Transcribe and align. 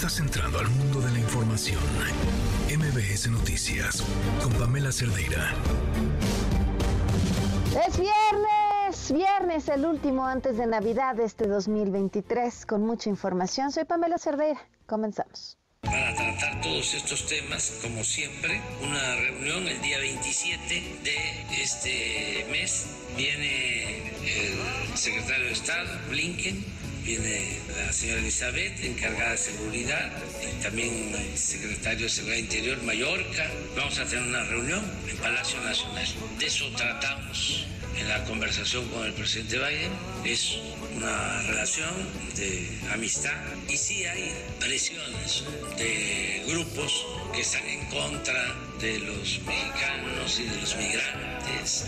Estás 0.00 0.20
entrando 0.20 0.58
al 0.58 0.68
mundo 0.70 1.02
de 1.02 1.10
la 1.12 1.18
información. 1.18 1.78
MBS 2.74 3.28
Noticias 3.28 4.02
con 4.42 4.50
Pamela 4.54 4.90
Cerdeira. 4.92 5.52
Es 7.86 8.00
viernes, 8.00 9.12
viernes, 9.12 9.68
el 9.68 9.84
último 9.84 10.26
antes 10.26 10.56
de 10.56 10.66
Navidad 10.66 11.16
de 11.16 11.24
este 11.24 11.46
2023, 11.46 12.64
con 12.64 12.86
mucha 12.86 13.10
información. 13.10 13.72
Soy 13.72 13.84
Pamela 13.84 14.16
Cerdeira. 14.16 14.58
Comenzamos. 14.86 15.58
Para 15.82 16.14
tratar 16.14 16.62
todos 16.62 16.94
estos 16.94 17.26
temas, 17.26 17.80
como 17.82 18.02
siempre, 18.02 18.58
una 18.82 19.16
reunión 19.16 19.68
el 19.68 19.82
día 19.82 19.98
27 19.98 20.98
de 21.04 21.62
este 21.62 22.46
mes. 22.50 22.86
Viene 23.18 24.12
el 24.24 24.96
secretario 24.96 25.44
de 25.44 25.52
Estado, 25.52 25.90
Blinken, 26.08 26.64
viene 27.04 27.58
la 27.76 27.92
señora 27.92 28.20
Elizabeth, 28.20 28.84
encargada 28.84 29.32
de 29.32 29.38
seguridad, 29.38 30.12
y 30.42 30.62
también 30.62 31.14
el 31.14 31.38
secretario 31.38 32.04
de 32.04 32.10
Seguridad 32.10 32.38
Interior, 32.38 32.82
Mallorca. 32.82 33.50
Vamos 33.76 33.98
a 33.98 34.04
tener 34.04 34.24
una 34.24 34.44
reunión 34.44 34.84
en 35.08 35.16
Palacio 35.18 35.60
Nacional. 35.62 36.06
De 36.38 36.46
eso 36.46 36.70
tratamos 36.76 37.66
en 37.98 38.08
la 38.08 38.24
conversación 38.24 38.88
con 38.88 39.04
el 39.06 39.12
presidente 39.12 39.58
Biden. 39.58 39.92
Es 40.24 40.56
una 40.96 41.42
relación 41.42 41.90
de 42.36 42.68
amistad 42.92 43.36
y 43.68 43.76
sí 43.76 44.04
hay 44.04 44.32
presiones 44.58 45.44
de 45.76 46.44
grupos 46.46 47.06
que 47.32 47.40
están 47.40 47.66
en 47.66 47.86
contra 47.86 48.56
de 48.80 48.98
los 49.00 49.40
mexicanos 49.42 50.40
y 50.40 50.44
de 50.44 50.56
los 50.56 50.76
migrantes. 50.76 51.86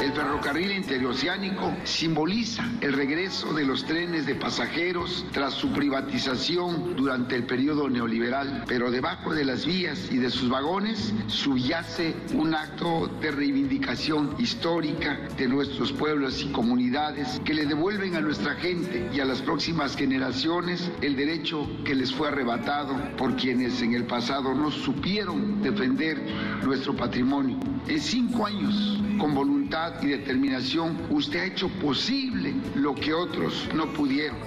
El 0.00 0.12
ferrocarril 0.12 0.70
interoceánico 0.70 1.74
simboliza 1.82 2.64
el 2.80 2.92
regreso 2.92 3.52
de 3.52 3.64
los 3.64 3.84
trenes 3.84 4.26
de 4.26 4.36
pasajeros 4.36 5.26
tras 5.32 5.54
su 5.54 5.72
privatización 5.72 6.94
durante 6.94 7.34
el 7.34 7.44
periodo 7.44 7.88
neoliberal, 7.88 8.62
pero 8.68 8.92
debajo 8.92 9.34
de 9.34 9.44
las 9.44 9.66
vías 9.66 10.08
y 10.12 10.18
de 10.18 10.30
sus 10.30 10.48
vagones 10.48 11.12
subyace 11.26 12.14
un 12.34 12.54
acto 12.54 13.08
de 13.20 13.32
reivindicación 13.32 14.36
histórica 14.38 15.18
de 15.36 15.48
nuestros 15.48 15.92
pueblos 15.92 16.44
y 16.44 16.52
comunidades 16.52 17.40
que 17.44 17.54
le 17.54 17.66
devuelven 17.66 18.14
a 18.14 18.20
nuestra 18.20 18.54
gente 18.54 19.10
y 19.12 19.18
a 19.18 19.24
las 19.24 19.42
próximas 19.42 19.96
generaciones 19.96 20.92
el 21.02 21.16
derecho 21.16 21.68
que 21.84 21.96
les 21.96 22.14
fue 22.14 22.28
arrebatado 22.28 22.96
por 23.16 23.34
quienes 23.34 23.82
en 23.82 23.94
el 23.94 24.04
pasado 24.04 24.54
no 24.54 24.70
supieron 24.70 25.60
defender 25.60 26.22
nuestro 26.62 26.94
patrimonio. 26.94 27.58
En 27.88 28.00
cinco 28.00 28.46
años, 28.46 29.00
con 29.18 29.34
voluntad 29.34 30.02
y 30.02 30.08
determinación, 30.08 30.96
usted 31.10 31.40
ha 31.40 31.44
hecho 31.44 31.68
posible 31.80 32.54
lo 32.74 32.94
que 32.94 33.12
otros 33.12 33.68
no 33.74 33.92
pudieron. 33.92 34.38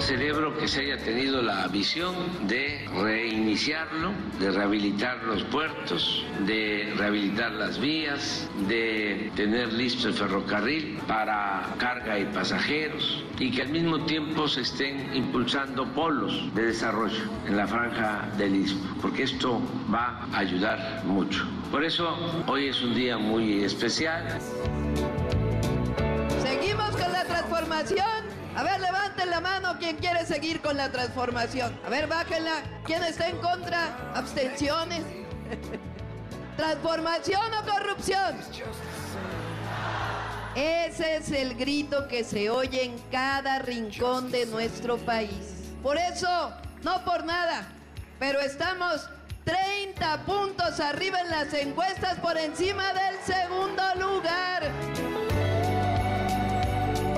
Celebro 0.00 0.56
que 0.58 0.66
se 0.66 0.80
haya 0.80 0.98
tenido 0.98 1.42
la 1.42 1.68
visión 1.68 2.14
de 2.48 2.88
reiniciarlo, 3.00 4.12
de 4.40 4.50
rehabilitar 4.50 5.22
los 5.24 5.44
puertos, 5.44 6.24
de 6.46 6.92
rehabilitar 6.96 7.52
las 7.52 7.78
vías, 7.78 8.48
de 8.68 9.30
tener 9.36 9.72
listo 9.72 10.08
el 10.08 10.14
ferrocarril 10.14 10.98
para 11.06 11.74
carga 11.78 12.18
y 12.18 12.24
pasajeros 12.26 13.24
y 13.38 13.50
que 13.50 13.62
al 13.62 13.68
mismo 13.68 14.04
tiempo 14.04 14.48
se 14.48 14.62
estén 14.62 15.14
impulsando 15.14 15.86
polos 15.94 16.52
de 16.54 16.66
desarrollo 16.66 17.24
en 17.46 17.56
la 17.56 17.66
franja 17.66 18.28
del 18.38 18.56
Istmo, 18.56 18.96
porque 19.00 19.22
esto 19.22 19.60
va 19.92 20.26
a 20.32 20.38
ayudar 20.38 21.02
mucho. 21.04 21.46
Por 21.70 21.84
eso 21.84 22.44
hoy 22.46 22.68
es 22.68 22.82
un 22.82 22.94
día 22.94 23.18
muy 23.18 23.64
especial. 23.64 24.38
Seguimos 26.42 26.90
con 26.90 27.12
la 27.12 27.24
transformación. 27.24 28.41
A 28.54 28.62
ver, 28.62 28.80
levanten 28.80 29.30
la 29.30 29.40
mano 29.40 29.78
quien 29.78 29.96
quiere 29.96 30.26
seguir 30.26 30.60
con 30.60 30.76
la 30.76 30.90
transformación. 30.92 31.78
A 31.86 31.88
ver, 31.88 32.06
bájenla. 32.06 32.62
¿Quién 32.84 33.02
está 33.02 33.28
en 33.28 33.38
contra? 33.38 33.96
Abstenciones. 34.14 35.02
¿Transformación 36.56 37.42
o 37.54 37.64
corrupción? 37.64 38.36
Ese 40.54 41.16
es 41.16 41.30
el 41.30 41.54
grito 41.54 42.06
que 42.08 42.24
se 42.24 42.50
oye 42.50 42.84
en 42.84 42.98
cada 43.10 43.58
rincón 43.60 44.30
de 44.30 44.44
nuestro 44.44 44.98
país. 44.98 45.72
Por 45.82 45.96
eso, 45.96 46.52
no 46.82 47.02
por 47.06 47.24
nada, 47.24 47.66
pero 48.18 48.38
estamos 48.40 49.08
30 49.44 50.24
puntos 50.26 50.78
arriba 50.78 51.20
en 51.20 51.30
las 51.30 51.54
encuestas 51.54 52.18
por 52.18 52.36
encima 52.36 52.92
del 52.92 53.18
segundo 53.24 53.82
lugar. 53.98 54.70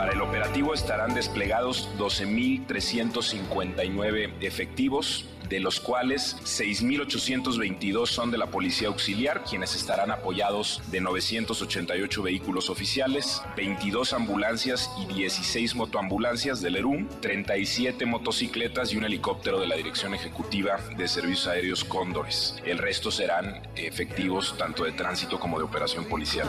Para 0.05 0.17
el 0.17 0.21
operativo 0.21 0.75
estarán 0.75 1.15
desplegados 1.15 1.89
12.359 1.97 4.35
efectivos, 4.43 5.25
de 5.49 5.61
los 5.61 5.81
cuales 5.81 6.37
6.822 6.45 8.09
son 8.09 8.31
de 8.31 8.37
la 8.37 8.49
Policía 8.49 8.89
Auxiliar, 8.89 9.45
quienes 9.45 9.75
estarán 9.75 10.11
apoyados 10.11 10.83
de 10.91 11.01
988 11.01 12.23
vehículos 12.23 12.69
oficiales, 12.69 13.41
22 13.57 14.13
ambulancias 14.13 14.91
y 15.01 15.07
16 15.07 15.75
motoambulancias 15.75 16.61
del 16.61 16.77
ERUM, 16.77 17.09
37 17.23 18.05
motocicletas 18.05 18.93
y 18.93 18.99
un 18.99 19.05
helicóptero 19.05 19.59
de 19.59 19.69
la 19.69 19.77
Dirección 19.77 20.13
Ejecutiva 20.13 20.77
de 20.99 21.09
Servicios 21.09 21.47
Aéreos 21.47 21.83
Cóndores. 21.83 22.57
El 22.67 22.77
resto 22.77 23.11
serán 23.11 23.63
efectivos 23.75 24.55
tanto 24.59 24.85
de 24.85 24.93
tránsito 24.93 25.41
como 25.41 25.57
de 25.57 25.65
operación 25.65 26.05
policial. 26.05 26.47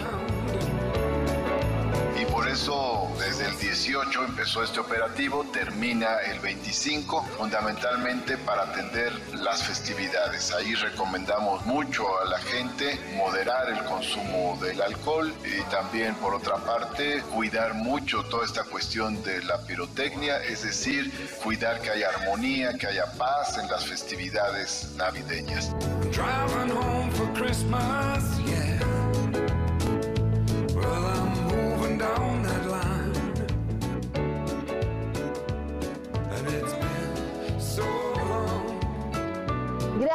Eso 2.55 3.11
desde 3.19 3.47
el 3.47 3.59
18 3.59 4.23
empezó 4.23 4.63
este 4.63 4.79
operativo, 4.79 5.43
termina 5.51 6.19
el 6.19 6.39
25, 6.39 7.21
fundamentalmente 7.37 8.37
para 8.37 8.63
atender 8.63 9.11
las 9.33 9.61
festividades. 9.63 10.53
Ahí 10.53 10.73
recomendamos 10.73 11.65
mucho 11.65 12.07
a 12.21 12.23
la 12.23 12.39
gente 12.39 12.97
moderar 13.17 13.67
el 13.71 13.83
consumo 13.83 14.57
del 14.61 14.81
alcohol 14.81 15.33
y 15.43 15.69
también 15.69 16.15
por 16.15 16.33
otra 16.33 16.55
parte 16.55 17.21
cuidar 17.23 17.73
mucho 17.73 18.23
toda 18.23 18.45
esta 18.45 18.63
cuestión 18.63 19.21
de 19.23 19.43
la 19.43 19.57
pirotecnia, 19.67 20.41
es 20.41 20.63
decir, 20.63 21.11
cuidar 21.43 21.81
que 21.81 21.89
haya 21.89 22.07
armonía, 22.07 22.77
que 22.77 22.87
haya 22.87 23.11
paz 23.17 23.57
en 23.57 23.69
las 23.69 23.85
festividades 23.85 24.93
navideñas. 24.95 25.75
Driving 26.13 26.71
home 26.71 27.11
for 27.11 27.27
Christmas, 27.33 28.23
yeah. 28.45 28.94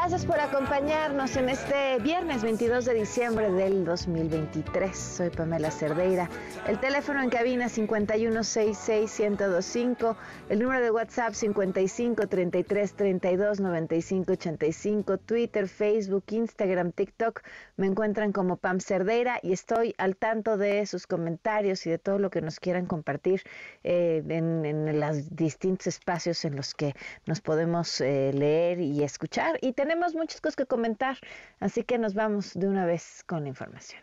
Gracias 0.02 0.24
por 0.24 0.40
acompañarnos 0.40 1.36
en 1.36 1.50
este 1.50 1.98
viernes 1.98 2.42
22 2.42 2.86
de 2.86 2.94
diciembre 2.94 3.52
del 3.52 3.84
2023. 3.84 4.96
Soy 4.96 5.28
Pamela 5.28 5.70
Cerdeira. 5.70 6.30
El 6.66 6.80
teléfono 6.80 7.22
en 7.22 7.28
cabina 7.28 7.66
5166125, 7.66 10.16
el 10.48 10.60
número 10.60 10.82
de 10.82 10.90
WhatsApp 10.90 11.34
55 11.34 12.28
33 12.28 12.94
32 12.94 13.60
95 13.60 14.32
85, 14.32 15.18
Twitter, 15.18 15.68
Facebook, 15.68 16.24
Instagram, 16.30 16.92
TikTok. 16.92 17.42
Me 17.76 17.86
encuentran 17.86 18.32
como 18.32 18.56
Pam 18.56 18.80
Cerdeira 18.80 19.38
y 19.42 19.52
estoy 19.52 19.94
al 19.98 20.16
tanto 20.16 20.56
de 20.56 20.86
sus 20.86 21.06
comentarios 21.06 21.86
y 21.86 21.90
de 21.90 21.98
todo 21.98 22.18
lo 22.18 22.30
que 22.30 22.40
nos 22.40 22.58
quieran 22.58 22.86
compartir 22.86 23.42
eh, 23.84 24.22
en, 24.26 24.64
en 24.64 24.98
los 24.98 25.36
distintos 25.36 25.88
espacios 25.88 26.46
en 26.46 26.56
los 26.56 26.74
que 26.74 26.94
nos 27.26 27.42
podemos 27.42 28.00
eh, 28.00 28.32
leer 28.32 28.80
y 28.80 29.04
escuchar. 29.04 29.58
Muchas 29.96 30.40
cosas 30.40 30.56
que 30.56 30.66
comentar, 30.66 31.18
así 31.58 31.82
que 31.82 31.98
nos 31.98 32.14
vamos 32.14 32.54
de 32.54 32.68
una 32.68 32.86
vez 32.86 33.24
con 33.26 33.42
la 33.42 33.48
información. 33.48 34.02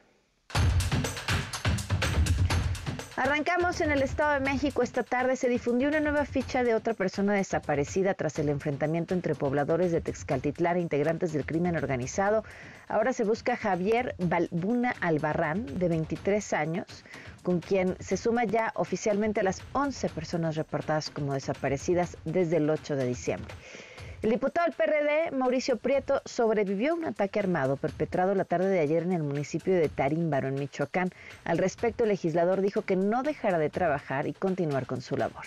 Arrancamos 3.16 3.81
en 3.81 3.92
el 3.92 4.04
Estado 4.04 4.34
de 4.34 4.42
México. 4.42 4.84
Esta 4.84 5.01
tarde 5.01 5.36
se 5.36 5.50
difundió 5.50 5.88
una 5.88 6.00
nueva 6.00 6.24
ficha 6.24 6.63
de 6.63 6.75
otra 6.75 6.94
persona 6.94 7.34
desaparecida 7.34 8.13
tras 8.13 8.38
el 8.38 8.48
enfrentamiento 8.48 9.16
entre 9.16 9.34
pobladores 9.34 9.92
de 9.92 10.01
Texcaltitlán 10.01 10.78
e 10.78 10.81
integrantes 10.81 11.34
del 11.34 11.44
crimen 11.44 11.75
organizado. 11.75 12.44
Ahora 12.88 13.13
se 13.13 13.24
busca 13.24 13.57
Javier 13.57 14.13
Balbuna 14.19 14.94
Albarrán, 15.01 15.66
de 15.80 15.88
23 15.88 16.54
años, 16.54 16.86
con 17.42 17.60
quien 17.60 17.95
se 18.00 18.18
suma 18.18 18.44
ya 18.44 18.72
oficialmente 18.75 19.39
a 19.39 19.44
las 19.44 19.63
11 19.74 20.10
personas 20.10 20.56
reportadas 20.56 21.10
como 21.10 21.34
desaparecidas 21.34 22.18
desde 22.24 22.57
el 22.57 22.69
8 22.69 22.95
de 22.95 23.07
diciembre. 23.07 23.51
El 24.27 24.33
diputado 24.33 24.65
del 24.65 24.75
PRD, 24.75 25.31
Mauricio 25.31 25.77
Prieto, 25.77 26.21
sobrevivió 26.25 26.91
a 26.91 26.95
un 26.95 27.06
ataque 27.06 27.39
armado 27.39 27.77
perpetrado 27.77 28.35
la 28.35 28.44
tarde 28.44 28.68
de 28.68 28.81
ayer 28.81 29.03
en 29.03 29.13
el 29.13 29.24
municipio 29.24 29.74
de 29.74 29.88
Tarímbaro, 29.88 30.50
en 30.50 30.56
Michoacán. 30.56 31.12
Al 31.45 31.57
respecto, 31.57 32.03
el 32.03 32.09
legislador 32.09 32.59
dijo 32.59 32.81
que 32.81 32.97
no 32.97 33.24
dejará 33.24 33.57
de 33.57 33.69
trabajar 33.69 34.27
y 34.27 34.33
continuar 34.33 34.85
con 34.85 35.00
su 35.00 35.15
labor. 35.15 35.45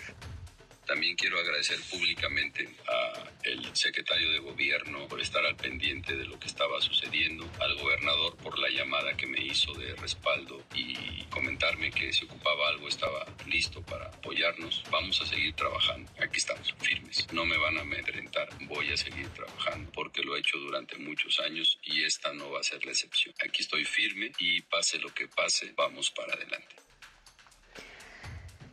También 0.85 1.15
quiero 1.15 1.39
agradecer 1.39 1.79
públicamente 1.89 2.69
a 2.87 3.31
el 3.43 3.75
secretario 3.75 4.31
de 4.31 4.39
gobierno 4.39 5.07
por 5.07 5.21
estar 5.21 5.45
al 5.45 5.55
pendiente 5.55 6.15
de 6.15 6.25
lo 6.25 6.39
que 6.39 6.47
estaba 6.47 6.79
sucediendo, 6.81 7.49
al 7.59 7.75
gobernador 7.75 8.35
por 8.37 8.59
la 8.59 8.69
llamada 8.69 9.15
que 9.17 9.27
me 9.27 9.43
hizo 9.43 9.73
de 9.73 9.95
respaldo 9.95 10.63
y 10.75 11.23
comentarme 11.25 11.91
que 11.91 12.13
si 12.13 12.25
ocupaba 12.25 12.69
algo 12.69 12.87
estaba 12.87 13.25
listo 13.47 13.81
para 13.81 14.07
apoyarnos. 14.07 14.83
Vamos 14.91 15.21
a 15.21 15.25
seguir 15.25 15.53
trabajando. 15.53 16.11
Aquí 16.19 16.37
estamos 16.37 16.73
firmes. 16.79 17.27
No 17.33 17.45
me 17.45 17.57
van 17.57 17.77
a 17.77 17.81
amedrentar. 17.81 18.49
Voy 18.61 18.91
a 18.91 18.97
seguir 18.97 19.27
trabajando 19.29 19.91
porque 19.91 20.23
lo 20.23 20.35
he 20.35 20.39
hecho 20.39 20.57
durante 20.57 20.97
muchos 20.97 21.39
años 21.39 21.79
y 21.83 22.03
esta 22.03 22.33
no 22.33 22.51
va 22.51 22.59
a 22.59 22.63
ser 22.63 22.85
la 22.85 22.91
excepción. 22.91 23.33
Aquí 23.43 23.61
estoy 23.61 23.85
firme 23.85 24.31
y 24.39 24.61
pase 24.61 24.99
lo 24.99 25.13
que 25.13 25.27
pase, 25.27 25.73
vamos 25.75 26.11
para 26.11 26.33
adelante. 26.33 26.75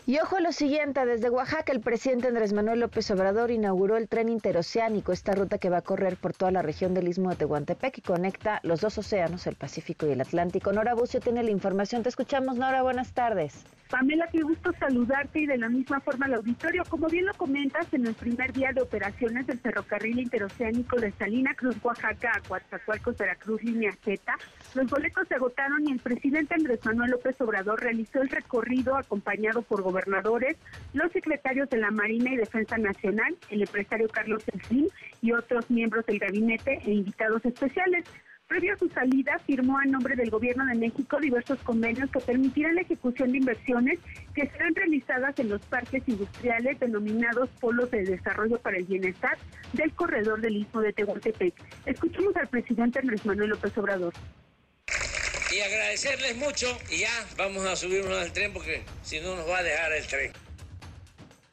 Y 0.08 0.18
ojo 0.20 0.36
a 0.36 0.40
lo 0.40 0.52
siguiente, 0.52 1.04
desde 1.04 1.28
Oaxaca 1.28 1.70
el 1.70 1.82
presidente 1.82 2.28
Andrés 2.28 2.54
Manuel 2.54 2.80
López 2.80 3.10
Obrador 3.10 3.50
inauguró 3.50 3.98
el 3.98 4.08
tren 4.08 4.30
interoceánico, 4.30 5.12
esta 5.12 5.34
ruta 5.34 5.58
que 5.58 5.68
va 5.68 5.76
a 5.76 5.82
correr 5.82 6.16
por 6.16 6.32
toda 6.32 6.50
la 6.50 6.62
región 6.62 6.94
del 6.94 7.08
Istmo 7.08 7.28
de 7.28 7.36
Tehuantepec 7.36 7.98
y 7.98 8.00
conecta 8.00 8.60
los 8.62 8.80
dos 8.80 8.96
océanos, 8.96 9.46
el 9.46 9.56
Pacífico 9.56 10.06
y 10.06 10.12
el 10.12 10.22
Atlántico. 10.22 10.72
Nora 10.72 10.94
Bucio 10.94 11.20
tiene 11.20 11.42
la 11.42 11.50
información. 11.50 12.02
Te 12.02 12.08
escuchamos, 12.08 12.56
Nora. 12.56 12.80
Buenas 12.80 13.12
tardes. 13.12 13.66
Pamela, 13.90 14.28
qué 14.30 14.42
gusto 14.42 14.70
saludarte 14.78 15.40
y 15.40 15.46
de 15.46 15.56
la 15.56 15.68
misma 15.68 16.00
forma 16.00 16.26
al 16.26 16.34
auditorio. 16.34 16.82
Como 16.88 17.08
bien 17.08 17.24
lo 17.24 17.34
comentas, 17.34 17.92
en 17.94 18.06
el 18.06 18.14
primer 18.14 18.52
día 18.52 18.70
de 18.72 18.82
operaciones 18.82 19.46
del 19.46 19.58
ferrocarril 19.58 20.18
interoceánico 20.18 20.96
de 21.00 21.10
Salina 21.12 21.54
Cruz, 21.54 21.76
Oaxaca 21.82 22.32
a 22.34 22.40
Coatzacoalcos, 22.40 23.16
Veracruz, 23.16 23.62
línea 23.62 23.92
Z, 24.04 24.20
los 24.74 24.90
boletos 24.90 25.26
se 25.26 25.36
agotaron 25.36 25.88
y 25.88 25.92
el 25.92 26.00
presidente 26.00 26.54
Andrés 26.54 26.84
Manuel 26.84 27.12
López 27.12 27.40
Obrador 27.40 27.80
realizó 27.80 28.20
el 28.20 28.28
recorrido 28.28 28.96
acompañado 28.96 29.62
por 29.62 29.82
gobernadores, 29.82 30.56
los 30.92 31.10
secretarios 31.12 31.70
de 31.70 31.78
la 31.78 31.90
Marina 31.90 32.32
y 32.32 32.36
Defensa 32.36 32.76
Nacional, 32.76 33.36
el 33.50 33.62
empresario 33.62 34.08
Carlos 34.08 34.44
Slim 34.66 34.88
y 35.22 35.32
otros 35.32 35.70
miembros 35.70 36.04
del 36.04 36.18
gabinete 36.18 36.78
e 36.84 36.90
invitados 36.90 37.44
especiales. 37.44 38.04
Previo 38.48 38.72
a 38.72 38.78
su 38.78 38.88
salida, 38.88 39.38
firmó 39.46 39.78
a 39.78 39.84
nombre 39.84 40.16
del 40.16 40.30
Gobierno 40.30 40.64
de 40.64 40.74
México 40.74 41.20
diversos 41.20 41.58
convenios 41.58 42.10
que 42.10 42.18
permitirán 42.18 42.76
la 42.76 42.80
ejecución 42.80 43.30
de 43.30 43.38
inversiones 43.38 43.98
que 44.34 44.48
serán 44.48 44.74
realizadas 44.74 45.38
en 45.38 45.50
los 45.50 45.60
parques 45.66 46.02
industriales 46.06 46.80
denominados 46.80 47.50
Polos 47.60 47.90
de 47.90 48.04
Desarrollo 48.04 48.58
para 48.58 48.78
el 48.78 48.84
Bienestar 48.84 49.36
del 49.74 49.92
corredor 49.92 50.40
del 50.40 50.56
Istmo 50.56 50.80
de 50.80 50.94
Tehuantepec. 50.94 51.52
Escuchemos 51.84 52.34
al 52.36 52.48
presidente 52.48 53.00
Andrés 53.00 53.26
Manuel 53.26 53.50
López 53.50 53.76
Obrador. 53.76 54.14
Y 55.54 55.60
agradecerles 55.60 56.36
mucho 56.38 56.66
y 56.90 57.00
ya 57.00 57.26
vamos 57.36 57.66
a 57.66 57.76
subirnos 57.76 58.16
al 58.16 58.32
tren 58.32 58.54
porque 58.54 58.82
si 59.02 59.20
no 59.20 59.36
nos 59.36 59.46
va 59.46 59.58
a 59.58 59.62
dejar 59.62 59.92
el 59.92 60.06
tren. 60.06 60.47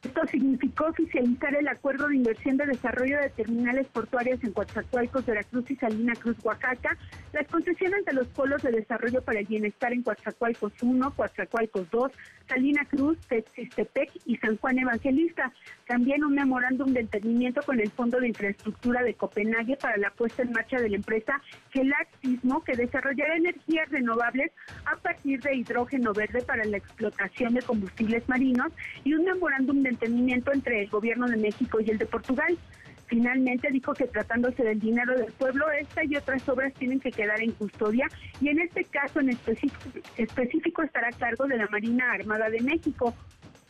Esto 0.06 0.24
significó 0.28 0.86
oficializar 0.86 1.52
el 1.56 1.66
acuerdo 1.66 2.06
de 2.06 2.14
inversión 2.14 2.56
de 2.56 2.66
desarrollo 2.66 3.18
de 3.18 3.28
terminales 3.30 3.88
portuarias 3.88 4.38
en 4.44 4.52
Coatzacoalcos, 4.52 5.26
Veracruz 5.26 5.68
y 5.68 5.74
Salina 5.74 6.14
Cruz, 6.14 6.36
Oaxaca, 6.44 6.96
las 7.32 7.48
concesiones 7.48 8.04
de 8.04 8.12
los 8.12 8.28
polos 8.28 8.62
de 8.62 8.70
desarrollo 8.70 9.20
para 9.22 9.40
el 9.40 9.46
bienestar 9.46 9.92
en 9.92 10.04
Coatzacoalcos 10.04 10.72
1, 10.80 11.10
Coatzacoalcos 11.16 11.90
2, 11.90 12.12
Salina 12.48 12.84
Cruz, 12.84 13.18
Texistepec 13.26 14.12
y 14.26 14.36
San 14.36 14.56
Juan 14.58 14.78
Evangelista. 14.78 15.52
También 15.88 16.24
un 16.24 16.34
memorándum 16.34 16.92
de 16.92 17.00
entendimiento 17.00 17.62
con 17.62 17.80
el 17.80 17.90
Fondo 17.90 18.20
de 18.20 18.28
Infraestructura 18.28 19.02
de 19.02 19.14
Copenhague 19.14 19.76
para 19.76 19.96
la 19.96 20.10
puesta 20.10 20.42
en 20.42 20.52
marcha 20.52 20.78
de 20.78 20.88
la 20.88 20.96
empresa 20.96 21.42
Gelac 21.70 22.08
Sismo, 22.22 22.62
que 22.62 22.76
desarrollará 22.76 23.36
energías 23.36 23.88
renovables 23.90 24.52
a 24.84 24.96
partir 24.98 25.40
de 25.42 25.56
hidrógeno 25.56 26.12
verde 26.12 26.42
para 26.42 26.64
la 26.64 26.76
explotación 26.76 27.54
de 27.54 27.62
combustibles 27.62 28.28
marinos 28.28 28.72
y 29.02 29.14
un 29.14 29.24
memorándum 29.24 29.82
de 29.82 29.95
entendimiento 29.96 30.52
entre 30.52 30.82
el 30.82 30.90
Gobierno 30.90 31.26
de 31.26 31.36
México 31.36 31.80
y 31.80 31.90
el 31.90 31.98
de 31.98 32.06
Portugal. 32.06 32.56
Finalmente 33.06 33.70
dijo 33.70 33.94
que 33.94 34.06
tratándose 34.06 34.64
del 34.64 34.80
dinero 34.80 35.14
del 35.14 35.32
pueblo, 35.32 35.70
esta 35.70 36.04
y 36.04 36.16
otras 36.16 36.46
obras 36.48 36.74
tienen 36.74 36.98
que 36.98 37.12
quedar 37.12 37.40
en 37.40 37.52
custodia 37.52 38.08
y 38.40 38.48
en 38.48 38.58
este 38.58 38.84
caso 38.84 39.20
en 39.20 39.30
específico, 39.30 40.00
específico 40.16 40.82
estará 40.82 41.08
a 41.08 41.12
cargo 41.12 41.46
de 41.46 41.56
la 41.56 41.68
Marina 41.68 42.12
Armada 42.12 42.50
de 42.50 42.60
México. 42.60 43.14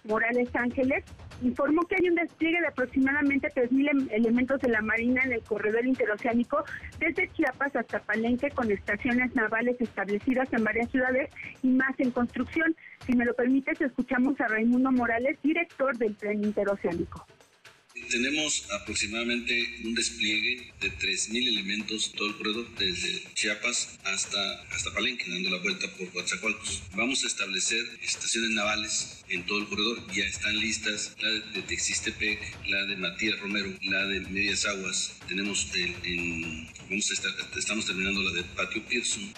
Morales 0.08 0.48
Ángeles 0.54 1.04
informó 1.42 1.82
que 1.82 1.96
hay 2.00 2.08
un 2.08 2.14
despliegue 2.14 2.60
de 2.60 2.68
aproximadamente 2.68 3.48
3.000 3.54 4.08
elementos 4.10 4.60
de 4.60 4.68
la 4.68 4.80
Marina 4.80 5.22
en 5.24 5.32
el 5.32 5.42
corredor 5.42 5.86
interoceánico 5.86 6.64
desde 6.98 7.30
Chiapas 7.32 7.76
hasta 7.76 8.00
Palenque 8.00 8.50
con 8.50 8.70
estaciones 8.70 9.34
navales 9.34 9.80
establecidas 9.80 10.52
en 10.52 10.64
varias 10.64 10.90
ciudades 10.90 11.30
y 11.62 11.68
más 11.68 11.98
en 11.98 12.10
construcción. 12.10 12.74
Si 13.04 13.14
me 13.14 13.24
lo 13.24 13.34
permites, 13.34 13.80
escuchamos 13.80 14.40
a 14.40 14.48
Raimundo 14.48 14.90
Morales, 14.92 15.38
director 15.42 15.96
del 15.98 16.16
tren 16.16 16.42
interoceánico. 16.42 17.26
Tenemos 18.10 18.64
aproximadamente 18.70 19.80
un 19.84 19.94
despliegue 19.94 20.72
de 20.80 20.92
3.000 20.92 21.48
elementos 21.48 22.12
todo 22.12 22.28
el 22.28 22.36
corredor, 22.36 22.66
desde 22.78 23.22
Chiapas 23.34 23.98
hasta, 24.04 24.62
hasta 24.70 24.92
Palenque, 24.92 25.24
dando 25.28 25.50
la 25.50 25.58
vuelta 25.58 25.90
por 25.92 26.08
Coatzacoalcos. 26.10 26.82
Vamos 26.94 27.24
a 27.24 27.26
establecer 27.26 27.84
estaciones 28.02 28.50
navales 28.50 29.24
en 29.28 29.44
todo 29.46 29.58
el 29.58 29.66
corredor. 29.66 30.06
Ya 30.12 30.24
están 30.24 30.58
listas 30.58 31.14
la 31.20 31.30
de 31.30 31.62
Texistepec, 31.62 32.40
la 32.68 32.84
de 32.86 32.96
Matías 32.96 33.38
Romero, 33.40 33.72
la 33.82 34.06
de 34.06 34.20
Medias 34.20 34.64
Aguas. 34.66 35.14
Tenemos 35.28 35.68
el, 35.74 36.68
vamos 36.88 37.10
a 37.10 37.14
estar, 37.14 37.32
estamos 37.56 37.86
terminando 37.86 38.22
la 38.22 38.32
de 38.32 38.44
Patio 38.44 38.82
Pearson. 38.86 39.32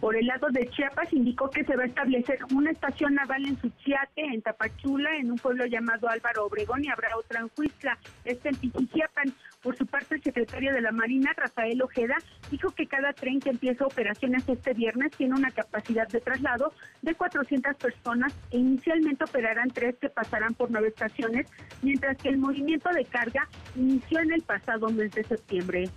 Por 0.00 0.16
el 0.16 0.26
lado 0.26 0.48
de 0.50 0.66
Chiapas 0.70 1.12
indicó 1.12 1.50
que 1.50 1.62
se 1.62 1.76
va 1.76 1.82
a 1.82 1.86
establecer 1.86 2.38
una 2.54 2.70
estación 2.70 3.14
naval 3.14 3.44
en 3.44 3.60
Suchiate, 3.60 4.22
en 4.22 4.40
Tapachula, 4.40 5.14
en 5.16 5.30
un 5.30 5.36
pueblo 5.36 5.66
llamado 5.66 6.08
Álvaro 6.08 6.46
Obregón 6.46 6.82
y 6.82 6.88
habrá 6.88 7.14
otra 7.18 7.40
en 7.40 7.50
Huizla, 7.54 7.98
este 8.24 8.48
en 8.48 8.56
Tiquijiapan. 8.56 9.34
Por 9.62 9.76
su 9.76 9.84
parte, 9.84 10.14
el 10.14 10.22
secretario 10.22 10.72
de 10.72 10.80
la 10.80 10.90
Marina, 10.90 11.34
Rafael 11.36 11.82
Ojeda, 11.82 12.16
dijo 12.50 12.70
que 12.70 12.86
cada 12.86 13.12
tren 13.12 13.40
que 13.40 13.50
empieza 13.50 13.84
operaciones 13.84 14.48
este 14.48 14.72
viernes 14.72 15.10
tiene 15.18 15.34
una 15.34 15.50
capacidad 15.50 16.08
de 16.08 16.20
traslado 16.20 16.72
de 17.02 17.14
400 17.14 17.76
personas 17.76 18.32
e 18.52 18.56
inicialmente 18.56 19.24
operarán 19.24 19.68
tres 19.68 19.96
que 20.00 20.08
pasarán 20.08 20.54
por 20.54 20.70
nueve 20.70 20.88
estaciones, 20.88 21.46
mientras 21.82 22.16
que 22.16 22.30
el 22.30 22.38
movimiento 22.38 22.88
de 22.88 23.04
carga 23.04 23.46
inició 23.76 24.20
en 24.20 24.32
el 24.32 24.42
pasado 24.42 24.88
mes 24.88 25.12
de 25.12 25.24
septiembre. 25.24 25.90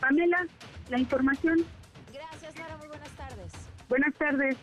Pamela, 0.00 0.44
la 0.90 0.98
información. 0.98 1.58
Gracias, 2.12 2.56
Nora. 2.56 2.76
Muy 2.78 2.88
buenas. 2.88 3.13
Buenas 3.88 4.14
tardes. 4.14 4.56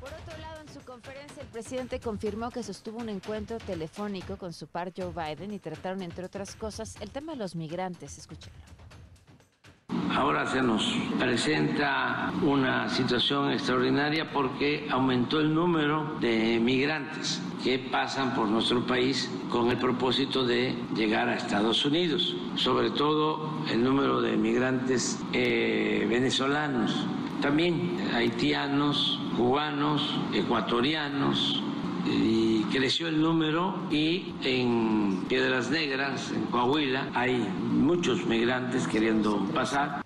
Por 0.00 0.08
otro 0.08 0.38
lado, 0.40 0.60
en 0.60 0.72
su 0.72 0.80
conferencia, 0.80 1.42
el 1.42 1.48
presidente 1.48 2.00
confirmó 2.00 2.50
que 2.50 2.62
sostuvo 2.62 2.98
un 2.98 3.08
encuentro 3.08 3.58
telefónico 3.58 4.36
con 4.36 4.52
su 4.52 4.66
par 4.66 4.92
Joe 4.96 5.12
Biden 5.12 5.52
y 5.52 5.58
trataron, 5.58 6.02
entre 6.02 6.24
otras 6.24 6.54
cosas, 6.54 6.96
el 7.00 7.10
tema 7.10 7.32
de 7.32 7.38
los 7.38 7.54
migrantes. 7.56 8.18
Escúchenlo. 8.18 8.58
Ahora 10.10 10.46
se 10.46 10.62
nos 10.62 10.82
presenta 11.18 12.32
una 12.42 12.88
situación 12.88 13.52
extraordinaria 13.52 14.30
porque 14.32 14.88
aumentó 14.90 15.40
el 15.40 15.54
número 15.54 16.16
de 16.20 16.58
migrantes 16.58 17.40
que 17.62 17.78
pasan 17.78 18.34
por 18.34 18.48
nuestro 18.48 18.86
país 18.86 19.30
con 19.50 19.70
el 19.70 19.76
propósito 19.76 20.44
de 20.44 20.74
llegar 20.94 21.28
a 21.28 21.36
Estados 21.36 21.84
Unidos, 21.84 22.34
sobre 22.54 22.90
todo 22.90 23.62
el 23.70 23.82
número 23.84 24.20
de 24.20 24.36
migrantes 24.36 25.18
eh, 25.32 26.06
venezolanos, 26.08 27.06
también 27.40 28.10
haitianos, 28.14 29.20
cubanos, 29.36 30.02
ecuatorianos, 30.32 31.62
y 32.06 32.62
creció 32.64 33.08
el 33.08 33.20
número 33.20 33.74
y 33.90 34.34
en 34.44 35.24
Piedras 35.28 35.70
Negras, 35.70 36.30
en 36.30 36.46
Coahuila, 36.46 37.10
hay 37.14 37.36
muchos 37.36 38.24
migrantes 38.26 38.86
queriendo 38.86 39.44
pasar. 39.54 40.02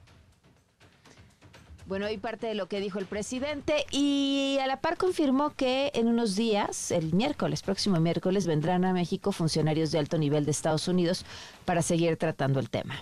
Bueno, 1.87 2.09
y 2.09 2.19
parte 2.19 2.47
de 2.47 2.55
lo 2.55 2.69
que 2.69 2.79
dijo 2.79 3.01
el 3.01 3.07
presidente 3.07 3.85
y 3.91 4.59
a 4.63 4.69
la 4.69 4.81
par 4.81 4.97
confirmó 4.97 5.51
que 5.57 5.91
en 5.95 6.07
unos 6.07 6.37
días, 6.37 6.93
el 6.93 7.13
miércoles, 7.13 7.63
próximo 7.63 7.99
miércoles, 7.99 8.47
vendrán 8.47 8.85
a 8.85 8.93
México 8.93 9.33
funcionarios 9.33 9.91
de 9.91 9.99
alto 9.99 10.17
nivel 10.17 10.45
de 10.45 10.53
Estados 10.53 10.87
Unidos 10.87 11.27
para 11.65 11.83
seguir 11.83 12.17
tratando 12.17 12.61
el 12.61 12.71
tema. 12.71 12.95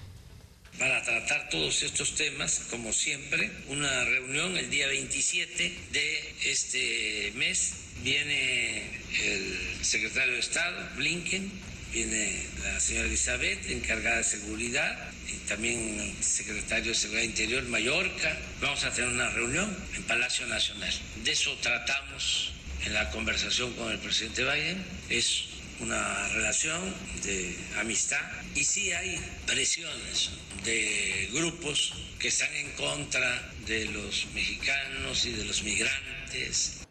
Para 0.78 1.02
tratar 1.02 1.48
todos 1.48 1.82
estos 1.82 2.14
temas, 2.14 2.62
como 2.70 2.92
siempre, 2.92 3.50
una 3.66 4.04
reunión 4.04 4.56
el 4.56 4.70
día 4.70 4.86
27 4.86 5.76
de 5.90 6.34
este 6.44 7.32
mes. 7.34 7.72
Viene 8.04 8.84
el 9.24 9.58
secretario 9.84 10.34
de 10.34 10.38
Estado, 10.38 10.88
Blinken, 10.94 11.50
viene 11.92 12.46
la 12.62 12.78
señora 12.78 13.08
Elizabeth, 13.08 13.68
encargada 13.70 14.18
de 14.18 14.24
seguridad, 14.24 15.10
y 15.26 15.32
también 15.48 15.98
el 15.98 16.24
secretario 16.24 16.92
de 16.92 16.94
Seguridad 16.94 17.24
Interior, 17.24 17.64
Mallorca. 17.64 18.38
Vamos 18.60 18.84
a 18.84 18.92
tener 18.92 19.10
una 19.10 19.30
reunión 19.30 19.76
en 19.96 20.04
Palacio 20.04 20.46
Nacional. 20.46 20.94
De 21.24 21.32
eso 21.32 21.56
tratamos 21.56 22.52
en 22.84 22.94
la 22.94 23.10
conversación 23.10 23.74
con 23.74 23.90
el 23.90 23.98
presidente 23.98 24.44
Biden. 24.44 24.84
Es 25.10 25.44
una 25.80 26.28
relación 26.28 26.94
de 27.22 27.56
amistad 27.78 28.20
y 28.54 28.64
sí 28.64 28.92
hay 28.92 29.18
presiones 29.46 30.30
de 30.64 31.28
grupos 31.32 31.94
que 32.18 32.28
están 32.28 32.52
en 32.56 32.70
contra 32.72 33.52
de 33.66 33.86
los 33.86 34.26
mexicanos 34.34 35.24
y 35.24 35.32
de 35.32 35.44
los 35.44 35.62
migrantes. 35.62 36.87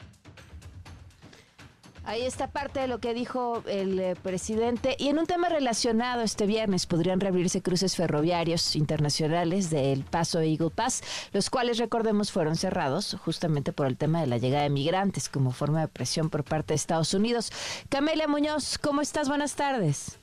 Ahí 2.07 2.21
está 2.21 2.47
parte 2.47 2.79
de 2.79 2.87
lo 2.87 2.99
que 2.99 3.13
dijo 3.13 3.63
el 3.67 3.99
eh, 3.99 4.15
presidente. 4.15 4.95
Y 4.97 5.09
en 5.09 5.19
un 5.19 5.25
tema 5.25 5.49
relacionado, 5.49 6.21
este 6.21 6.45
viernes 6.45 6.85
podrían 6.85 7.19
reabrirse 7.19 7.61
cruces 7.61 7.97
ferroviarios 7.97 8.77
internacionales 8.77 9.69
del 9.69 10.05
Paso 10.05 10.39
Eagle 10.39 10.69
Pass, 10.69 11.03
los 11.33 11.49
cuales, 11.49 11.79
recordemos, 11.79 12.31
fueron 12.31 12.55
cerrados 12.55 13.17
justamente 13.25 13.73
por 13.73 13.87
el 13.87 13.97
tema 13.97 14.21
de 14.21 14.27
la 14.27 14.37
llegada 14.37 14.63
de 14.63 14.69
migrantes 14.69 15.27
como 15.27 15.51
forma 15.51 15.81
de 15.81 15.89
presión 15.89 16.29
por 16.29 16.45
parte 16.45 16.73
de 16.73 16.75
Estados 16.75 17.13
Unidos. 17.13 17.51
Camelia 17.89 18.29
Muñoz, 18.29 18.77
¿cómo 18.77 19.01
estás? 19.01 19.27
Buenas 19.27 19.55
tardes. 19.55 20.17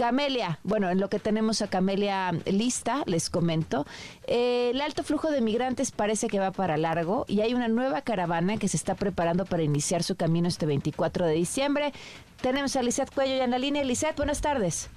Camelia, 0.00 0.58
bueno, 0.64 0.88
en 0.88 0.98
lo 0.98 1.10
que 1.10 1.18
tenemos 1.18 1.60
a 1.60 1.68
Camelia 1.68 2.32
lista, 2.46 3.02
les 3.04 3.28
comento, 3.28 3.84
eh, 4.26 4.70
el 4.70 4.80
alto 4.80 5.02
flujo 5.02 5.30
de 5.30 5.42
migrantes 5.42 5.90
parece 5.90 6.28
que 6.28 6.38
va 6.38 6.52
para 6.52 6.78
largo 6.78 7.26
y 7.28 7.42
hay 7.42 7.52
una 7.52 7.68
nueva 7.68 8.00
caravana 8.00 8.56
que 8.56 8.66
se 8.66 8.78
está 8.78 8.94
preparando 8.94 9.44
para 9.44 9.62
iniciar 9.62 10.02
su 10.02 10.16
camino 10.16 10.48
este 10.48 10.64
24 10.64 11.26
de 11.26 11.34
diciembre. 11.34 11.92
Tenemos 12.40 12.76
a 12.76 12.82
Lizeth 12.82 13.12
Cuello 13.12 13.34
y 13.34 13.40
en 13.40 13.50
la 13.50 13.58
línea. 13.58 13.84
Lizeth, 13.84 14.16
buenas 14.16 14.40
tardes. 14.40 14.88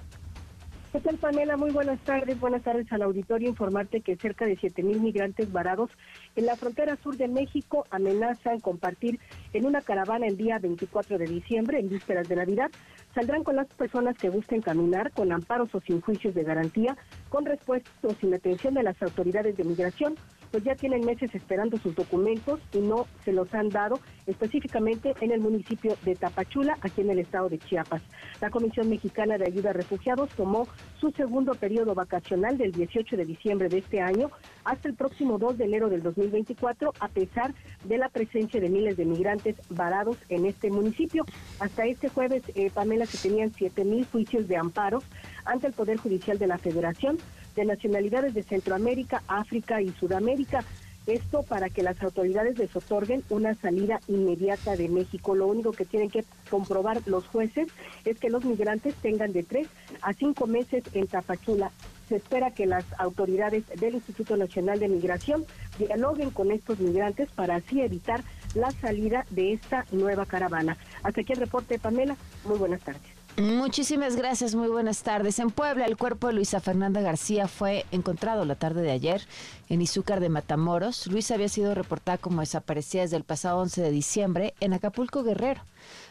¿Qué 0.94 1.00
tal, 1.00 1.16
Pamela? 1.16 1.56
Muy 1.56 1.72
buenas 1.72 1.98
tardes. 2.00 2.38
Buenas 2.38 2.62
tardes 2.62 2.90
al 2.92 3.02
auditorio. 3.02 3.48
Informarte 3.48 4.00
que 4.00 4.16
cerca 4.16 4.46
de 4.46 4.56
7 4.56 4.82
mil 4.84 5.00
migrantes 5.00 5.52
varados 5.52 5.90
en 6.36 6.46
la 6.46 6.56
frontera 6.56 6.96
sur 7.02 7.16
de 7.16 7.28
México 7.28 7.86
amenazan 7.90 8.60
compartir 8.60 9.20
en 9.52 9.66
una 9.66 9.80
caravana 9.80 10.26
el 10.26 10.36
día 10.36 10.58
24 10.58 11.18
de 11.18 11.26
diciembre, 11.26 11.78
en 11.78 11.88
vísperas 11.88 12.28
de 12.28 12.36
Navidad, 12.36 12.70
saldrán 13.14 13.44
con 13.44 13.56
las 13.56 13.68
personas 13.68 14.16
que 14.18 14.28
gusten 14.28 14.60
caminar 14.60 15.12
con 15.12 15.32
amparos 15.32 15.74
o 15.74 15.80
sin 15.80 16.00
juicios 16.00 16.34
de 16.34 16.42
garantía, 16.42 16.96
con 17.28 17.44
respuestas 17.44 17.92
o 18.02 18.14
sin 18.14 18.34
atención 18.34 18.74
de 18.74 18.82
las 18.82 19.00
autoridades 19.02 19.56
de 19.56 19.64
migración, 19.64 20.16
pues 20.50 20.62
ya 20.62 20.76
tienen 20.76 21.04
meses 21.04 21.34
esperando 21.34 21.78
sus 21.78 21.96
documentos 21.96 22.60
y 22.72 22.78
no 22.78 23.06
se 23.24 23.32
los 23.32 23.52
han 23.54 23.70
dado 23.70 23.98
específicamente 24.26 25.12
en 25.20 25.32
el 25.32 25.40
municipio 25.40 25.96
de 26.04 26.14
Tapachula, 26.14 26.78
aquí 26.80 27.00
en 27.00 27.10
el 27.10 27.18
estado 27.18 27.48
de 27.48 27.58
Chiapas. 27.58 28.02
La 28.40 28.50
Comisión 28.50 28.88
Mexicana 28.88 29.36
de 29.36 29.46
Ayuda 29.46 29.70
a 29.70 29.72
Refugiados 29.72 30.30
tomó 30.30 30.68
su 31.00 31.10
segundo 31.10 31.54
periodo 31.54 31.94
vacacional 31.94 32.56
del 32.56 32.70
18 32.70 33.16
de 33.16 33.24
diciembre 33.24 33.68
de 33.68 33.78
este 33.78 34.00
año 34.00 34.30
hasta 34.64 34.88
el 34.88 34.94
próximo 34.94 35.38
2 35.38 35.58
de 35.58 35.64
enero 35.64 35.88
del 35.88 36.02
2024, 36.02 36.92
a 36.98 37.08
pesar 37.08 37.54
de 37.84 37.98
la 37.98 38.08
presencia 38.08 38.60
de 38.60 38.68
miles 38.68 38.96
de 38.96 39.04
migrantes 39.04 39.56
varados 39.68 40.16
en 40.28 40.46
este 40.46 40.70
municipio. 40.70 41.24
Hasta 41.60 41.86
este 41.86 42.08
jueves, 42.08 42.42
eh, 42.54 42.70
Pamela, 42.72 43.06
se 43.06 43.28
tenían 43.28 43.52
7 43.52 43.84
mil 43.84 44.06
juicios 44.06 44.48
de 44.48 44.56
amparo 44.56 45.02
ante 45.44 45.66
el 45.66 45.72
Poder 45.72 45.98
Judicial 45.98 46.38
de 46.38 46.46
la 46.46 46.58
Federación 46.58 47.18
de 47.54 47.64
nacionalidades 47.64 48.34
de 48.34 48.42
Centroamérica, 48.42 49.22
África 49.28 49.80
y 49.80 49.90
Sudamérica. 49.90 50.64
Esto 51.06 51.42
para 51.42 51.68
que 51.68 51.82
las 51.82 52.02
autoridades 52.02 52.58
les 52.58 52.74
otorguen 52.74 53.22
una 53.28 53.54
salida 53.54 54.00
inmediata 54.08 54.74
de 54.74 54.88
México. 54.88 55.34
Lo 55.34 55.46
único 55.46 55.72
que 55.72 55.84
tienen 55.84 56.08
que 56.08 56.24
comprobar 56.48 57.02
los 57.06 57.26
jueces 57.26 57.68
es 58.06 58.18
que 58.18 58.30
los 58.30 58.44
migrantes 58.44 58.94
tengan 58.96 59.32
de 59.32 59.42
tres 59.42 59.68
a 60.00 60.14
cinco 60.14 60.46
meses 60.46 60.82
en 60.94 61.06
Tapachula. 61.06 61.70
Se 62.08 62.16
espera 62.16 62.50
que 62.50 62.66
las 62.66 62.84
autoridades 62.98 63.64
del 63.80 63.94
Instituto 63.94 64.36
Nacional 64.36 64.78
de 64.78 64.88
Migración 64.88 65.44
dialoguen 65.78 66.30
con 66.30 66.50
estos 66.50 66.78
migrantes 66.78 67.30
para 67.30 67.56
así 67.56 67.80
evitar 67.80 68.22
la 68.54 68.70
salida 68.70 69.26
de 69.30 69.52
esta 69.52 69.86
nueva 69.90 70.26
caravana. 70.26 70.76
Hasta 71.02 71.22
aquí 71.22 71.32
el 71.32 71.40
reporte, 71.40 71.78
Pamela. 71.78 72.16
Muy 72.44 72.58
buenas 72.58 72.80
tardes. 72.80 73.13
Muchísimas 73.36 74.14
gracias, 74.14 74.54
muy 74.54 74.68
buenas 74.68 75.02
tardes. 75.02 75.40
En 75.40 75.50
Puebla, 75.50 75.86
el 75.86 75.96
cuerpo 75.96 76.28
de 76.28 76.34
Luisa 76.34 76.60
Fernanda 76.60 77.00
García 77.00 77.48
fue 77.48 77.84
encontrado 77.90 78.44
la 78.44 78.54
tarde 78.54 78.82
de 78.82 78.92
ayer 78.92 79.26
en 79.68 79.82
Izúcar 79.82 80.20
de 80.20 80.28
Matamoros. 80.28 81.08
Luisa 81.08 81.34
había 81.34 81.48
sido 81.48 81.74
reportada 81.74 82.16
como 82.16 82.42
desaparecida 82.42 83.02
desde 83.02 83.16
el 83.16 83.24
pasado 83.24 83.58
11 83.58 83.82
de 83.82 83.90
diciembre 83.90 84.54
en 84.60 84.72
Acapulco 84.72 85.24
Guerrero. 85.24 85.62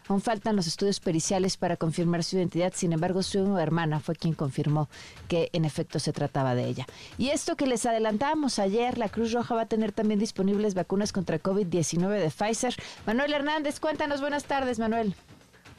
Aún 0.09 0.19
faltan 0.19 0.57
los 0.57 0.67
estudios 0.67 0.99
periciales 0.99 1.55
para 1.55 1.77
confirmar 1.77 2.25
su 2.25 2.35
identidad, 2.35 2.73
sin 2.75 2.91
embargo 2.91 3.23
su 3.23 3.57
hermana 3.57 4.01
fue 4.01 4.17
quien 4.17 4.33
confirmó 4.33 4.89
que 5.29 5.49
en 5.53 5.63
efecto 5.63 5.99
se 5.99 6.11
trataba 6.11 6.55
de 6.55 6.65
ella. 6.65 6.85
Y 7.17 7.29
esto 7.29 7.55
que 7.55 7.67
les 7.67 7.85
adelantamos 7.85 8.59
ayer, 8.59 8.97
la 8.97 9.07
Cruz 9.07 9.31
Roja 9.31 9.55
va 9.55 9.61
a 9.61 9.67
tener 9.67 9.93
también 9.93 10.19
disponibles 10.19 10.73
vacunas 10.73 11.13
contra 11.13 11.41
COVID-19 11.41 12.19
de 12.19 12.29
Pfizer. 12.29 12.75
Manuel 13.07 13.31
Hernández, 13.31 13.79
cuéntanos, 13.79 14.19
buenas 14.19 14.43
tardes, 14.43 14.77
Manuel. 14.77 15.15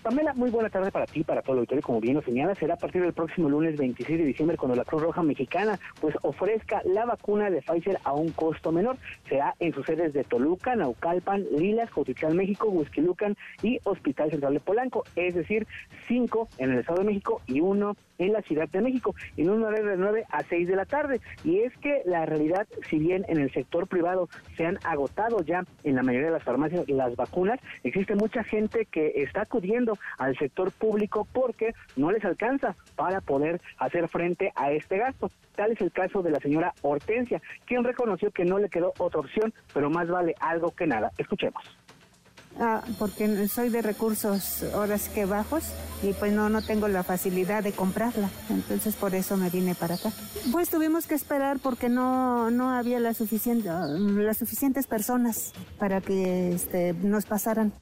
Pamela, 0.05 0.35
muy 0.35 0.51
buena 0.51 0.69
tarde 0.69 0.93
para 0.93 1.07
ti, 1.07 1.25
para 1.25 1.41
todo 1.41 1.55
el 1.55 1.59
auditorio. 1.61 1.83
Como 1.83 1.99
bien 1.99 2.17
lo 2.17 2.21
señala, 2.21 2.55
será 2.55 2.75
a 2.75 2.77
partir 2.77 3.01
del 3.01 3.15
próximo 3.15 3.49
lunes 3.49 3.79
26 3.79 4.19
de 4.19 4.25
diciembre 4.27 4.59
cuando 4.59 4.77
la 4.77 4.85
Cruz 4.85 5.01
Roja 5.01 5.23
Mexicana 5.23 5.81
pues 5.99 6.15
ofrezca 6.21 6.83
la 6.85 7.07
vacuna 7.07 7.49
de 7.49 7.63
Pfizer 7.63 7.99
a 8.05 8.13
un 8.13 8.29
costo 8.33 8.71
menor. 8.71 8.99
Será 9.31 9.55
en 9.61 9.73
sus 9.73 9.87
sedes 9.87 10.13
de 10.13 10.23
Toluca, 10.23 10.77
Naucalpan, 10.77 11.47
Lilas, 11.57 11.91
Jotitlán, 11.91 12.37
México, 12.37 12.69
Huizquilucan 12.69 13.35
y 13.63 13.81
Hospital 13.85 14.31
Central 14.31 14.53
de 14.53 14.61
Polanco. 14.61 15.05
Es 15.17 15.35
decir, 15.35 15.67
cinco 16.07 16.51
en 16.59 16.73
el 16.73 16.81
Estado 16.81 16.99
de 16.99 17.07
México 17.07 17.41
y 17.47 17.63
uno 17.63 17.97
en 18.19 18.33
la 18.33 18.43
Ciudad 18.43 18.69
de 18.69 18.81
México, 18.81 19.15
en 19.39 19.51
un 19.51 19.63
horario 19.63 19.87
de 19.87 19.97
9 19.97 20.25
a 20.31 20.43
6 20.45 20.69
de 20.69 20.77
la 20.77 20.85
tarde. 20.85 21.21
Y 21.45 21.61
es 21.61 21.77
que 21.79 22.03
la 22.05 22.27
realidad, 22.27 22.67
si 22.89 22.99
bien 22.99 23.25
en 23.29 23.39
el 23.39 23.51
sector 23.53 23.89
privado 23.89 24.29
se 24.57 24.67
han 24.67 24.79
agotado 24.85 25.43
ya 25.43 25.65
en 25.83 25.97
la 25.97 26.03
mayoría 26.03 26.27
de 26.27 26.35
las 26.35 26.45
farmacias 26.45 26.89
las 26.89 27.17
vacunas, 27.17 27.59
existe 27.83 28.15
mucha 28.15 28.45
gente 28.45 28.87
que 28.87 29.15
está 29.17 29.43
acudiendo 29.43 29.94
al 30.19 30.37
sector 30.37 30.73
público 30.73 31.27
porque 31.33 31.75
no 31.97 32.11
les 32.11 32.25
alcanza 32.25 32.75
para 32.97 33.21
poder 33.21 33.61
hacer 33.79 34.09
frente 34.09 34.53
a 34.55 34.73
este 34.73 34.99
gasto. 34.99 35.31
Tal 35.55 35.73
es 35.73 35.81
el 35.81 35.93
caso 35.93 36.23
de 36.23 36.31
la 36.31 36.41
señora 36.41 36.73
Hortensia, 36.83 37.41
quien 37.67 37.85
reconoció 37.85 38.31
que 38.31 38.45
no 38.45 38.59
le 38.59 38.69
quedó 38.69 38.93
otra 38.99 39.21
opción, 39.21 39.53
pero 39.73 39.91
más 39.91 40.09
vale 40.09 40.35
algo 40.41 40.71
que 40.71 40.87
nada. 40.87 41.11
Escuchemos. 41.19 41.63
Ah, 42.59 42.85
porque 43.01 43.49
soy 43.49 43.69
de 43.69 43.83
recursos 43.83 44.63
horas 44.75 45.09
que 45.09 45.25
bajos 45.25 45.65
y 46.05 46.13
pues 46.13 46.33
no, 46.33 46.49
no 46.49 46.63
tengo 46.63 46.87
la 46.87 47.03
facilidad 47.03 47.65
de 47.65 47.73
comprarla. 47.73 48.31
Entonces 48.49 48.95
por 48.95 49.15
eso 49.15 49.37
me 49.37 49.51
vine 49.51 49.75
para 49.75 49.97
acá. 49.97 50.13
Pues 50.53 50.71
tuvimos 50.71 51.07
que 51.07 51.15
esperar 51.15 51.59
porque 51.59 51.89
no, 51.89 52.53
no 52.53 52.71
había 52.71 53.01
la 53.01 53.13
suficiente, 53.13 53.69
las 53.69 54.39
suficientes 54.39 54.87
personas 54.87 55.53
para 55.79 56.01
que 56.01 56.53
este, 56.53 56.93
nos 56.93 57.27
pasaran. 57.27 57.73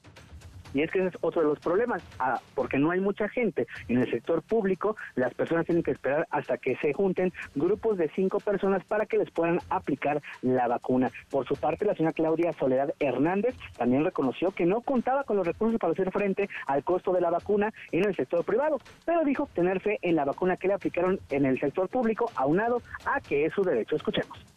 Y 0.74 0.82
es 0.82 0.90
que 0.90 1.00
ese 1.00 1.08
es 1.08 1.14
otro 1.20 1.42
de 1.42 1.48
los 1.48 1.58
problemas, 1.58 2.02
ah, 2.18 2.40
porque 2.54 2.78
no 2.78 2.90
hay 2.90 3.00
mucha 3.00 3.28
gente 3.28 3.66
en 3.88 3.98
el 3.98 4.10
sector 4.10 4.42
público, 4.42 4.96
las 5.14 5.34
personas 5.34 5.66
tienen 5.66 5.82
que 5.82 5.90
esperar 5.90 6.26
hasta 6.30 6.58
que 6.58 6.76
se 6.76 6.92
junten 6.92 7.32
grupos 7.54 7.98
de 7.98 8.10
cinco 8.14 8.40
personas 8.40 8.84
para 8.84 9.06
que 9.06 9.18
les 9.18 9.30
puedan 9.30 9.58
aplicar 9.70 10.22
la 10.42 10.68
vacuna. 10.68 11.10
Por 11.30 11.46
su 11.46 11.56
parte, 11.56 11.84
la 11.84 11.94
señora 11.94 12.12
Claudia 12.12 12.52
Soledad 12.52 12.94
Hernández 12.98 13.54
también 13.76 14.04
reconoció 14.04 14.50
que 14.50 14.66
no 14.66 14.80
contaba 14.80 15.24
con 15.24 15.36
los 15.36 15.46
recursos 15.46 15.78
para 15.78 15.92
hacer 15.92 16.10
frente 16.10 16.48
al 16.66 16.84
costo 16.84 17.12
de 17.12 17.20
la 17.20 17.30
vacuna 17.30 17.72
en 17.90 18.04
el 18.04 18.16
sector 18.16 18.44
privado, 18.44 18.78
pero 19.04 19.24
dijo 19.24 19.48
tener 19.54 19.80
fe 19.80 19.98
en 20.02 20.16
la 20.16 20.24
vacuna 20.24 20.56
que 20.56 20.68
le 20.68 20.74
aplicaron 20.74 21.20
en 21.30 21.46
el 21.46 21.58
sector 21.60 21.88
público, 21.88 22.30
aunado 22.36 22.82
a 23.04 23.20
que 23.20 23.46
es 23.46 23.52
su 23.54 23.62
derecho. 23.62 23.96
Escuchemos. 23.96 24.51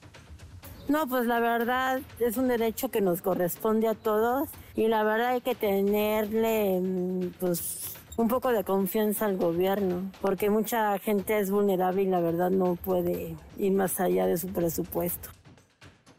No, 0.88 1.08
pues 1.08 1.26
la 1.26 1.40
verdad 1.40 2.02
es 2.20 2.38
un 2.38 2.48
derecho 2.48 2.90
que 2.90 3.02
nos 3.02 3.22
corresponde 3.22 3.88
a 3.88 3.96
todos 3.96 4.50
y 4.76 4.88
la 4.88 5.04
verdad 5.04 5.30
hay 5.30 5.42
que 5.42 5.56
tenerle 5.56 6.80
mm, 6.80 7.32
pues 7.40 7.96
un 8.18 8.28
poco 8.28 8.52
de 8.52 8.64
confianza 8.64 9.26
al 9.26 9.38
gobierno, 9.38 10.12
porque 10.22 10.50
mucha 10.50 10.98
gente 11.00 11.40
es 11.40 11.50
vulnerable 11.50 12.04
y 12.04 12.06
la 12.06 12.20
verdad 12.20 12.52
no 12.52 12.76
puede 12.76 13.36
ir 13.58 13.72
más 13.72 14.00
allá 14.00 14.28
de 14.28 14.38
su 14.38 14.48
presupuesto. 14.54 15.30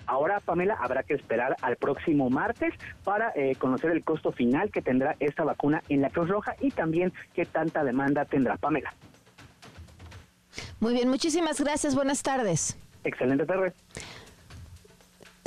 Ahora, 0.07 0.41
Pamela, 0.41 0.75
habrá 0.75 1.03
que 1.05 1.15
esperar 1.15 1.57
al 1.63 1.77
próximo 1.77 2.29
martes 2.29 2.75
para 3.03 3.33
eh, 3.35 3.57
conocer 3.57 3.91
el 3.93 4.05
costo 4.05 4.31
final 4.31 4.71
que 4.71 4.83
tendrá 4.83 5.17
esta 5.21 5.43
vacuna 5.43 5.83
en 5.89 6.01
la 6.01 6.11
Cruz 6.11 6.29
Roja 6.29 6.55
y 6.61 6.71
también 6.71 7.13
qué 7.35 7.45
tanta 7.45 7.83
demanda 7.83 8.25
tendrá, 8.25 8.57
Pamela. 8.57 8.93
Muy 10.81 10.93
bien, 10.93 11.09
muchísimas 11.09 11.61
gracias. 11.61 11.95
Buenas 11.95 12.23
tardes. 12.23 12.79
Excelente 13.05 13.47
tarde. 13.47 13.73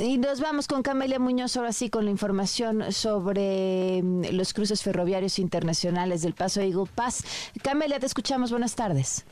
Y 0.00 0.16
nos 0.16 0.40
vamos 0.40 0.66
con 0.66 0.82
Camelia 0.82 1.18
Muñoz 1.18 1.58
ahora 1.58 1.72
sí 1.72 1.90
con 1.90 2.06
la 2.06 2.10
información 2.10 2.90
sobre 2.90 4.00
mm, 4.02 4.32
los 4.32 4.54
cruces 4.54 4.82
ferroviarios 4.82 5.38
internacionales 5.38 6.22
del 6.22 6.32
Paso 6.32 6.62
Eagle 6.62 6.86
Pass. 6.94 7.52
Camelia, 7.62 8.00
te 8.00 8.06
escuchamos. 8.06 8.50
Buenas 8.50 8.74
tardes. 8.74 9.26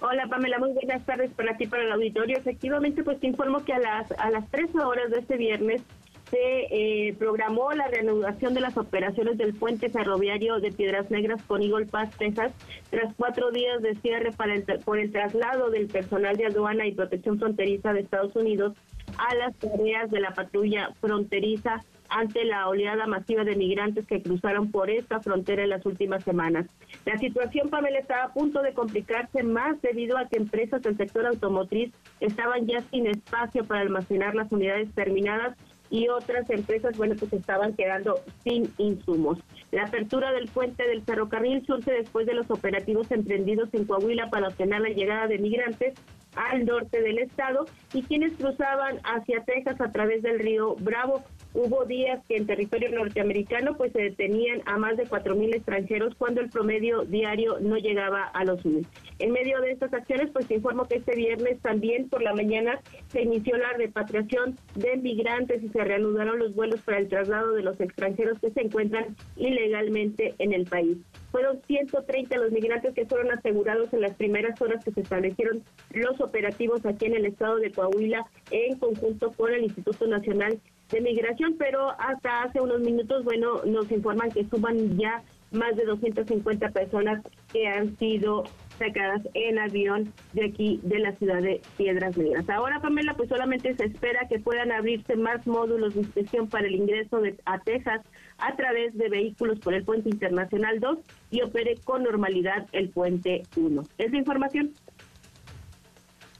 Hola 0.00 0.28
Pamela, 0.28 0.58
muy 0.58 0.70
buenas 0.72 1.04
tardes 1.04 1.32
para 1.32 1.56
ti, 1.56 1.66
para 1.66 1.82
el 1.82 1.92
auditorio. 1.92 2.36
Efectivamente, 2.38 3.02
pues 3.02 3.18
te 3.18 3.26
informo 3.26 3.64
que 3.64 3.72
a 3.72 3.78
las, 3.80 4.12
a 4.12 4.30
las 4.30 4.48
13 4.50 4.78
horas 4.78 5.10
de 5.10 5.18
este 5.18 5.36
viernes 5.36 5.82
se 6.30 7.08
eh, 7.08 7.14
programó 7.18 7.72
la 7.72 7.88
reanudación 7.88 8.54
de 8.54 8.60
las 8.60 8.76
operaciones 8.76 9.36
del 9.36 9.54
puente 9.54 9.88
ferroviario 9.88 10.60
de 10.60 10.70
Piedras 10.70 11.10
Negras 11.10 11.42
con 11.42 11.62
Eagle 11.62 11.86
Pass, 11.86 12.16
Texas, 12.16 12.52
tras 12.90 13.12
cuatro 13.14 13.50
días 13.50 13.82
de 13.82 13.94
cierre 13.96 14.30
para 14.32 14.54
el, 14.54 14.64
por 14.84 14.98
el 14.98 15.10
traslado 15.10 15.70
del 15.70 15.86
personal 15.88 16.36
de 16.36 16.46
aduana 16.46 16.86
y 16.86 16.92
protección 16.92 17.38
fronteriza 17.38 17.92
de 17.92 18.00
Estados 18.00 18.34
Unidos 18.36 18.74
a 19.18 19.34
las 19.34 19.54
tareas 19.56 20.10
de 20.10 20.20
la 20.20 20.32
patrulla 20.32 20.90
fronteriza 21.00 21.84
ante 22.08 22.44
la 22.44 22.68
oleada 22.68 23.06
masiva 23.06 23.44
de 23.44 23.56
migrantes 23.56 24.06
que 24.06 24.22
cruzaron 24.22 24.70
por 24.70 24.90
esta 24.90 25.20
frontera 25.20 25.64
en 25.64 25.70
las 25.70 25.84
últimas 25.86 26.22
semanas. 26.22 26.66
La 27.04 27.18
situación, 27.18 27.70
Pamela, 27.70 27.98
estaba 27.98 28.24
a 28.24 28.32
punto 28.32 28.62
de 28.62 28.72
complicarse 28.72 29.42
más 29.42 29.80
debido 29.82 30.16
a 30.16 30.28
que 30.28 30.38
empresas 30.38 30.82
del 30.82 30.96
sector 30.96 31.26
automotriz 31.26 31.92
estaban 32.20 32.66
ya 32.66 32.82
sin 32.82 33.06
espacio 33.06 33.64
para 33.64 33.80
almacenar 33.80 34.34
las 34.34 34.50
unidades 34.52 34.92
terminadas 34.94 35.56
y 35.90 36.08
otras 36.08 36.48
empresas, 36.50 36.96
bueno, 36.96 37.14
pues 37.18 37.32
estaban 37.32 37.74
quedando 37.74 38.20
sin 38.42 38.72
insumos. 38.78 39.38
La 39.70 39.84
apertura 39.84 40.32
del 40.32 40.48
puente 40.48 40.86
del 40.86 41.02
ferrocarril 41.02 41.64
surge 41.66 41.92
después 41.92 42.26
de 42.26 42.34
los 42.34 42.50
operativos 42.50 43.10
emprendidos 43.10 43.68
en 43.72 43.84
Coahuila 43.84 44.30
para 44.30 44.48
obtener 44.48 44.80
la 44.80 44.88
llegada 44.88 45.26
de 45.26 45.38
migrantes 45.38 45.94
al 46.36 46.64
norte 46.64 47.00
del 47.00 47.18
estado 47.18 47.66
y 47.92 48.02
quienes 48.02 48.32
cruzaban 48.34 48.98
hacia 49.04 49.44
Texas 49.44 49.80
a 49.80 49.92
través 49.92 50.22
del 50.22 50.38
río 50.38 50.74
Bravo. 50.76 51.22
Hubo 51.56 51.84
días 51.84 52.20
que 52.26 52.36
en 52.36 52.48
territorio 52.48 52.90
norteamericano 52.90 53.76
pues 53.76 53.92
se 53.92 54.02
detenían 54.02 54.60
a 54.66 54.76
más 54.76 54.96
de 54.96 55.06
4.000 55.06 55.54
extranjeros 55.54 56.12
cuando 56.16 56.40
el 56.40 56.50
promedio 56.50 57.04
diario 57.04 57.60
no 57.60 57.76
llegaba 57.76 58.24
a 58.24 58.44
los 58.44 58.64
1.000. 58.64 58.84
En 59.20 59.30
medio 59.30 59.60
de 59.60 59.70
estas 59.70 59.94
acciones 59.94 60.30
pues 60.32 60.46
se 60.46 60.54
informó 60.54 60.88
que 60.88 60.96
este 60.96 61.14
viernes 61.14 61.60
también 61.60 62.08
por 62.08 62.22
la 62.22 62.34
mañana 62.34 62.80
se 63.06 63.22
inició 63.22 63.56
la 63.56 63.72
repatriación 63.74 64.58
de 64.74 64.96
migrantes 64.96 65.62
y 65.62 65.68
se 65.68 65.84
reanudaron 65.84 66.40
los 66.40 66.56
vuelos 66.56 66.80
para 66.80 66.98
el 66.98 67.08
traslado 67.08 67.52
de 67.52 67.62
los 67.62 67.80
extranjeros 67.80 68.40
que 68.40 68.50
se 68.50 68.62
encuentran 68.62 69.14
ilegalmente 69.36 70.34
en 70.38 70.54
el 70.54 70.64
país. 70.64 70.98
Fueron 71.30 71.62
130 71.68 72.36
los 72.36 72.50
migrantes 72.50 72.94
que 72.94 73.06
fueron 73.06 73.30
asegurados 73.30 73.92
en 73.92 74.00
las 74.00 74.14
primeras 74.16 74.60
horas 74.60 74.84
que 74.84 74.90
se 74.90 75.02
establecieron 75.02 75.62
los 75.92 76.20
operativos 76.20 76.84
aquí 76.84 77.06
en 77.06 77.14
el 77.14 77.26
estado 77.26 77.58
de 77.58 77.70
Coahuila 77.70 78.26
en 78.50 78.76
conjunto 78.78 79.30
con 79.30 79.54
el 79.54 79.62
Instituto 79.62 80.08
Nacional 80.08 80.58
de 80.90 81.00
Migración, 81.00 81.56
pero 81.58 81.90
hasta 81.98 82.42
hace 82.42 82.60
unos 82.60 82.80
minutos, 82.80 83.24
bueno, 83.24 83.64
nos 83.64 83.90
informan 83.90 84.30
que 84.30 84.44
suman 84.46 84.98
ya 84.98 85.22
más 85.50 85.76
de 85.76 85.84
250 85.84 86.68
personas 86.70 87.22
que 87.52 87.66
han 87.66 87.96
sido 87.98 88.44
sacadas 88.78 89.22
en 89.34 89.58
avión 89.58 90.12
de 90.32 90.46
aquí 90.46 90.80
de 90.82 90.98
la 90.98 91.12
ciudad 91.12 91.40
de 91.40 91.62
Piedras 91.76 92.16
Negras. 92.16 92.48
Ahora, 92.50 92.80
Pamela, 92.80 93.14
pues 93.14 93.28
solamente 93.28 93.74
se 93.76 93.84
espera 93.84 94.26
que 94.28 94.40
puedan 94.40 94.72
abrirse 94.72 95.16
más 95.16 95.46
módulos 95.46 95.94
de 95.94 96.00
inspección 96.00 96.48
para 96.48 96.66
el 96.66 96.74
ingreso 96.74 97.20
de, 97.20 97.36
a 97.44 97.60
Texas 97.60 98.02
a 98.38 98.56
través 98.56 98.96
de 98.96 99.08
vehículos 99.08 99.60
por 99.60 99.74
el 99.74 99.84
puente 99.84 100.08
internacional 100.08 100.80
2 100.80 100.98
y 101.30 101.42
opere 101.42 101.76
con 101.84 102.02
normalidad 102.02 102.66
el 102.72 102.90
puente 102.90 103.42
1. 103.56 103.82
Es 103.98 104.10
la 104.10 104.18
información. 104.18 104.72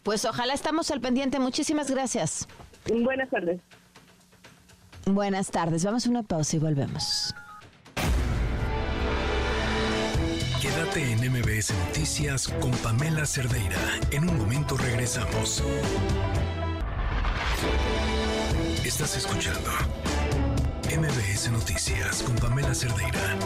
Pues 0.02 0.24
ojalá 0.24 0.52
estamos 0.52 0.90
al 0.90 1.00
pendiente. 1.00 1.38
Muchísimas 1.38 1.90
gracias. 1.90 2.46
Buenas 2.92 3.30
tardes. 3.30 3.60
Buenas 5.06 5.50
tardes. 5.50 5.84
Vamos 5.84 6.06
a 6.06 6.10
una 6.10 6.22
pausa 6.22 6.56
y 6.56 6.58
volvemos. 6.58 7.34
Quédate 10.60 11.12
en 11.12 11.30
MBS 11.30 11.74
Noticias 11.86 12.48
con 12.48 12.70
Pamela 12.70 13.26
Cerdeira. 13.26 13.76
En 14.10 14.28
un 14.28 14.38
momento 14.38 14.76
regresamos. 14.76 15.62
Estás 18.84 19.16
escuchando 19.16 19.70
MBS 20.96 21.50
Noticias 21.50 22.22
con 22.22 22.36
Pamela 22.36 22.74
Cerdeira. 22.74 23.36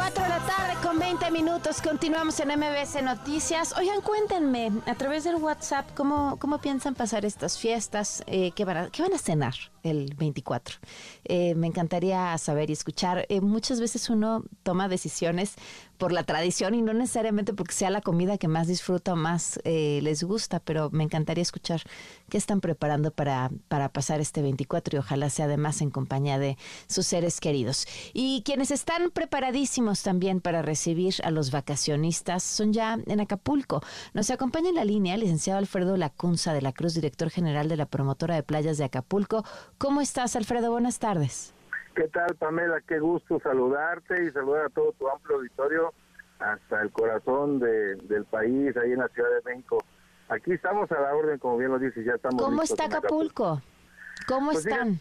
4 0.00 0.22
de 0.22 0.28
la 0.30 0.38
tarde 0.38 0.72
con 0.82 0.98
20 0.98 1.30
minutos. 1.30 1.82
Continuamos 1.82 2.40
en 2.40 2.48
MBS 2.48 3.02
Noticias. 3.02 3.74
Oigan, 3.76 4.00
cuéntenme 4.00 4.72
a 4.86 4.94
través 4.94 5.24
del 5.24 5.34
WhatsApp 5.34 5.90
cómo, 5.94 6.38
cómo 6.38 6.56
piensan 6.56 6.94
pasar 6.94 7.26
estas 7.26 7.58
fiestas, 7.58 8.24
eh, 8.26 8.52
qué, 8.52 8.64
van 8.64 8.76
a, 8.78 8.90
qué 8.90 9.02
van 9.02 9.12
a 9.12 9.18
cenar 9.18 9.52
el 9.82 10.14
24. 10.14 10.76
Eh, 11.24 11.54
me 11.54 11.66
encantaría 11.66 12.38
saber 12.38 12.70
y 12.70 12.72
escuchar. 12.72 13.26
Eh, 13.28 13.42
muchas 13.42 13.78
veces 13.78 14.08
uno 14.08 14.42
toma 14.62 14.88
decisiones 14.88 15.56
por 16.00 16.12
la 16.12 16.24
tradición 16.24 16.74
y 16.74 16.80
no 16.80 16.94
necesariamente 16.94 17.52
porque 17.52 17.74
sea 17.74 17.90
la 17.90 18.00
comida 18.00 18.38
que 18.38 18.48
más 18.48 18.66
disfruta 18.66 19.12
o 19.12 19.16
más 19.16 19.60
eh, 19.64 20.00
les 20.02 20.24
gusta, 20.24 20.58
pero 20.58 20.88
me 20.90 21.04
encantaría 21.04 21.42
escuchar 21.42 21.82
qué 22.30 22.38
están 22.38 22.62
preparando 22.62 23.10
para, 23.10 23.50
para 23.68 23.90
pasar 23.90 24.18
este 24.20 24.40
24 24.40 24.96
y 24.96 24.98
ojalá 24.98 25.28
sea 25.28 25.44
además 25.44 25.82
en 25.82 25.90
compañía 25.90 26.38
de 26.38 26.56
sus 26.88 27.06
seres 27.06 27.38
queridos. 27.38 27.86
Y 28.14 28.42
quienes 28.46 28.70
están 28.70 29.10
preparadísimos 29.10 30.02
también 30.02 30.40
para 30.40 30.62
recibir 30.62 31.16
a 31.22 31.30
los 31.30 31.50
vacacionistas 31.50 32.42
son 32.42 32.72
ya 32.72 32.98
en 33.06 33.20
Acapulco. 33.20 33.82
Nos 34.14 34.30
acompaña 34.30 34.70
en 34.70 34.76
la 34.76 34.86
línea 34.86 35.16
el 35.16 35.20
licenciado 35.20 35.58
Alfredo 35.58 35.98
Lacunza 35.98 36.54
de 36.54 36.62
la 36.62 36.72
Cruz, 36.72 36.94
director 36.94 37.28
general 37.28 37.68
de 37.68 37.76
la 37.76 37.84
promotora 37.84 38.36
de 38.36 38.42
playas 38.42 38.78
de 38.78 38.84
Acapulco. 38.84 39.44
¿Cómo 39.76 40.00
estás, 40.00 40.34
Alfredo? 40.34 40.70
Buenas 40.70 40.98
tardes. 40.98 41.52
¿Qué 41.94 42.08
tal, 42.08 42.34
Pamela? 42.36 42.80
Qué 42.86 42.98
gusto 42.98 43.40
saludarte 43.40 44.24
y 44.24 44.30
saludar 44.30 44.66
a 44.66 44.68
todo 44.70 44.92
tu 44.92 45.08
amplio 45.08 45.36
auditorio 45.36 45.92
hasta 46.38 46.80
el 46.82 46.90
corazón 46.92 47.58
de, 47.58 47.96
del 47.96 48.24
país, 48.24 48.76
ahí 48.76 48.92
en 48.92 48.98
la 48.98 49.08
Ciudad 49.08 49.28
de 49.30 49.50
México. 49.50 49.78
Aquí 50.28 50.52
estamos 50.52 50.90
a 50.92 51.00
la 51.00 51.14
orden, 51.14 51.38
como 51.38 51.58
bien 51.58 51.70
lo 51.72 51.78
dices, 51.78 52.04
ya 52.04 52.12
estamos. 52.12 52.40
¿Cómo 52.42 52.62
está 52.62 52.84
Acapulco? 52.84 53.60
¿Cómo 54.28 54.52
Pues 54.52 54.64
están? 54.64 54.88
mira, 54.90 55.00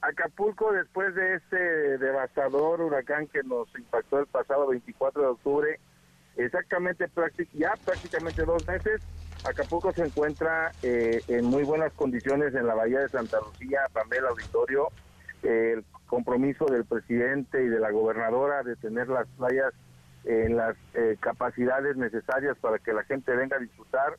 Acapulco, 0.00 0.72
después 0.72 1.14
de 1.14 1.34
este 1.36 1.98
devastador 1.98 2.80
huracán 2.80 3.26
que 3.26 3.42
nos 3.42 3.68
impactó 3.78 4.20
el 4.20 4.26
pasado 4.26 4.66
24 4.68 5.22
de 5.22 5.28
octubre, 5.28 5.80
exactamente 6.36 7.08
ya 7.52 7.74
prácticamente 7.84 8.44
dos 8.44 8.66
meses, 8.66 9.00
Acapulco 9.44 9.92
se 9.92 10.04
encuentra 10.04 10.72
eh, 10.82 11.20
en 11.28 11.44
muy 11.44 11.64
buenas 11.64 11.92
condiciones 11.92 12.54
en 12.54 12.66
la 12.66 12.74
bahía 12.74 13.00
de 13.00 13.08
Santa 13.08 13.38
Lucía, 13.40 13.80
Pamela 13.92 14.30
Auditorio, 14.30 14.88
eh, 15.42 15.82
compromiso 16.14 16.66
del 16.66 16.84
presidente 16.84 17.64
y 17.64 17.66
de 17.66 17.80
la 17.80 17.90
gobernadora 17.90 18.62
de 18.62 18.76
tener 18.76 19.08
las 19.08 19.26
playas 19.36 19.72
en 20.22 20.56
las 20.56 20.76
eh, 20.94 21.16
capacidades 21.18 21.96
necesarias 21.96 22.56
para 22.60 22.78
que 22.78 22.92
la 22.92 23.02
gente 23.02 23.34
venga 23.34 23.56
a 23.56 23.58
disfrutar, 23.58 24.16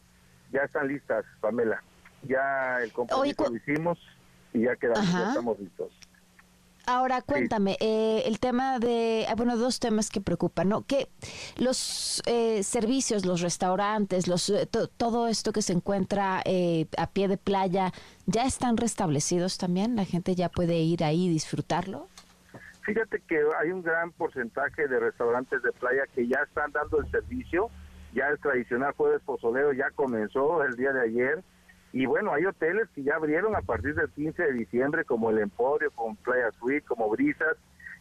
ya 0.51 0.63
están 0.63 0.89
listas, 0.89 1.23
Pamela. 1.39 1.81
Ya 2.23 2.81
el 2.81 2.91
compromiso 2.91 3.49
lo 3.49 3.55
hicimos 3.55 3.97
y 4.51 4.63
ya 4.63 4.75
quedamos, 4.75 5.09
ya 5.09 5.29
estamos 5.29 5.57
listos. 5.57 5.97
Ahora 6.87 7.21
cuéntame, 7.21 7.77
eh, 7.79 8.23
el 8.25 8.39
tema 8.39 8.79
de, 8.79 9.25
ah, 9.27 9.35
bueno, 9.35 9.57
dos 9.57 9.79
temas 9.79 10.09
que 10.09 10.21
preocupan, 10.21 10.69
¿no? 10.69 10.83
Que 10.85 11.09
los 11.57 12.21
eh, 12.27 12.61
servicios, 12.63 13.25
los 13.25 13.41
restaurantes, 13.41 14.27
los 14.27 14.49
eh, 14.49 14.65
to- 14.67 14.87
todo 14.87 15.27
esto 15.27 15.51
que 15.51 15.61
se 15.61 15.73
encuentra 15.73 16.41
eh, 16.45 16.85
a 16.97 17.07
pie 17.07 17.27
de 17.27 17.37
playa, 17.37 17.91
¿ya 18.27 18.45
están 18.45 18.77
restablecidos 18.77 19.57
también? 19.57 19.95
¿La 19.95 20.05
gente 20.05 20.35
ya 20.35 20.49
puede 20.49 20.77
ir 20.77 21.03
ahí 21.03 21.25
y 21.25 21.29
disfrutarlo? 21.29 22.07
Fíjate 22.81 23.19
que 23.27 23.41
hay 23.59 23.71
un 23.71 23.81
gran 23.81 24.11
porcentaje 24.11 24.87
de 24.87 24.99
restaurantes 24.99 25.63
de 25.63 25.71
playa 25.71 26.03
que 26.13 26.27
ya 26.27 26.37
están 26.47 26.71
dando 26.71 26.99
el 26.99 27.09
servicio. 27.09 27.71
Ya 28.13 28.27
el 28.27 28.39
tradicional 28.39 28.93
jueves 28.95 29.21
pozolero 29.25 29.73
ya 29.73 29.89
comenzó 29.95 30.63
el 30.63 30.75
día 30.75 30.93
de 30.93 31.01
ayer. 31.01 31.43
Y 31.95 32.07
bueno, 32.07 32.33
hay 32.33 32.45
hoteles 32.45 32.89
que 32.93 33.03
ya 33.03 33.15
abrieron 33.15 33.55
a 33.55 33.61
partir 33.61 33.95
del 33.95 34.09
15 34.09 34.43
de 34.43 34.51
diciembre, 34.51 35.05
como 35.05 35.29
el 35.29 35.39
Emporio, 35.39 35.89
como 35.91 36.13
Playa 36.17 36.51
Suite, 36.59 36.85
como 36.85 37.09
Brisas, 37.09 37.55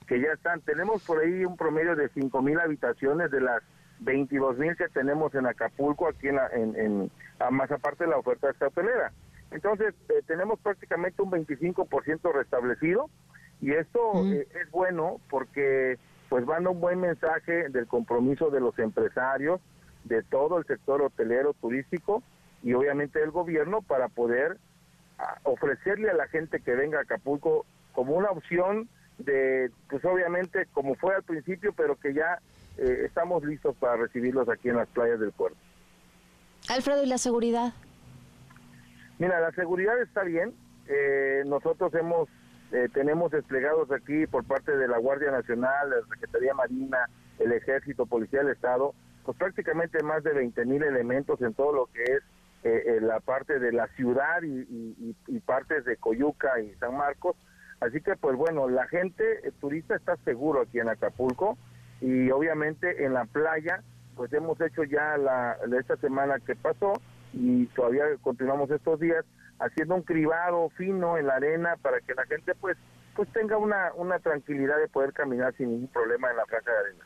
que 0.08 0.20
ya 0.20 0.32
están. 0.32 0.60
Tenemos 0.62 1.04
por 1.04 1.20
ahí 1.20 1.44
un 1.44 1.56
promedio 1.56 1.94
de 1.94 2.08
5 2.08 2.42
mil 2.42 2.58
habitaciones 2.58 3.30
de 3.30 3.40
las 3.40 3.62
22 4.00 4.58
mil 4.58 4.76
que 4.76 4.88
tenemos 4.88 5.32
en 5.36 5.46
Acapulco, 5.46 6.08
aquí 6.08 6.26
en, 6.26 6.34
la- 6.34 6.48
en, 6.48 6.74
en- 6.74 7.10
a 7.38 7.52
más 7.52 7.70
aparte 7.70 8.02
de 8.02 8.10
la 8.10 8.16
oferta 8.16 8.50
esta 8.50 8.66
hotelera. 8.66 9.12
Entonces, 9.52 9.94
eh, 10.08 10.22
tenemos 10.26 10.58
prácticamente 10.58 11.22
un 11.22 11.30
25% 11.30 12.32
restablecido 12.32 13.08
y 13.60 13.74
esto 13.74 14.00
eh, 14.32 14.48
es 14.60 14.68
bueno 14.72 15.20
porque 15.30 15.98
pues 16.28 16.44
manda 16.44 16.70
un 16.70 16.80
buen 16.80 16.98
mensaje 17.00 17.68
del 17.68 17.86
compromiso 17.86 18.50
de 18.50 18.58
los 18.58 18.76
empresarios, 18.80 19.60
de 20.02 20.24
todo 20.24 20.58
el 20.58 20.66
sector 20.66 21.00
hotelero 21.00 21.54
turístico 21.60 22.24
y 22.64 22.72
obviamente 22.72 23.20
del 23.20 23.30
gobierno 23.30 23.82
para 23.82 24.08
poder 24.08 24.56
ah, 25.18 25.38
ofrecerle 25.44 26.10
a 26.10 26.14
la 26.14 26.26
gente 26.28 26.60
que 26.60 26.74
venga 26.74 26.98
a 26.98 27.02
Acapulco 27.02 27.66
como 27.92 28.14
una 28.14 28.30
opción 28.30 28.88
de, 29.18 29.70
pues 29.88 30.04
obviamente 30.04 30.66
como 30.72 30.94
fue 30.96 31.14
al 31.14 31.22
principio, 31.22 31.72
pero 31.76 31.96
que 31.96 32.14
ya 32.14 32.40
eh, 32.78 33.02
estamos 33.04 33.44
listos 33.44 33.76
para 33.76 33.96
recibirlos 33.96 34.48
aquí 34.48 34.70
en 34.70 34.76
las 34.76 34.88
playas 34.88 35.20
del 35.20 35.30
puerto. 35.30 35.58
Alfredo, 36.70 37.04
¿y 37.04 37.06
la 37.06 37.18
seguridad? 37.18 37.74
Mira, 39.18 39.38
la 39.40 39.52
seguridad 39.52 40.00
está 40.00 40.24
bien. 40.24 40.54
Eh, 40.88 41.42
nosotros 41.46 41.94
hemos 41.94 42.28
eh, 42.72 42.88
tenemos 42.92 43.30
desplegados 43.30 43.92
aquí 43.92 44.26
por 44.26 44.44
parte 44.44 44.76
de 44.76 44.88
la 44.88 44.98
Guardia 44.98 45.30
Nacional, 45.30 45.90
la 45.90 46.14
Secretaría 46.14 46.54
Marina, 46.54 47.08
el 47.38 47.52
Ejército, 47.52 48.06
Policía 48.06 48.40
del 48.40 48.52
Estado, 48.52 48.94
pues 49.24 49.36
prácticamente 49.36 50.02
más 50.02 50.24
de 50.24 50.32
20 50.32 50.64
mil 50.64 50.82
elementos 50.82 51.40
en 51.42 51.54
todo 51.54 51.72
lo 51.72 51.86
que 51.86 52.02
es 52.02 52.22
eh, 52.64 52.82
eh, 52.96 52.98
la 53.00 53.20
parte 53.20 53.58
de 53.58 53.72
la 53.72 53.86
ciudad 53.88 54.42
y, 54.42 55.14
y- 55.28 55.40
partes 55.40 55.84
de 55.84 55.96
Coyuca 55.98 56.58
y 56.60 56.74
San 56.76 56.96
Marcos. 56.96 57.36
Así 57.80 58.00
que, 58.00 58.16
pues 58.16 58.36
bueno, 58.36 58.68
la 58.68 58.86
gente 58.88 59.46
el 59.46 59.52
turista 59.52 59.94
está 59.94 60.16
seguro 60.24 60.62
aquí 60.62 60.80
en 60.80 60.88
Acapulco 60.88 61.58
y 62.00 62.30
obviamente 62.30 63.04
en 63.04 63.12
la 63.12 63.26
playa, 63.26 63.82
pues 64.16 64.32
hemos 64.32 64.58
hecho 64.60 64.84
ya 64.84 65.16
la- 65.18 65.58
esta 65.78 65.96
semana 65.98 66.38
que 66.40 66.56
pasó 66.56 66.94
y 67.34 67.66
todavía 67.66 68.04
continuamos 68.22 68.70
estos 68.70 68.98
días 69.00 69.24
haciendo 69.58 69.94
un 69.96 70.02
cribado 70.02 70.70
fino 70.70 71.18
en 71.18 71.26
la 71.26 71.34
arena 71.36 71.76
para 71.82 72.00
que 72.00 72.14
la 72.14 72.24
gente 72.26 72.54
pues 72.54 72.76
pues 73.14 73.28
tenga 73.32 73.56
una, 73.58 73.92
una 73.94 74.18
tranquilidad 74.18 74.76
de 74.78 74.88
poder 74.88 75.12
caminar 75.12 75.54
sin 75.54 75.70
ningún 75.70 75.88
problema 75.88 76.30
en 76.30 76.36
la 76.36 76.46
franja 76.46 76.72
de 76.72 76.78
arena. 76.78 77.04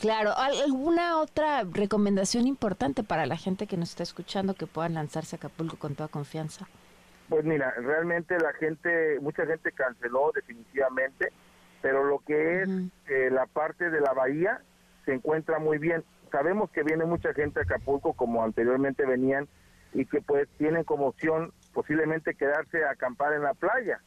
Claro, 0.00 0.30
¿al- 0.36 0.60
¿alguna 0.62 1.18
otra 1.18 1.62
recomendación 1.70 2.46
importante 2.46 3.02
para 3.02 3.26
la 3.26 3.36
gente 3.36 3.66
que 3.66 3.76
nos 3.76 3.90
está 3.90 4.02
escuchando 4.02 4.54
que 4.54 4.66
puedan 4.66 4.94
lanzarse 4.94 5.36
a 5.36 5.38
Acapulco 5.38 5.76
con 5.76 5.94
toda 5.94 6.08
confianza? 6.08 6.66
Pues 7.28 7.44
mira, 7.44 7.72
realmente 7.76 8.38
la 8.38 8.52
gente, 8.54 9.20
mucha 9.20 9.44
gente 9.46 9.70
canceló 9.72 10.32
definitivamente, 10.34 11.32
pero 11.82 12.04
lo 12.04 12.18
que 12.20 12.62
es 12.62 12.68
eh, 13.08 13.28
la 13.30 13.46
parte 13.46 13.90
de 13.90 14.00
la 14.00 14.12
bahía 14.14 14.62
se 15.04 15.12
encuentra 15.14 15.58
muy 15.58 15.78
bien. 15.78 16.02
Sabemos 16.32 16.70
que 16.70 16.82
viene 16.82 17.04
mucha 17.04 17.34
gente 17.34 17.60
a 17.60 17.62
Acapulco 17.64 18.14
como 18.14 18.42
anteriormente 18.42 19.04
venían 19.04 19.48
y 19.92 20.06
que 20.06 20.20
pues 20.22 20.48
tienen 20.56 20.84
como 20.84 21.06
opción 21.08 21.52
posiblemente 21.74 22.34
quedarse 22.34 22.84
a 22.84 22.92
acampar 22.92 23.34
en 23.34 23.42
la 23.42 23.54
playa. 23.54 24.00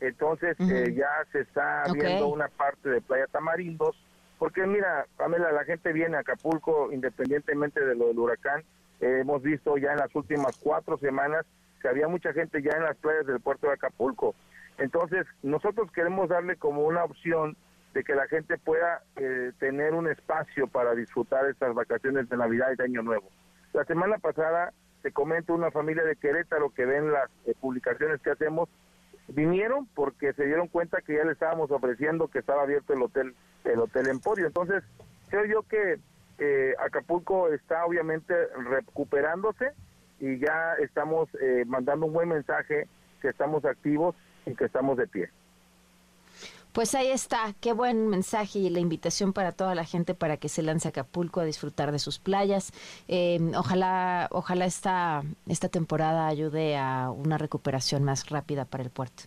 Entonces 0.00 0.56
eh, 0.60 0.94
ya 0.94 1.08
se 1.32 1.40
está 1.40 1.84
viendo 1.92 2.28
una 2.28 2.48
parte 2.48 2.88
de 2.88 3.00
Playa 3.00 3.26
Tamarindos, 3.28 3.96
porque 4.38 4.66
mira, 4.66 5.06
Pamela, 5.16 5.52
la 5.52 5.64
gente 5.64 5.92
viene 5.92 6.16
a 6.16 6.20
Acapulco 6.20 6.92
independientemente 6.92 7.84
de 7.84 7.94
lo 7.94 8.08
del 8.08 8.18
huracán. 8.18 8.62
Eh, 9.00 9.18
hemos 9.20 9.42
visto 9.42 9.76
ya 9.76 9.92
en 9.92 9.98
las 9.98 10.14
últimas 10.14 10.56
cuatro 10.58 10.96
semanas 10.98 11.44
que 11.80 11.88
había 11.88 12.08
mucha 12.08 12.32
gente 12.32 12.62
ya 12.62 12.72
en 12.72 12.84
las 12.84 12.96
playas 12.96 13.26
del 13.26 13.40
puerto 13.40 13.66
de 13.66 13.74
Acapulco. 13.74 14.34
Entonces, 14.78 15.26
nosotros 15.42 15.90
queremos 15.92 16.28
darle 16.28 16.56
como 16.56 16.82
una 16.82 17.04
opción 17.04 17.56
de 17.94 18.04
que 18.04 18.14
la 18.14 18.28
gente 18.28 18.58
pueda 18.58 19.02
eh, 19.16 19.52
tener 19.58 19.94
un 19.94 20.08
espacio 20.08 20.68
para 20.68 20.94
disfrutar 20.94 21.46
estas 21.46 21.74
vacaciones 21.74 22.28
de 22.28 22.36
Navidad 22.36 22.70
y 22.72 22.76
de 22.76 22.84
Año 22.84 23.02
Nuevo. 23.02 23.28
La 23.72 23.84
semana 23.84 24.18
pasada, 24.18 24.72
te 25.02 25.10
comento, 25.12 25.54
una 25.54 25.70
familia 25.70 26.04
de 26.04 26.16
Querétaro 26.16 26.70
que 26.70 26.84
ven 26.84 27.12
las 27.12 27.28
publicaciones 27.60 28.20
que 28.20 28.30
hacemos, 28.30 28.68
vinieron 29.28 29.86
porque 29.94 30.32
se 30.32 30.44
dieron 30.44 30.68
cuenta 30.68 31.00
que 31.00 31.14
ya 31.14 31.24
le 31.24 31.32
estábamos 31.32 31.70
ofreciendo 31.70 32.28
que 32.28 32.38
estaba 32.38 32.62
abierto 32.62 32.92
el 32.92 33.02
hotel 33.02 33.34
el 33.64 33.78
hotel 33.80 34.08
Emporio. 34.08 34.46
Entonces 34.46 34.82
creo 35.28 35.44
yo 35.44 35.62
que 35.62 35.98
eh, 36.38 36.74
Acapulco 36.78 37.52
está 37.52 37.84
obviamente 37.84 38.34
recuperándose 38.70 39.72
y 40.20 40.38
ya 40.38 40.74
estamos 40.80 41.28
eh, 41.40 41.64
mandando 41.66 42.06
un 42.06 42.12
buen 42.12 42.28
mensaje 42.28 42.88
que 43.20 43.28
estamos 43.28 43.64
activos 43.64 44.14
y 44.46 44.54
que 44.54 44.64
estamos 44.64 44.96
de 44.96 45.06
pie 45.06 45.30
pues 46.72 46.94
ahí 46.94 47.10
está, 47.10 47.54
qué 47.60 47.72
buen 47.72 48.08
mensaje 48.08 48.58
y 48.58 48.70
la 48.70 48.78
invitación 48.78 49.32
para 49.32 49.52
toda 49.52 49.74
la 49.74 49.84
gente 49.84 50.14
para 50.14 50.36
que 50.36 50.48
se 50.48 50.62
lance 50.62 50.88
a 50.88 50.90
Acapulco 50.90 51.40
a 51.40 51.44
disfrutar 51.44 51.92
de 51.92 51.98
sus 51.98 52.18
playas. 52.18 52.72
Eh, 53.08 53.38
ojalá, 53.56 54.28
ojalá 54.30 54.64
esta, 54.64 55.22
esta 55.46 55.68
temporada 55.68 56.26
ayude 56.26 56.76
a 56.76 57.10
una 57.10 57.38
recuperación 57.38 58.04
más 58.04 58.28
rápida 58.28 58.64
para 58.64 58.84
el 58.84 58.90
puerto. 58.90 59.24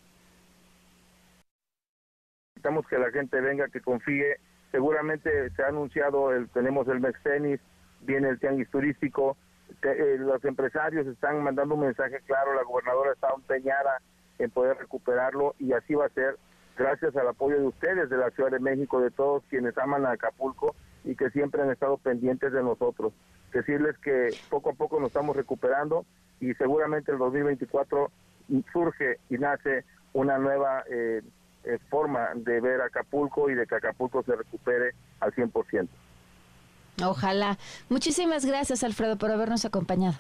Necesitamos 2.56 2.88
que 2.88 2.98
la 2.98 3.12
gente 3.12 3.42
venga, 3.42 3.68
que 3.70 3.82
confíe. 3.82 4.38
Seguramente 4.72 5.50
se 5.50 5.64
ha 5.64 5.68
anunciado, 5.68 6.32
el, 6.32 6.48
tenemos 6.50 6.88
el 6.88 7.02
Mextenis, 7.02 7.60
viene 8.02 8.30
el 8.30 8.40
Tianguis 8.40 8.70
Turístico, 8.70 9.36
eh, 9.82 10.18
los 10.20 10.44
empresarios 10.46 11.08
están 11.08 11.44
mandando 11.44 11.76
un 11.76 11.82
mensaje 11.82 12.20
claro, 12.26 12.54
la 12.54 12.64
gobernadora 12.64 13.14
está 13.14 13.30
empeñada 13.36 14.02
en 14.38 14.50
poder 14.52 14.78
recuperarlo 14.78 15.56
y 15.60 15.74
así 15.74 15.96
va 15.96 16.06
a 16.06 16.10
ser 16.10 16.38
gracias 16.78 17.16
al 17.16 17.28
apoyo 17.28 17.58
de 17.58 17.68
ustedes, 17.68 18.10
de 18.10 18.18
la 18.18 18.30
Ciudad 18.32 18.52
de 18.52 18.60
México, 18.60 19.00
de 19.00 19.12
todos 19.12 19.44
quienes 19.50 19.78
aman 19.78 20.06
a 20.06 20.12
Acapulco 20.12 20.76
y 21.04 21.16
que 21.16 21.30
siempre 21.32 21.62
han 21.62 21.72
estado 21.72 21.98
pendientes 21.98 22.52
de 22.52 22.64
nosotros. 22.64 23.14
Decirles 23.54 23.98
que 24.00 24.30
poco 24.50 24.72
a 24.72 24.74
poco 24.74 25.00
nos 25.00 25.08
estamos 25.08 25.36
recuperando 25.36 26.06
y 26.40 26.54
seguramente 26.54 27.12
el 27.12 27.18
2024 27.18 28.12
surge 28.72 29.20
y 29.30 29.38
nace 29.38 29.84
una 30.14 30.38
nueva 30.38 30.84
eh, 30.90 31.22
eh, 31.64 31.78
forma 31.90 32.30
de 32.36 32.60
ver 32.60 32.82
Acapulco 32.82 33.50
y 33.50 33.56
de 33.56 33.66
que 33.66 33.76
Acapulco 33.76 34.24
se 34.24 34.36
recupere 34.36 34.92
al 35.20 35.34
100%. 35.34 35.88
Ojalá. 37.04 37.58
Muchísimas 37.90 38.46
gracias, 38.46 38.84
Alfredo, 38.84 39.18
por 39.18 39.32
habernos 39.32 39.66
acompañado. 39.66 40.16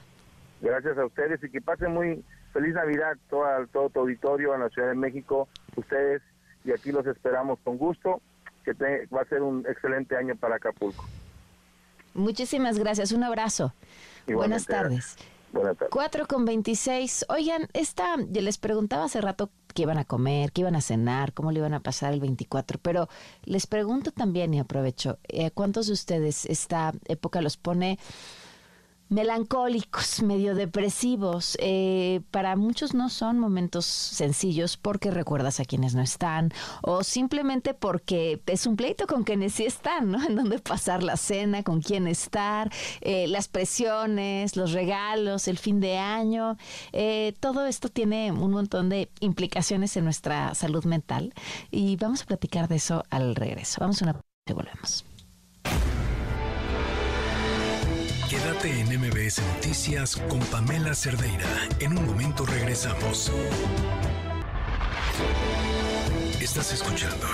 Gracias 0.62 0.98
a 0.98 1.06
ustedes 1.06 1.44
y 1.44 1.50
que 1.50 1.62
pasen 1.62 1.94
muy 1.94 2.24
feliz 2.54 2.74
Navidad 2.74 3.18
todo, 3.30 3.46
todo 3.68 3.90
tu 3.90 4.00
auditorio 4.02 4.54
en 4.54 4.62
la 4.62 4.70
Ciudad 4.70 4.90
de 4.90 4.96
México, 4.96 5.48
ustedes 5.76 6.22
y 6.64 6.72
aquí 6.72 6.92
los 6.92 7.06
esperamos 7.06 7.60
con 7.64 7.78
gusto, 7.78 8.22
que 8.64 8.74
va 9.14 9.22
a 9.22 9.26
ser 9.26 9.42
un 9.42 9.66
excelente 9.68 10.16
año 10.16 10.36
para 10.36 10.56
Acapulco. 10.56 11.06
Muchísimas 12.14 12.78
gracias, 12.78 13.12
un 13.12 13.24
abrazo. 13.24 13.74
Buenas 14.28 14.66
tardes. 14.66 15.16
Buenas 15.52 15.78
tardes. 15.78 15.92
4 15.92 16.28
con 16.28 16.46
26. 16.46 17.26
Oigan, 17.30 17.68
esta, 17.74 18.16
yo 18.30 18.42
les 18.42 18.58
preguntaba 18.58 19.06
hace 19.06 19.22
rato 19.22 19.50
qué 19.74 19.84
iban 19.84 19.98
a 19.98 20.06
comer, 20.06 20.52
qué 20.52 20.62
iban 20.62 20.76
a 20.76 20.82
cenar, 20.82 21.34
cómo 21.34 21.52
le 21.52 21.60
iban 21.60 21.74
a 21.74 21.80
pasar 21.80 22.14
el 22.14 22.20
24, 22.20 22.80
pero 22.82 23.10
les 23.44 23.68
pregunto 23.68 24.12
también 24.12 24.54
y 24.54 24.60
aprovecho, 24.60 25.20
eh, 25.28 25.52
¿cuántos 25.52 25.88
de 25.88 25.94
ustedes 25.94 26.46
esta 26.46 26.94
época 27.08 27.42
los 27.42 27.58
pone 27.58 27.98
melancólicos, 29.12 30.24
medio 30.24 30.56
depresivos. 30.56 31.58
Eh, 31.60 32.22
para 32.32 32.56
muchos 32.56 32.94
no 32.94 33.10
son 33.10 33.38
momentos 33.38 33.86
sencillos 33.86 34.78
porque 34.78 35.12
recuerdas 35.12 35.60
a 35.60 35.66
quienes 35.66 35.94
no 35.94 36.02
están 36.02 36.52
o 36.82 37.04
simplemente 37.04 37.74
porque 37.74 38.42
es 38.48 38.66
un 38.66 38.78
pleito 38.78 39.06
con 39.08 39.24
quienes 39.24 39.54
sí 39.54 39.66
están, 39.66 40.12
¿no? 40.12 40.26
En 40.32 40.38
donde 40.38 40.60
pasar 40.60 41.04
la 41.04 41.18
cena, 41.18 41.62
con 41.62 41.82
quién 41.82 42.08
estar, 42.08 42.72
eh, 43.02 43.28
las 43.28 43.50
presiones, 43.50 44.56
los 44.56 44.72
regalos, 44.72 45.50
el 45.50 45.58
fin 45.58 45.82
de 45.82 45.98
año. 45.98 46.58
Eh, 46.94 47.34
todo 47.42 47.66
esto 47.66 47.90
tiene 47.90 48.32
un 48.32 48.52
montón 48.52 48.88
de 48.88 49.10
implicaciones 49.20 49.98
en 49.98 50.06
nuestra 50.06 50.56
salud 50.56 50.86
mental 50.86 51.34
y 51.70 51.98
vamos 51.98 52.22
a 52.22 52.26
platicar 52.26 52.70
de 52.70 52.78
eso 52.78 53.04
al 53.10 53.36
regreso. 53.36 53.82
Vamos 53.82 54.02
a 54.02 54.06
una 54.06 54.22
y 54.48 54.54
volvemos. 54.54 55.06
Quédate 58.32 58.80
en 58.80 58.88
MBS 58.98 59.42
Noticias 59.56 60.16
con 60.16 60.40
Pamela 60.40 60.96
Cerdeira. 60.96 61.68
En 61.82 61.98
un 61.98 62.06
momento 62.06 62.46
regresamos. 62.46 63.30
Estás 66.40 66.72
escuchando 66.72 67.28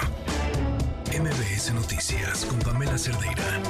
MBS 1.11 1.71
Noticias 1.75 2.45
con 2.45 2.57
Pamela 2.57 2.97
Cerdeira. 2.97 3.61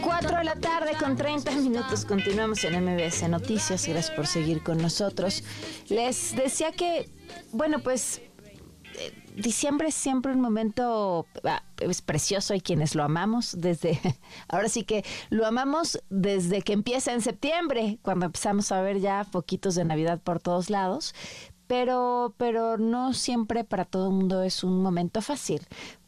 4 0.00 0.38
de 0.38 0.44
la 0.44 0.54
tarde 0.54 0.92
con 1.00 1.16
30 1.16 1.50
minutos. 1.56 2.04
Continuamos 2.04 2.62
en 2.62 2.80
MBS 2.80 3.28
Noticias. 3.28 3.88
Gracias 3.88 4.14
por 4.14 4.28
seguir 4.28 4.62
con 4.62 4.78
nosotros. 4.78 5.42
Les 5.88 6.36
decía 6.36 6.70
que, 6.70 7.10
bueno, 7.50 7.80
pues 7.80 8.22
diciembre 9.34 9.88
es 9.88 9.94
siempre 9.94 10.32
un 10.32 10.40
momento 10.40 11.26
ah, 11.44 11.62
es 11.78 12.02
precioso, 12.02 12.54
hay 12.54 12.60
quienes 12.60 12.94
lo 12.94 13.02
amamos 13.02 13.56
desde, 13.58 14.00
ahora 14.48 14.68
sí 14.68 14.84
que 14.84 15.04
lo 15.30 15.46
amamos 15.46 16.00
desde 16.10 16.62
que 16.62 16.72
empieza 16.72 17.12
en 17.12 17.20
septiembre, 17.20 17.98
cuando 18.02 18.26
empezamos 18.26 18.70
a 18.72 18.80
ver 18.80 19.00
ya 19.00 19.24
poquitos 19.24 19.74
de 19.74 19.84
Navidad 19.84 20.20
por 20.22 20.40
todos 20.40 20.70
lados, 20.70 21.14
pero, 21.66 22.34
pero 22.36 22.78
no 22.78 23.12
siempre 23.14 23.64
para 23.64 23.84
todo 23.84 24.08
el 24.08 24.14
mundo 24.14 24.42
es 24.42 24.64
un 24.64 24.82
momento 24.82 25.22
fácil 25.22 25.62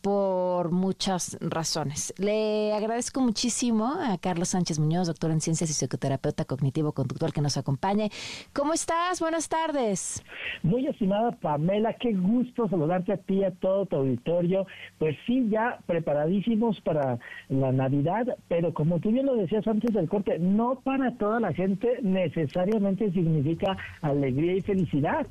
por 0.06 0.70
muchas 0.70 1.36
razones. 1.40 2.14
Le 2.16 2.72
agradezco 2.72 3.20
muchísimo 3.20 3.86
a 3.86 4.16
Carlos 4.18 4.50
Sánchez 4.50 4.78
Muñoz, 4.78 5.08
doctor 5.08 5.32
en 5.32 5.40
ciencias 5.40 5.68
y 5.68 5.72
psicoterapeuta 5.72 6.44
cognitivo-conductual 6.44 7.32
que 7.32 7.40
nos 7.40 7.56
acompañe. 7.56 8.10
¿Cómo 8.52 8.72
estás? 8.72 9.20
Buenas 9.20 9.48
tardes. 9.48 10.22
Muy 10.62 10.86
estimada 10.86 11.32
Pamela, 11.32 11.92
qué 11.94 12.12
gusto 12.12 12.68
saludarte 12.68 13.14
a 13.14 13.16
ti, 13.16 13.42
a 13.42 13.50
todo 13.50 13.86
tu 13.86 13.96
auditorio. 13.96 14.64
Pues 14.98 15.16
sí, 15.26 15.48
ya 15.50 15.80
preparadísimos 15.86 16.80
para 16.82 17.18
la 17.48 17.72
Navidad, 17.72 18.26
pero 18.46 18.72
como 18.72 19.00
tú 19.00 19.10
bien 19.10 19.26
lo 19.26 19.34
decías 19.34 19.66
antes 19.66 19.92
del 19.92 20.08
corte, 20.08 20.38
no 20.38 20.78
para 20.84 21.16
toda 21.16 21.40
la 21.40 21.52
gente 21.52 21.98
necesariamente 22.02 23.10
significa 23.10 23.76
alegría 24.02 24.54
y 24.54 24.60
felicidad. 24.60 25.26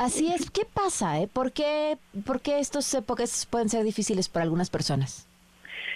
Así 0.00 0.32
es. 0.32 0.50
¿Qué 0.50 0.64
pasa? 0.64 1.20
Eh? 1.20 1.28
¿Por, 1.28 1.52
qué, 1.52 1.98
¿Por 2.24 2.40
qué 2.40 2.58
estas 2.58 2.94
épocas 2.94 3.44
pueden 3.44 3.68
ser 3.68 3.84
difíciles 3.84 4.30
para 4.30 4.44
algunas 4.44 4.70
personas? 4.70 5.26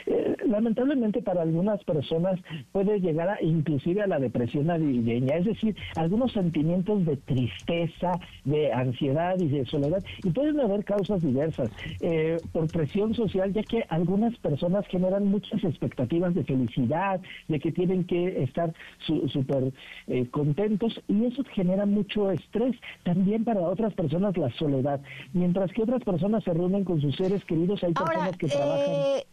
Eh, 0.06 0.36
lamentablemente 0.46 1.22
para 1.22 1.42
algunas 1.42 1.82
personas 1.84 2.38
puede 2.72 3.00
llegar 3.00 3.28
a, 3.28 3.42
inclusive 3.42 4.02
a 4.02 4.06
la 4.06 4.18
depresión 4.18 4.66
navideña, 4.66 5.36
es 5.36 5.46
decir, 5.46 5.74
algunos 5.96 6.32
sentimientos 6.32 7.04
de 7.06 7.16
tristeza, 7.16 8.12
de 8.44 8.72
ansiedad 8.72 9.36
y 9.38 9.48
de 9.48 9.64
soledad, 9.66 10.02
y 10.22 10.30
pueden 10.30 10.60
haber 10.60 10.84
causas 10.84 11.22
diversas, 11.22 11.70
eh, 12.00 12.36
por 12.52 12.70
presión 12.70 13.14
social, 13.14 13.52
ya 13.52 13.62
que 13.62 13.84
algunas 13.88 14.36
personas 14.38 14.86
generan 14.88 15.26
muchas 15.26 15.62
expectativas 15.64 16.34
de 16.34 16.44
felicidad, 16.44 17.20
de 17.48 17.58
que 17.60 17.72
tienen 17.72 18.04
que 18.04 18.42
estar 18.42 18.72
súper 19.06 19.72
eh, 20.06 20.26
contentos, 20.30 21.00
y 21.08 21.24
eso 21.24 21.42
genera 21.54 21.86
mucho 21.86 22.30
estrés. 22.30 22.76
También 23.04 23.44
para 23.44 23.60
otras 23.60 23.94
personas 23.94 24.36
la 24.36 24.50
soledad, 24.52 25.00
mientras 25.32 25.72
que 25.72 25.82
otras 25.82 26.02
personas 26.02 26.44
se 26.44 26.52
reúnen 26.52 26.84
con 26.84 27.00
sus 27.00 27.16
seres 27.16 27.44
queridos, 27.44 27.82
hay 27.82 27.92
personas 27.92 28.36
que 28.36 28.48
trabajan 28.48 29.24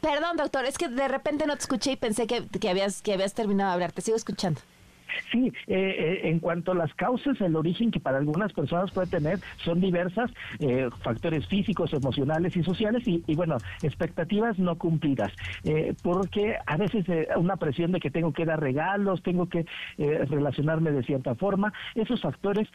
Perdón, 0.00 0.36
doctor, 0.36 0.64
es 0.64 0.78
que 0.78 0.88
de 0.88 1.08
repente 1.08 1.46
no 1.46 1.54
te 1.54 1.60
escuché 1.60 1.92
y 1.92 1.96
pensé 1.96 2.26
que, 2.26 2.68
habías, 2.68 3.02
que 3.02 3.12
habías 3.12 3.34
terminado 3.34 3.70
de 3.70 3.74
hablar. 3.74 3.92
Te 3.92 4.00
sigo 4.00 4.16
escuchando. 4.16 4.60
Sí, 5.32 5.52
eh, 5.66 5.74
eh, 5.76 6.20
en 6.24 6.38
cuanto 6.38 6.72
a 6.72 6.74
las 6.74 6.92
causas, 6.94 7.40
el 7.40 7.56
origen 7.56 7.90
que 7.90 8.00
para 8.00 8.18
algunas 8.18 8.52
personas 8.52 8.90
puede 8.90 9.08
tener 9.08 9.40
son 9.64 9.80
diversas, 9.80 10.30
eh, 10.60 10.88
factores 11.02 11.46
físicos, 11.46 11.92
emocionales 11.92 12.56
y 12.56 12.62
sociales 12.62 13.02
y, 13.06 13.34
bueno, 13.34 13.56
expectativas 13.82 14.58
no 14.58 14.76
cumplidas, 14.76 15.32
porque 16.02 16.56
a 16.66 16.76
veces 16.76 17.04
una 17.36 17.56
presión 17.56 17.92
de 17.92 18.00
que 18.00 18.10
tengo 18.10 18.32
que 18.32 18.44
dar 18.44 18.60
regalos, 18.60 19.22
tengo 19.22 19.48
que 19.48 19.64
relacionarme 19.96 20.92
de 20.92 21.02
cierta 21.02 21.34
forma, 21.34 21.72
esos 21.94 22.20
factores 22.20 22.68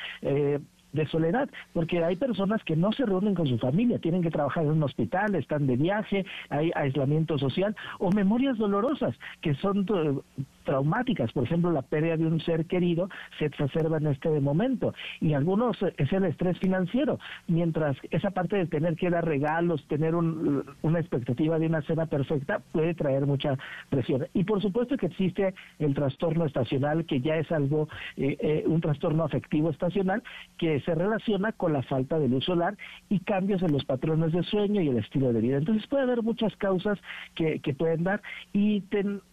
de 0.94 1.06
soledad, 1.08 1.50
porque 1.74 2.04
hay 2.04 2.16
personas 2.16 2.64
que 2.64 2.76
no 2.76 2.92
se 2.92 3.06
reúnen 3.06 3.36
con 3.36 3.48
su 3.48 3.58
familia, 3.58 4.00
tienen 4.00 4.22
que 4.22 4.32
trabajar 4.32 4.64
en 4.64 4.72
un 4.72 4.84
hospital, 4.84 5.36
están 5.36 5.68
de 5.68 5.76
viaje, 5.76 6.26
hay 6.50 6.72
aislamiento 6.76 7.38
social 7.38 7.76
o 8.00 8.12
memorias 8.12 8.58
dolorosas 8.58 9.16
que 9.42 9.56
son 9.56 9.86
traumáticas, 10.64 11.32
por 11.32 11.44
ejemplo, 11.44 11.72
la 11.72 11.82
pérdida 11.82 12.18
de 12.18 12.26
un 12.26 12.40
ser 12.42 12.66
querido 12.66 13.10
se 13.40 13.46
exacerba 13.46 13.98
en 13.98 14.08
este 14.08 14.30
momento 14.40 14.94
y 15.22 15.34
algunos 15.34 15.82
eh, 15.82 15.94
es 15.98 16.12
el 16.14 16.26
estrés 16.26 16.58
financiero, 16.60 17.20
mientras 17.48 17.98
esa 18.12 18.32
parte 18.32 18.58
de 18.58 18.66
tener 18.66 18.96
que 18.96 19.10
dar 19.10 19.26
regalos, 19.26 19.86
tener 19.88 20.16
una 20.16 21.00
expectativa 21.00 21.60
de 21.60 21.68
una 21.68 21.82
cena 21.84 22.06
perfecta 22.06 22.62
puede 22.72 22.94
traer 22.94 23.26
mucha 23.26 23.58
presión. 23.90 24.28
Y 24.34 24.44
por 24.44 24.62
supuesto 24.62 24.98
que 24.98 25.08
existe 25.08 25.54
el 25.80 25.94
trastorno 25.94 26.46
estacional, 26.46 27.06
que 27.06 27.22
ya 27.22 27.36
es 27.38 27.52
algo, 27.52 27.88
eh, 28.18 28.38
eh, 28.40 28.64
un 28.68 28.82
trastorno 28.82 29.24
afectivo 29.24 29.70
estacional, 29.70 30.24
que 30.58 30.80
se 30.82 30.96
relaciona 30.96 31.52
con 31.52 31.74
la 31.74 31.84
falta 31.84 32.20
de 32.20 32.28
luz 32.28 32.46
solar 32.46 32.78
y 33.10 33.20
cambios 33.20 33.62
en 33.62 33.72
los 33.72 33.86
patrones 33.86 34.32
de 34.32 34.44
sueño 34.44 34.82
y 34.82 34.90
el 34.90 34.98
estilo 34.98 35.34
de 35.34 35.42
vida. 35.42 35.58
Entonces 35.58 35.88
puede 35.88 36.04
haber 36.04 36.24
muchas 36.24 36.56
causas 36.58 37.00
que, 37.36 37.60
pueden 37.78 38.04
dar 38.04 38.22
y 38.54 38.84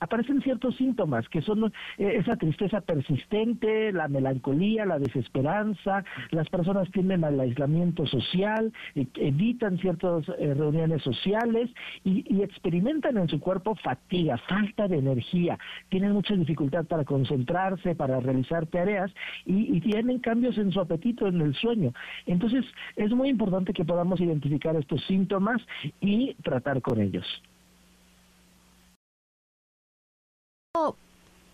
aparecen 0.00 0.40
ciertos 0.40 0.74
síntomas 0.76 1.19
que 1.28 1.42
son 1.42 1.66
eh, 1.66 1.70
esa 1.98 2.36
tristeza 2.36 2.80
persistente, 2.80 3.92
la 3.92 4.08
melancolía, 4.08 4.84
la 4.84 4.98
desesperanza, 4.98 6.04
las 6.30 6.48
personas 6.48 6.90
tienden 6.90 7.24
al 7.24 7.38
aislamiento 7.38 8.06
social, 8.06 8.72
e, 8.94 9.06
evitan 9.16 9.78
ciertas 9.78 10.28
eh, 10.38 10.54
reuniones 10.54 11.02
sociales 11.02 11.70
y, 12.04 12.40
experimentan 12.40 13.18
en 13.18 13.28
su 13.28 13.38
cuerpo 13.38 13.74
fatiga, 13.76 14.38
falta 14.48 14.88
de 14.88 14.98
energía, 14.98 15.58
tienen 15.88 16.12
mucha 16.12 16.34
dificultad 16.34 16.86
para 16.86 17.04
concentrarse, 17.04 17.94
para 17.94 18.18
realizar 18.20 18.66
tareas 18.66 19.12
y, 19.44 19.76
y 19.76 19.80
tienen 19.80 20.18
cambios 20.20 20.56
en 20.58 20.72
su 20.72 20.80
apetito, 20.80 21.26
en 21.26 21.40
el 21.40 21.54
sueño. 21.54 21.92
Entonces 22.26 22.64
es 22.96 23.10
muy 23.10 23.28
importante 23.28 23.72
que 23.72 23.84
podamos 23.84 24.20
identificar 24.20 24.74
estos 24.76 25.04
síntomas 25.04 25.60
y 26.00 26.34
tratar 26.42 26.80
con 26.80 27.00
ellos. 27.00 27.26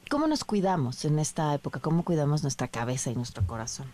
¿Cómo 0.09 0.29
nos 0.29 0.45
cuidamos 0.45 1.05
en 1.05 1.19
esta 1.19 1.53
época? 1.53 1.81
¿Cómo 1.81 2.05
cuidamos 2.05 2.43
nuestra 2.43 2.69
cabeza 2.69 3.11
y 3.11 3.17
nuestro 3.17 3.45
corazón? 3.45 3.87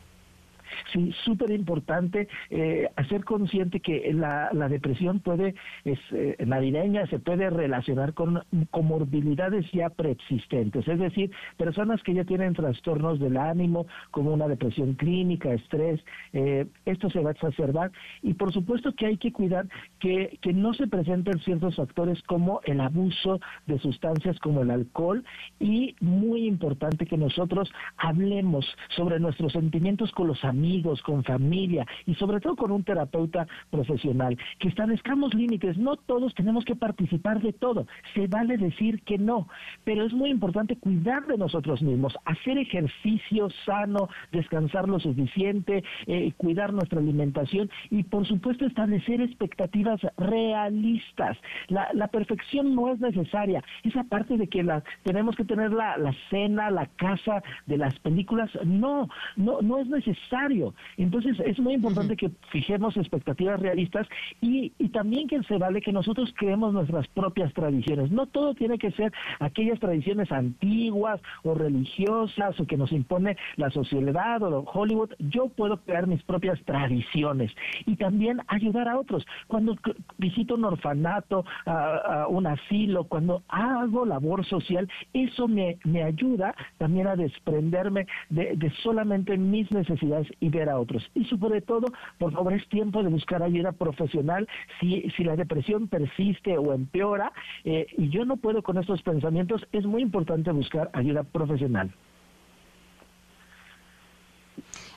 Sí, 0.92 1.12
súper 1.24 1.50
importante 1.50 2.28
eh, 2.50 2.88
hacer 2.96 3.24
consciente 3.24 3.80
que 3.80 4.12
la, 4.12 4.50
depresión 4.68 5.20
puede, 5.20 5.54
es 5.84 5.98
eh, 6.12 6.36
navideña, 6.46 7.06
se 7.06 7.18
puede 7.18 7.50
relacionar 7.50 8.14
con 8.14 8.42
comorbilidades 8.70 9.70
ya 9.72 9.90
preexistentes, 9.90 10.86
es 10.86 10.98
decir, 10.98 11.30
personas 11.56 12.02
que 12.02 12.14
ya 12.14 12.24
tienen 12.24 12.54
trastornos 12.54 13.18
del 13.20 13.36
ánimo, 13.36 13.86
como 14.10 14.32
una 14.32 14.48
depresión 14.48 14.94
clínica, 14.94 15.52
estrés, 15.52 16.00
eh, 16.32 16.66
esto 16.86 17.10
se 17.10 17.20
va 17.20 17.30
a 17.30 17.32
exacerbar. 17.32 17.90
Y 18.22 18.34
por 18.34 18.52
supuesto 18.52 18.94
que 18.94 19.06
hay 19.06 19.16
que 19.16 19.32
cuidar 19.32 19.66
que, 19.98 20.38
que 20.40 20.52
no 20.52 20.74
se 20.74 20.86
presenten 20.86 21.38
ciertos 21.40 21.76
factores 21.76 22.22
como 22.22 22.60
el 22.64 22.80
abuso 22.80 23.40
de 23.66 23.78
sustancias 23.78 24.38
como 24.40 24.62
el 24.62 24.70
alcohol 24.70 25.24
y 25.60 25.94
muy 26.00 26.46
importante 26.46 27.06
que 27.06 27.16
nosotros 27.16 27.70
hablemos 27.96 28.66
sobre 28.96 29.20
nuestros 29.20 29.52
sentimientos 29.52 30.12
con 30.12 30.26
los 30.26 30.44
amigos, 30.44 30.61
amigos, 30.62 31.02
con 31.02 31.24
familia 31.24 31.84
y 32.06 32.14
sobre 32.14 32.38
todo 32.38 32.54
con 32.54 32.70
un 32.70 32.84
terapeuta 32.84 33.48
profesional, 33.70 34.38
que 34.60 34.68
establezcamos 34.68 35.34
límites. 35.34 35.76
No 35.76 35.96
todos 35.96 36.32
tenemos 36.34 36.64
que 36.64 36.76
participar 36.76 37.42
de 37.42 37.52
todo. 37.52 37.86
Se 38.14 38.28
vale 38.28 38.56
decir 38.56 39.02
que 39.02 39.18
no, 39.18 39.48
pero 39.82 40.04
es 40.04 40.12
muy 40.12 40.30
importante 40.30 40.76
cuidar 40.76 41.26
de 41.26 41.36
nosotros 41.36 41.82
mismos, 41.82 42.16
hacer 42.24 42.58
ejercicio 42.58 43.48
sano, 43.66 44.08
descansar 44.30 44.88
lo 44.88 45.00
suficiente, 45.00 45.82
eh, 46.06 46.32
cuidar 46.36 46.72
nuestra 46.72 47.00
alimentación 47.00 47.68
y 47.90 48.04
por 48.04 48.24
supuesto 48.24 48.64
establecer 48.64 49.20
expectativas 49.20 50.00
realistas. 50.16 51.36
La, 51.68 52.08
perfección 52.12 52.74
no 52.74 52.92
es 52.92 53.00
necesaria. 53.00 53.64
Esa 53.84 54.04
parte 54.04 54.36
de 54.36 54.46
que 54.46 54.62
la, 54.62 54.84
tenemos 55.02 55.34
que 55.34 55.44
tener 55.44 55.72
la, 55.72 55.96
la 55.96 56.14
cena, 56.30 56.70
la 56.70 56.86
casa 56.96 57.42
de 57.66 57.78
las 57.78 57.98
películas, 58.00 58.50
no, 58.64 59.08
no, 59.36 59.62
no 59.62 59.78
es 59.78 59.88
necesario 59.88 60.51
entonces 60.96 61.38
es 61.40 61.58
muy 61.58 61.74
importante 61.74 62.16
que 62.16 62.30
fijemos 62.50 62.96
expectativas 62.96 63.60
realistas 63.60 64.06
y, 64.40 64.70
también 64.92 65.26
que 65.26 65.42
se 65.44 65.56
vale 65.56 65.80
que 65.80 65.92
nosotros 65.92 66.32
creemos 66.36 66.74
nuestras 66.74 67.08
propias 67.08 67.52
tradiciones. 67.54 68.10
No 68.10 68.26
todo 68.26 68.54
tiene 68.54 68.76
que 68.76 68.90
ser 68.90 69.10
aquellas 69.40 69.80
tradiciones 69.80 70.30
antiguas 70.30 71.20
o 71.44 71.54
religiosas 71.54 72.58
o 72.60 72.66
que 72.66 72.76
nos 72.76 72.92
impone 72.92 73.36
la 73.56 73.70
sociedad 73.70 74.42
o 74.42 74.64
Hollywood. 74.70 75.10
Yo 75.18 75.48
puedo 75.48 75.78
crear 75.78 76.06
mis 76.06 76.22
propias 76.24 76.62
tradiciones 76.64 77.50
y 77.86 77.96
también 77.96 78.40
ayudar 78.48 78.88
a 78.88 78.98
otros. 78.98 79.26
Cuando 79.46 79.76
visito 80.18 80.56
un 80.56 80.64
orfanato, 80.64 81.44
a, 81.64 82.26
un 82.28 82.46
asilo, 82.46 83.04
cuando 83.04 83.42
hago 83.48 84.04
labor 84.04 84.44
social, 84.44 84.88
eso 85.14 85.48
me, 85.48 85.78
me 85.84 86.02
ayuda 86.02 86.54
también 86.76 87.06
a 87.06 87.16
desprenderme 87.16 88.06
de, 88.28 88.56
de 88.56 88.70
solamente 88.82 89.38
mis 89.38 89.70
necesidades 89.72 90.28
y 90.42 90.48
ver 90.48 90.68
a 90.68 90.78
otros. 90.78 91.08
Y 91.14 91.24
sobre 91.26 91.60
todo, 91.60 91.86
por 92.18 92.32
favor, 92.32 92.52
es 92.52 92.68
tiempo 92.68 93.02
de 93.02 93.08
buscar 93.08 93.42
ayuda 93.44 93.70
profesional 93.70 94.48
si, 94.80 95.08
si 95.16 95.22
la 95.22 95.36
depresión 95.36 95.86
persiste 95.86 96.58
o 96.58 96.74
empeora 96.74 97.32
eh, 97.64 97.86
y 97.96 98.10
yo 98.10 98.24
no 98.24 98.36
puedo 98.36 98.62
con 98.62 98.76
estos 98.76 99.00
pensamientos, 99.02 99.64
es 99.70 99.86
muy 99.86 100.02
importante 100.02 100.50
buscar 100.50 100.90
ayuda 100.94 101.22
profesional. 101.22 101.94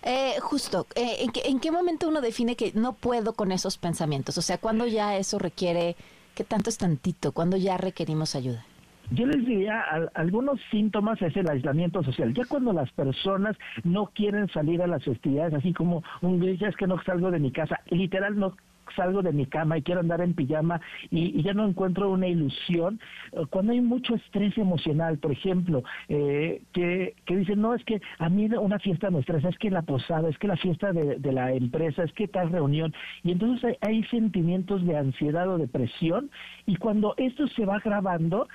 Eh, 0.02 0.34
justo, 0.42 0.88
eh, 0.96 1.18
¿en, 1.20 1.32
qué, 1.32 1.42
¿en 1.46 1.60
qué 1.60 1.72
momento 1.72 2.10
uno 2.10 2.22
define 2.22 2.56
que 2.56 2.72
no 2.74 2.94
puedo 2.94 3.34
con 3.34 3.52
esos 3.52 3.78
pensamientos? 3.78 4.38
O 4.40 4.42
sea, 4.42 4.58
¿cuándo 4.58 4.88
ya 4.88 5.16
eso 5.16 5.38
requiere, 5.38 5.96
qué 6.34 6.44
tanto 6.44 6.72
es 6.72 6.78
tantito? 6.80 7.34
¿Cuándo 7.34 7.56
ya 7.56 7.78
requerimos 7.78 8.36
ayuda? 8.36 8.66
Yo 9.12 9.26
les 9.26 9.46
diría, 9.46 9.84
algunos 10.14 10.60
síntomas 10.72 11.22
es 11.22 11.36
el 11.38 11.50
aislamiento 11.50 12.04
social. 12.04 12.34
Ya 12.34 12.44
cuando 12.46 12.74
las 12.74 12.92
personas 12.92 13.56
no 13.84 14.08
quieren 14.08 14.48
salir 14.50 14.82
a 14.82 14.88
las 14.88 15.04
festividades, 15.04 15.54
así 15.54 15.74
como 15.74 16.04
un 16.22 16.40
día 16.40 16.68
es 16.68 16.76
que 16.76 16.88
no 16.88 17.02
salgo 17.04 17.32
de 17.32 17.40
mi 17.40 17.52
casa, 17.52 17.80
literal 17.90 18.38
no 18.38 18.56
salgo 18.96 19.22
de 19.22 19.32
mi 19.32 19.46
cama 19.46 19.78
y 19.78 19.82
quiero 19.82 20.02
andar 20.02 20.22
en 20.22 20.34
pijama 20.34 20.82
y, 21.10 21.42
ya 21.42 21.54
no 21.54 21.68
encuentro 21.68 22.10
una 22.10 22.28
ilusión. 22.28 23.00
Eh, 23.32 23.46
cuando 23.50 23.74
hay 23.74 23.82
mucho 23.82 24.16
estrés 24.16 24.58
emocional, 24.58 25.18
por 25.18 25.32
ejemplo, 25.32 25.84
eh, 26.10 26.62
que, 26.74 27.16
que 27.26 27.38
dicen, 27.38 27.62
no, 27.62 27.74
es 27.74 27.84
que 27.84 28.02
a 28.20 28.30
mí 28.30 28.46
una 28.46 28.80
fiesta 28.80 29.10
me 29.12 29.20
estresa, 29.20 29.50
es 29.50 29.58
que 29.58 29.70
la 29.70 29.82
posada, 29.82 30.30
es 30.30 30.38
que 30.38 30.48
la 30.48 30.58
fiesta 30.58 30.92
de, 30.94 31.32
la 31.32 31.52
empresa, 31.54 32.04
es 32.04 32.14
que 32.14 32.28
tal 32.28 32.50
reunión. 32.52 32.94
Y 33.24 33.32
entonces 33.32 33.78
hay 33.82 34.04
sentimientos 34.06 34.86
de 34.86 34.98
ansiedad 34.98 35.50
o 35.50 35.58
depresión 35.58 36.30
y 36.66 36.76
cuando 36.78 37.14
esto 37.18 37.48
se 37.48 37.66
va 37.66 37.80
grabando, 37.80 38.48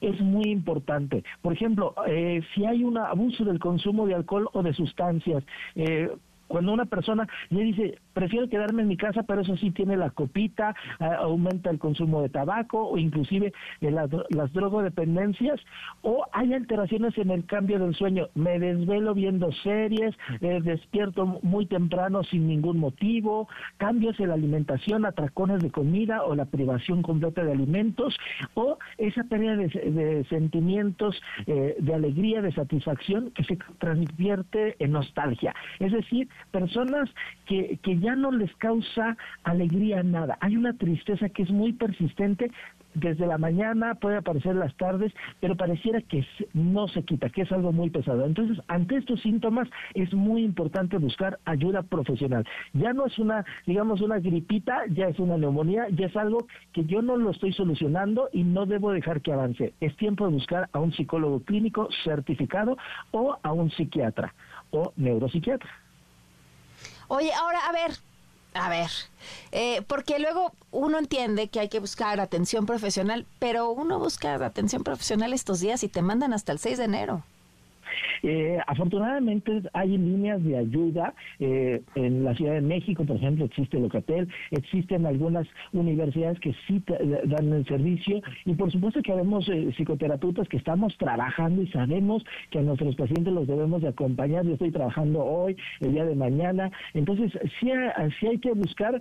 es 0.00 0.20
muy 0.20 0.50
importante. 0.50 1.24
Por 1.42 1.52
ejemplo, 1.52 1.94
eh, 2.06 2.42
si 2.54 2.64
hay 2.64 2.84
un 2.84 2.98
abuso 2.98 3.44
del 3.44 3.58
consumo 3.58 4.06
de 4.06 4.14
alcohol 4.14 4.48
o 4.52 4.62
de 4.62 4.72
sustancias, 4.72 5.44
eh, 5.74 6.10
cuando 6.50 6.72
una 6.72 6.84
persona 6.84 7.28
le 7.50 7.62
dice, 7.62 7.98
prefiero 8.12 8.48
quedarme 8.48 8.82
en 8.82 8.88
mi 8.88 8.96
casa, 8.96 9.22
pero 9.22 9.42
eso 9.42 9.56
sí 9.56 9.70
tiene 9.70 9.96
la 9.96 10.10
copita, 10.10 10.74
aumenta 10.98 11.70
el 11.70 11.78
consumo 11.78 12.22
de 12.22 12.28
tabaco 12.28 12.88
o 12.88 12.98
inclusive 12.98 13.52
eh, 13.80 13.90
las, 13.92 14.52
drogodependencias, 14.52 15.60
o 16.02 16.26
hay 16.32 16.52
alteraciones 16.52 17.16
en 17.18 17.30
el 17.30 17.46
cambio 17.46 17.78
del 17.78 17.94
sueño. 17.94 18.26
Me 18.34 18.58
desvelo 18.58 19.14
viendo 19.14 19.52
series, 19.62 20.12
eh, 20.40 20.60
despierto 20.60 21.24
muy 21.42 21.66
temprano 21.66 22.24
sin 22.24 22.48
ningún 22.48 22.78
motivo, 22.78 23.48
cambios 23.76 24.18
en 24.18 24.30
la 24.30 24.34
alimentación, 24.34 25.06
atracones 25.06 25.62
de 25.62 25.70
comida 25.70 26.24
o 26.24 26.34
la 26.34 26.46
privación 26.46 27.02
completa 27.02 27.44
de 27.44 27.52
alimentos, 27.52 28.18
o 28.54 28.76
esa 28.98 29.22
pérdida 29.22 29.54
de, 29.54 30.26
sentimientos 30.28 31.22
eh, 31.46 31.76
de 31.78 31.94
alegría, 31.94 32.42
de 32.42 32.50
satisfacción 32.50 33.30
que 33.30 33.44
se 33.44 33.56
transvierte 33.78 34.74
en 34.80 34.90
nostalgia. 34.90 35.54
Es 35.78 35.92
decir, 35.92 36.28
personas 36.50 37.08
que, 37.46 37.78
que 37.82 37.98
ya 37.98 38.16
no 38.16 38.30
les 38.30 38.54
causa 38.56 39.16
alegría 39.44 40.02
nada. 40.02 40.38
Hay 40.40 40.56
una 40.56 40.74
tristeza 40.74 41.28
que 41.28 41.42
es 41.42 41.50
muy 41.50 41.72
persistente 41.72 42.50
desde 42.94 43.26
la 43.26 43.38
mañana, 43.38 43.94
puede 43.94 44.16
aparecer 44.16 44.56
las 44.56 44.74
tardes, 44.76 45.12
pero 45.40 45.56
pareciera 45.56 46.00
que 46.00 46.26
no 46.54 46.88
se 46.88 47.02
quita, 47.04 47.28
que 47.30 47.42
es 47.42 47.52
algo 47.52 47.72
muy 47.72 47.90
pesado. 47.90 48.26
Entonces, 48.26 48.58
ante 48.68 48.96
estos 48.96 49.20
síntomas 49.20 49.68
es 49.94 50.12
muy 50.12 50.42
importante 50.42 50.98
buscar 50.98 51.38
ayuda 51.44 51.82
profesional. 51.82 52.44
Ya 52.72 52.92
no 52.92 53.06
es 53.06 53.18
una, 53.18 53.44
digamos, 53.66 54.00
una 54.00 54.18
gripita, 54.18 54.82
ya 54.90 55.06
es 55.06 55.18
una 55.18 55.36
neumonía, 55.36 55.88
ya 55.90 56.06
es 56.06 56.16
algo 56.16 56.46
que 56.72 56.84
yo 56.84 57.02
no 57.02 57.16
lo 57.16 57.30
estoy 57.30 57.52
solucionando 57.52 58.28
y 58.32 58.42
no 58.42 58.66
debo 58.66 58.92
dejar 58.92 59.20
que 59.20 59.32
avance. 59.32 59.74
Es 59.80 59.96
tiempo 59.96 60.26
de 60.26 60.32
buscar 60.32 60.68
a 60.72 60.80
un 60.80 60.92
psicólogo 60.92 61.40
clínico 61.40 61.88
certificado 62.04 62.76
o 63.12 63.38
a 63.42 63.52
un 63.52 63.70
psiquiatra 63.70 64.34
o 64.70 64.92
neuropsiquiatra. 64.96 65.70
Oye, 67.12 67.32
ahora, 67.32 67.58
a 67.66 67.72
ver, 67.72 67.98
a 68.54 68.68
ver, 68.68 68.88
eh, 69.50 69.82
porque 69.88 70.20
luego 70.20 70.52
uno 70.70 70.96
entiende 70.96 71.48
que 71.48 71.58
hay 71.58 71.68
que 71.68 71.80
buscar 71.80 72.20
atención 72.20 72.66
profesional, 72.66 73.26
pero 73.40 73.68
uno 73.70 73.98
busca 73.98 74.36
atención 74.36 74.84
profesional 74.84 75.32
estos 75.32 75.58
días 75.58 75.82
y 75.82 75.88
te 75.88 76.02
mandan 76.02 76.32
hasta 76.32 76.52
el 76.52 76.60
6 76.60 76.78
de 76.78 76.84
enero. 76.84 77.24
Eh, 78.22 78.58
afortunadamente 78.66 79.62
hay 79.72 79.96
líneas 79.96 80.42
de 80.44 80.58
ayuda 80.58 81.14
eh, 81.38 81.82
en 81.94 82.24
la 82.24 82.34
Ciudad 82.34 82.54
de 82.54 82.60
México, 82.60 83.04
por 83.04 83.16
ejemplo, 83.16 83.44
existe 83.44 83.78
Locatel, 83.78 84.28
existen 84.50 85.06
algunas 85.06 85.46
universidades 85.72 86.38
que 86.40 86.54
sí 86.66 86.82
dan 86.86 87.52
el 87.52 87.66
servicio 87.66 88.20
y 88.44 88.54
por 88.54 88.70
supuesto 88.70 89.02
que 89.02 89.12
habemos 89.12 89.48
eh, 89.48 89.72
psicoterapeutas 89.76 90.48
que 90.48 90.56
estamos 90.56 90.96
trabajando 90.98 91.62
y 91.62 91.68
sabemos 91.68 92.24
que 92.50 92.58
a 92.58 92.62
nuestros 92.62 92.96
pacientes 92.96 93.32
los 93.32 93.46
debemos 93.46 93.82
de 93.82 93.88
acompañar. 93.88 94.44
Yo 94.44 94.52
estoy 94.52 94.70
trabajando 94.70 95.24
hoy, 95.24 95.56
el 95.80 95.92
día 95.92 96.04
de 96.04 96.14
mañana, 96.14 96.70
entonces 96.94 97.32
sí, 97.60 97.70
sí 98.18 98.26
hay 98.26 98.38
que 98.38 98.52
buscar, 98.52 99.00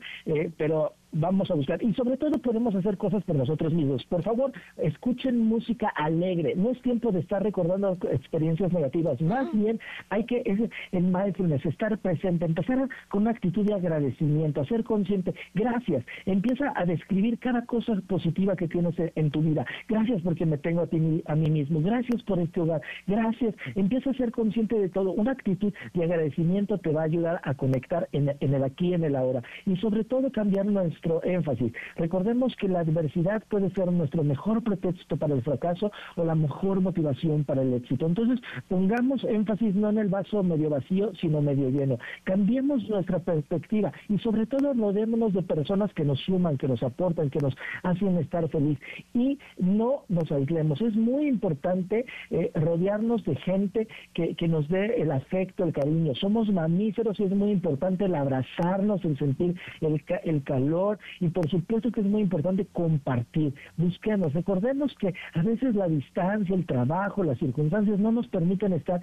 pero 0.57 0.93
vamos 1.11 1.49
a 1.51 1.55
buscar 1.55 1.81
y 1.81 1.93
sobre 1.93 2.17
todo 2.17 2.37
podemos 2.39 2.75
hacer 2.75 2.97
cosas 2.97 3.23
por 3.23 3.35
nosotros 3.35 3.73
mismos. 3.73 4.05
Por 4.05 4.23
favor, 4.23 4.51
escuchen 4.77 5.39
música 5.39 5.89
alegre. 5.95 6.53
No 6.55 6.71
es 6.71 6.81
tiempo 6.81 7.11
de 7.11 7.19
estar 7.19 7.43
recordando 7.43 7.97
experiencias 8.11 8.71
negativas. 8.71 9.19
Más 9.21 9.51
bien 9.53 9.79
hay 10.09 10.25
que 10.25 10.43
en 10.91 11.11
mindfulness 11.11 11.65
estar 11.65 11.97
presente, 11.99 12.45
empezar 12.45 12.87
con 13.09 13.23
una 13.23 13.31
actitud 13.31 13.65
de 13.65 13.73
agradecimiento, 13.73 14.63
ser 14.65 14.83
consciente. 14.83 15.33
Gracias. 15.53 16.05
Empieza 16.25 16.73
a 16.75 16.85
describir 16.85 17.39
cada 17.39 17.65
cosa 17.65 17.99
positiva 18.07 18.55
que 18.55 18.67
tienes 18.67 18.95
en 19.15 19.31
tu 19.31 19.41
vida. 19.41 19.65
Gracias 19.87 20.21
porque 20.21 20.45
me 20.45 20.57
tengo 20.57 20.81
a 20.81 20.87
ti 20.87 21.23
a 21.25 21.35
mí 21.35 21.49
mismo. 21.49 21.81
Gracias 21.81 22.21
por 22.23 22.39
este 22.39 22.61
hogar. 22.61 22.81
Gracias. 23.07 23.55
Empieza 23.75 24.11
a 24.11 24.13
ser 24.13 24.31
consciente 24.31 24.79
de 24.79 24.89
todo. 24.89 25.11
Una 25.11 25.31
actitud 25.31 25.73
de 25.93 26.03
agradecimiento 26.03 26.77
te 26.77 26.91
va 26.91 27.01
a 27.01 27.05
ayudar 27.05 27.41
a 27.43 27.53
conectar 27.53 28.07
en, 28.11 28.35
en 28.39 28.53
el 28.53 28.63
aquí 28.63 28.93
en 28.93 29.03
el 29.03 29.15
ahora 29.15 29.41
y 29.65 29.75
sobre 29.77 30.03
todo 30.03 30.31
cambiar 30.31 30.65
nuestro 30.99 31.23
énfasis. 31.23 31.71
Recordemos 31.95 32.55
que 32.55 32.67
la 32.67 32.79
adversidad 32.79 33.43
puede 33.49 33.69
ser 33.71 33.91
nuestro 33.91 34.23
mejor 34.23 34.63
pretexto 34.63 35.17
para 35.17 35.33
el 35.33 35.41
fracaso 35.41 35.91
o 36.15 36.25
la 36.25 36.35
mejor 36.35 36.81
motivación 36.81 37.43
para 37.43 37.61
el 37.61 37.73
éxito. 37.73 38.05
Entonces, 38.05 38.39
pongamos 38.67 39.23
énfasis 39.23 39.75
no 39.75 39.89
en 39.89 39.99
el 39.99 40.07
vaso 40.07 40.43
medio 40.43 40.69
vacío, 40.69 41.11
sino 41.15 41.41
medio 41.41 41.69
lleno. 41.69 41.97
Cambiemos 42.23 42.87
nuestra 42.89 43.19
perspectiva 43.19 43.91
y 44.09 44.17
sobre 44.19 44.45
todo 44.45 44.73
rodeémonos 44.73 45.33
de 45.33 45.43
personas 45.43 45.93
que 45.93 46.03
nos 46.03 46.19
suman, 46.21 46.57
que 46.57 46.67
nos 46.67 46.83
aportan, 46.83 47.29
que 47.29 47.39
nos 47.39 47.55
hacen 47.83 48.17
estar 48.17 48.47
feliz 48.49 48.77
y 49.13 49.39
no 49.57 50.03
nos 50.09 50.31
aislemos. 50.31 50.81
Es 50.81 50.95
muy 50.95 51.27
importante 51.27 52.05
eh, 52.31 52.51
rodearnos 52.55 53.23
de 53.23 53.35
gente 53.35 53.87
que, 54.13 54.35
que 54.35 54.47
nos 54.47 54.67
dé 54.67 55.01
el 55.01 55.11
afecto, 55.11 55.63
el 55.63 55.73
cariño. 55.73 56.13
Somos 56.15 56.51
mamíferos 56.51 57.19
y 57.19 57.23
es 57.23 57.31
muy 57.31 57.51
importante 57.51 58.05
el 58.05 58.15
abrazarnos, 58.15 59.03
el 59.05 59.17
sentir 59.17 59.55
el, 59.81 60.01
el 60.23 60.43
calor, 60.43 60.88
y 61.19 61.27
por 61.29 61.49
supuesto 61.49 61.91
que 61.91 62.01
es 62.01 62.07
muy 62.07 62.21
importante 62.21 62.65
compartir. 62.71 63.53
Busquemos, 63.77 64.33
recordemos 64.33 64.95
que 64.95 65.13
a 65.33 65.41
veces 65.41 65.75
la 65.75 65.87
distancia, 65.87 66.55
el 66.55 66.65
trabajo, 66.65 67.23
las 67.23 67.37
circunstancias 67.39 67.99
no 67.99 68.11
nos 68.11 68.27
permiten 68.27 68.73
estar 68.73 69.01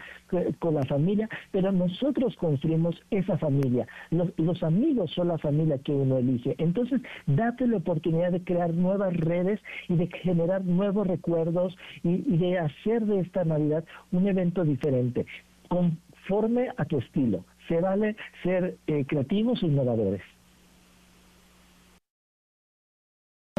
con 0.59 0.75
la 0.75 0.85
familia, 0.85 1.29
pero 1.53 1.73
nosotros 1.73 2.37
construimos 2.37 2.97
esa 3.11 3.39
familia. 3.39 3.87
Los, 4.11 4.63
amigos 4.63 5.11
son 5.13 5.29
la 5.29 5.39
familia 5.39 5.79
que 5.79 5.93
uno 5.93 6.19
elige. 6.19 6.55
Entonces, 6.59 7.01
date 7.27 7.67
la 7.67 7.79
oportunidad 7.79 8.33
de 8.33 8.43
crear 8.43 8.73
nuevas 8.73 9.15
redes 9.17 9.61
y 9.89 9.97
de 9.97 10.09
generar 10.23 10.65
nuevos 10.65 11.07
recuerdos 11.07 11.77
y, 12.03 12.37
de 12.37 12.59
hacer 12.59 13.05
de 13.07 13.21
esta 13.21 13.45
Navidad 13.45 13.85
un 14.13 14.27
evento 14.27 14.65
diferente, 14.65 15.27
conforme 15.69 16.69
a 16.77 16.85
tu 16.85 16.99
estilo. 16.99 17.45
Se 17.69 17.81
vale 17.81 18.17
ser 18.43 18.77
eh, 18.87 19.05
creativos 19.07 19.63
e 19.63 19.67
innovadores. 19.67 20.23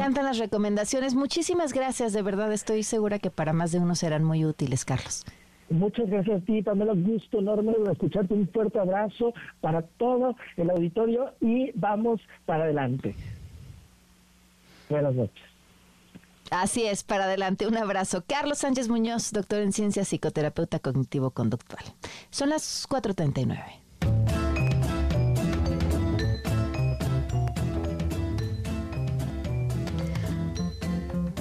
Encantan 0.08 0.24
las 0.24 0.38
recomendaciones. 0.38 1.14
Muchísimas 1.14 1.74
gracias, 1.74 2.14
de 2.14 2.22
verdad 2.22 2.50
estoy 2.50 2.82
segura 2.82 3.18
que 3.18 3.30
para 3.30 3.52
más 3.52 3.72
de 3.72 3.78
uno 3.78 3.94
serán 3.94 4.24
muy 4.24 4.46
útiles, 4.46 4.86
Carlos. 4.86 5.26
Muchas 5.68 6.08
gracias 6.08 6.40
a 6.40 6.44
ti, 6.46 6.62
Pamela. 6.62 6.94
Gusto 6.94 7.40
enorme 7.40 7.74
de 7.84 7.92
escucharte. 7.92 8.32
Un 8.32 8.48
fuerte 8.48 8.78
abrazo 8.78 9.34
para 9.60 9.82
todo 9.82 10.34
el 10.56 10.70
auditorio 10.70 11.34
y 11.42 11.72
vamos 11.74 12.22
para 12.46 12.64
adelante. 12.64 13.14
Buenas 14.88 15.14
noches. 15.14 15.44
Así 16.50 16.86
es, 16.86 17.02
para 17.02 17.24
adelante. 17.24 17.66
Un 17.66 17.76
abrazo. 17.76 18.24
Carlos 18.26 18.58
Sánchez 18.58 18.88
Muñoz, 18.88 19.30
doctor 19.32 19.60
en 19.60 19.72
ciencias, 19.72 20.08
psicoterapeuta 20.08 20.78
cognitivo-conductual. 20.78 21.84
Son 22.30 22.48
las 22.48 22.88
4.39. 22.88 23.87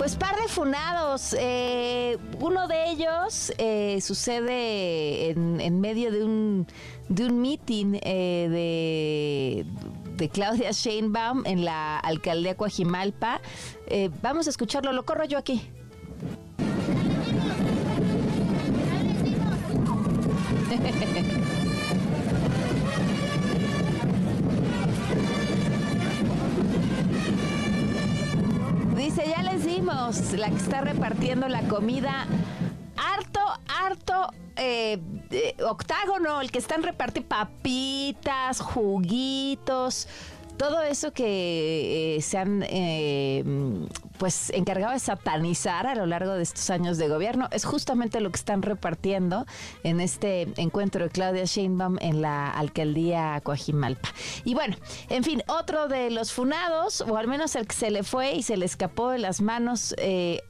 Pues 0.08 0.15
par 0.15 0.38
de 0.38 0.48
funados. 0.48 1.36
Eh, 1.38 2.17
uno 2.39 2.70
de 2.70 2.91
ellos 2.91 3.52
eh, 3.58 4.00
sucede 4.00 5.32
en, 5.32 5.82
medio 5.82 6.13
de 6.13 6.24
un, 6.24 6.65
de 7.10 7.26
un 7.26 7.41
meeting 7.41 8.00
eh, 8.02 8.48
de, 8.50 9.65
de, 10.15 10.30
Claudia 10.30 10.72
Sheinbaum 10.72 11.46
en 11.46 11.65
la 11.65 12.00
alcaldía 12.00 12.56
Coajimalpa. 12.56 13.41
vamos 14.22 14.48
a 14.48 14.50
escucharlo, 14.50 14.93
lo 14.93 15.04
corro 15.04 15.26
yo 15.26 15.38
aquí. 15.38 15.70
Dice, 29.08 29.24
ya 29.26 29.41
les 29.41 29.65
dimos, 29.65 30.34
la 30.34 30.50
que 30.50 30.58
está 30.58 30.82
repartiendo 30.82 31.48
la 31.48 31.62
comida, 31.70 32.28
harto, 32.98 33.39
harto 33.70 34.34
eh, 34.58 35.00
octágono, 35.65 36.41
el 36.41 36.52
que 36.52 36.60
están 36.60 36.84
repartiendo 36.84 37.30
papitas, 37.30 38.60
juguitos, 38.60 40.10
todo 40.58 40.82
eso 40.82 41.13
que 41.13 42.17
eh, 42.17 42.22
se 42.22 42.38
han 42.38 42.63
eh, 42.67 43.43
pues 44.17 44.50
encargado 44.50 44.93
de 44.93 45.00
satanizar 45.00 45.86
a 45.88 45.96
lo 45.96 46.06
largo 46.06 46.34
de 46.34 46.43
estos 46.43 46.70
años 46.70 46.98
de 46.98 47.08
gobierno 47.08 47.48
es 47.52 47.65
justamente 47.65 48.20
lo 48.22 48.32
que 48.32 48.38
están 48.38 48.62
repartiendo 48.62 49.46
en 49.84 50.00
este 50.00 50.48
encuentro 50.58 51.06
de 51.06 51.12
Claudia 51.12 51.46
Sheinbaum 51.46 51.98
en 52.02 52.22
la 52.22 52.50
alcaldía 52.50 53.39
Coajimalpa. 53.41 54.10
Y 54.43 54.56
bueno, 54.56 54.76
en 55.10 55.24
fin, 55.24 55.43
otro 55.48 55.88
de 55.88 56.10
los 56.10 56.34
funados, 56.34 57.02
o 57.02 57.17
al 57.17 57.28
menos 57.28 57.56
el 57.56 57.67
que 57.67 57.76
se 57.76 57.91
le 57.91 58.04
fue 58.04 58.34
y 58.34 58.43
se 58.43 58.58
le 58.58 58.65
escapó 58.65 59.12
de 59.12 59.20
las 59.20 59.41
manos 59.41 59.93
eh, 59.98 60.41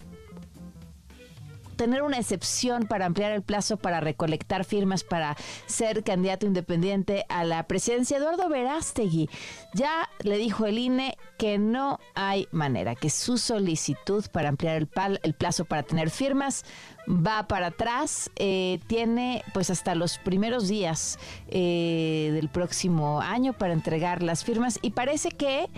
tener 1.77 2.01
una 2.01 2.17
excepción 2.17 2.83
para 2.87 3.05
ampliar 3.05 3.31
el 3.31 3.43
plazo 3.43 3.77
para 3.77 4.01
recolectar 4.01 4.65
firmas 4.65 5.03
para 5.03 5.37
ser 5.67 6.03
candidato 6.03 6.45
independiente 6.45 7.25
a 7.29 7.43
la 7.45 7.63
presidencia. 7.67 8.17
Eduardo 8.17 8.49
Verástegui 8.49 9.29
ya 9.73 10.09
le 10.23 10.37
dijo 10.37 10.65
el 10.65 10.77
INE 10.77 11.17
que 11.37 11.57
no 11.57 11.99
hay 12.15 12.47
manera, 12.51 12.95
que 12.95 13.09
su 13.09 13.37
solicitud 13.37 14.25
para 14.31 14.49
ampliar 14.49 14.75
el, 14.75 15.33
plazo 15.33 15.65
para 15.65 15.83
tener 15.83 16.09
firmas 16.09 16.65
va 17.07 17.47
para 17.47 17.67
atrás, 17.67 18.31
eh, 18.35 18.79
tiene 18.87 19.43
pues 19.53 19.69
hasta 19.69 19.95
los 19.95 20.17
primeros 20.17 20.67
días 20.67 21.19
eh, 21.47 22.31
del 22.33 22.49
próximo 22.49 23.21
año 23.21 23.53
para 23.53 23.73
entregar 23.73 24.23
las 24.23 24.43
firmas 24.43 24.79
y 24.81 24.91
parece 24.91 25.29
que 25.29 25.69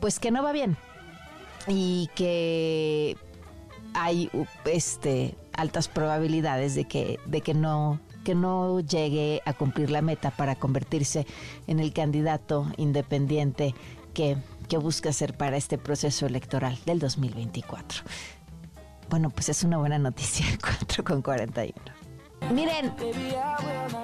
pues 0.00 0.20
que 0.20 0.30
no 0.30 0.42
va 0.42 0.52
bien 0.52 0.76
y 1.66 2.10
que 2.14 3.16
hay 3.94 4.30
este, 4.64 5.34
altas 5.52 5.88
probabilidades 5.88 6.74
de 6.74 6.84
que, 6.84 7.18
de 7.26 7.40
que 7.40 7.54
no 7.54 8.00
que 8.24 8.34
no 8.34 8.80
llegue 8.80 9.42
a 9.44 9.52
cumplir 9.52 9.90
la 9.90 10.00
meta 10.00 10.30
para 10.30 10.56
convertirse 10.56 11.26
en 11.66 11.78
el 11.78 11.92
candidato 11.92 12.66
independiente 12.78 13.74
que, 14.14 14.38
que 14.66 14.78
busca 14.78 15.12
ser 15.12 15.36
para 15.36 15.58
este 15.58 15.76
proceso 15.76 16.24
electoral 16.24 16.78
del 16.86 16.98
2024. 16.98 18.02
Bueno, 19.10 19.28
pues 19.28 19.50
es 19.50 19.62
una 19.62 19.76
buena 19.76 19.98
noticia, 19.98 20.46
4 20.80 21.04
con 21.04 21.20
41. 21.20 21.74
Miren, 22.52 22.94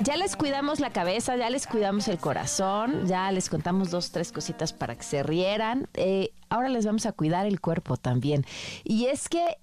ya 0.00 0.16
les 0.16 0.34
cuidamos 0.34 0.80
la 0.80 0.90
cabeza, 0.90 1.36
ya 1.36 1.50
les 1.50 1.66
cuidamos 1.66 2.08
el 2.08 2.18
corazón, 2.18 3.06
ya 3.06 3.30
les 3.32 3.50
contamos 3.50 3.90
dos, 3.90 4.12
tres 4.12 4.32
cositas 4.32 4.72
para 4.72 4.96
que 4.96 5.02
se 5.02 5.22
rieran. 5.22 5.88
Eh, 5.94 6.32
ahora 6.48 6.68
les 6.68 6.86
vamos 6.86 7.04
a 7.04 7.12
cuidar 7.12 7.46
el 7.46 7.60
cuerpo 7.60 7.96
también. 7.96 8.46
Y 8.82 9.06
es 9.06 9.28
que 9.28 9.58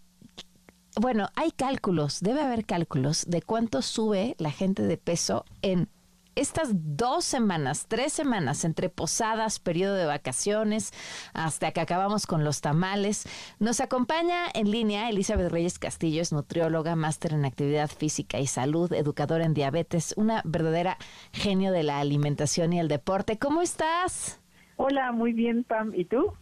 bueno, 1.00 1.30
hay 1.36 1.52
cálculos, 1.52 2.20
debe 2.22 2.42
haber 2.42 2.66
cálculos 2.66 3.26
de 3.28 3.42
cuánto 3.42 3.82
sube 3.82 4.36
la 4.40 4.52
gente 4.52 4.84
de 4.84 4.98
peso 4.98 5.46
en 5.62 5.90
estas 6.38 6.70
dos 6.74 7.26
semanas, 7.26 7.88
tres 7.88 8.14
semanas 8.14 8.64
entre 8.64 8.90
posadas, 8.90 9.60
periodo 9.60 9.96
de 9.96 10.06
vacaciones, 10.06 10.94
hasta 11.34 11.72
que 11.72 11.82
acabamos 11.82 12.28
con 12.28 12.44
los 12.44 12.62
tamales. 12.62 13.26
Nos 13.60 13.82
acompaña 13.82 14.46
en 14.54 14.70
línea 14.70 15.10
Elizabeth 15.10 15.52
Reyes 15.52 15.80
Castillo, 15.80 16.22
es 16.22 16.32
nutrióloga, 16.32 16.96
máster 16.96 17.34
en 17.34 17.46
actividad 17.46 17.90
física 17.90 18.40
y 18.40 18.46
salud, 18.46 18.94
educadora 18.94 19.46
en 19.46 19.56
diabetes, 19.56 20.14
una 20.16 20.42
verdadera 20.46 20.98
genio 21.32 21.72
de 21.72 21.84
la 21.84 22.00
alimentación 22.00 22.72
y 22.74 22.80
el 22.80 22.88
deporte. 22.88 23.40
¿Cómo 23.40 23.64
estás? 23.64 24.40
Hola, 24.76 25.12
muy 25.12 25.34
bien, 25.34 25.64
Pam. 25.64 25.92
¿Y 25.96 26.06
tú? 26.06 26.34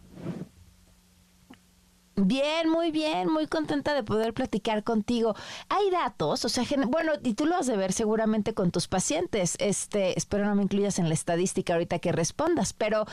Bien, 2.18 2.70
muy 2.70 2.90
bien, 2.90 3.30
muy 3.30 3.46
contenta 3.46 3.92
de 3.94 4.02
poder 4.02 4.32
platicar 4.32 4.82
contigo. 4.82 5.34
Hay 5.68 5.90
datos, 5.90 6.46
o 6.46 6.48
sea, 6.48 6.64
bueno, 6.88 7.12
y 7.22 7.34
tú 7.34 7.44
lo 7.44 7.56
has 7.56 7.66
de 7.66 7.76
ver 7.76 7.92
seguramente 7.92 8.54
con 8.54 8.70
tus 8.70 8.88
pacientes. 8.88 9.56
Este, 9.60 10.16
espero 10.18 10.46
no 10.46 10.54
me 10.54 10.62
incluyas 10.62 10.98
en 10.98 11.08
la 11.08 11.14
estadística 11.14 11.74
ahorita 11.74 11.98
que 11.98 12.12
respondas, 12.12 12.72
pero 12.72 13.04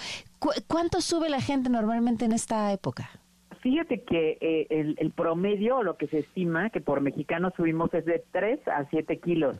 ¿cuánto 0.68 1.01
sube 1.01 1.30
la 1.30 1.41
gente 1.41 1.70
normalmente 1.70 2.24
en 2.24 2.32
esta 2.32 2.72
época? 2.72 3.10
Fíjate 3.60 4.04
que 4.04 4.38
eh, 4.39 4.68
el, 4.70 4.95
el 4.97 5.12
promedio, 5.12 5.84
lo 5.84 5.97
que 5.97 6.08
se 6.08 6.20
estima 6.20 6.70
que 6.70 6.80
por 6.80 7.01
mexicano 7.01 7.51
subimos 7.58 7.93
es 7.93 8.06
de 8.06 8.24
3 8.32 8.68
a 8.70 8.89
7 8.89 9.20
kilos 9.20 9.58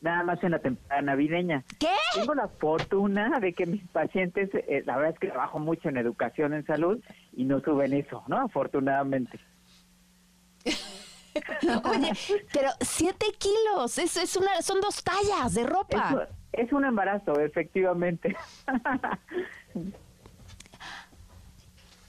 nada 0.00 0.22
más 0.22 0.42
en 0.42 0.52
la 0.52 0.58
temporada 0.60 1.02
navideña. 1.02 1.64
¿Qué? 1.78 1.88
Tengo 2.14 2.34
la 2.34 2.48
fortuna 2.48 3.40
de 3.40 3.52
que 3.52 3.66
mis 3.66 3.86
pacientes, 3.88 4.50
eh, 4.54 4.82
la 4.86 4.96
verdad 4.96 5.14
es 5.14 5.18
que 5.18 5.28
trabajo 5.28 5.58
mucho 5.58 5.88
en 5.88 5.96
educación 5.96 6.54
en 6.54 6.64
salud 6.66 7.02
y 7.32 7.44
no 7.44 7.60
suben 7.60 7.92
eso, 7.92 8.22
¿no? 8.28 8.38
Afortunadamente. 8.38 9.38
Oye, 11.84 12.12
pero 12.52 12.70
siete 12.80 13.26
kilos, 13.38 13.98
es, 13.98 14.16
es 14.16 14.36
una, 14.36 14.60
son 14.62 14.80
dos 14.80 15.02
tallas 15.04 15.54
de 15.54 15.64
ropa. 15.64 16.28
es 16.52 16.72
un 16.72 16.84
embarazo, 16.84 17.38
efectivamente. 17.40 18.36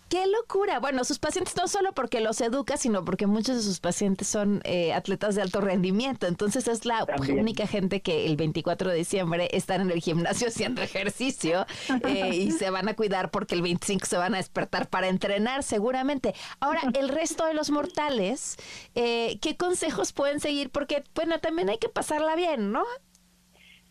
¡Qué 0.09 0.25
locura! 0.25 0.79
Bueno, 0.79 1.03
sus 1.03 1.19
pacientes 1.19 1.55
no 1.55 1.67
solo 1.67 1.91
porque 1.93 2.19
los 2.19 2.41
educa, 2.41 2.77
sino 2.77 3.05
porque 3.05 3.27
muchos 3.27 3.57
de 3.57 3.61
sus 3.61 3.79
pacientes 3.79 4.27
son 4.27 4.59
eh, 4.63 4.91
atletas 4.91 5.35
de 5.35 5.43
alto 5.43 5.61
rendimiento. 5.61 6.25
Entonces 6.25 6.67
es 6.67 6.83
la 6.83 7.05
única 7.29 7.67
gente 7.67 8.01
que 8.01 8.25
el 8.25 8.35
24 8.35 8.89
de 8.89 8.95
diciembre 8.97 9.49
están 9.51 9.81
en 9.81 9.91
el 9.91 10.01
gimnasio 10.01 10.47
haciendo 10.49 10.81
ejercicio 10.81 11.67
eh, 12.07 12.31
y 12.33 12.49
se 12.51 12.71
van 12.71 12.89
a 12.89 12.95
cuidar 12.95 13.29
porque 13.29 13.53
el 13.53 13.61
25 13.61 14.07
se 14.07 14.17
van 14.17 14.33
a 14.33 14.37
despertar 14.37 14.89
para 14.89 15.09
entrenar 15.09 15.61
seguramente. 15.61 16.33
Ahora, 16.59 16.81
el 16.99 17.09
resto 17.09 17.45
de 17.45 17.53
los 17.53 17.69
mortales, 17.69 18.57
eh, 18.95 19.37
¿qué 19.43 19.57
consejos 19.57 20.11
pueden 20.11 20.39
seguir? 20.39 20.71
Porque, 20.71 21.03
bueno, 21.13 21.39
también 21.39 21.69
hay 21.69 21.77
que 21.77 21.89
pasarla 21.89 22.35
bien, 22.35 22.71
¿no? 22.71 22.83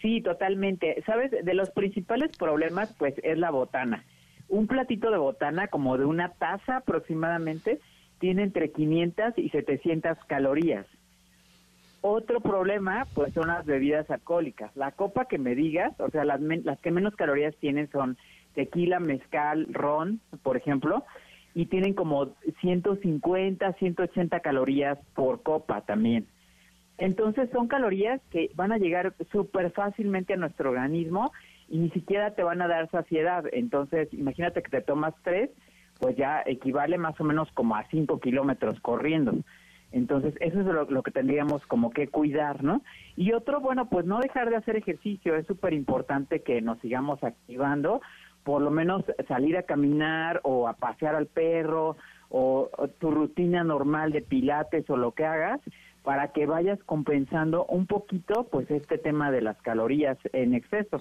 Sí, 0.03 0.21
totalmente. 0.21 1.01
Sabes, 1.07 1.31
de 1.31 1.55
los 1.55 1.71
principales 1.71 2.37
problemas, 2.37 2.93
pues 2.99 3.15
es 3.23 3.39
la 3.39 3.53
botana 3.53 4.05
un 4.49 4.67
platito 4.67 5.11
de 5.11 5.19
botana, 5.19 5.69
como 5.69 5.99
de 5.99 6.05
una 6.05 6.31
taza 6.31 6.79
aproximadamente, 6.79 7.81
tiene 8.19 8.43
entre 8.43 8.71
500 8.73 9.39
y 9.39 9.49
700 9.51 10.19
calorías. 10.27 10.87
Otro 12.01 12.41
problema, 12.41 13.07
pues 13.15 13.33
son 13.35 13.49
las 13.49 13.67
bebidas 13.67 14.09
alcohólicas. 14.11 14.75
La 14.77 14.93
copa 14.93 15.27
que 15.27 15.39
me 15.39 15.55
digas, 15.55 15.99
o 16.01 16.11
sea, 16.11 16.25
las, 16.25 16.41
las 16.41 16.79
que 16.81 16.91
menos 16.91 17.15
calorías 17.17 17.57
tienen 17.57 17.91
son 17.91 18.17
tequila, 18.55 19.01
mezcal, 19.01 19.67
ron, 19.73 20.21
por 20.43 20.57
ejemplo, 20.57 21.05
y 21.55 21.67
tienen 21.67 21.95
como 21.95 22.35
150, 22.61 23.73
180 23.73 24.41
calorías 24.41 24.99
por 25.15 25.43
copa 25.43 25.81
también. 25.83 26.27
Entonces 26.99 27.49
son 27.51 27.69
calorías 27.69 28.21
que 28.31 28.51
van 28.55 28.73
a 28.73 28.79
llegar 28.79 29.15
súper 29.31 29.71
fácilmente 29.71 30.35
a 30.35 30.37
nuestro 30.37 30.71
organismo 30.71 31.33
y 31.69 31.79
ni 31.79 31.91
siquiera 31.91 32.35
te 32.35 32.43
van 32.43 32.63
a 32.63 32.69
dar 32.69 32.91
saciedad. 32.91 33.45
Entonces, 33.53 34.09
imagínate 34.13 34.63
que 34.63 34.71
te 34.71 34.81
tomas 34.81 35.15
tres, 35.23 35.51
pues 36.01 36.17
ya 36.17 36.43
equivale 36.47 36.99
más 36.99 37.21
o 37.21 37.25
menos 37.25 37.51
como 37.53 37.77
a 37.77 37.87
cinco 37.89 38.21
kilómetros 38.21 38.81
corriendo. 38.81 39.35
Entonces, 39.91 40.35
eso 40.41 40.61
es 40.61 40.67
lo, 40.67 41.03
que 41.03 41.11
tendríamos 41.11 41.67
como 41.67 41.91
que 41.91 42.09
cuidar, 42.09 42.63
¿no? 42.63 42.83
Y 43.17 43.33
otro, 43.33 43.61
bueno, 43.61 43.89
pues 43.89 44.05
no 44.05 44.19
dejar 44.19 44.51
de 44.51 44.57
hacer 44.57 44.77
ejercicio. 44.77 45.35
Es 45.35 45.47
súper 45.47 45.73
importante 45.73 46.43
que 46.43 46.61
nos 46.61 46.79
sigamos 46.81 47.23
activando, 47.25 48.03
por 48.45 48.61
lo 48.61 48.71
menos 48.71 49.05
salir 49.27 49.57
a 49.57 49.63
caminar 49.63 50.41
o 50.45 50.69
a 50.69 50.75
pasear 50.75 51.15
al 51.15 51.27
perro 51.27 51.97
o 52.31 52.69
tu 52.99 53.11
rutina 53.11 53.65
normal 53.65 54.13
de 54.13 54.21
pilates 54.21 54.89
o 54.91 54.97
lo 54.99 55.13
que 55.13 55.25
hagas 55.25 55.61
para 56.03 56.29
que 56.29 56.47
vayas 56.47 56.79
compensando 56.85 57.65
un 57.67 57.87
poquito 57.87 58.47
pues 58.51 58.71
este 58.71 58.99
tema 58.99 59.31
de 59.31 59.43
las 59.43 59.61
calorías 59.63 60.19
en 60.33 60.55
exceso. 60.55 61.01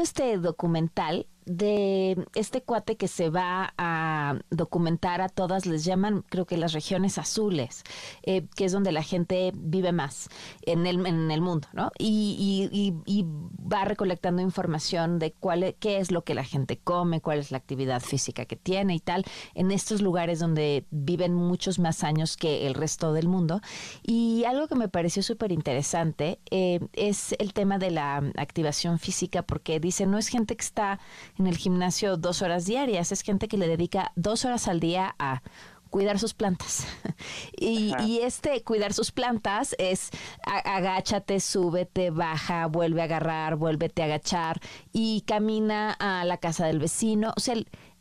Este 0.00 0.38
documental 0.38 1.26
de 1.48 2.26
este 2.34 2.62
cuate 2.62 2.96
que 2.96 3.08
se 3.08 3.30
va 3.30 3.72
a 3.78 4.38
documentar 4.50 5.20
a 5.20 5.28
todas, 5.28 5.66
les 5.66 5.84
llaman 5.84 6.24
creo 6.28 6.46
que 6.46 6.56
las 6.56 6.72
regiones 6.72 7.18
azules, 7.18 7.82
eh, 8.22 8.46
que 8.54 8.66
es 8.66 8.72
donde 8.72 8.92
la 8.92 9.02
gente 9.02 9.52
vive 9.54 9.92
más 9.92 10.28
en 10.62 10.86
el, 10.86 11.04
en 11.06 11.30
el 11.30 11.40
mundo, 11.40 11.68
¿no? 11.72 11.90
Y, 11.98 12.68
y, 12.70 13.24
va 13.70 13.84
recolectando 13.84 14.40
información 14.40 15.18
de 15.18 15.32
cuál, 15.32 15.62
e, 15.62 15.74
qué 15.74 15.98
es 15.98 16.10
lo 16.10 16.24
que 16.24 16.34
la 16.34 16.44
gente 16.44 16.78
come, 16.78 17.20
cuál 17.20 17.38
es 17.38 17.50
la 17.50 17.58
actividad 17.58 18.00
física 18.00 18.46
que 18.46 18.56
tiene 18.56 18.94
y 18.94 19.00
tal, 19.00 19.24
en 19.54 19.70
estos 19.70 20.00
lugares 20.00 20.38
donde 20.38 20.86
viven 20.90 21.34
muchos 21.34 21.78
más 21.78 22.02
años 22.02 22.36
que 22.36 22.66
el 22.66 22.74
resto 22.74 23.12
del 23.12 23.28
mundo. 23.28 23.60
Y 24.02 24.44
algo 24.44 24.68
que 24.68 24.74
me 24.74 24.88
pareció 24.88 25.22
súper 25.22 25.52
interesante 25.52 26.40
eh, 26.50 26.80
es 26.94 27.34
el 27.38 27.52
tema 27.52 27.78
de 27.78 27.90
la 27.90 28.16
activación 28.36 28.98
física, 28.98 29.42
porque 29.42 29.80
dice, 29.80 30.06
no 30.06 30.18
es 30.18 30.28
gente 30.28 30.56
que 30.56 30.64
está 30.64 30.98
en 31.38 31.46
el 31.46 31.56
gimnasio 31.56 32.16
dos 32.16 32.42
horas 32.42 32.64
diarias. 32.66 33.12
Es 33.12 33.22
gente 33.22 33.48
que 33.48 33.58
le 33.58 33.68
dedica 33.68 34.12
dos 34.16 34.44
horas 34.44 34.68
al 34.68 34.80
día 34.80 35.14
a 35.18 35.42
cuidar 35.90 36.18
sus 36.18 36.34
plantas. 36.34 36.86
y, 37.56 38.20
este 38.22 38.62
cuidar 38.62 38.92
sus 38.92 39.10
plantas 39.12 39.74
es 39.78 40.10
agáchate, 40.44 41.40
súbete, 41.40 42.10
baja, 42.10 42.66
vuelve 42.66 43.00
a 43.00 43.04
agarrar, 43.04 43.56
vuélvete 43.56 44.02
a 44.02 44.06
agachar 44.06 44.60
y 44.92 45.22
camina 45.22 45.92
a 45.92 46.24
la 46.24 46.38
casa 46.38 46.66
del 46.66 46.78
vecino. 46.78 47.32
O 47.36 47.40
sea, 47.40 47.54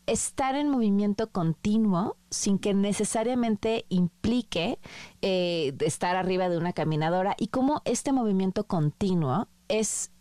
estar 0.05 0.55
en 0.55 0.69
movimiento 0.69 1.31
continuo 1.31 2.17
sin 2.29 2.59
que 2.59 2.73
necesariamente 2.73 3.85
implique 3.89 4.79
eh, 5.21 5.75
estar 5.81 6.15
arriba 6.15 6.49
de 6.49 6.57
una 6.57 6.73
caminadora 6.73 7.35
y 7.37 7.47
cómo 7.47 7.81
este 7.85 8.13
movimiento 8.13 8.65
continuo 8.65 9.47
es 9.67 10.11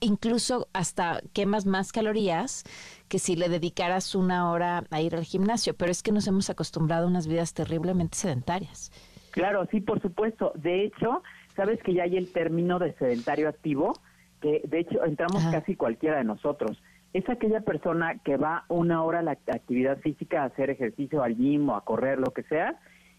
incluso 0.00 0.68
hasta 0.72 1.20
quemas 1.32 1.66
más 1.66 1.92
calorías 1.92 2.64
que 3.08 3.18
si 3.18 3.36
le 3.36 3.48
dedicaras 3.48 4.14
una 4.14 4.50
hora 4.50 4.84
a 4.90 5.00
ir 5.00 5.14
al 5.14 5.24
gimnasio, 5.24 5.74
pero 5.74 5.90
es 5.90 6.02
que 6.02 6.12
nos 6.12 6.26
hemos 6.26 6.50
acostumbrado 6.50 7.06
a 7.06 7.10
unas 7.10 7.26
vidas 7.26 7.54
terriblemente 7.54 8.16
sedentarias. 8.16 8.90
Claro, 9.30 9.66
sí, 9.70 9.80
por 9.80 10.00
supuesto. 10.00 10.52
De 10.54 10.84
hecho, 10.84 11.22
sabes 11.56 11.82
que 11.82 11.94
ya 11.94 12.04
hay 12.04 12.16
el 12.16 12.32
término 12.32 12.78
de 12.78 12.94
sedentario 12.94 13.48
activo, 13.48 13.92
que 14.40 14.62
de 14.64 14.80
hecho 14.80 15.04
entramos 15.04 15.44
casi 15.46 15.76
cualquiera 15.76 16.18
de 16.18 16.24
nosotros. 16.24 16.82
Es 17.12 17.28
aquella 17.28 17.60
persona 17.62 18.18
que 18.18 18.36
va 18.36 18.64
una 18.68 19.02
hora 19.02 19.20
a 19.20 19.22
la 19.22 19.32
actividad 19.32 19.98
física, 19.98 20.42
a 20.42 20.46
hacer 20.46 20.70
ejercicio 20.70 21.22
al 21.22 21.36
gym 21.36 21.68
o 21.70 21.76
a 21.76 21.84
correr, 21.84 22.18
lo 22.18 22.32
que 22.32 22.42
sea, 22.44 22.78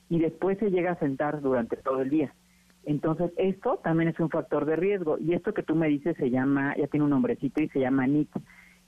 y 0.09 0.19
después 0.19 0.57
se 0.59 0.69
llega 0.69 0.91
a 0.91 0.99
sentar 0.99 1.41
durante 1.41 1.77
todo 1.77 2.01
el 2.01 2.09
día. 2.09 2.33
Entonces, 2.85 3.31
esto 3.37 3.79
también 3.83 4.09
es 4.09 4.19
un 4.19 4.29
factor 4.29 4.65
de 4.65 4.75
riesgo. 4.75 5.17
Y 5.19 5.33
esto 5.33 5.53
que 5.53 5.63
tú 5.63 5.75
me 5.75 5.87
dices 5.87 6.15
se 6.17 6.29
llama, 6.29 6.75
ya 6.77 6.87
tiene 6.87 7.03
un 7.03 7.11
nombrecito 7.11 7.61
y 7.61 7.69
se 7.69 7.79
llama 7.79 8.07
NIT, 8.07 8.29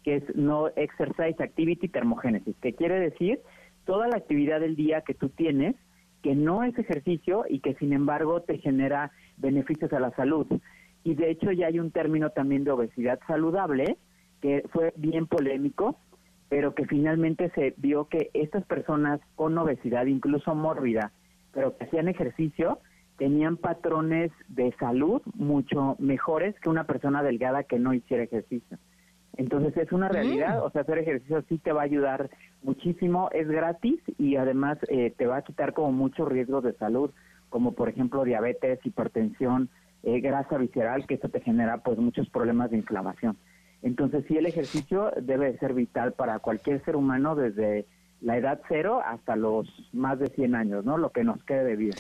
que 0.04 0.16
es 0.18 0.36
No 0.36 0.70
Exercise 0.76 1.42
Activity 1.44 1.88
Thermogenesis, 1.88 2.56
que 2.62 2.74
quiere 2.74 3.00
decir 3.00 3.40
toda 3.86 4.08
la 4.08 4.18
actividad 4.18 4.60
del 4.60 4.76
día 4.76 5.02
que 5.02 5.14
tú 5.14 5.30
tienes 5.30 5.76
que 6.22 6.36
no 6.36 6.64
es 6.64 6.78
ejercicio 6.78 7.46
y 7.50 7.60
que 7.60 7.74
sin 7.76 7.94
embargo 7.94 8.42
te 8.42 8.58
genera 8.60 9.12
beneficios 9.38 9.92
a 9.94 10.00
la 10.00 10.12
salud. 10.12 10.48
Y 11.04 11.16
de 11.16 11.32
hecho 11.32 11.52
ya 11.52 11.68
hay 11.68 11.80
un 11.80 11.92
término 11.92 12.30
también 12.30 12.64
de 12.64 12.72
obesidad 12.72 13.20
saludable 13.28 13.98
que 14.42 14.64
fue 14.72 14.94
bien 14.96 15.28
polémico, 15.28 15.98
pero 16.50 16.76
que 16.76 16.86
finalmente 16.86 17.50
se 17.56 17.74
vio 17.78 18.06
que 18.06 18.30
estas 18.34 18.66
personas 18.66 19.20
con 19.36 19.58
obesidad, 19.58 20.06
incluso 20.06 20.54
mórbida, 20.54 21.12
pero 21.54 21.78
que 21.78 21.86
hacían 21.86 22.08
ejercicio, 22.08 22.80
tenían 23.22 23.56
patrones 23.56 24.32
de 24.48 24.74
salud 24.80 25.22
mucho 25.36 25.96
mejores 26.00 26.60
que 26.60 26.70
una 26.70 26.86
persona 26.86 27.22
delgada 27.22 27.62
que 27.62 27.78
no 27.78 27.94
hiciera 27.94 28.24
ejercicio. 28.24 28.80
Entonces 29.38 29.78
es 29.78 29.92
una 29.92 30.10
realidad, 30.10 30.60
mm. 30.60 30.64
o 30.64 30.72
sea, 30.72 30.82
hacer 30.82 30.98
ejercicio 30.98 31.44
sí 31.48 31.60
te 31.60 31.72
va 31.72 31.82
a 31.82 31.84
ayudar 31.84 32.32
muchísimo, 32.64 33.30
es 33.32 33.48
gratis 33.48 34.00
y 34.18 34.38
además 34.38 34.80
eh, 34.88 35.14
te 35.16 35.28
va 35.28 35.38
a 35.38 35.42
quitar 35.44 35.74
como 35.74 35.92
mucho 35.92 36.26
riesgo 36.26 36.62
de 36.62 36.74
salud. 36.74 37.12
como 37.50 37.74
por 37.74 37.90
ejemplo 37.90 38.24
diabetes, 38.24 38.84
hipertensión, 38.84 39.70
eh, 40.02 40.20
grasa 40.20 40.58
visceral, 40.58 41.06
que 41.06 41.14
eso 41.14 41.30
te 41.30 41.42
genera 41.42 41.78
pues 41.84 42.00
muchos 42.00 42.28
problemas 42.28 42.72
de 42.72 42.78
inflamación. 42.78 43.38
Entonces 43.84 44.26
sí 44.28 44.36
el 44.36 44.48
ejercicio 44.48 45.12
debe 45.22 45.56
ser 45.60 45.76
vital 45.76 46.14
para 46.14 46.40
cualquier 46.40 46.84
ser 46.86 46.96
humano 46.96 47.36
desde 47.36 47.86
la 48.20 48.38
edad 48.38 48.62
cero 48.68 49.00
hasta 49.06 49.36
los 49.36 49.68
más 49.94 50.18
de 50.18 50.26
100 50.30 50.56
años, 50.56 50.86
¿no? 50.86 50.98
Lo 50.98 51.12
que 51.12 51.24
nos 51.24 51.44
quede 51.44 51.66
de 51.66 51.76
vida. 51.76 51.98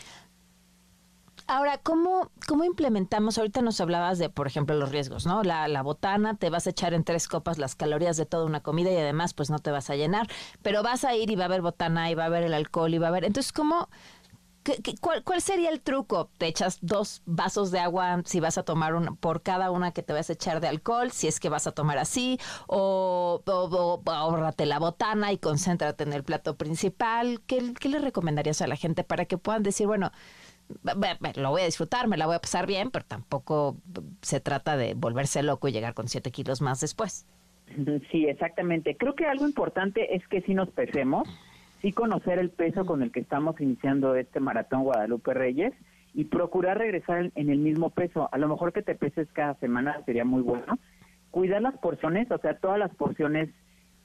Ahora, 1.51 1.77
¿cómo, 1.79 2.31
¿cómo 2.47 2.63
implementamos? 2.63 3.37
Ahorita 3.37 3.61
nos 3.61 3.81
hablabas 3.81 4.17
de, 4.17 4.29
por 4.29 4.47
ejemplo, 4.47 4.73
los 4.77 4.89
riesgos, 4.89 5.25
¿no? 5.25 5.43
La, 5.43 5.67
la 5.67 5.81
botana, 5.81 6.37
te 6.37 6.49
vas 6.49 6.65
a 6.65 6.69
echar 6.69 6.93
en 6.93 7.03
tres 7.03 7.27
copas 7.27 7.57
las 7.57 7.75
calorías 7.75 8.15
de 8.15 8.25
toda 8.25 8.45
una 8.45 8.61
comida 8.61 8.89
y 8.89 8.95
además, 8.95 9.33
pues 9.33 9.49
no 9.49 9.59
te 9.59 9.69
vas 9.69 9.89
a 9.89 9.97
llenar, 9.97 10.29
pero 10.61 10.81
vas 10.81 11.03
a 11.03 11.13
ir 11.13 11.29
y 11.29 11.35
va 11.35 11.43
a 11.43 11.47
haber 11.47 11.61
botana 11.61 12.09
y 12.09 12.15
va 12.15 12.23
a 12.23 12.27
haber 12.27 12.43
el 12.43 12.53
alcohol 12.53 12.93
y 12.93 12.99
va 12.99 13.07
a 13.07 13.09
haber. 13.09 13.25
Entonces, 13.25 13.51
¿cómo, 13.51 13.89
cuál, 15.01 15.25
¿Cuál 15.25 15.41
sería 15.41 15.71
el 15.71 15.81
truco? 15.81 16.29
¿Te 16.37 16.47
echas 16.47 16.79
dos 16.81 17.21
vasos 17.25 17.69
de 17.71 17.79
agua 17.79 18.21
si 18.23 18.39
vas 18.39 18.57
a 18.57 18.63
tomar 18.63 18.95
una, 18.95 19.13
por 19.15 19.41
cada 19.41 19.71
una 19.71 19.91
que 19.91 20.03
te 20.03 20.13
vas 20.13 20.29
a 20.29 20.33
echar 20.33 20.61
de 20.61 20.69
alcohol, 20.69 21.11
si 21.11 21.27
es 21.27 21.41
que 21.41 21.49
vas 21.49 21.67
a 21.67 21.73
tomar 21.73 21.97
así? 21.97 22.39
¿O, 22.67 23.41
o, 23.45 24.01
ahorrate 24.05 24.65
la 24.65 24.79
botana 24.79 25.33
y 25.33 25.37
concéntrate 25.37 26.05
en 26.05 26.13
el 26.13 26.23
plato 26.23 26.55
principal? 26.55 27.41
¿Qué, 27.45 27.73
¿Qué, 27.77 27.89
le 27.89 27.99
recomendarías 27.99 28.61
a 28.61 28.67
la 28.67 28.77
gente 28.77 29.03
para 29.03 29.25
que 29.25 29.37
puedan 29.37 29.63
decir, 29.63 29.85
bueno, 29.85 30.13
lo 31.35 31.49
voy 31.49 31.61
a 31.61 31.65
disfrutar, 31.65 32.07
me 32.07 32.17
la 32.17 32.25
voy 32.25 32.35
a 32.35 32.39
pasar 32.39 32.67
bien, 32.67 32.91
pero 32.91 33.05
tampoco 33.05 33.77
se 34.21 34.39
trata 34.39 34.77
de 34.77 34.93
volverse 34.93 35.43
loco 35.43 35.67
y 35.67 35.71
llegar 35.71 35.93
con 35.93 36.07
siete 36.07 36.31
kilos 36.31 36.61
más 36.61 36.81
después? 36.81 37.25
Sí, 38.11 38.25
exactamente. 38.25 38.97
Creo 38.97 39.15
que 39.15 39.25
algo 39.25 39.45
importante 39.45 40.15
es 40.15 40.27
que 40.27 40.41
si 40.41 40.53
nos 40.53 40.69
pesemos 40.69 41.27
sí 41.81 41.91
conocer 41.91 42.37
el 42.39 42.49
peso 42.49 42.85
con 42.85 43.01
el 43.01 43.11
que 43.11 43.21
estamos 43.21 43.59
iniciando 43.59 44.15
este 44.15 44.39
maratón 44.39 44.83
Guadalupe 44.83 45.33
Reyes 45.33 45.73
y 46.13 46.25
procurar 46.25 46.77
regresar 46.77 47.31
en 47.33 47.49
el 47.49 47.59
mismo 47.59 47.89
peso. 47.89 48.29
A 48.31 48.37
lo 48.37 48.47
mejor 48.47 48.73
que 48.73 48.81
te 48.81 48.95
peses 48.95 49.27
cada 49.33 49.55
semana 49.55 50.01
sería 50.05 50.25
muy 50.25 50.41
bueno. 50.41 50.77
Cuidar 51.31 51.61
las 51.61 51.77
porciones, 51.77 52.29
o 52.29 52.37
sea, 52.37 52.57
todas 52.57 52.77
las 52.77 52.93
porciones 52.95 53.49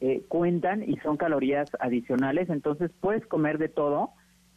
eh, 0.00 0.22
cuentan 0.28 0.82
y 0.88 0.96
son 0.98 1.16
calorías 1.16 1.68
adicionales, 1.80 2.48
entonces 2.48 2.90
puedes 3.00 3.26
comer 3.26 3.58
de 3.58 3.68
todo, 3.68 4.10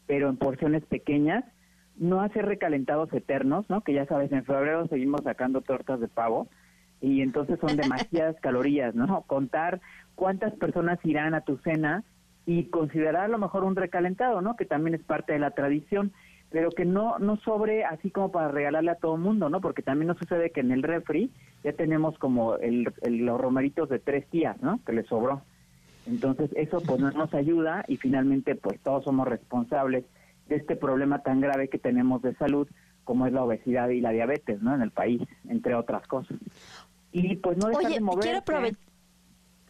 pero 0.06 0.30
en 0.30 0.38
porciones 0.38 0.86
pequeñas. 0.86 1.44
No 2.00 2.22
hacer 2.22 2.46
recalentados 2.46 3.14
eternos, 3.14 3.70
¿no? 3.70 3.82
Que 3.82 3.94
ya 3.94 4.06
sabes, 4.08 4.32
en 4.32 4.46
febrero 4.46 4.88
seguimos 4.88 5.22
sacando 5.24 5.62
tortas 5.62 6.00
de 6.00 6.08
pavo 6.08 6.48
y 7.02 7.22
entonces 7.22 7.60
son 7.60 7.78
demasiadas 7.78 8.36
calorías, 8.42 8.96
¿no? 8.96 9.22
Contar 9.28 9.82
cuántas 10.16 10.54
personas 10.54 11.00
irán 11.04 11.34
a 11.34 11.42
tu 11.42 11.58
cena 11.58 12.04
y 12.46 12.66
considerar 12.66 13.26
a 13.26 13.28
lo 13.28 13.38
mejor 13.38 13.64
un 13.64 13.76
recalentado, 13.76 14.42
¿no? 14.42 14.56
Que 14.56 14.66
también 14.66 14.96
es 14.96 15.04
parte 15.04 15.34
de 15.34 15.40
la 15.40 15.52
tradición, 15.52 16.12
pero 16.50 16.72
que 16.72 16.86
no 16.86 17.20
no 17.20 17.38
sobre 17.38 17.84
así 17.86 18.10
como 18.10 18.32
para 18.32 18.48
regalarle 18.48 18.92
a 18.92 18.96
todo 18.96 19.16
el 19.16 19.22
mundo, 19.22 19.50
¿no? 19.50 19.62
Porque 19.62 19.84
también 19.84 20.08
nos 20.08 20.18
sucede 20.18 20.50
que 20.52 20.62
en 20.62 20.72
el 20.72 20.84
refri 20.84 21.32
ya 21.64 21.74
tenemos 21.74 22.18
como 22.18 22.56
el, 22.56 22.92
los 23.04 23.40
romeritos 23.40 23.90
de 23.90 24.00
tres 24.00 24.30
días, 24.32 24.60
¿no? 24.62 24.80
Que 24.86 24.94
le 24.94 25.04
sobró. 25.04 25.42
Entonces 26.08 26.50
eso 26.56 26.82
pues 26.82 27.00
no 27.00 27.12
nos 27.12 27.34
ayuda 27.34 27.84
y 27.88 27.98
finalmente 27.98 28.56
pues 28.56 28.80
todos 28.80 29.04
somos 29.04 29.28
responsables 29.28 30.06
de 30.50 30.58
este 30.58 30.76
problema 30.76 31.22
tan 31.24 31.40
grave 31.40 31.70
que 31.70 31.78
tenemos 31.78 32.22
de 32.22 32.36
salud 32.36 32.68
como 33.04 33.26
es 33.26 33.34
la 33.34 33.44
obesidad 33.44 33.90
y 33.90 34.02
la 34.02 34.12
diabetes, 34.12 34.62
¿no? 34.62 34.76
En 34.76 34.82
el 34.82 34.92
país, 34.92 35.22
entre 35.48 35.74
otras 35.74 36.06
cosas. 36.08 36.38
Y 37.12 37.38
pues 37.38 37.58
no 37.58 37.70
dejar 37.70 37.92
de 37.92 38.02
moverse. 38.02 38.28
Quiero 38.28 38.40
aprovechar. 38.40 38.80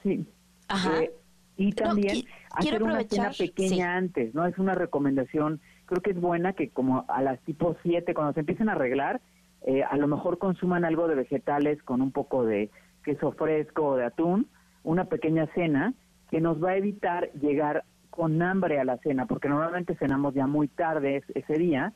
Sí. 0.03 0.27
Ajá. 0.67 1.03
Eh, 1.03 1.11
y 1.55 1.73
también 1.73 2.25
hacer 2.51 2.81
una 2.81 3.03
cena 3.03 3.31
pequeña 3.37 3.95
antes, 3.95 4.33
¿no? 4.33 4.45
Es 4.45 4.57
una 4.57 4.75
recomendación, 4.75 5.61
creo 5.85 6.01
que 6.01 6.11
es 6.11 6.19
buena 6.19 6.53
que 6.53 6.69
como 6.69 7.05
a 7.07 7.21
las 7.21 7.39
tipo 7.41 7.75
7, 7.83 8.13
cuando 8.13 8.33
se 8.33 8.41
empiecen 8.41 8.69
a 8.69 8.73
arreglar, 8.73 9.21
eh, 9.61 9.83
a 9.83 9.97
lo 9.97 10.07
mejor 10.07 10.37
consuman 10.37 10.85
algo 10.85 11.07
de 11.07 11.15
vegetales 11.15 11.81
con 11.83 12.01
un 12.01 12.11
poco 12.11 12.45
de 12.45 12.69
queso 13.03 13.33
fresco 13.33 13.87
o 13.87 13.95
de 13.97 14.05
atún, 14.05 14.47
una 14.83 15.05
pequeña 15.05 15.47
cena 15.53 15.93
que 16.29 16.39
nos 16.39 16.63
va 16.63 16.71
a 16.71 16.77
evitar 16.77 17.31
llegar 17.33 17.83
con 18.19 18.41
hambre 18.41 18.81
a 18.81 18.83
la 18.83 18.97
cena, 18.97 19.27
porque 19.27 19.47
normalmente 19.47 19.95
cenamos 19.95 20.33
ya 20.33 20.45
muy 20.45 20.67
tarde 20.67 21.23
ese 21.33 21.53
día, 21.53 21.93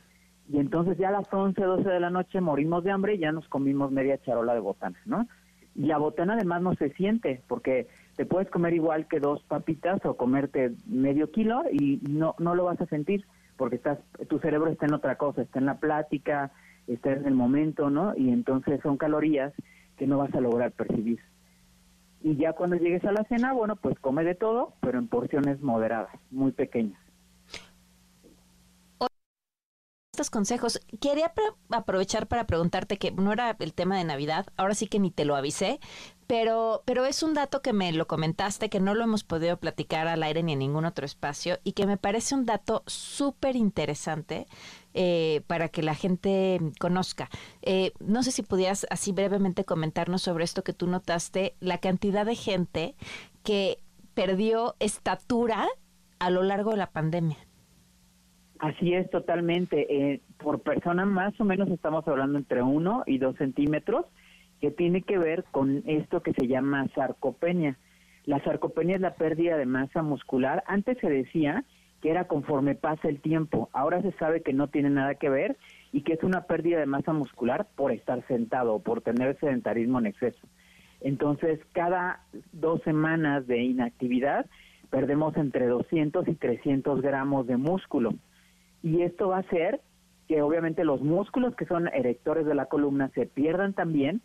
y 0.50 0.58
entonces 0.58 0.98
ya 0.98 1.10
a 1.10 1.12
las 1.12 1.28
11, 1.30 1.62
12 1.62 1.90
de 1.90 2.00
la 2.00 2.10
noche 2.10 2.40
morimos 2.40 2.82
de 2.86 2.92
hambre 2.92 3.16
y 3.16 3.18
ya 3.18 3.34
nos 3.34 3.46
comimos 3.50 3.92
media 3.92 4.18
charola 4.20 4.54
de 4.54 4.62
botana, 4.62 4.98
¿no? 5.06 5.28
Y 5.76 5.88
la 5.88 5.98
botana 5.98 6.36
además 6.36 6.62
no 6.62 6.76
se 6.76 6.92
siente, 6.92 7.42
porque 7.50 7.88
te 8.16 8.26
puedes 8.26 8.50
comer 8.50 8.74
igual 8.74 9.06
que 9.10 9.20
dos 9.20 9.44
papitas 9.44 10.00
o 10.06 10.16
comerte 10.16 10.72
medio 10.88 11.30
kilo 11.30 11.64
y 11.70 12.00
no, 12.10 12.36
no 12.40 12.56
lo 12.56 12.64
vas 12.64 12.80
a 12.80 12.86
sentir, 12.86 13.26
porque 13.58 13.76
estás, 13.76 14.00
tu 14.30 14.40
cerebro 14.40 14.72
está 14.72 14.86
en 14.86 14.94
otra 14.94 15.18
cosa, 15.18 15.42
está 15.42 15.60
en 15.60 15.66
la 15.66 15.76
plática, 15.76 16.52
está 16.88 17.12
en 17.12 17.26
el 17.26 17.34
momento, 17.34 17.90
¿no? 17.90 18.16
Y 18.16 18.30
entonces 18.30 18.80
son 18.82 18.96
calorías 18.96 19.52
que 19.98 20.08
no 20.08 20.20
vas 20.20 20.34
a 20.34 20.40
lograr 20.40 20.72
percibir. 20.72 21.20
Y 22.24 22.38
ya 22.38 22.54
cuando 22.54 22.78
llegues 22.78 23.04
a 23.06 23.12
la 23.12 23.26
cena, 23.26 23.54
bueno, 23.54 23.76
pues 23.76 24.00
come 24.00 24.24
de 24.24 24.34
todo, 24.34 24.74
pero 24.80 24.98
en 24.98 25.08
porciones 25.08 25.62
moderadas, 25.62 26.16
muy 26.32 26.54
pequeñas 26.54 27.04
estos 30.14 30.30
consejos. 30.30 30.80
Quería 31.02 31.34
aprovechar 31.72 32.28
para 32.28 32.46
preguntarte 32.46 32.98
que 32.98 33.12
no 33.12 33.34
era 33.34 33.56
el 33.58 33.74
tema 33.74 33.98
de 33.98 34.04
Navidad, 34.04 34.46
ahora 34.58 34.76
sí 34.76 34.86
que 34.86 35.00
ni 35.00 35.10
te 35.10 35.26
lo 35.26 35.36
avisé, 35.36 35.80
pero, 36.28 36.84
pero 36.86 37.06
es 37.06 37.24
un 37.24 37.34
dato 37.34 37.64
que 37.64 37.74
me 37.74 37.92
lo 37.92 38.06
comentaste, 38.06 38.70
que 38.70 38.80
no 38.80 38.94
lo 38.94 39.04
hemos 39.04 39.24
podido 39.24 39.58
platicar 39.58 40.08
al 40.08 40.22
aire 40.22 40.44
ni 40.44 40.54
en 40.54 40.60
ningún 40.60 40.86
otro 40.86 41.04
espacio 41.04 41.58
y 41.64 41.72
que 41.72 41.88
me 41.88 41.98
parece 41.98 42.36
un 42.36 42.46
dato 42.46 42.84
súper 42.86 43.56
interesante 43.56 44.46
eh, 44.94 45.42
para 45.48 45.70
que 45.70 45.82
la 45.82 45.96
gente 45.96 46.60
conozca. 46.80 47.30
Eh, 47.62 47.92
no 48.00 48.24
sé 48.24 48.32
si 48.32 48.44
pudieras 48.44 48.86
así 48.90 49.12
brevemente 49.12 49.64
comentarnos 49.64 50.22
sobre 50.22 50.44
esto 50.44 50.64
que 50.64 50.74
tú 50.74 50.88
notaste, 50.88 51.56
la 51.60 51.80
cantidad 51.80 52.26
de 52.26 52.36
gente 52.36 52.96
que 53.44 53.78
perdió 54.14 54.76
estatura 54.80 55.68
a 56.20 56.30
lo 56.30 56.44
largo 56.44 56.72
de 56.72 56.78
la 56.78 56.92
pandemia. 56.92 57.38
Así 58.60 58.94
es, 58.94 59.10
totalmente. 59.10 60.14
Eh, 60.14 60.22
por 60.38 60.62
persona 60.62 61.06
más 61.06 61.40
o 61.42 61.44
menos 61.44 61.70
estamos 61.70 62.08
hablando 62.08 62.38
entre 62.38 62.62
uno 62.62 63.04
y 63.06 63.18
dos 63.18 63.36
centímetros, 63.38 64.06
que 64.62 64.72
tiene 64.72 65.02
que 65.02 65.18
ver 65.18 65.44
con 65.52 65.84
esto 65.86 66.24
que 66.24 66.34
se 66.34 66.48
llama 66.48 66.88
sarcopenia. 66.96 67.78
La 68.24 68.42
sarcopenia 68.44 68.96
es 68.96 69.02
la 69.02 69.16
pérdida 69.16 69.58
de 69.58 69.66
masa 69.66 70.02
muscular. 70.02 70.64
Antes 70.66 70.98
se 71.00 71.10
decía 71.10 71.66
que 72.04 72.12
era 72.12 72.28
conforme 72.28 72.76
pasa 72.76 73.08
el 73.08 73.22
tiempo. 73.22 73.70
Ahora 73.72 74.02
se 74.02 74.12
sabe 74.20 74.42
que 74.42 74.52
no 74.52 74.68
tiene 74.68 74.90
nada 74.90 75.16
que 75.16 75.30
ver 75.30 75.56
y 75.94 76.02
que 76.02 76.12
es 76.12 76.24
una 76.24 76.42
pérdida 76.42 76.78
de 76.78 76.86
masa 76.86 77.14
muscular 77.14 77.66
por 77.78 77.94
estar 77.94 78.28
sentado 78.28 78.74
o 78.74 78.80
por 78.80 79.00
tener 79.00 79.40
sedentarismo 79.40 80.00
en 80.00 80.08
exceso. 80.08 80.46
Entonces, 81.00 81.62
cada 81.72 82.20
dos 82.52 82.82
semanas 82.84 83.48
de 83.48 83.64
inactividad 83.64 84.48
perdemos 84.90 85.38
entre 85.38 85.66
200 85.68 86.28
y 86.28 86.36
300 86.36 87.02
gramos 87.02 87.48
de 87.48 87.56
músculo 87.56 88.14
y 88.84 89.04
esto 89.04 89.30
va 89.30 89.38
a 89.38 89.40
hacer 89.40 89.80
que 90.28 90.42
obviamente 90.42 90.84
los 90.84 91.02
músculos 91.02 91.56
que 91.56 91.66
son 91.66 91.88
erectores 91.88 92.46
de 92.46 92.54
la 92.54 92.66
columna 92.66 93.12
se 93.16 93.28
pierdan 93.28 93.72
también 93.72 94.20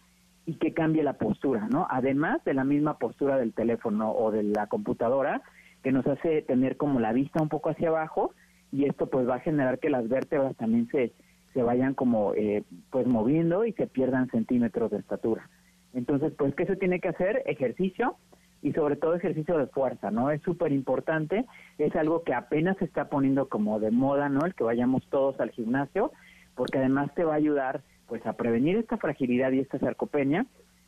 y 0.47 0.55
que 0.55 0.74
cambie 0.74 1.05
la 1.05 1.12
postura, 1.12 1.68
¿no? 1.70 1.87
Además 1.89 2.43
de 2.45 2.55
la 2.55 2.64
misma 2.64 2.99
postura 2.99 3.37
del 3.37 3.53
teléfono 3.53 4.11
o 4.11 4.33
de 4.33 4.43
la 4.43 4.66
computadora 4.66 5.43
que 5.83 5.93
nos 5.93 6.07
hace 6.07 6.43
tener 6.43 6.76
como 6.76 7.01
la 7.01 7.12
vista 7.12 7.43
un 7.43 7.49
poco 7.49 7.70
hacia 7.70 7.89
abajo 7.89 8.33
y 8.72 8.85
esto 8.85 9.07
pues 9.09 9.29
va 9.29 9.37
a 9.37 9.41
generar 9.41 9.79
que 9.79 9.91
las 9.91 10.09
vértebras 10.09 10.57
también 10.57 10.89
se, 10.89 11.12
se 11.55 11.62
vayan 11.62 11.95
como 11.95 12.35
eh, 12.35 12.64
pues 12.91 13.07
moviendo 13.07 13.64
y 13.64 13.72
se 13.72 13.87
pierdan 13.87 14.29
centímetros 14.31 14.91
de 14.91 14.99
estatura. 14.99 15.49
Entonces, 15.95 16.33
pues, 16.37 16.55
¿qué 16.55 16.66
se 16.66 16.76
tiene 16.76 17.01
que 17.01 17.09
hacer? 17.09 17.43
Ejercicio, 17.47 18.16
y 18.62 18.72
sobre 18.72 18.97
todo 18.97 19.14
ejercicio 19.14 19.57
de 19.57 19.66
fuerza, 19.66 20.11
¿no? 20.11 20.31
Es 20.31 20.43
súper 20.43 20.72
importante, 20.72 21.47
es 21.79 21.95
algo 21.95 22.24
que 22.24 22.35
apenas 22.35 22.76
se 22.79 22.85
está 22.85 23.09
poniendo 23.09 23.49
como 23.49 23.79
de 23.79 23.91
moda, 23.91 24.29
¿no? 24.29 24.45
El 24.45 24.55
que 24.55 24.64
vayamos 24.64 25.07
todos 25.11 25.39
al 25.41 25.51
gimnasio, 25.51 26.12
porque 26.55 26.79
además 26.79 27.14
te 27.14 27.24
va 27.24 27.35
a 27.35 27.37
ayudar 27.37 27.83
pues 28.07 28.26
a 28.26 28.33
prevenir 28.33 28.76
esta 28.76 28.97
fragilidad 28.97 29.53
y 29.53 29.61
esta 29.61 29.79
sarcopenia, 29.79 30.47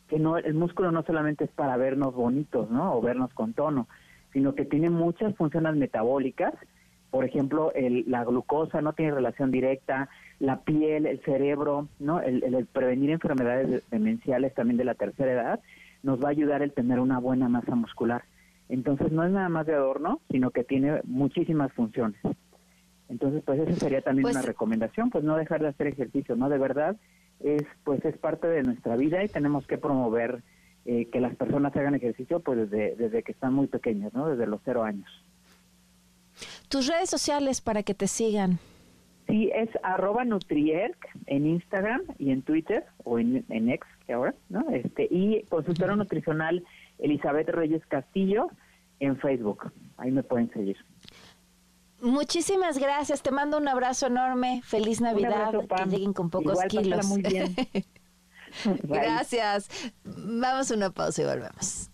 que 0.09 0.19
no 0.19 0.39
el 0.39 0.55
músculo 0.55 0.91
no 0.91 1.05
solamente 1.05 1.45
es 1.45 1.51
para 1.51 1.77
vernos 1.77 2.15
bonitos, 2.15 2.71
¿no? 2.71 2.95
O 2.95 3.01
vernos 3.01 3.33
con 3.35 3.53
tono, 3.53 3.87
sino 4.33 4.55
que 4.55 4.65
tiene 4.65 4.91
muchas 4.91 5.35
funciones 5.37 5.77
metabólicas, 5.77 6.55
por 7.11 7.25
ejemplo, 7.25 7.73
el, 7.75 8.05
la 8.07 8.25
glucosa 8.25 8.81
no 8.81 8.93
tiene 8.93 9.13
relación 9.13 9.51
directa, 9.51 10.09
la 10.39 10.61
piel, 10.61 11.07
el 11.07 11.21
cerebro, 11.23 11.89
¿no? 11.99 12.21
El, 12.21 12.43
el 12.45 12.67
prevenir 12.67 13.11
enfermedades 13.11 13.83
demenciales 13.91 14.55
también 14.55 14.77
de 14.77 14.85
la 14.85 14.95
tercera 14.95 15.33
edad 15.33 15.61
nos 16.03 16.23
va 16.23 16.29
a 16.29 16.31
ayudar 16.31 16.63
el 16.63 16.73
tener 16.73 17.01
una 17.01 17.19
buena 17.19 17.49
masa 17.49 17.75
muscular. 17.75 18.25
Entonces 18.69 19.11
no 19.11 19.25
es 19.25 19.33
nada 19.33 19.49
más 19.49 19.67
de 19.67 19.75
adorno, 19.75 20.21
sino 20.31 20.51
que 20.51 20.65
tiene 20.65 21.01
muchísimas 21.05 21.73
funciones. 21.73 22.21
Entonces, 23.09 23.43
pues 23.45 23.59
esa 23.59 23.73
sería 23.75 24.01
también 24.01 24.23
pues 24.23 24.37
una 24.37 24.47
recomendación, 24.47 25.11
pues 25.11 25.25
no 25.25 25.37
dejar 25.37 25.61
de 25.61 25.69
hacer 25.69 25.89
ejercicio, 25.89 26.37
¿no? 26.37 26.49
De 26.49 26.59
verdad, 26.59 26.97
es 27.41 27.65
pues 27.83 28.05
es 28.05 28.17
parte 28.17 28.47
de 28.47 28.63
nuestra 28.63 28.97
vida 28.97 29.25
y 29.25 29.29
tenemos 29.29 29.67
que 29.67 29.79
promover 29.79 30.43
eh, 30.85 31.09
que 31.11 31.21
las 31.21 31.37
personas 31.37 31.75
hagan 31.77 31.95
ejercicio 31.95 32.41
pues 32.41 32.71
desde, 32.71 32.97
desde 32.97 33.23
que 33.23 33.33
están 33.33 33.55
muy 33.55 33.67
pequeñas, 33.67 34.13
¿no? 34.15 34.29
Desde 34.29 34.47
los 34.47 34.61
cero 34.65 34.83
años. 34.83 35.09
Tus 36.69 36.87
redes 36.87 37.11
sociales 37.11 37.61
para 37.61 37.83
que 37.83 37.95
te 37.95 38.07
sigan. 38.07 38.59
Sí, 39.27 39.51
es 39.55 39.69
arroba 39.83 40.25
Nutrierc 40.25 40.97
en 41.27 41.47
Instagram 41.47 42.03
y 42.19 42.31
en 42.31 42.43
Twitter, 42.43 42.85
o 43.05 43.19
en, 43.19 43.45
en 43.49 43.71
X, 43.71 43.89
que 44.07 44.13
ahora, 44.15 44.35
¿no? 44.49 44.69
Este, 44.71 45.07
y 45.11 45.43
consultora 45.49 45.95
nutricional 45.95 46.65
Elizabeth 46.99 47.49
Reyes 47.49 47.85
Castillo 47.87 48.49
en 48.99 49.17
Facebook. 49.19 49.73
Ahí 49.99 50.11
me 50.11 50.23
pueden 50.23 50.51
seguir. 50.53 50.77
Muchísimas 52.01 52.79
gracias, 52.79 53.23
te 53.23 53.31
mando 53.31 53.59
un 53.59 53.69
abrazo 53.69 54.07
enorme, 54.07 54.63
feliz 54.65 55.01
Navidad, 55.01 55.53
que 55.53 55.91
lleguen 55.91 56.13
con 56.15 56.31
pocos 56.31 56.53
Igual, 56.53 56.69
kilos. 56.69 57.07
muy 57.07 57.23
bien. 57.23 57.55
Gracias. 58.83 59.69
Vamos 60.05 60.71
a 60.71 60.75
una 60.75 60.91
pausa 60.91 61.23
y 61.23 61.25
volvemos. 61.25 61.91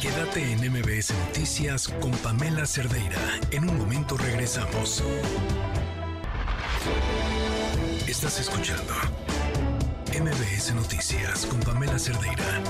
Quédate 0.00 0.52
en 0.52 0.72
MBS 0.72 1.12
Noticias 1.26 1.88
con 2.00 2.10
Pamela 2.12 2.64
Cerdeira. 2.66 3.18
En 3.50 3.68
un 3.68 3.76
momento 3.76 4.16
regresamos. 4.16 5.04
Estás 8.08 8.40
escuchando 8.40 8.94
MBS 10.18 10.74
Noticias 10.74 11.46
con 11.46 11.60
Pamela 11.60 11.98
Cerdeira. 11.98 12.62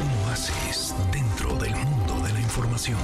Un 0.00 0.28
oasis 0.28 0.94
dentro 1.12 1.54
del 1.56 1.74
mundo 1.74 2.20
de 2.26 2.32
la 2.32 2.40
información. 2.40 2.98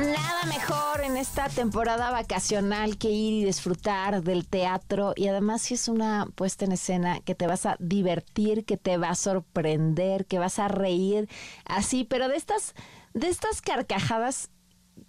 Nada 0.00 0.44
mejor 0.46 1.02
en 1.04 1.18
esta 1.18 1.50
temporada 1.50 2.10
vacacional 2.10 2.96
que 2.96 3.10
ir 3.10 3.34
y 3.34 3.44
disfrutar 3.44 4.22
del 4.22 4.48
teatro 4.48 5.12
y 5.14 5.28
además 5.28 5.60
si 5.60 5.74
es 5.74 5.88
una 5.88 6.26
puesta 6.34 6.64
en 6.64 6.72
escena 6.72 7.20
que 7.20 7.34
te 7.34 7.46
vas 7.46 7.66
a 7.66 7.76
divertir, 7.80 8.64
que 8.64 8.78
te 8.78 8.96
va 8.96 9.10
a 9.10 9.14
sorprender, 9.14 10.24
que 10.24 10.38
vas 10.38 10.58
a 10.58 10.68
reír 10.68 11.28
así, 11.66 12.04
pero 12.04 12.28
de 12.28 12.36
estas 12.36 12.74
de 13.12 13.28
estas 13.28 13.60
carcajadas 13.60 14.48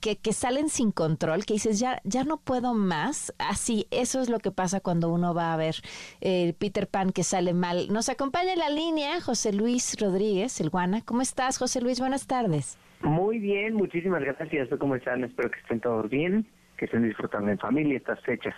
que, 0.01 0.17
que 0.17 0.33
salen 0.33 0.67
sin 0.67 0.91
control, 0.91 1.45
que 1.45 1.53
dices 1.53 1.79
ya 1.79 2.01
ya 2.03 2.25
no 2.25 2.35
puedo 2.35 2.73
más, 2.73 3.33
así 3.37 3.87
eso 3.91 4.19
es 4.19 4.27
lo 4.27 4.39
que 4.39 4.51
pasa 4.51 4.81
cuando 4.81 5.07
uno 5.07 5.33
va 5.33 5.53
a 5.53 5.57
ver 5.57 5.77
el 6.19 6.53
Peter 6.53 6.89
Pan 6.89 7.11
que 7.11 7.23
sale 7.23 7.53
mal. 7.53 7.87
Nos 7.93 8.09
acompaña 8.09 8.51
en 8.51 8.59
la 8.59 8.69
línea 8.69 9.21
José 9.21 9.53
Luis 9.53 9.97
Rodríguez, 9.97 10.59
el 10.59 10.69
Guana. 10.69 11.01
¿Cómo 11.01 11.21
estás, 11.21 11.57
José 11.57 11.79
Luis? 11.79 12.01
Buenas 12.01 12.27
tardes. 12.27 12.77
Muy 13.03 13.39
bien, 13.39 13.73
muchísimas 13.73 14.21
gracias. 14.23 14.69
¿Cómo 14.79 14.95
están? 14.95 15.23
Espero 15.23 15.49
que 15.49 15.59
estén 15.59 15.79
todos 15.79 16.09
bien, 16.09 16.45
que 16.77 16.85
estén 16.85 17.03
disfrutando 17.03 17.49
en 17.51 17.57
familia 17.57 17.97
estas 17.97 18.21
fechas. 18.21 18.55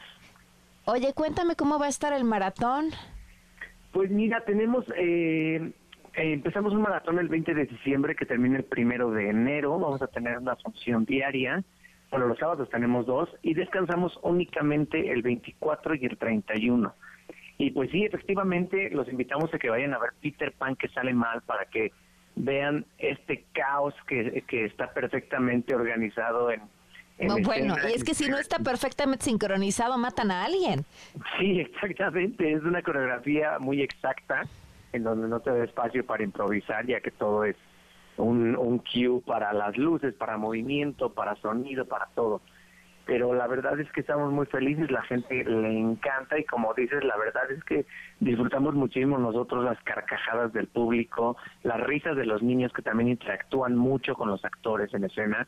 Oye, 0.86 1.14
cuéntame 1.14 1.56
cómo 1.56 1.80
va 1.80 1.86
a 1.86 1.89
estar 1.89 2.12
el 2.12 2.26
maratón. 2.26 2.89
Pues 3.94 4.12
mira, 4.12 4.44
tenemos, 4.44 4.86
eh, 4.98 5.72
eh, 6.16 6.34
empezamos 6.34 6.74
un 6.74 6.82
maratón 6.82 7.20
el 7.20 7.30
20 7.30 7.54
de 7.54 7.66
diciembre 7.66 8.16
que 8.16 8.26
termina 8.26 8.58
el 8.58 8.66
primero 8.66 9.12
de 9.12 9.30
enero. 9.30 9.80
Vamos 9.80 10.02
a 10.02 10.08
tener 10.08 10.38
una 10.38 10.56
función 10.58 11.06
diaria. 11.06 11.64
Bueno, 12.12 12.28
los 12.28 12.38
sábados 12.38 12.70
tenemos 12.70 13.06
dos 13.06 13.30
y 13.41 13.54
descansamos 13.54 14.20
únicamente 14.24 15.12
el 15.12 15.22
24 15.22 15.96
y 15.96 16.06
el 16.06 16.18
31. 16.18 16.94
Y 17.58 17.72
pues 17.72 17.91
sí, 17.91 18.04
efectivamente, 18.04 18.89
los 18.89 19.08
invitamos 19.08 19.54
a 19.54 19.58
que 19.58 19.70
vayan 19.70 19.94
a 19.94 20.00
ver 20.00 20.12
Peter 20.22 20.52
Pan 20.52 20.76
que 20.76 20.89
sale 20.89 21.14
mal 21.14 21.41
para 21.44 21.66
que 21.66 21.91
vean 22.36 22.86
este 22.97 23.45
caos 23.53 23.93
que, 24.07 24.43
que 24.47 24.65
está 24.65 24.93
perfectamente 24.93 25.75
organizado 25.75 26.51
en... 26.51 26.61
en 27.17 27.27
No, 27.27 27.38
bueno, 27.39 27.75
y 27.89 27.93
es 27.93 28.03
que 28.03 28.13
si 28.13 28.29
no 28.29 28.38
está 28.38 28.59
perfectamente 28.59 29.25
sincronizado, 29.25 29.97
matan 29.97 30.31
a 30.31 30.45
alguien. 30.45 30.86
Sí, 31.38 31.59
exactamente, 31.61 32.51
es 32.51 32.63
una 32.63 32.81
coreografía 32.81 33.59
muy 33.59 33.81
exacta 33.81 34.43
en 34.93 35.03
donde 35.03 35.27
no 35.27 35.39
te 35.39 35.49
da 35.49 35.63
espacio 35.63 36.05
para 36.05 36.23
improvisar, 36.23 36.86
ya 36.86 37.01
que 37.01 37.11
todo 37.11 37.43
es 37.45 37.55
un, 38.17 38.55
un 38.55 38.77
cue 38.79 39.21
para 39.25 39.51
las 39.53 39.75
luces, 39.77 40.13
para 40.13 40.38
movimiento, 40.38 41.13
para 41.13 41.36
sonido, 41.38 41.86
para 41.86 42.07
todo. 42.15 42.41
Pero 43.06 43.34
la 43.34 43.47
verdad 43.47 43.78
es 43.80 43.91
que 43.91 43.99
estamos 43.99 44.32
muy 44.32 44.45
felices, 44.45 44.89
la 44.89 45.01
gente 45.01 45.43
le 45.43 45.78
encanta 45.78 46.39
y 46.39 46.45
como 46.45 46.74
dices, 46.74 47.04
la 47.04 47.18
verdad 47.18 47.51
es 47.51 47.62
que 47.66 47.86
disfrutamos 48.22 48.76
muchísimo 48.76 49.18
nosotros 49.18 49.66
las 49.66 49.82
carcajadas 49.84 50.54
del 50.54 50.68
público, 50.68 51.36
las 51.64 51.82
risas 51.82 52.16
de 52.16 52.26
los 52.26 52.41
niños 52.41 52.72
que 52.72 52.82
también 52.82 53.10
interactúan 53.10 53.76
mucho 53.76 54.16
con 54.16 54.30
los 54.30 54.43
actores 54.45 54.93
en 54.93 55.04
escena. 55.04 55.47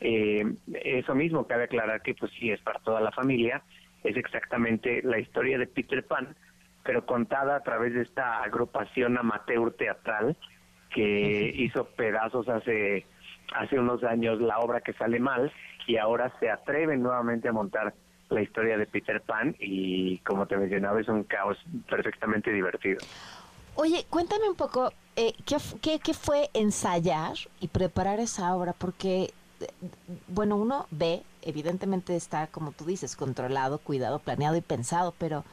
Eh, 0.00 0.44
eso 0.84 1.14
mismo, 1.14 1.46
cabe 1.46 1.64
aclarar 1.64 2.02
que 2.02 2.14
pues 2.14 2.30
sí 2.38 2.50
es 2.50 2.60
para 2.60 2.78
toda 2.80 3.00
la 3.00 3.10
familia, 3.10 3.62
es 4.04 4.16
exactamente 4.16 5.02
la 5.02 5.18
historia 5.18 5.58
de 5.58 5.66
Peter 5.66 6.06
Pan, 6.06 6.36
pero 6.84 7.04
contada 7.04 7.56
a 7.56 7.62
través 7.62 7.94
de 7.94 8.02
esta 8.02 8.42
agrupación 8.44 9.18
amateur 9.18 9.72
teatral 9.72 10.36
que 10.90 11.52
hizo 11.56 11.84
pedazos 11.96 12.48
hace 12.48 13.06
hace 13.54 13.78
unos 13.78 14.02
años 14.04 14.40
la 14.40 14.58
obra 14.60 14.80
que 14.80 14.92
sale 14.94 15.18
mal 15.20 15.52
y 15.86 15.96
ahora 15.96 16.32
se 16.40 16.50
atreven 16.50 17.02
nuevamente 17.02 17.48
a 17.48 17.52
montar 17.52 17.94
la 18.30 18.40
historia 18.42 18.78
de 18.78 18.86
Peter 18.86 19.20
Pan 19.20 19.54
y 19.58 20.18
como 20.18 20.46
te 20.46 20.56
mencionaba 20.56 21.00
es 21.00 21.08
un 21.08 21.24
caos 21.24 21.58
perfectamente 21.88 22.50
divertido. 22.52 22.98
Oye, 23.74 24.06
cuéntame 24.08 24.48
un 24.48 24.54
poco, 24.56 24.92
eh, 25.16 25.34
¿qué, 25.46 25.56
qué, 25.80 25.98
qué 25.98 26.14
fue 26.14 26.50
ensayar 26.54 27.34
y 27.60 27.68
preparar 27.68 28.20
esa 28.20 28.54
obra? 28.54 28.72
Porque, 28.74 29.32
eh, 29.60 29.66
bueno, 30.28 30.56
uno 30.56 30.86
ve, 30.90 31.22
evidentemente 31.42 32.16
está, 32.16 32.46
como 32.48 32.72
tú 32.72 32.84
dices, 32.84 33.16
controlado, 33.16 33.78
cuidado, 33.78 34.18
planeado 34.18 34.56
y 34.56 34.60
pensado, 34.62 35.14
pero 35.18 35.44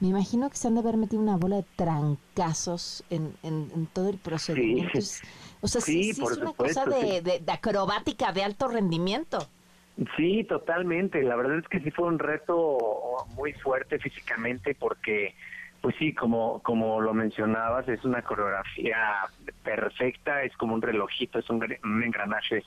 me 0.00 0.08
imagino 0.08 0.50
que 0.50 0.56
se 0.56 0.68
han 0.68 0.74
de 0.74 0.80
haber 0.80 0.96
metido 0.98 1.22
una 1.22 1.36
bola 1.36 1.56
de 1.56 1.64
trancazos 1.76 3.02
en, 3.10 3.34
en, 3.42 3.70
en 3.74 3.86
todo 3.86 4.08
el 4.10 4.18
procedimiento. 4.18 4.98
Es- 4.98 5.22
O 5.62 5.68
sea, 5.68 5.80
sí, 5.80 6.04
Sí, 6.04 6.14
sí 6.14 6.20
por 6.20 6.32
es 6.32 6.38
una 6.38 6.50
supuesto, 6.50 6.84
cosa 6.84 6.96
de, 6.98 7.00
sí. 7.18 7.20
de- 7.20 7.40
de 7.40 7.52
acrobática 7.52 8.32
de 8.32 8.42
alto 8.44 8.68
rendimiento. 8.68 9.38
Sí, 10.16 10.44
totalmente. 10.44 11.22
La 11.22 11.36
verdad 11.36 11.58
es 11.58 11.68
que 11.68 11.80
sí 11.80 11.90
fue 11.90 12.06
un 12.06 12.18
reto 12.18 12.76
muy 13.34 13.52
fuerte 13.54 13.98
físicamente 13.98 14.74
porque, 14.74 15.34
pues 15.80 15.96
sí, 15.98 16.12
como, 16.12 16.62
como 16.62 17.00
lo 17.00 17.14
mencionabas, 17.14 17.88
es 17.88 18.04
una 18.04 18.22
coreografía 18.22 18.98
perfecta, 19.62 20.42
es 20.42 20.54
como 20.56 20.74
un 20.74 20.82
relojito, 20.82 21.38
es 21.38 21.48
un, 21.48 21.64
un 21.84 22.02
engranaje 22.02 22.62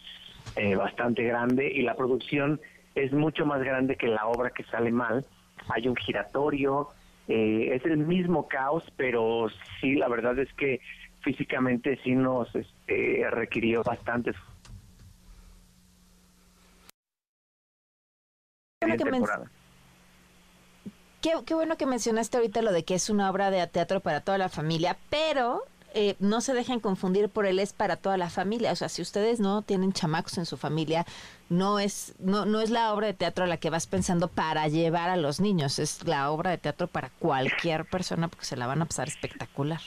eh, 0.56 0.76
bastante 0.76 1.24
grande 1.24 1.72
y 1.72 1.84
la 1.84 1.96
producción 1.96 2.60
es 2.96 3.14
mucho 3.14 3.46
más 3.46 3.62
grande 3.62 3.96
que 3.96 4.08
la 4.08 4.26
obra 4.26 4.50
que 4.50 4.64
sale 4.64 4.92
mal. 4.92 5.24
Hay 5.70 5.88
un 5.88 5.96
giratorio, 5.96 6.88
eh, 7.28 7.70
es 7.76 7.86
el 7.86 7.98
mismo 7.98 8.48
caos, 8.48 8.84
pero 8.98 9.48
sí, 9.80 9.94
la 9.96 10.08
verdad 10.08 10.40
es 10.40 10.52
que 10.54 10.82
físicamente 11.22 12.00
sí 12.04 12.16
nos 12.16 12.54
este, 12.56 13.28
requirió 13.30 13.84
bastante 13.84 14.34
Bueno, 18.82 18.98
que 18.98 19.04
men- 19.06 19.14
temporada. 19.14 19.52
Qué, 21.22 21.34
qué 21.46 21.54
bueno 21.54 21.76
que 21.76 21.86
mencionaste 21.86 22.38
ahorita 22.38 22.62
lo 22.62 22.72
de 22.72 22.86
que 22.86 22.96
es 22.96 23.10
una 23.10 23.30
obra 23.30 23.52
de 23.52 23.66
teatro 23.68 24.00
para 24.00 24.22
toda 24.22 24.38
la 24.38 24.48
familia, 24.48 24.98
pero 25.10 25.64
eh, 25.94 26.16
no 26.20 26.40
se 26.40 26.54
dejen 26.54 26.80
confundir 26.80 27.28
por 27.28 27.46
el 27.46 27.60
es 27.60 27.74
para 27.74 27.98
toda 27.98 28.16
la 28.16 28.30
familia. 28.30 28.72
O 28.72 28.76
sea, 28.78 28.88
si 28.88 29.02
ustedes 29.02 29.42
no 29.42 29.62
tienen 29.64 29.92
chamacos 29.92 30.38
en 30.38 30.46
su 30.46 30.56
familia, 30.56 31.06
no 31.50 31.80
es, 31.80 32.16
no, 32.20 32.46
no 32.46 32.62
es 32.62 32.70
la 32.70 32.94
obra 32.94 33.08
de 33.08 33.14
teatro 33.14 33.44
a 33.44 33.48
la 33.48 33.58
que 33.58 33.70
vas 33.70 33.88
pensando 33.88 34.28
para 34.28 34.68
llevar 34.68 35.10
a 35.10 35.18
los 35.18 35.40
niños, 35.40 35.80
es 35.80 36.08
la 36.08 36.30
obra 36.32 36.52
de 36.52 36.58
teatro 36.58 36.88
para 36.88 37.10
cualquier 37.20 37.86
persona 37.86 38.28
porque 38.28 38.46
se 38.46 38.56
la 38.56 38.68
van 38.68 38.82
a 38.82 38.86
pasar 38.86 39.08
espectacular. 39.08 39.80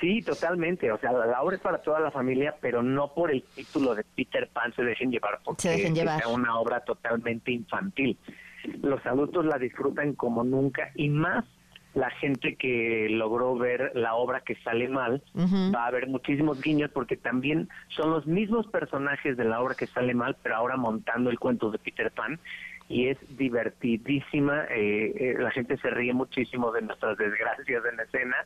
Sí, 0.00 0.22
totalmente. 0.22 0.90
O 0.90 0.98
sea, 0.98 1.12
la, 1.12 1.42
obra 1.42 1.56
es 1.56 1.62
para 1.62 1.82
toda 1.82 2.00
la 2.00 2.10
familia, 2.10 2.56
pero 2.60 2.82
no 2.82 3.12
por 3.12 3.30
el 3.30 3.42
título 3.42 3.94
de 3.94 4.02
Peter 4.02 4.48
Pan 4.48 4.72
se 4.74 4.82
dejen 4.82 5.10
llevar 5.10 5.40
porque 5.44 5.62
Se 5.62 5.68
dejen 5.70 5.94
llevar. 5.94 6.20
sea 6.20 6.28
una 6.28 6.58
obra 6.58 6.80
totalmente 6.80 7.52
infantil. 7.52 8.16
Los 8.82 9.04
adultos 9.04 9.44
la 9.44 9.58
disfrutan 9.58 10.14
como 10.14 10.42
nunca 10.42 10.90
y 10.94 11.10
más 11.10 11.44
la 11.94 12.10
gente 12.10 12.54
que 12.56 13.08
logró 13.10 13.56
ver 13.56 13.92
la 13.94 14.14
obra 14.14 14.40
que 14.40 14.54
sale 14.56 14.88
mal 14.88 15.22
va 15.74 15.84
a 15.84 15.88
haber 15.88 16.06
muchísimos 16.06 16.60
guiños 16.60 16.90
porque 16.92 17.16
también 17.16 17.68
son 17.88 18.10
los 18.10 18.26
mismos 18.26 18.66
personajes 18.68 19.36
de 19.36 19.44
la 19.44 19.60
obra 19.60 19.74
que 19.74 19.86
sale 19.86 20.14
mal, 20.14 20.36
pero 20.42 20.56
ahora 20.56 20.76
montando 20.76 21.30
el 21.30 21.38
cuento 21.38 21.70
de 21.70 21.78
Peter 21.78 22.10
Pan 22.12 22.38
y 22.88 23.08
es 23.08 23.18
divertidísima. 23.36 24.64
eh, 24.70 25.12
eh, 25.16 25.36
la 25.38 25.50
gente 25.50 25.76
se 25.78 25.90
ríe 25.90 26.12
muchísimo 26.12 26.70
de 26.72 26.82
nuestras 26.82 27.18
desgracias 27.18 27.82
en 27.92 28.00
escena 28.00 28.36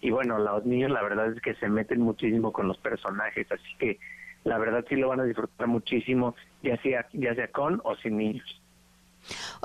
y 0.00 0.10
bueno, 0.10 0.38
los 0.38 0.64
niños 0.64 0.90
la 0.90 1.02
verdad 1.02 1.32
es 1.32 1.40
que 1.40 1.54
se 1.54 1.68
meten 1.68 2.00
muchísimo 2.00 2.52
con 2.52 2.68
los 2.68 2.78
personajes, 2.78 3.50
así 3.50 3.76
que 3.78 3.98
la 4.44 4.58
verdad 4.58 4.84
sí 4.88 4.96
lo 4.96 5.08
van 5.08 5.20
a 5.20 5.24
disfrutar 5.24 5.66
muchísimo, 5.66 6.34
ya 6.62 6.76
sea 6.82 7.06
ya 7.12 7.34
sea 7.34 7.48
con 7.48 7.80
o 7.84 7.96
sin 7.96 8.16
niños. 8.16 8.60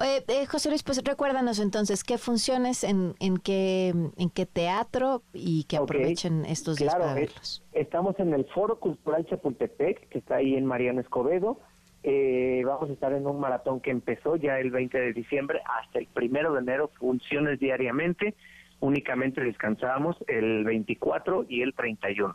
Eh, 0.02 0.46
José 0.48 0.70
Luis, 0.70 0.84
pues 0.84 1.02
recuérdanos 1.04 1.60
entonces 1.60 2.04
qué 2.04 2.18
funciones, 2.18 2.84
en, 2.84 3.16
en, 3.20 3.38
qué, 3.38 3.90
en 4.18 4.30
qué 4.30 4.46
teatro 4.46 5.22
y 5.34 5.64
que 5.66 5.78
aprovechen 5.78 6.46
estos 6.46 6.78
días 6.78 6.94
claro, 6.96 7.10
para 7.10 7.22
es- 7.22 7.28
verlos. 7.34 7.64
estamos 7.74 8.20
en 8.20 8.34
el 8.34 8.46
Foro 8.46 8.80
Cultural 8.80 9.26
Chapultepec, 9.26 10.10
que 10.10 10.18
está 10.20 10.36
ahí 10.36 10.56
en 10.56 10.66
Mariano 10.66 11.02
Escobedo. 11.02 11.60
Eh, 12.06 12.64
vamos 12.66 12.90
a 12.90 12.94
estar 12.94 13.14
en 13.14 13.26
un 13.26 13.40
maratón 13.40 13.80
que 13.80 13.92
empezó 13.92 14.36
ya 14.36 14.60
el 14.60 14.72
20 14.72 14.98
de 15.00 15.14
diciembre 15.14 15.62
hasta 15.80 16.00
el 16.00 16.08
primero 16.08 16.52
de 16.54 16.60
enero, 16.60 16.92
funciones 17.00 17.60
diariamente. 17.60 18.36
Únicamente 18.82 19.40
descansamos 19.42 20.18
el 20.28 20.66
24 20.66 21.46
y 21.48 21.62
el 21.62 21.74
31. 21.74 22.34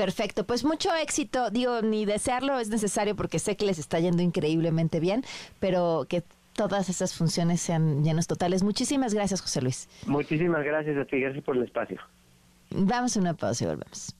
Perfecto, 0.00 0.46
pues 0.46 0.64
mucho 0.64 0.94
éxito. 0.94 1.50
Digo, 1.50 1.82
ni 1.82 2.06
desearlo 2.06 2.58
es 2.58 2.70
necesario 2.70 3.14
porque 3.14 3.38
sé 3.38 3.54
que 3.58 3.66
les 3.66 3.78
está 3.78 4.00
yendo 4.00 4.22
increíblemente 4.22 4.98
bien, 4.98 5.22
pero 5.58 6.06
que 6.08 6.22
todas 6.54 6.88
esas 6.88 7.14
funciones 7.14 7.60
sean 7.60 8.02
llenos 8.02 8.26
totales. 8.26 8.62
Muchísimas 8.62 9.12
gracias, 9.12 9.42
José 9.42 9.60
Luis. 9.60 9.90
Muchísimas 10.06 10.64
gracias 10.64 10.96
a 10.96 11.04
ti, 11.04 11.20
gracias 11.20 11.44
por 11.44 11.54
el 11.54 11.64
espacio. 11.64 12.00
Vamos 12.70 13.14
a 13.14 13.20
una 13.20 13.34
pausa 13.34 13.64
y 13.64 13.66
volvemos. 13.66 14.16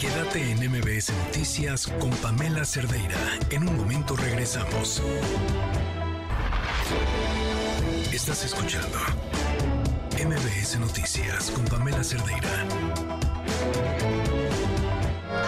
Quédate 0.00 0.52
en 0.52 0.70
MBS 0.70 1.12
Noticias 1.26 1.88
con 1.98 2.10
Pamela 2.22 2.64
Cerdeira. 2.64 3.18
En 3.50 3.68
un 3.68 3.76
momento 3.76 4.14
regresamos. 4.14 5.02
Estás 8.12 8.44
escuchando 8.44 8.98
MBS 10.18 10.80
Noticias 10.80 11.48
con 11.52 11.64
Pamela 11.66 12.02
Cerdeira. 12.02 12.66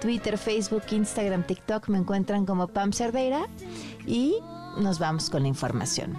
Twitter, 0.00 0.36
Facebook, 0.36 0.82
Instagram, 0.90 1.44
TikTok 1.44 1.88
me 1.90 1.98
encuentran 1.98 2.44
como 2.44 2.66
Pam 2.66 2.92
Cerdeira. 2.92 3.46
Y 4.04 4.34
nos 4.78 4.98
vamos 4.98 5.30
con 5.30 5.42
la 5.42 5.48
información. 5.48 6.18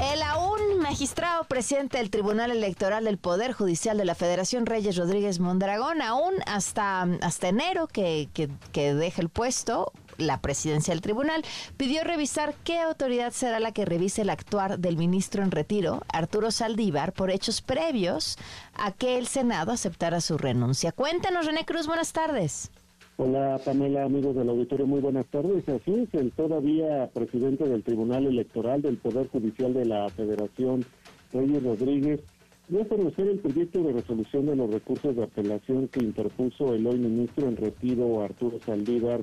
El 0.00 0.22
aún 0.22 0.78
magistrado 0.80 1.42
presidente 1.44 1.98
del 1.98 2.10
Tribunal 2.10 2.52
Electoral 2.52 3.04
del 3.04 3.18
Poder 3.18 3.52
Judicial 3.52 3.98
de 3.98 4.04
la 4.04 4.14
Federación, 4.14 4.64
Reyes 4.64 4.96
Rodríguez 4.96 5.40
Mondragón, 5.40 6.02
aún 6.02 6.34
hasta, 6.46 7.02
hasta 7.02 7.48
enero 7.48 7.88
que, 7.88 8.28
que, 8.32 8.48
que 8.70 8.94
deja 8.94 9.22
el 9.22 9.28
puesto, 9.28 9.90
la 10.22 10.40
presidencia 10.40 10.94
del 10.94 11.00
tribunal, 11.00 11.42
pidió 11.76 12.04
revisar 12.04 12.54
qué 12.64 12.78
autoridad 12.78 13.32
será 13.32 13.60
la 13.60 13.72
que 13.72 13.84
revise 13.84 14.22
el 14.22 14.30
actuar 14.30 14.78
del 14.78 14.96
ministro 14.96 15.42
en 15.42 15.50
retiro, 15.50 16.02
Arturo 16.12 16.50
Saldívar, 16.50 17.12
por 17.12 17.30
hechos 17.30 17.60
previos 17.60 18.38
a 18.74 18.92
que 18.92 19.18
el 19.18 19.26
Senado 19.26 19.72
aceptara 19.72 20.20
su 20.20 20.38
renuncia. 20.38 20.92
Cuéntanos, 20.92 21.46
René 21.46 21.64
Cruz, 21.64 21.86
buenas 21.86 22.12
tardes. 22.12 22.70
Hola 23.18 23.60
Pamela, 23.62 24.04
amigos 24.04 24.34
del 24.34 24.48
auditorio, 24.48 24.86
muy 24.86 25.00
buenas 25.00 25.26
tardes. 25.26 25.68
Así 25.68 25.92
es, 25.92 26.14
el 26.14 26.32
todavía 26.32 27.10
presidente 27.12 27.68
del 27.68 27.82
Tribunal 27.82 28.26
Electoral 28.26 28.80
del 28.80 28.96
Poder 28.96 29.28
Judicial 29.28 29.74
de 29.74 29.84
la 29.84 30.08
Federación, 30.08 30.84
Reyes 31.32 31.62
Rodríguez, 31.62 32.20
dio 32.68 32.82
a 32.82 32.88
conocer 32.88 33.28
el 33.28 33.38
proyecto 33.38 33.82
de 33.82 33.92
resolución 33.92 34.46
de 34.46 34.56
los 34.56 34.70
recursos 34.70 35.14
de 35.14 35.24
apelación 35.24 35.88
que 35.88 36.00
interpuso 36.00 36.74
el 36.74 36.86
hoy 36.86 36.98
ministro 36.98 37.46
en 37.46 37.56
retiro 37.56 38.22
Arturo 38.22 38.58
Saldívar 38.64 39.20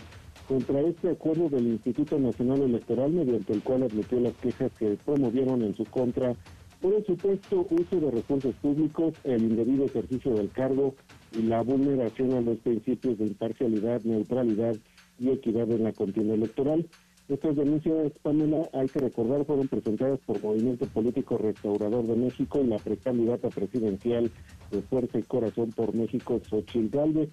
contra 0.50 0.82
este 0.82 1.12
acuerdo 1.12 1.48
del 1.48 1.68
Instituto 1.68 2.18
Nacional 2.18 2.64
Electoral 2.64 3.12
mediante 3.12 3.54
el 3.54 3.62
cual 3.62 3.84
admitió 3.84 4.20
las 4.20 4.34
quejas 4.38 4.72
que 4.80 4.98
promovieron 5.06 5.62
en 5.62 5.76
su 5.76 5.86
contra 5.86 6.36
por 6.82 6.96
el 6.96 7.06
supuesto 7.06 7.68
uso 7.70 8.00
de 8.00 8.10
recursos 8.10 8.56
públicos, 8.56 9.14
el 9.26 9.44
indebido 9.44 9.86
ejercicio 9.86 10.34
del 10.34 10.50
cargo 10.50 10.96
y 11.38 11.44
la 11.44 11.62
vulneración 11.62 12.34
a 12.34 12.42
los 12.42 12.58
principios 12.60 13.20
de 13.20 13.28
imparcialidad, 13.28 14.02
neutralidad 14.02 14.76
y 15.20 15.30
equidad 15.30 15.70
en 15.70 15.84
la 15.84 15.94
contienda 15.94 16.34
electoral. 16.34 16.90
Estas 17.28 17.56
denuncias, 17.56 18.12
Pamela, 18.24 18.68
hay 18.74 18.88
que 18.88 19.02
recordar, 19.02 19.46
fueron 19.46 19.68
presentadas 19.68 20.20
por 20.26 20.42
Movimiento 20.42 20.88
Político 20.88 21.38
Restaurador 21.38 22.08
de 22.08 22.16
México 22.16 22.60
y 22.60 22.66
la 22.66 22.80
precandidata 22.80 23.50
presidencial 23.50 24.32
de 24.72 24.82
Fuerza 24.82 25.20
y 25.20 25.24
Corazón 25.24 25.70
por 25.74 25.94
México, 25.94 26.42
Xochitl 26.50 26.90
Gálvez. 26.90 27.30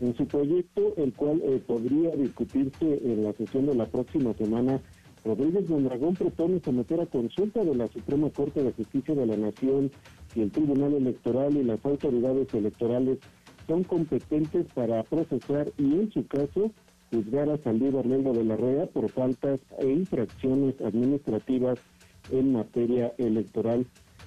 En 0.00 0.16
su 0.16 0.26
proyecto, 0.26 0.94
el 0.96 1.12
cual 1.12 1.40
eh, 1.44 1.62
podría 1.66 2.10
discutirse 2.16 3.00
en 3.04 3.24
la 3.24 3.32
sesión 3.32 3.66
de 3.66 3.74
la 3.74 3.86
próxima 3.86 4.34
semana, 4.34 4.80
Rodríguez 5.24 5.68
Mondragón 5.70 6.14
propone 6.14 6.60
someter 6.62 7.00
a 7.00 7.06
consulta 7.06 7.64
de 7.64 7.74
la 7.74 7.86
Suprema 7.88 8.28
Corte 8.30 8.62
de 8.62 8.72
Justicia 8.72 9.14
de 9.14 9.24
la 9.24 9.36
Nación 9.36 9.90
si 10.32 10.42
el 10.42 10.50
Tribunal 10.50 10.92
Electoral 10.94 11.56
y 11.56 11.64
las 11.64 11.82
autoridades 11.84 12.52
electorales 12.52 13.18
son 13.66 13.84
competentes 13.84 14.66
para 14.74 15.02
procesar 15.04 15.72
y, 15.78 15.84
en 15.84 16.12
su 16.12 16.26
caso, 16.26 16.70
juzgar 17.10 17.48
a 17.48 17.56
Saldívar 17.56 18.04
Lelo 18.04 18.34
de 18.34 18.44
la 18.44 18.56
Rea 18.56 18.86
por 18.86 19.08
faltas 19.08 19.60
e 19.78 19.88
infracciones 19.88 20.78
administrativas 20.82 21.78
en 22.30 22.52
materia 22.52 23.14
electoral. 23.16 23.86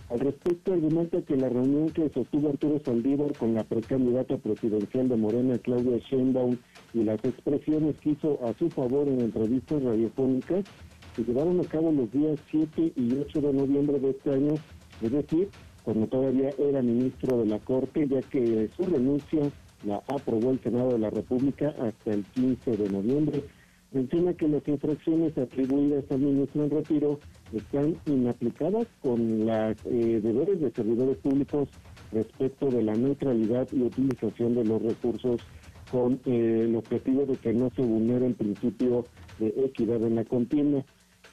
Al 0.09 0.19
respecto, 0.21 0.71
argumenta 0.71 1.21
que 1.21 1.35
la 1.35 1.49
reunión 1.49 1.89
que 1.89 2.09
sostuvo 2.09 2.49
Arturo 2.49 2.79
Saldívar 2.79 3.33
con 3.37 3.53
la 3.53 3.65
precandidata 3.65 4.37
presidencial 4.37 5.09
de 5.09 5.17
Morena, 5.17 5.57
Claudia 5.57 5.97
Sheinbaum, 5.97 6.57
y 6.93 7.03
las 7.03 7.23
expresiones 7.25 7.97
que 7.99 8.11
hizo 8.11 8.39
a 8.45 8.53
su 8.53 8.69
favor 8.69 9.09
en 9.09 9.19
entrevistas 9.19 9.83
radiofónicas 9.83 10.63
se 11.13 11.23
llevaron 11.23 11.59
a 11.59 11.63
cabo 11.63 11.91
los 11.91 12.09
días 12.11 12.39
7 12.51 12.93
y 12.95 13.13
8 13.19 13.41
de 13.41 13.53
noviembre 13.53 13.99
de 13.99 14.11
este 14.11 14.33
año, 14.33 14.53
es 15.01 15.11
decir, 15.11 15.49
cuando 15.83 16.07
todavía 16.07 16.51
era 16.57 16.81
ministro 16.81 17.39
de 17.39 17.47
la 17.47 17.59
Corte, 17.59 18.07
ya 18.07 18.21
que 18.21 18.69
su 18.77 18.83
renuncia 18.83 19.41
la 19.85 20.01
aprobó 20.07 20.51
el 20.51 20.61
Senado 20.61 20.91
de 20.93 20.99
la 20.99 21.09
República 21.09 21.75
hasta 21.81 22.13
el 22.13 22.23
15 22.23 22.77
de 22.77 22.89
noviembre. 22.89 23.43
Menciona 23.91 24.33
que 24.33 24.47
las 24.47 24.67
infracciones 24.67 25.37
atribuidas 25.37 26.03
al 26.11 26.19
ministro 26.19 26.65
en 26.65 26.69
retiro 26.69 27.19
están 27.53 27.95
inaplicadas 28.05 28.87
con 29.01 29.45
los 29.45 29.77
eh, 29.85 30.19
deberes 30.21 30.59
de 30.59 30.71
servidores 30.71 31.17
públicos 31.17 31.69
respecto 32.11 32.67
de 32.69 32.83
la 32.83 32.93
neutralidad 32.95 33.67
y 33.71 33.81
utilización 33.83 34.55
de 34.55 34.65
los 34.65 34.81
recursos 34.81 35.41
con 35.89 36.19
eh, 36.25 36.65
el 36.65 36.75
objetivo 36.75 37.25
de 37.25 37.37
que 37.37 37.53
no 37.53 37.69
se 37.75 37.81
vulnere 37.81 38.27
el 38.27 38.35
principio 38.35 39.05
de 39.39 39.47
equidad 39.65 40.03
en 40.03 40.15
la 40.15 40.25
contienda. 40.25 40.83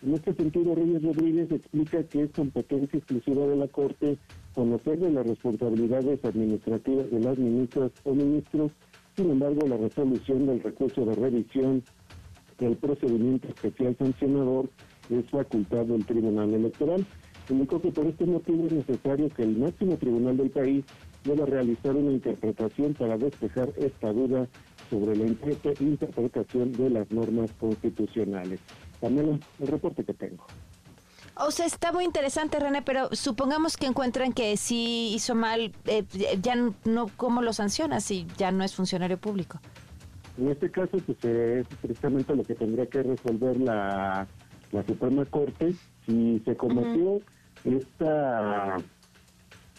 En 0.05 0.15
este 0.15 0.35
sentido, 0.35 0.75
Reyes 0.75 1.03
Rodríguez 1.03 1.51
explica 1.51 2.03
que 2.05 2.23
es 2.23 2.31
competencia 2.31 2.99
exclusiva 2.99 3.47
de 3.47 3.57
la 3.57 3.69
Corte 3.69 4.19
conocer 4.55 4.99
de 5.01 5.11
las 5.11 5.27
responsabilidades 5.27 6.25
administrativas 6.25 7.11
de 7.11 7.21
las 7.21 7.37
ministras 7.39 7.91
o 8.05 8.15
ministros, 8.15 8.73
sin 9.17 9.31
embargo, 9.31 9.67
la 9.67 9.77
resolución 9.77 10.47
del 10.47 10.63
recurso 10.63 11.05
de 11.05 11.15
revisión 11.15 11.83
del 12.59 12.77
procedimiento 12.77 13.49
especial 13.49 13.97
sancionador 13.99 14.71
es 15.11 15.29
facultad 15.31 15.85
del 15.85 16.05
Tribunal 16.05 16.55
Electoral. 16.55 17.07
Indicó 17.49 17.81
que 17.81 17.93
por 17.93 18.07
este 18.07 18.25
motivo 18.25 18.67
es 18.67 18.73
necesario 18.73 19.29
que 19.29 19.43
el 19.43 19.59
máximo 19.59 19.97
tribunal 19.97 20.37
del 20.37 20.51
país 20.51 20.85
deba 21.25 21.47
realizar 21.47 21.95
una 21.95 22.13
interpretación 22.13 22.95
para 22.95 23.19
despejar 23.19 23.71
esta 23.77 24.13
duda 24.13 24.49
sobre 24.91 25.17
la 25.17 25.27
interpretación 25.27 26.73
de 26.73 26.91
las 26.91 27.11
normas 27.11 27.51
constitucionales. 27.61 28.61
También 29.01 29.41
el 29.61 29.67
reporte 29.67 30.05
que 30.05 30.15
tengo. 30.15 30.47
O 31.37 31.51
sea, 31.51 31.67
está 31.67 31.93
muy 31.93 32.05
interesante, 32.05 32.61
René, 32.61 32.83
pero 32.83 33.09
supongamos 33.13 33.77
que 33.77 33.87
encuentran 33.87 34.33
que 34.33 34.57
sí 34.57 35.13
hizo 35.15 35.35
mal, 35.35 35.73
eh, 35.87 36.05
ya 36.41 36.55
no, 36.85 37.11
¿cómo 37.17 37.43
lo 37.43 37.53
sanciona 37.53 38.01
si 38.01 38.27
ya 38.37 38.53
no 38.53 38.63
es 38.63 38.75
funcionario 38.75 39.19
público? 39.19 39.59
En 40.39 40.49
este 40.49 40.71
caso, 40.71 40.99
pues 41.07 41.25
es 41.25 41.67
precisamente 41.81 42.35
lo 42.35 42.43
que 42.43 42.55
tendría 42.55 42.87
que 42.87 43.03
resolver 43.03 43.59
la, 43.61 44.27
la 44.73 44.83
Suprema 44.85 45.25
Corte 45.27 45.75
si 46.07 46.41
se 46.45 46.57
cometió 46.57 47.21
esta 47.65 48.77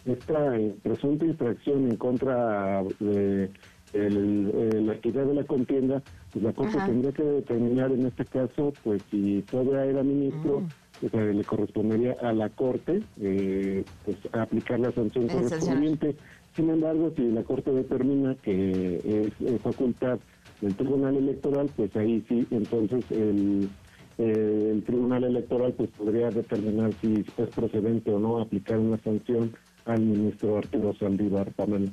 esta 0.05 0.57
eh, 0.57 0.75
presunta 0.83 1.25
infracción 1.25 1.89
en 1.89 1.97
contra 1.97 2.83
de 2.99 3.49
la 3.93 4.93
equidad 4.93 5.25
de 5.25 5.33
la 5.35 5.43
contienda, 5.45 6.03
pues 6.31 6.43
la 6.43 6.53
Corte 6.53 6.77
tendría 6.85 7.11
que 7.11 7.23
determinar 7.23 7.91
en 7.91 8.05
este 8.05 8.25
caso, 8.25 8.73
pues 8.83 9.01
si 9.09 9.41
todavía 9.49 9.85
era 9.85 10.03
ministro, 10.03 10.61
mm. 11.01 11.15
le 11.15 11.43
correspondería 11.43 12.17
a 12.21 12.33
la 12.33 12.49
Corte 12.49 13.01
eh, 13.21 13.83
pues 14.03 14.17
aplicar 14.33 14.79
la 14.79 14.91
sanción 14.91 15.27
correspondiente. 15.27 16.15
Sin 16.55 16.69
embargo, 16.69 17.11
si 17.15 17.23
la 17.31 17.43
Corte 17.43 17.71
determina 17.71 18.35
que 18.35 19.31
es 19.39 19.61
facultad 19.61 20.19
del 20.61 20.75
Tribunal 20.75 21.17
Electoral, 21.17 21.69
pues 21.75 21.95
ahí 21.95 22.23
sí, 22.27 22.47
entonces 22.51 23.03
el, 23.11 23.69
eh, 24.17 24.71
el 24.73 24.83
Tribunal 24.83 25.23
Electoral 25.23 25.73
pues 25.73 25.89
podría 25.91 26.29
determinar 26.29 26.91
si 27.01 27.25
es 27.37 27.49
procedente 27.49 28.11
o 28.11 28.19
no 28.19 28.39
aplicar 28.39 28.79
una 28.79 28.97
sanción 28.99 29.55
al 29.85 30.01
ministro 30.01 30.57
Arturo 30.57 30.93
Saldívar 30.95 31.51
Pamela. 31.53 31.91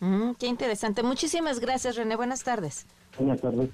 Mm, 0.00 0.32
qué 0.38 0.46
interesante. 0.46 1.02
Muchísimas 1.02 1.60
gracias, 1.60 1.96
René. 1.96 2.16
Buenas 2.16 2.44
tardes. 2.44 2.86
Buenas 3.18 3.40
tardes. 3.40 3.70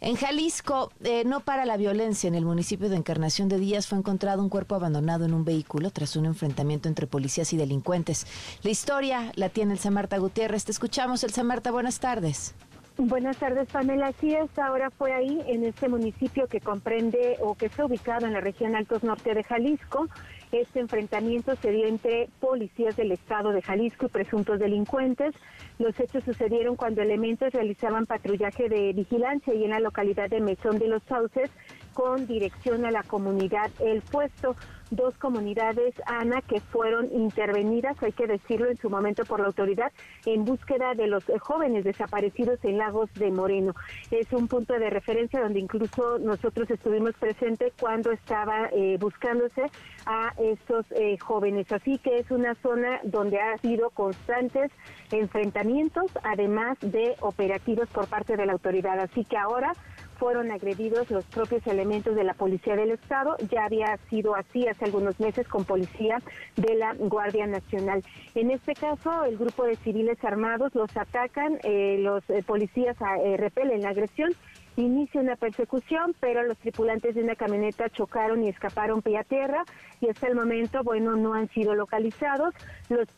En 0.00 0.16
Jalisco, 0.16 0.92
eh, 1.02 1.24
no 1.24 1.40
para 1.40 1.64
la 1.64 1.76
violencia. 1.76 2.28
En 2.28 2.34
el 2.34 2.44
municipio 2.44 2.88
de 2.90 2.96
Encarnación 2.96 3.48
de 3.48 3.58
Díaz 3.58 3.86
fue 3.86 3.98
encontrado 3.98 4.42
un 4.42 4.50
cuerpo 4.50 4.74
abandonado 4.74 5.24
en 5.24 5.32
un 5.32 5.44
vehículo 5.44 5.90
tras 5.90 6.16
un 6.16 6.26
enfrentamiento 6.26 6.88
entre 6.88 7.06
policías 7.06 7.52
y 7.54 7.56
delincuentes. 7.56 8.26
La 8.62 8.70
historia 8.70 9.32
la 9.36 9.48
tiene 9.48 9.72
el 9.72 9.78
Samarta 9.78 10.18
Gutiérrez. 10.18 10.66
Te 10.66 10.72
escuchamos, 10.72 11.24
el 11.24 11.30
Samarta. 11.30 11.70
Buenas 11.70 11.98
tardes. 11.98 12.54
Buenas 12.98 13.36
tardes, 13.36 13.68
Pamela. 13.70 14.08
Así 14.08 14.34
es, 14.34 14.58
ahora 14.58 14.90
fue 14.90 15.12
ahí, 15.12 15.42
en 15.46 15.64
este 15.64 15.88
municipio 15.88 16.46
que 16.46 16.60
comprende 16.60 17.36
o 17.40 17.54
que 17.54 17.66
está 17.66 17.84
ubicado 17.84 18.26
en 18.26 18.32
la 18.32 18.40
región 18.40 18.74
Altos 18.74 19.02
Norte 19.02 19.34
de 19.34 19.44
Jalisco. 19.44 20.08
Este 20.52 20.80
enfrentamiento 20.80 21.56
se 21.56 21.72
dio 21.72 21.86
entre 21.86 22.28
policías 22.40 22.96
del 22.96 23.12
estado 23.12 23.52
de 23.52 23.62
Jalisco 23.62 24.06
y 24.06 24.10
presuntos 24.10 24.58
delincuentes. 24.58 25.34
Los 25.78 25.98
hechos 25.98 26.24
sucedieron 26.24 26.76
cuando 26.76 27.02
elementos 27.02 27.52
realizaban 27.52 28.06
patrullaje 28.06 28.68
de 28.68 28.92
vigilancia 28.92 29.54
y 29.54 29.64
en 29.64 29.70
la 29.70 29.80
localidad 29.80 30.30
de 30.30 30.40
Mesón 30.40 30.78
de 30.78 30.88
los 30.88 31.02
Sauces 31.04 31.50
con 31.96 32.26
dirección 32.26 32.84
a 32.84 32.90
la 32.90 33.02
comunidad 33.02 33.70
El 33.80 34.02
Puesto. 34.02 34.54
Dos 34.90 35.18
comunidades, 35.18 35.94
Ana, 36.06 36.42
que 36.42 36.60
fueron 36.60 37.10
intervenidas, 37.12 38.00
hay 38.04 38.12
que 38.12 38.28
decirlo 38.28 38.70
en 38.70 38.76
su 38.76 38.88
momento 38.88 39.24
por 39.24 39.40
la 39.40 39.46
autoridad, 39.46 39.90
en 40.26 40.44
búsqueda 40.44 40.94
de 40.94 41.08
los 41.08 41.24
jóvenes 41.40 41.82
desaparecidos 41.82 42.60
en 42.62 42.78
Lagos 42.78 43.12
de 43.14 43.32
Moreno. 43.32 43.74
Es 44.12 44.32
un 44.32 44.46
punto 44.46 44.74
de 44.74 44.90
referencia 44.90 45.40
donde 45.40 45.58
incluso 45.58 46.20
nosotros 46.20 46.70
estuvimos 46.70 47.14
presentes 47.14 47.72
cuando 47.80 48.12
estaba 48.12 48.68
eh, 48.72 48.96
buscándose 49.00 49.62
a 50.04 50.32
estos 50.38 50.86
eh, 50.92 51.18
jóvenes. 51.18 51.72
Así 51.72 51.98
que 51.98 52.18
es 52.18 52.30
una 52.30 52.54
zona 52.56 53.00
donde 53.02 53.40
ha 53.40 53.54
habido 53.54 53.90
constantes 53.90 54.70
enfrentamientos, 55.10 56.12
además 56.22 56.78
de 56.80 57.16
operativos 57.22 57.88
por 57.88 58.06
parte 58.06 58.36
de 58.36 58.46
la 58.46 58.52
autoridad. 58.52 59.00
Así 59.00 59.24
que 59.24 59.36
ahora 59.36 59.72
fueron 60.18 60.50
agredidos 60.50 61.10
los 61.10 61.24
propios 61.26 61.66
elementos 61.66 62.14
de 62.14 62.24
la 62.24 62.34
Policía 62.34 62.76
del 62.76 62.90
Estado. 62.90 63.36
Ya 63.50 63.64
había 63.64 63.96
sido 64.08 64.34
así 64.34 64.66
hace 64.66 64.84
algunos 64.84 65.18
meses 65.20 65.46
con 65.48 65.64
policía 65.64 66.18
de 66.56 66.74
la 66.74 66.94
Guardia 66.94 67.46
Nacional. 67.46 68.02
En 68.34 68.50
este 68.50 68.74
caso, 68.74 69.24
el 69.24 69.36
grupo 69.36 69.64
de 69.64 69.76
civiles 69.76 70.22
armados 70.24 70.74
los 70.74 70.94
atacan, 70.96 71.58
eh, 71.62 71.98
los 72.00 72.28
eh, 72.30 72.42
policías 72.44 72.96
eh, 73.24 73.36
repelen 73.36 73.82
la 73.82 73.90
agresión 73.90 74.32
inicia 74.78 75.22
una 75.22 75.36
persecución, 75.36 76.14
pero 76.20 76.42
los 76.42 76.58
tripulantes 76.58 77.14
de 77.14 77.22
una 77.22 77.34
camioneta 77.34 77.88
chocaron 77.88 78.44
y 78.44 78.48
escaparon 78.48 79.00
pie 79.00 79.16
a 79.16 79.24
tierra 79.24 79.64
y 80.02 80.08
hasta 80.10 80.26
el 80.26 80.34
momento, 80.34 80.82
bueno, 80.84 81.16
no 81.16 81.32
han 81.32 81.48
sido 81.48 81.74
localizados. 81.74 82.54
Los, 82.90 83.08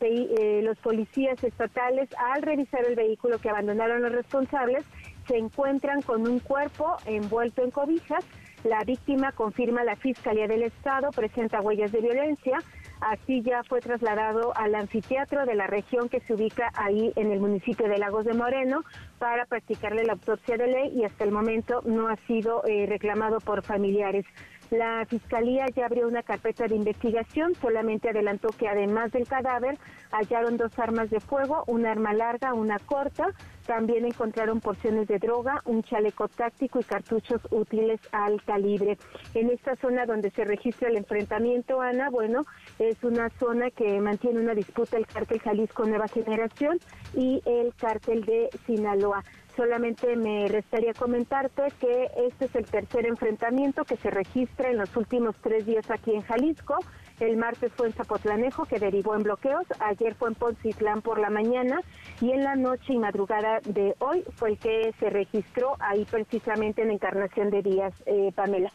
los 0.63 0.77
policías 0.77 1.43
estatales, 1.43 2.09
al 2.17 2.43
revisar 2.43 2.85
el 2.85 2.95
vehículo 2.95 3.39
que 3.39 3.49
abandonaron 3.49 4.01
los 4.01 4.13
responsables, 4.13 4.85
se 5.29 5.37
encuentran 5.37 6.01
con 6.01 6.27
un 6.27 6.39
cuerpo 6.39 6.97
envuelto 7.05 7.63
en 7.63 7.69
cobijas. 7.69 8.25
La 8.63 8.83
víctima, 8.83 9.31
confirma 9.31 9.83
la 9.83 9.95
Fiscalía 9.95 10.47
del 10.47 10.63
Estado, 10.63 11.11
presenta 11.11 11.61
huellas 11.61 11.91
de 11.91 12.01
violencia. 12.01 12.57
Así 12.99 13.41
ya 13.43 13.63
fue 13.63 13.79
trasladado 13.79 14.51
al 14.57 14.75
anfiteatro 14.75 15.45
de 15.45 15.55
la 15.55 15.67
región 15.67 16.09
que 16.09 16.19
se 16.21 16.33
ubica 16.33 16.71
ahí 16.73 17.13
en 17.15 17.31
el 17.31 17.39
municipio 17.39 17.87
de 17.87 17.99
Lagos 17.99 18.25
de 18.25 18.33
Moreno 18.33 18.83
para 19.19 19.45
practicarle 19.45 20.03
la 20.03 20.13
autopsia 20.13 20.57
de 20.57 20.67
ley 20.67 20.91
y 20.93 21.05
hasta 21.05 21.23
el 21.23 21.31
momento 21.31 21.81
no 21.85 22.09
ha 22.09 22.17
sido 22.27 22.63
eh, 22.65 22.87
reclamado 22.87 23.37
por 23.39 23.63
familiares. 23.63 24.25
La 24.71 25.03
Fiscalía 25.07 25.65
ya 25.75 25.87
abrió 25.87 26.07
una 26.07 26.21
carpeta 26.21 26.67
de 26.67 26.75
investigación, 26.75 27.55
solamente 27.55 28.09
adelantó 28.09 28.49
que 28.49 28.67
además 28.67 29.11
del 29.11 29.27
cadáver 29.27 29.79
hallaron 30.11 30.57
dos 30.57 30.77
armas 30.77 31.09
de 31.09 31.19
fuego, 31.19 31.63
una 31.65 31.91
arma 31.91 32.13
larga, 32.13 32.53
una 32.53 32.77
corta, 32.77 33.33
también 33.65 34.05
encontraron 34.05 34.61
porciones 34.61 35.07
de 35.07 35.17
droga, 35.17 35.61
un 35.65 35.83
chaleco 35.83 36.27
táctico 36.27 36.79
y 36.79 36.83
cartuchos 36.83 37.41
útiles 37.49 37.99
al 38.11 38.43
calibre. 38.43 38.97
En 39.33 39.49
esta 39.49 39.75
zona 39.75 40.05
donde 40.05 40.29
se 40.31 40.43
registra 40.43 40.89
el 40.89 40.97
enfrentamiento, 40.97 41.81
Ana, 41.81 42.09
bueno, 42.09 42.45
es 42.77 43.03
una 43.03 43.29
zona 43.39 43.71
que 43.71 43.99
mantiene 44.01 44.39
una 44.39 44.53
disputa 44.53 44.97
el 44.97 45.07
cártel 45.07 45.39
Jalisco 45.39 45.85
Nueva 45.85 46.07
Generación 46.07 46.79
y 47.15 47.41
el 47.45 47.73
cártel 47.75 48.23
de 48.25 48.49
Sinaloa. 48.65 49.23
Solamente 49.59 50.15
me 50.15 50.47
restaría 50.47 50.93
comentarte 50.93 51.63
que 51.81 52.09
este 52.29 52.45
es 52.45 52.55
el 52.55 52.63
tercer 52.63 53.05
enfrentamiento 53.05 53.83
que 53.83 53.97
se 53.97 54.09
registra 54.09 54.69
en 54.69 54.77
los 54.77 54.95
últimos 54.95 55.35
tres 55.43 55.65
días 55.65 55.91
aquí 55.91 56.11
en 56.15 56.21
Jalisco. 56.21 56.77
El 57.19 57.35
martes 57.35 57.69
fue 57.75 57.87
en 57.87 57.93
Zapotlanejo, 57.93 58.63
que 58.63 58.79
derivó 58.79 59.17
en 59.17 59.23
bloqueos. 59.23 59.65
Ayer 59.81 60.15
fue 60.15 60.29
en 60.29 60.35
Poncitlán 60.35 61.01
por 61.01 61.19
la 61.19 61.29
mañana. 61.29 61.81
Y 62.21 62.31
en 62.31 62.45
la 62.45 62.55
noche 62.55 62.93
y 62.93 62.99
madrugada 62.99 63.59
de 63.65 63.95
hoy 63.99 64.23
fue 64.37 64.51
el 64.51 64.57
que 64.59 64.93
se 64.97 65.09
registró 65.09 65.75
ahí 65.81 66.05
precisamente 66.05 66.81
en 66.81 66.91
Encarnación 66.91 67.49
de 67.49 67.61
Díaz, 67.61 67.93
eh, 68.05 68.31
Pamela. 68.33 68.71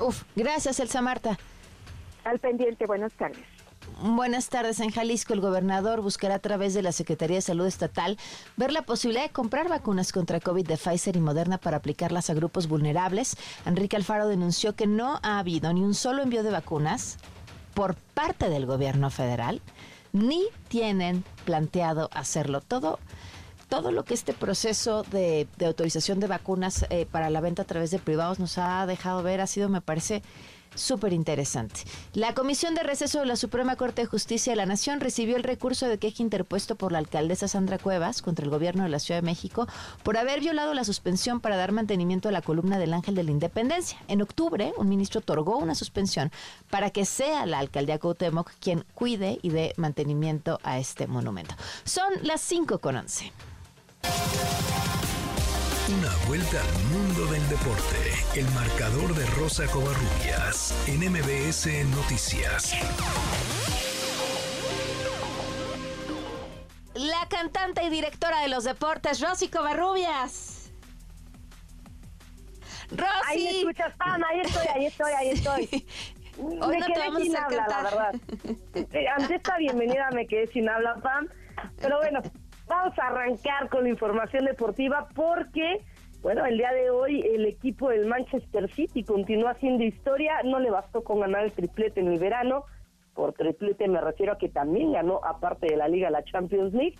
Uf, 0.00 0.22
gracias, 0.34 0.80
Elsa 0.80 1.02
Marta. 1.02 1.36
Al 2.24 2.38
pendiente, 2.38 2.86
buenas 2.86 3.12
tardes. 3.12 3.53
Buenas 4.02 4.48
tardes. 4.48 4.80
En 4.80 4.90
Jalisco, 4.90 5.34
el 5.34 5.40
gobernador 5.40 6.00
buscará 6.00 6.36
a 6.36 6.38
través 6.38 6.74
de 6.74 6.82
la 6.82 6.92
Secretaría 6.92 7.36
de 7.36 7.42
Salud 7.42 7.66
Estatal 7.66 8.18
ver 8.56 8.72
la 8.72 8.82
posibilidad 8.82 9.24
de 9.24 9.30
comprar 9.30 9.68
vacunas 9.68 10.12
contra 10.12 10.40
COVID 10.40 10.66
de 10.66 10.76
Pfizer 10.76 11.16
y 11.16 11.20
Moderna 11.20 11.58
para 11.58 11.78
aplicarlas 11.78 12.30
a 12.30 12.34
grupos 12.34 12.66
vulnerables. 12.66 13.36
Enrique 13.66 13.96
Alfaro 13.96 14.28
denunció 14.28 14.74
que 14.74 14.86
no 14.86 15.20
ha 15.22 15.38
habido 15.38 15.72
ni 15.72 15.82
un 15.82 15.94
solo 15.94 16.22
envío 16.22 16.42
de 16.42 16.50
vacunas 16.50 17.18
por 17.74 17.94
parte 17.94 18.48
del 18.48 18.66
gobierno 18.66 19.10
federal, 19.10 19.60
ni 20.12 20.44
tienen 20.68 21.24
planteado 21.44 22.08
hacerlo. 22.12 22.60
Todo 22.60 22.98
todo 23.68 23.90
lo 23.90 24.04
que 24.04 24.14
este 24.14 24.34
proceso 24.34 25.02
de, 25.04 25.48
autorización 25.64 26.20
de 26.20 26.28
vacunas 26.28 26.86
eh, 26.90 27.06
para 27.10 27.30
la 27.30 27.40
venta 27.40 27.62
a 27.62 27.64
través 27.64 27.90
de 27.90 27.98
privados 27.98 28.38
nos 28.38 28.58
ha 28.58 28.86
dejado 28.86 29.22
ver 29.22 29.40
ha 29.40 29.46
sido, 29.46 29.68
me 29.68 29.80
parece, 29.80 30.22
súper 30.74 31.12
interesante. 31.12 31.80
La 32.12 32.34
Comisión 32.34 32.74
de 32.74 32.82
Receso 32.82 33.20
de 33.20 33.26
la 33.26 33.36
Suprema 33.36 33.76
Corte 33.76 34.02
de 34.02 34.06
Justicia 34.06 34.52
de 34.52 34.56
la 34.56 34.66
Nación 34.66 35.00
recibió 35.00 35.36
el 35.36 35.42
recurso 35.42 35.86
de 35.88 35.98
queja 35.98 36.22
interpuesto 36.22 36.76
por 36.76 36.92
la 36.92 36.98
alcaldesa 36.98 37.48
Sandra 37.48 37.78
Cuevas 37.78 38.22
contra 38.22 38.44
el 38.44 38.50
gobierno 38.50 38.82
de 38.82 38.88
la 38.88 38.98
Ciudad 38.98 39.20
de 39.20 39.26
México 39.26 39.66
por 40.02 40.16
haber 40.16 40.40
violado 40.40 40.74
la 40.74 40.84
suspensión 40.84 41.40
para 41.40 41.56
dar 41.56 41.72
mantenimiento 41.72 42.28
a 42.28 42.32
la 42.32 42.42
columna 42.42 42.78
del 42.78 42.94
Ángel 42.94 43.14
de 43.14 43.24
la 43.24 43.30
Independencia. 43.30 43.98
En 44.08 44.22
octubre, 44.22 44.72
un 44.76 44.88
ministro 44.88 45.20
otorgó 45.20 45.58
una 45.58 45.74
suspensión 45.74 46.30
para 46.70 46.90
que 46.90 47.04
sea 47.04 47.46
la 47.46 47.58
alcaldía 47.58 47.98
Cuauhtémoc 47.98 48.50
quien 48.60 48.84
cuide 48.94 49.38
y 49.42 49.50
dé 49.50 49.74
mantenimiento 49.76 50.58
a 50.62 50.78
este 50.78 51.06
monumento. 51.06 51.54
Son 51.84 52.12
las 52.22 52.40
5 52.40 52.78
con 52.78 52.96
11. 52.96 53.32
Una 55.86 56.08
vuelta 56.26 56.58
al 56.62 56.84
mundo 56.84 57.26
del 57.26 57.46
deporte. 57.50 57.96
El 58.34 58.46
marcador 58.52 59.14
de 59.14 59.26
Rosa 59.38 59.66
Covarrubias 59.66 60.74
en 60.88 61.00
MBS 61.12 61.66
Noticias. 61.94 62.72
La 66.94 67.28
cantante 67.28 67.84
y 67.84 67.90
directora 67.90 68.40
de 68.40 68.48
los 68.48 68.64
deportes, 68.64 69.20
Rosy 69.20 69.48
Covarrubias. 69.48 70.72
Rosy. 72.90 73.04
Ahí 73.26 73.44
me 73.44 73.50
escuchas, 73.50 73.94
Pam, 73.98 74.22
ahí 74.24 74.40
estoy, 74.40 74.66
ahí 74.74 74.86
estoy, 74.86 75.12
ahí 75.12 75.28
estoy. 75.28 75.86
Hoy 76.38 76.78
no 76.78 76.86
te 76.86 76.98
vamos 76.98 77.22
sin 77.24 77.36
a 77.36 77.44
habla, 77.44 77.66
la 77.68 77.82
verdad. 77.82 78.14
Eh, 78.94 79.06
ante 79.18 79.34
esta 79.34 79.58
bienvenida 79.58 80.08
me 80.12 80.26
quedé 80.26 80.46
sin 80.46 80.66
habla, 80.66 80.94
Pam. 81.02 81.28
Pero 81.76 81.98
bueno, 81.98 82.22
Vamos 82.66 82.98
a 82.98 83.08
arrancar 83.08 83.68
con 83.68 83.84
la 83.84 83.90
información 83.90 84.46
deportiva 84.46 85.08
porque, 85.14 85.82
bueno, 86.22 86.46
el 86.46 86.56
día 86.56 86.72
de 86.72 86.88
hoy 86.88 87.20
el 87.20 87.44
equipo 87.44 87.90
del 87.90 88.06
Manchester 88.06 88.72
City 88.72 89.04
continúa 89.04 89.50
haciendo 89.50 89.84
historia. 89.84 90.42
No 90.44 90.58
le 90.58 90.70
bastó 90.70 91.04
con 91.04 91.20
ganar 91.20 91.44
el 91.44 91.52
triplete 91.52 92.00
en 92.00 92.08
el 92.08 92.18
verano. 92.18 92.64
Por 93.14 93.34
triplete 93.34 93.86
me 93.86 94.00
refiero 94.00 94.32
a 94.32 94.38
que 94.38 94.48
también 94.48 94.92
ganó, 94.92 95.20
aparte 95.24 95.66
de 95.66 95.76
la 95.76 95.88
Liga, 95.88 96.08
la 96.10 96.24
Champions 96.24 96.72
League. 96.72 96.96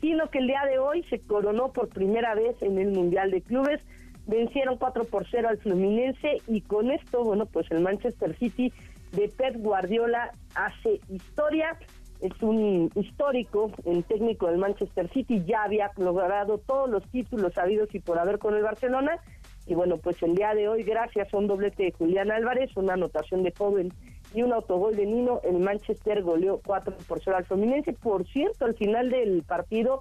Sino 0.00 0.30
que 0.30 0.38
el 0.38 0.46
día 0.46 0.62
de 0.70 0.78
hoy 0.78 1.02
se 1.10 1.18
coronó 1.18 1.72
por 1.72 1.88
primera 1.88 2.36
vez 2.36 2.54
en 2.62 2.78
el 2.78 2.92
Mundial 2.92 3.32
de 3.32 3.42
Clubes. 3.42 3.80
Vencieron 4.26 4.78
4 4.78 5.04
por 5.04 5.26
0 5.28 5.48
al 5.48 5.58
Fluminense 5.58 6.42
y 6.46 6.60
con 6.60 6.92
esto, 6.92 7.24
bueno, 7.24 7.46
pues 7.46 7.68
el 7.72 7.80
Manchester 7.80 8.36
City 8.38 8.72
de 9.12 9.28
Pep 9.28 9.56
Guardiola 9.56 10.30
hace 10.54 11.00
historia 11.08 11.76
es 12.20 12.42
un 12.42 12.90
histórico, 12.94 13.70
el 13.84 14.04
técnico 14.04 14.46
del 14.46 14.58
Manchester 14.58 15.08
City, 15.12 15.42
ya 15.46 15.62
había 15.62 15.90
logrado 15.96 16.58
todos 16.58 16.88
los 16.90 17.04
títulos 17.10 17.56
habidos 17.58 17.94
y 17.94 18.00
por 18.00 18.18
haber 18.18 18.38
con 18.38 18.54
el 18.54 18.62
Barcelona. 18.62 19.18
Y 19.66 19.74
bueno, 19.74 19.98
pues 19.98 20.22
el 20.22 20.34
día 20.34 20.54
de 20.54 20.68
hoy, 20.68 20.82
gracias 20.82 21.32
a 21.32 21.36
un 21.36 21.46
doblete 21.46 21.84
de 21.84 21.92
Julián 21.92 22.30
Álvarez, 22.30 22.70
una 22.76 22.94
anotación 22.94 23.42
de 23.42 23.52
joven 23.56 23.92
y 24.34 24.42
un 24.42 24.52
autogol 24.52 24.96
de 24.96 25.06
Nino, 25.06 25.40
el 25.44 25.58
Manchester 25.58 26.22
goleó 26.22 26.60
4 26.64 26.96
por 27.06 27.20
0 27.22 27.36
al 27.36 27.44
Fluminense. 27.44 27.92
Por 27.92 28.26
cierto, 28.26 28.64
al 28.64 28.74
final 28.74 29.10
del 29.10 29.42
partido, 29.42 30.00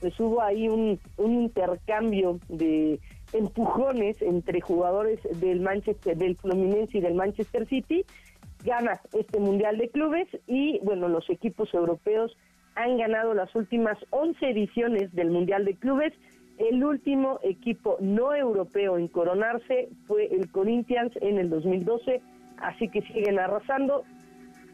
pues 0.00 0.18
hubo 0.18 0.40
ahí 0.42 0.68
un, 0.68 0.98
un 1.18 1.34
intercambio 1.34 2.38
de 2.48 3.00
empujones 3.32 4.20
entre 4.22 4.60
jugadores 4.60 5.20
del 5.40 5.60
Manchester, 5.60 6.16
del 6.16 6.36
Fluminense 6.36 6.98
y 6.98 7.00
del 7.00 7.14
Manchester 7.14 7.66
City 7.68 8.04
gana 8.64 9.00
este 9.12 9.38
Mundial 9.38 9.78
de 9.78 9.88
Clubes 9.88 10.28
y 10.46 10.78
bueno, 10.80 11.08
los 11.08 11.28
equipos 11.30 11.72
europeos 11.74 12.36
han 12.74 12.96
ganado 12.96 13.34
las 13.34 13.54
últimas 13.54 13.98
11 14.10 14.50
ediciones 14.50 15.12
del 15.14 15.30
Mundial 15.30 15.64
de 15.64 15.74
Clubes. 15.74 16.12
El 16.58 16.84
último 16.84 17.40
equipo 17.42 17.96
no 18.00 18.34
europeo 18.34 18.98
en 18.98 19.08
coronarse 19.08 19.88
fue 20.06 20.26
el 20.26 20.50
Corinthians 20.50 21.12
en 21.20 21.38
el 21.38 21.48
2012, 21.48 22.20
así 22.58 22.88
que 22.88 23.02
siguen 23.02 23.38
arrasando 23.38 24.04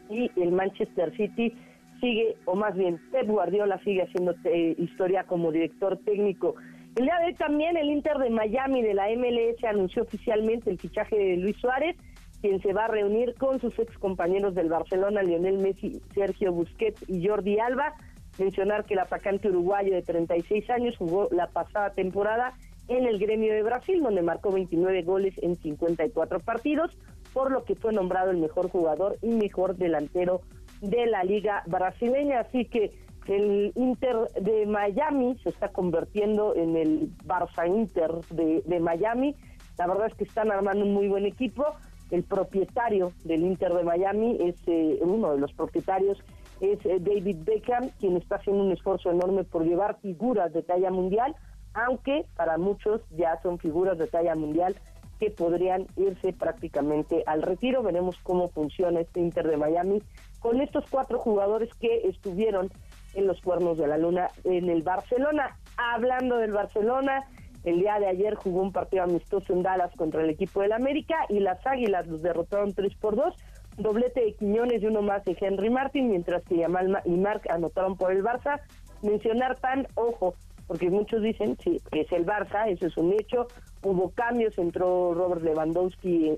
y 0.09 0.31
el 0.35 0.51
Manchester 0.51 1.15
City 1.15 1.53
sigue, 1.99 2.35
o 2.45 2.55
más 2.55 2.75
bien 2.75 2.99
Pep 3.11 3.27
Guardiola 3.27 3.79
sigue 3.83 4.03
haciendo 4.03 4.35
eh, 4.43 4.75
historia 4.77 5.23
como 5.23 5.51
director 5.51 5.97
técnico. 5.97 6.55
El 6.95 7.05
día 7.05 7.17
de 7.19 7.25
hoy 7.27 7.33
también 7.35 7.77
el 7.77 7.89
Inter 7.89 8.17
de 8.17 8.29
Miami 8.29 8.81
de 8.81 8.93
la 8.93 9.07
MLS 9.09 9.63
anunció 9.63 10.03
oficialmente 10.03 10.69
el 10.69 10.79
fichaje 10.79 11.15
de 11.15 11.37
Luis 11.37 11.55
Suárez, 11.57 11.95
quien 12.41 12.61
se 12.61 12.73
va 12.73 12.85
a 12.85 12.87
reunir 12.87 13.35
con 13.35 13.59
sus 13.59 13.77
ex 13.79 13.97
compañeros 13.97 14.55
del 14.55 14.69
Barcelona, 14.69 15.23
Lionel 15.23 15.57
Messi, 15.57 16.01
Sergio 16.13 16.51
Busquets 16.51 17.03
y 17.07 17.25
Jordi 17.25 17.59
Alba. 17.59 17.95
Mencionar 18.37 18.85
que 18.85 18.93
el 18.93 18.99
atacante 18.99 19.49
uruguayo 19.49 19.93
de 19.93 20.03
36 20.03 20.69
años 20.69 20.95
jugó 20.97 21.27
la 21.31 21.47
pasada 21.47 21.91
temporada 21.91 22.53
en 22.87 23.05
el 23.05 23.19
gremio 23.19 23.53
de 23.53 23.63
Brasil, 23.63 24.01
donde 24.01 24.21
marcó 24.21 24.51
29 24.51 25.01
goles 25.03 25.33
en 25.41 25.55
54 25.55 26.39
partidos, 26.39 26.95
por 27.33 27.51
lo 27.51 27.63
que 27.63 27.75
fue 27.75 27.93
nombrado 27.93 28.31
el 28.31 28.37
mejor 28.37 28.69
jugador 28.69 29.17
y 29.21 29.29
mejor 29.29 29.75
delantero 29.75 30.41
de 30.81 31.05
la 31.07 31.23
liga 31.23 31.63
brasileña. 31.65 32.41
Así 32.41 32.65
que 32.65 32.91
el 33.27 33.73
Inter 33.75 34.15
de 34.39 34.65
Miami 34.65 35.37
se 35.43 35.49
está 35.49 35.69
convirtiendo 35.69 36.55
en 36.55 36.77
el 36.77 37.09
Barça 37.25 37.67
Inter 37.67 38.11
de, 38.31 38.79
Miami. 38.79 39.35
La 39.77 39.87
verdad 39.87 40.07
es 40.07 40.13
que 40.15 40.23
están 40.23 40.51
armando 40.51 40.85
un 40.85 40.93
muy 40.93 41.07
buen 41.07 41.25
equipo. 41.25 41.65
El 42.11 42.23
propietario 42.23 43.11
del 43.23 43.41
Inter 43.41 43.73
de 43.73 43.83
Miami 43.83 44.37
es 44.39 44.55
eh, 44.67 44.99
uno 45.01 45.33
de 45.33 45.39
los 45.39 45.53
propietarios 45.53 46.17
es 46.61 46.83
eh, 46.85 46.97
David 46.99 47.37
Beckham, 47.43 47.89
quien 47.99 48.17
está 48.17 48.37
haciendo 48.37 48.63
un 48.63 48.71
esfuerzo 48.71 49.11
enorme 49.11 49.43
por 49.43 49.63
llevar 49.63 49.99
figuras 50.01 50.51
de 50.53 50.63
talla 50.63 50.89
mundial 50.89 51.35
aunque 51.77 52.25
para 52.35 52.57
muchos 52.57 53.01
ya 53.11 53.39
son 53.41 53.59
figuras 53.59 53.97
de 53.97 54.07
talla 54.07 54.35
mundial 54.35 54.75
que 55.19 55.29
podrían 55.31 55.87
irse 55.95 56.33
prácticamente 56.33 57.23
al 57.25 57.41
retiro. 57.41 57.83
Veremos 57.83 58.17
cómo 58.23 58.49
funciona 58.49 58.99
este 58.99 59.19
Inter 59.19 59.47
de 59.47 59.57
Miami 59.57 60.01
con 60.39 60.61
estos 60.61 60.85
cuatro 60.89 61.19
jugadores 61.19 61.69
que 61.79 62.07
estuvieron 62.07 62.69
en 63.13 63.27
los 63.27 63.41
cuernos 63.41 63.77
de 63.77 63.87
la 63.87 63.97
luna 63.97 64.27
en 64.43 64.69
el 64.69 64.83
Barcelona. 64.83 65.57
Hablando 65.77 66.37
del 66.37 66.51
Barcelona, 66.51 67.25
el 67.67 67.81
día 67.81 67.99
de 67.99 68.07
ayer 68.07 68.35
jugó 68.35 68.61
un 68.61 68.71
partido 68.71 69.03
amistoso 69.03 69.51
en 69.51 69.61
Dallas 69.61 69.91
contra 69.97 70.23
el 70.23 70.29
equipo 70.29 70.61
del 70.61 70.71
América 70.71 71.25
y 71.27 71.41
las 71.41 71.65
Águilas 71.67 72.07
los 72.07 72.21
derrotaron 72.21 72.73
3 72.73 72.95
por 72.95 73.17
2. 73.17 73.35
Doblete 73.77 74.21
de 74.21 74.33
Quiñones 74.35 74.81
y 74.81 74.85
uno 74.85 75.01
más 75.01 75.25
de 75.25 75.35
Henry 75.37 75.69
Martin, 75.69 76.09
mientras 76.09 76.43
que 76.43 76.57
Yamal 76.57 77.01
y 77.03 77.11
Marc 77.11 77.49
anotaron 77.51 77.97
por 77.97 78.13
el 78.13 78.23
Barça. 78.23 78.61
Mencionar 79.01 79.57
tan, 79.59 79.85
ojo, 79.95 80.33
porque 80.65 80.89
muchos 80.89 81.21
dicen 81.21 81.57
sí, 81.61 81.81
que 81.91 82.01
es 82.01 82.11
el 82.13 82.25
Barça, 82.25 82.69
eso 82.69 82.87
es 82.87 82.95
un 82.95 83.11
hecho. 83.11 83.47
Hubo 83.83 84.11
cambios, 84.11 84.57
entró 84.57 85.13
Robert 85.13 85.43
Lewandowski 85.43 86.37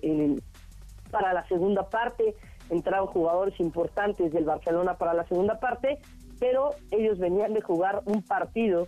para 1.11 1.34
la 1.34 1.47
segunda 1.47 1.89
parte, 1.89 2.34
entraron 2.71 3.05
jugadores 3.05 3.59
importantes 3.59 4.34
del 4.34 4.45
Barcelona 4.45 4.95
para 4.95 5.13
la 5.13 5.27
segunda 5.27 5.59
parte, 5.59 5.99
pero 6.39 6.71
ellos 6.89 7.19
venían 7.19 7.53
de 7.53 7.61
jugar 7.61 8.01
un 8.05 8.23
partido, 8.23 8.88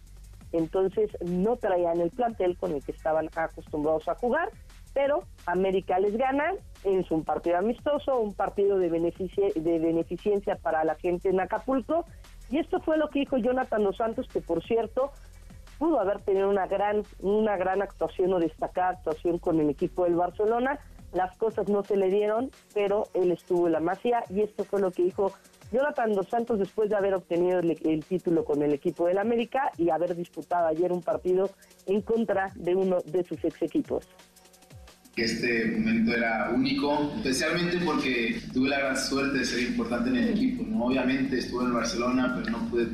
entonces 0.52 1.10
no 1.22 1.58
traían 1.58 2.00
el 2.02 2.10
plantel 2.12 2.58
con 2.58 2.72
el 2.72 2.84
que 2.84 2.92
estaban 2.92 3.30
acostumbrados 3.36 4.08
a 4.08 4.16
jugar, 4.16 4.50
pero 4.94 5.24
América 5.46 6.00
les 6.00 6.18
gana, 6.18 6.54
es 6.84 7.10
un 7.12 7.24
partido 7.24 7.58
amistoso, 7.58 8.20
un 8.20 8.34
partido 8.34 8.78
de, 8.78 8.90
de 8.90 9.80
beneficencia 9.80 10.56
para 10.56 10.84
la 10.84 10.96
gente 10.96 11.30
en 11.30 11.40
Acapulco, 11.40 12.06
y 12.50 12.58
esto 12.58 12.82
fue 12.82 12.98
lo 12.98 13.10
que 13.10 13.20
dijo 13.20 13.38
Jonathan 13.38 13.84
Dos 13.84 13.98
Santos, 13.98 14.28
que 14.28 14.42
por 14.42 14.62
cierto 14.64 15.12
pudo 15.82 16.00
haber 16.00 16.22
tenido 16.22 16.48
una 16.48 16.68
gran, 16.68 17.02
una 17.22 17.58
gran 17.58 17.82
actuación 17.82 18.32
o 18.34 18.40
destacada 18.40 18.90
actuación 18.90 19.40
con 19.40 19.60
el 19.60 19.68
equipo 19.70 20.04
del 20.04 20.14
Barcelona. 20.14 20.80
Las 21.12 21.36
cosas 21.38 21.70
no 21.70 21.84
se 21.84 21.98
le 21.98 22.10
dieron, 22.10 22.52
pero 22.76 23.06
él 23.16 23.32
estuvo 23.32 23.66
en 23.66 23.74
la 23.74 23.80
masía 23.80 24.24
y 24.30 24.42
esto 24.42 24.64
fue 24.64 24.80
lo 24.80 24.92
que 24.92 25.02
dijo 25.04 25.32
Jonathan 25.72 26.14
Dos 26.14 26.28
Santos 26.28 26.60
después 26.60 26.90
de 26.90 26.96
haber 26.96 27.14
obtenido 27.14 27.60
el, 27.60 27.78
el, 27.86 28.04
título 28.04 28.44
con 28.44 28.62
el 28.62 28.74
equipo 28.74 29.08
del 29.08 29.18
América 29.18 29.72
y 29.78 29.90
haber 29.90 30.16
disputado 30.16 30.68
ayer 30.68 30.92
un 30.92 31.02
partido 31.02 31.50
en 31.86 32.02
contra 32.02 32.52
de 32.56 32.76
uno 32.76 32.98
de 33.06 33.24
sus 33.24 33.44
ex 33.44 33.62
equipos 33.62 34.08
que 35.16 35.26
este 35.26 35.66
momento 35.66 36.14
era 36.14 36.52
único, 36.56 37.12
especialmente 37.18 37.78
porque 37.84 38.40
tuve 38.54 38.70
la 38.70 38.80
gran 38.80 38.98
suerte 38.98 39.40
de 39.40 39.46
ser 39.46 39.64
importante 39.64 40.10
en 40.10 40.16
el 40.16 40.30
equipo. 40.30 40.64
¿no? 40.64 40.86
Obviamente 40.86 41.38
estuve 41.40 41.66
en 41.66 41.74
Barcelona, 41.74 42.34
pero 42.38 42.58
no 42.58 42.70
pude, 42.70 42.86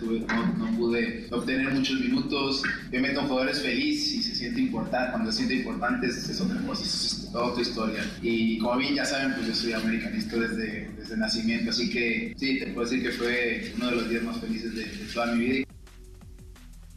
no, 0.58 0.78
pude 0.78 1.28
obtener 1.32 1.72
muchos 1.74 2.00
minutos. 2.00 2.64
Obviamente 2.90 3.20
un 3.20 3.28
jugador 3.28 3.54
feliz 3.54 4.14
y 4.14 4.24
se 4.24 4.34
siente 4.34 4.62
importante. 4.62 5.12
Cuando 5.12 5.32
se 5.32 5.38
siente 5.46 5.56
importante 5.58 6.08
es, 6.08 6.42
otra 6.42 6.60
cosa, 6.66 6.84
es 6.84 7.30
toda 7.32 7.46
otra 7.46 7.62
historia. 7.62 8.04
Y 8.24 8.58
como 8.58 8.78
bien 8.78 8.96
ya 8.96 9.06
saben, 9.06 9.34
pues 9.36 9.48
yo 9.48 9.54
soy 9.54 9.74
americanista 9.74 10.38
desde, 10.38 10.90
desde 10.98 11.18
nacimiento, 11.18 11.70
así 11.70 11.90
que 11.92 12.34
sí, 12.36 12.60
te 12.60 12.68
puedo 12.68 12.90
decir 12.90 13.04
que 13.04 13.12
fue 13.12 13.74
uno 13.78 13.90
de 13.92 13.96
los 13.96 14.10
días 14.10 14.24
más 14.24 14.40
felices 14.40 14.74
de, 14.76 14.86
de 14.86 15.14
toda 15.14 15.28
mi 15.36 15.46
vida. 15.46 15.68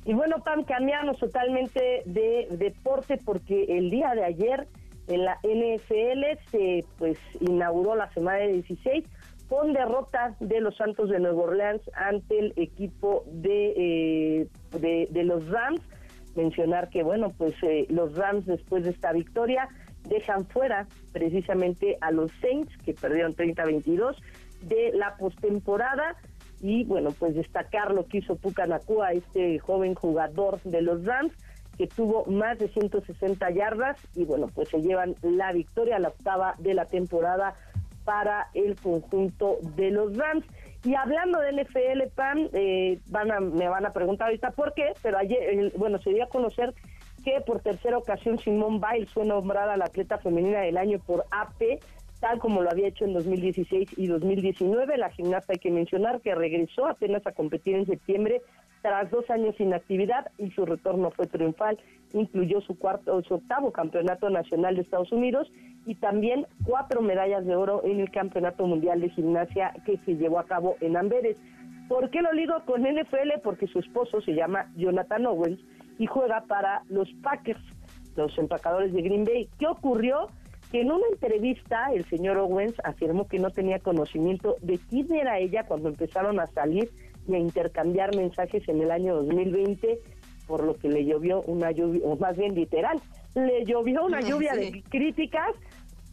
Y 0.06 0.14
bueno, 0.14 0.42
Pam, 0.42 0.64
cambiamos 0.64 1.18
totalmente 1.18 2.02
de 2.06 2.48
deporte 2.52 3.18
porque 3.22 3.64
el 3.68 3.90
día 3.90 4.12
de 4.14 4.24
ayer 4.24 4.66
en 5.10 5.24
la 5.24 5.38
NFL 5.42 6.50
se 6.50 6.84
pues 6.98 7.18
inauguró 7.40 7.96
la 7.96 8.12
semana 8.14 8.38
de 8.38 8.52
16 8.54 9.04
con 9.48 9.72
derrota 9.72 10.36
de 10.38 10.60
los 10.60 10.76
Santos 10.76 11.10
de 11.10 11.18
Nueva 11.18 11.42
Orleans 11.42 11.82
ante 11.94 12.38
el 12.38 12.52
equipo 12.56 13.24
de, 13.26 14.46
eh, 14.80 15.08
de, 15.10 15.24
los 15.24 15.48
Rams. 15.48 15.80
Mencionar 16.36 16.88
que, 16.88 17.02
bueno, 17.02 17.32
pues 17.36 17.54
eh, 17.62 17.86
los 17.88 18.14
Rams 18.14 18.46
después 18.46 18.84
de 18.84 18.90
esta 18.90 19.12
victoria 19.12 19.68
dejan 20.08 20.46
fuera 20.46 20.86
precisamente 21.12 21.98
a 22.00 22.12
los 22.12 22.30
Saints, 22.40 22.72
que 22.84 22.94
perdieron 22.94 23.34
30-22 23.34 24.14
de 24.62 24.92
la 24.94 25.16
postemporada. 25.16 26.16
Y 26.60 26.84
bueno, 26.84 27.10
pues 27.18 27.34
destacar 27.34 27.92
lo 27.92 28.06
que 28.06 28.18
hizo 28.18 28.36
Puka 28.36 28.66
Nakua, 28.66 29.12
este 29.12 29.58
joven 29.58 29.94
jugador 29.94 30.60
de 30.62 30.82
los 30.82 31.04
Rams, 31.04 31.32
que 31.80 31.86
tuvo 31.86 32.26
más 32.26 32.58
de 32.58 32.68
160 32.68 33.50
yardas 33.52 33.96
y 34.14 34.26
bueno, 34.26 34.48
pues 34.54 34.68
se 34.68 34.82
llevan 34.82 35.14
la 35.22 35.50
victoria, 35.50 35.98
la 35.98 36.08
octava 36.08 36.54
de 36.58 36.74
la 36.74 36.84
temporada 36.84 37.54
para 38.04 38.48
el 38.52 38.76
conjunto 38.76 39.56
de 39.76 39.90
los 39.90 40.14
Rams. 40.14 40.44
Y 40.84 40.94
hablando 40.94 41.40
del 41.40 41.58
NFL, 41.58 42.02
Pan, 42.14 42.50
eh, 42.52 42.98
van 43.06 43.32
a, 43.32 43.40
me 43.40 43.66
van 43.66 43.86
a 43.86 43.94
preguntar 43.94 44.26
ahorita 44.26 44.50
por 44.50 44.74
qué, 44.74 44.92
pero 45.00 45.16
ayer, 45.16 45.72
bueno, 45.78 45.98
se 46.02 46.10
dio 46.10 46.24
a 46.24 46.28
conocer 46.28 46.74
que 47.24 47.40
por 47.46 47.60
tercera 47.62 47.96
ocasión 47.96 48.38
Simone 48.38 48.78
Biles 48.78 49.10
fue 49.14 49.24
nombrada 49.24 49.78
la 49.78 49.86
atleta 49.86 50.18
femenina 50.18 50.60
del 50.60 50.76
año 50.76 50.98
por 50.98 51.24
AP, 51.30 51.80
tal 52.20 52.38
como 52.40 52.60
lo 52.60 52.70
había 52.70 52.88
hecho 52.88 53.06
en 53.06 53.14
2016 53.14 53.88
y 53.96 54.06
2019. 54.06 54.98
La 54.98 55.08
gimnasta 55.08 55.54
hay 55.54 55.58
que 55.58 55.70
mencionar 55.70 56.20
que 56.20 56.34
regresó 56.34 56.86
apenas 56.86 57.26
a 57.26 57.32
competir 57.32 57.74
en 57.74 57.86
septiembre 57.86 58.42
tras 58.82 59.10
dos 59.10 59.28
años 59.30 59.54
sin 59.56 59.74
actividad 59.74 60.30
y 60.38 60.50
su 60.50 60.64
retorno 60.64 61.10
fue 61.10 61.26
triunfal. 61.26 61.78
Incluyó 62.12 62.60
su 62.60 62.78
cuarto, 62.78 63.22
su 63.22 63.34
octavo 63.34 63.72
campeonato 63.72 64.30
nacional 64.30 64.76
de 64.76 64.82
Estados 64.82 65.12
Unidos 65.12 65.50
y 65.86 65.94
también 65.94 66.46
cuatro 66.64 67.02
medallas 67.02 67.46
de 67.46 67.56
oro 67.56 67.82
en 67.84 68.00
el 68.00 68.10
campeonato 68.10 68.66
mundial 68.66 69.00
de 69.00 69.10
gimnasia 69.10 69.72
que 69.84 69.98
se 69.98 70.16
llevó 70.16 70.38
a 70.38 70.46
cabo 70.46 70.76
en 70.80 70.96
Amberes. 70.96 71.38
¿Por 71.88 72.10
qué 72.10 72.22
lo 72.22 72.30
digo 72.32 72.54
con 72.66 72.82
NFL? 72.82 73.40
Porque 73.42 73.66
su 73.66 73.80
esposo 73.80 74.20
se 74.20 74.32
llama 74.32 74.70
Jonathan 74.76 75.26
Owens 75.26 75.60
y 75.98 76.06
juega 76.06 76.44
para 76.46 76.82
los 76.88 77.08
Packers, 77.22 77.60
los 78.16 78.36
empacadores 78.38 78.92
de 78.92 79.02
Green 79.02 79.24
Bay. 79.24 79.48
¿Qué 79.58 79.66
ocurrió? 79.66 80.28
Que 80.70 80.82
en 80.82 80.92
una 80.92 81.06
entrevista 81.12 81.92
el 81.92 82.04
señor 82.04 82.38
Owens 82.38 82.74
afirmó 82.84 83.26
que 83.26 83.40
no 83.40 83.50
tenía 83.50 83.80
conocimiento 83.80 84.56
de 84.62 84.78
quién 84.88 85.12
era 85.12 85.40
ella 85.40 85.64
cuando 85.66 85.88
empezaron 85.88 86.38
a 86.38 86.46
salir 86.46 86.88
y 87.30 87.34
a 87.34 87.38
intercambiar 87.38 88.14
mensajes 88.16 88.68
en 88.68 88.80
el 88.80 88.90
año 88.90 89.16
2020, 89.16 89.98
por 90.46 90.64
lo 90.64 90.76
que 90.76 90.88
le 90.88 91.04
llovió 91.04 91.42
una 91.42 91.70
lluvia, 91.70 92.00
o 92.04 92.16
más 92.16 92.36
bien 92.36 92.54
literal, 92.54 93.00
le 93.34 93.64
llovió 93.64 94.04
una 94.04 94.20
lluvia 94.20 94.54
de 94.54 94.82
críticas 94.88 95.54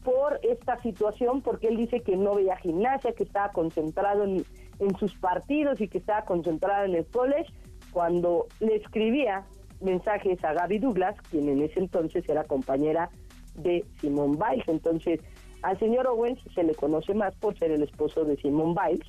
por 0.04 0.40
esta 0.44 0.82
situación, 0.82 1.42
porque 1.42 1.68
él 1.68 1.78
dice 1.78 2.02
que 2.02 2.16
no 2.16 2.36
veía 2.36 2.56
gimnasia, 2.58 3.14
que 3.14 3.24
estaba 3.24 3.52
concentrado 3.52 4.24
en, 4.24 4.46
en 4.80 4.96
sus 4.98 5.16
partidos 5.16 5.82
y 5.82 5.88
que 5.88 5.98
estaba 5.98 6.24
concentrado 6.24 6.86
en 6.86 6.96
el 6.96 7.06
college, 7.08 7.52
cuando 7.92 8.46
le 8.60 8.76
escribía 8.76 9.46
mensajes 9.82 10.44
a 10.44 10.54
Gaby 10.54 10.80
Douglas, 10.80 11.16
quien 11.30 11.50
en 11.50 11.62
ese 11.62 11.80
entonces 11.80 12.28
era 12.30 12.44
compañera 12.44 13.10
de 13.56 13.84
Simone 14.00 14.38
Biles. 14.38 14.68
Entonces, 14.68 15.20
al 15.62 15.78
señor 15.80 16.08
Owens 16.08 16.40
se 16.54 16.64
le 16.64 16.76
conoce 16.76 17.14
más 17.14 17.36
por 17.36 17.58
ser 17.58 17.72
el 17.72 17.84
esposo 17.84 18.24
de 18.24 18.38
Simone 18.38 18.76
Biles, 18.80 19.08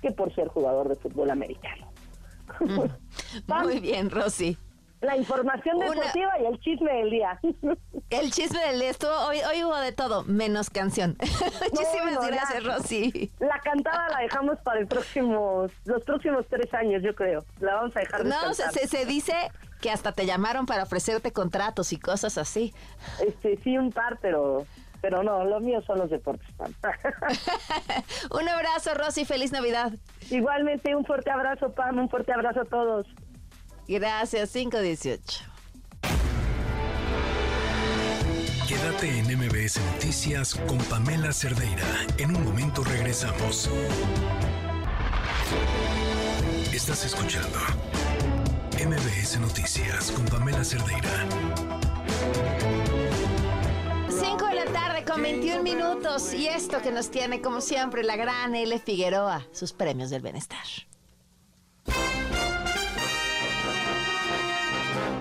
que 0.00 0.12
por 0.12 0.34
ser 0.34 0.48
jugador 0.48 0.88
de 0.88 0.96
fútbol 0.96 1.30
americano. 1.30 1.90
Mm. 2.60 2.82
Muy 3.64 3.80
bien, 3.80 4.10
Rosy. 4.10 4.58
La 5.00 5.16
información 5.16 5.78
deportiva 5.78 6.38
y 6.42 6.44
el 6.44 6.60
chisme 6.60 6.92
del 6.92 7.10
día. 7.10 7.40
El 8.10 8.30
chisme 8.32 8.60
del 8.60 8.80
día 8.80 8.90
estuvo, 8.90 9.14
hoy, 9.28 9.38
hoy 9.48 9.64
hubo 9.64 9.76
de 9.76 9.92
todo, 9.92 10.24
menos 10.24 10.68
canción. 10.68 11.16
Muchísimas 11.72 12.26
gracias, 12.26 12.64
Rosy. 12.64 13.32
La 13.38 13.58
cantada 13.60 14.08
la 14.10 14.18
dejamos 14.18 14.58
para 14.60 14.80
el 14.80 14.86
próximo, 14.86 15.68
los 15.84 16.02
próximos 16.02 16.44
tres 16.50 16.74
años, 16.74 17.02
yo 17.02 17.14
creo. 17.14 17.44
La 17.60 17.76
vamos 17.76 17.96
a 17.96 18.00
dejar 18.00 18.26
No, 18.26 18.52
se, 18.52 18.88
se, 18.88 19.06
dice 19.06 19.32
que 19.80 19.90
hasta 19.90 20.12
te 20.12 20.26
llamaron 20.26 20.66
para 20.66 20.82
ofrecerte 20.82 21.32
contratos 21.32 21.92
y 21.94 21.98
cosas 21.98 22.36
así. 22.36 22.74
Este, 23.24 23.56
sí, 23.62 23.78
un 23.78 23.92
par, 23.92 24.18
pero 24.20 24.66
pero 25.00 25.22
no, 25.22 25.44
lo 25.44 25.60
mío 25.60 25.82
son 25.82 25.98
los 25.98 26.10
deportes. 26.10 26.46
un 28.30 28.48
abrazo, 28.48 28.94
Rosy, 28.94 29.24
feliz 29.24 29.52
Navidad. 29.52 29.92
Igualmente, 30.30 30.94
un 30.94 31.04
fuerte 31.04 31.30
abrazo, 31.30 31.72
Pam, 31.72 31.98
un 31.98 32.08
fuerte 32.08 32.32
abrazo 32.32 32.62
a 32.62 32.64
todos. 32.64 33.06
Gracias, 33.88 34.52
518. 34.52 35.44
Quédate 38.68 39.18
en 39.18 39.26
MBS 39.36 39.80
Noticias 39.94 40.54
con 40.54 40.78
Pamela 40.78 41.32
Cerdeira. 41.32 41.84
En 42.18 42.36
un 42.36 42.44
momento 42.44 42.84
regresamos. 42.84 43.68
Estás 46.72 47.04
escuchando 47.04 47.58
MBS 48.74 49.40
Noticias 49.40 50.12
con 50.12 50.24
Pamela 50.26 50.62
Cerdeira. 50.62 51.26
5 54.30 54.46
de 54.46 54.54
la 54.54 54.66
tarde 54.66 55.04
con 55.04 55.20
21 55.22 55.64
minutos 55.64 56.32
y 56.32 56.46
esto 56.46 56.80
que 56.80 56.92
nos 56.92 57.10
tiene 57.10 57.42
como 57.42 57.60
siempre 57.60 58.04
la 58.04 58.14
gran 58.14 58.54
L. 58.54 58.78
Figueroa, 58.78 59.44
sus 59.50 59.72
premios 59.72 60.08
del 60.08 60.22
bienestar. 60.22 60.62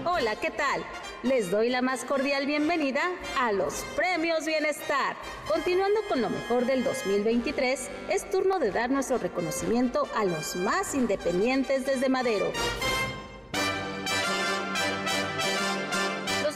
Hola, 0.05 0.35
¿qué 0.35 0.51
tal? 0.51 0.85
Les 1.23 1.49
doy 1.49 1.69
la 1.69 1.81
más 1.81 2.05
cordial 2.05 2.45
bienvenida 2.45 3.01
a 3.39 3.51
los 3.51 3.83
Premios 3.95 4.45
Bienestar. 4.45 5.15
Continuando 5.47 6.01
con 6.07 6.21
lo 6.21 6.29
mejor 6.29 6.67
del 6.67 6.83
2023, 6.83 7.89
es 8.11 8.29
turno 8.29 8.59
de 8.59 8.69
dar 8.69 8.91
nuestro 8.91 9.17
reconocimiento 9.17 10.07
a 10.15 10.23
los 10.23 10.55
más 10.55 10.93
independientes 10.93 11.83
desde 11.83 12.09
Madero. 12.09 12.51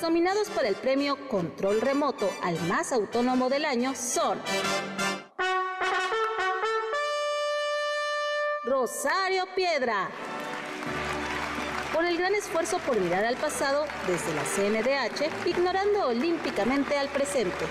Nominados 0.04 0.50
para 0.50 0.68
el 0.68 0.76
premio 0.76 1.18
Control 1.30 1.80
Remoto 1.80 2.30
al 2.44 2.60
más 2.64 2.92
autónomo 2.92 3.50
del 3.50 3.64
año 3.64 3.96
son 3.96 4.38
Rosario 8.66 9.46
Piedra, 9.56 10.10
por 11.94 12.04
el 12.04 12.18
gran 12.18 12.36
esfuerzo 12.36 12.80
por 12.80 13.00
mirar 13.00 13.24
al 13.24 13.38
pasado 13.38 13.86
desde 14.06 14.34
la 14.36 14.44
CNDH, 14.44 15.48
ignorando 15.48 16.08
olímpicamente 16.08 16.98
al 16.98 17.08
presente. 17.08 17.66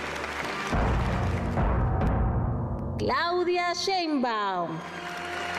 Claudia 2.98 3.74
Sheinbaum. 3.74 4.70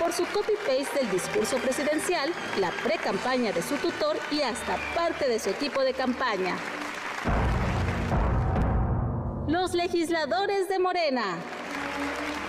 Por 0.03 0.11
su 0.11 0.25
copy-paste 0.25 0.99
del 0.99 1.11
discurso 1.11 1.55
presidencial, 1.59 2.29
la 2.59 2.71
pre-campaña 2.83 3.53
de 3.53 3.61
su 3.61 3.77
tutor 3.77 4.17
y 4.31 4.41
hasta 4.41 4.75
parte 4.93 5.29
de 5.29 5.39
su 5.39 5.49
equipo 5.49 5.79
de 5.79 5.93
campaña. 5.93 6.57
Los 9.47 9.73
legisladores 9.73 10.67
de 10.67 10.77
Morena 10.77 11.37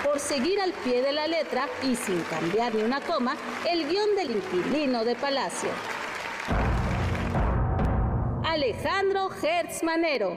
por 0.03 0.19
seguir 0.19 0.61
al 0.61 0.73
pie 0.73 1.01
de 1.01 1.13
la 1.13 1.29
letra 1.29 1.69
y 1.85 1.95
sin 1.95 2.21
cambiar 2.23 2.75
ni 2.75 2.83
una 2.83 3.01
coma 3.01 3.37
el 3.71 3.87
guion 3.87 4.17
del 4.17 4.33
inquilino 4.33 5.05
de 5.05 5.15
Palacio. 5.15 5.71
Alejandro 8.43 9.31
Hertz 9.31 9.85
Manero. 9.85 10.37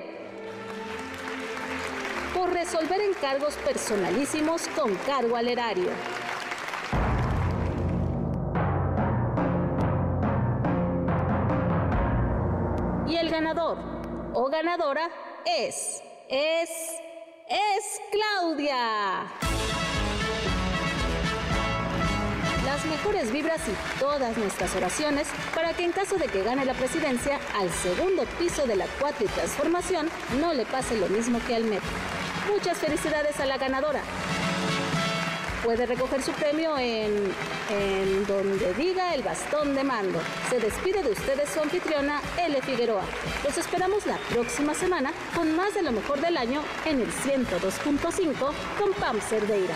Por 2.36 2.54
resolver 2.54 3.02
encargos 3.02 3.56
personalísimos 3.56 4.68
con 4.76 4.94
cargo 4.98 5.36
al 5.36 5.48
erario. 5.48 5.90
Ganador 13.38 13.78
o 14.34 14.50
ganadora 14.50 15.12
es, 15.46 16.02
es, 16.28 16.70
es 17.48 18.02
Claudia. 18.12 19.28
Las 22.66 22.84
mejores 22.86 23.32
vibras 23.32 23.62
y 23.68 24.00
todas 24.00 24.36
nuestras 24.40 24.76
oraciones 24.76 25.28
para 25.54 25.74
que 25.74 25.84
en 25.84 25.92
caso 25.92 26.16
de 26.16 26.26
que 26.26 26.42
gane 26.42 26.66
la 26.66 26.74
presidencia, 26.74 27.40
al 27.56 27.70
segundo 27.70 28.24
piso 28.40 28.66
de 28.66 28.76
la 28.76 28.88
cuatri 29.00 29.28
transformación 29.28 30.10
no 30.40 30.56
le 30.56 30.66
pase 30.66 30.98
lo 30.98 31.08
mismo 31.08 31.40
que 31.46 31.58
al 31.58 31.64
metro. 31.64 31.92
Muchas 32.52 32.80
felicidades 32.80 33.40
a 33.40 33.46
la 33.46 33.60
ganadora. 33.60 34.02
Puede 35.68 35.86
recoger 35.86 36.24
su 36.24 36.32
premio 36.32 36.78
en, 36.78 37.12
en 37.70 38.26
donde 38.26 38.74
diga 38.76 39.14
el 39.14 39.22
bastón 39.22 39.76
de 39.76 39.84
mando. 39.84 40.18
Se 40.50 40.62
despide 40.62 41.04
de 41.04 41.12
ustedes 41.12 41.50
su 41.50 41.60
anfitriona, 41.60 42.22
L. 42.42 42.62
Figueroa. 42.62 43.04
Los 43.44 43.58
esperamos 43.58 44.06
la 44.06 44.18
próxima 44.30 44.74
semana 44.74 45.12
con 45.36 45.54
más 45.58 45.74
de 45.74 45.82
lo 45.82 45.92
mejor 45.92 46.22
del 46.22 46.38
año 46.38 46.62
en 46.86 47.02
el 47.02 47.08
102.5 47.08 48.34
con 48.80 48.94
Pam 48.98 49.20
Cerdeira. 49.20 49.76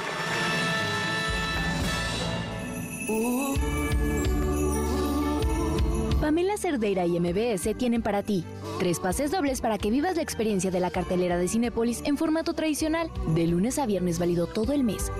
Pamela 6.21 6.55
Cerdeira 6.55 7.05
y 7.05 7.19
MBS 7.19 7.75
tienen 7.77 8.01
para 8.01 8.23
ti 8.23 8.45
tres 8.79 9.01
pases 9.01 9.29
dobles 9.29 9.59
para 9.59 9.77
que 9.77 9.91
vivas 9.91 10.15
la 10.15 10.21
experiencia 10.21 10.71
de 10.71 10.79
la 10.79 10.89
cartelera 10.89 11.37
de 11.37 11.49
Cinépolis 11.49 12.01
en 12.05 12.15
formato 12.15 12.53
tradicional, 12.53 13.11
de 13.35 13.45
lunes 13.45 13.77
a 13.77 13.85
viernes 13.85 14.19
válido 14.19 14.47
todo 14.47 14.71
el 14.71 14.85
mes. 14.85 15.11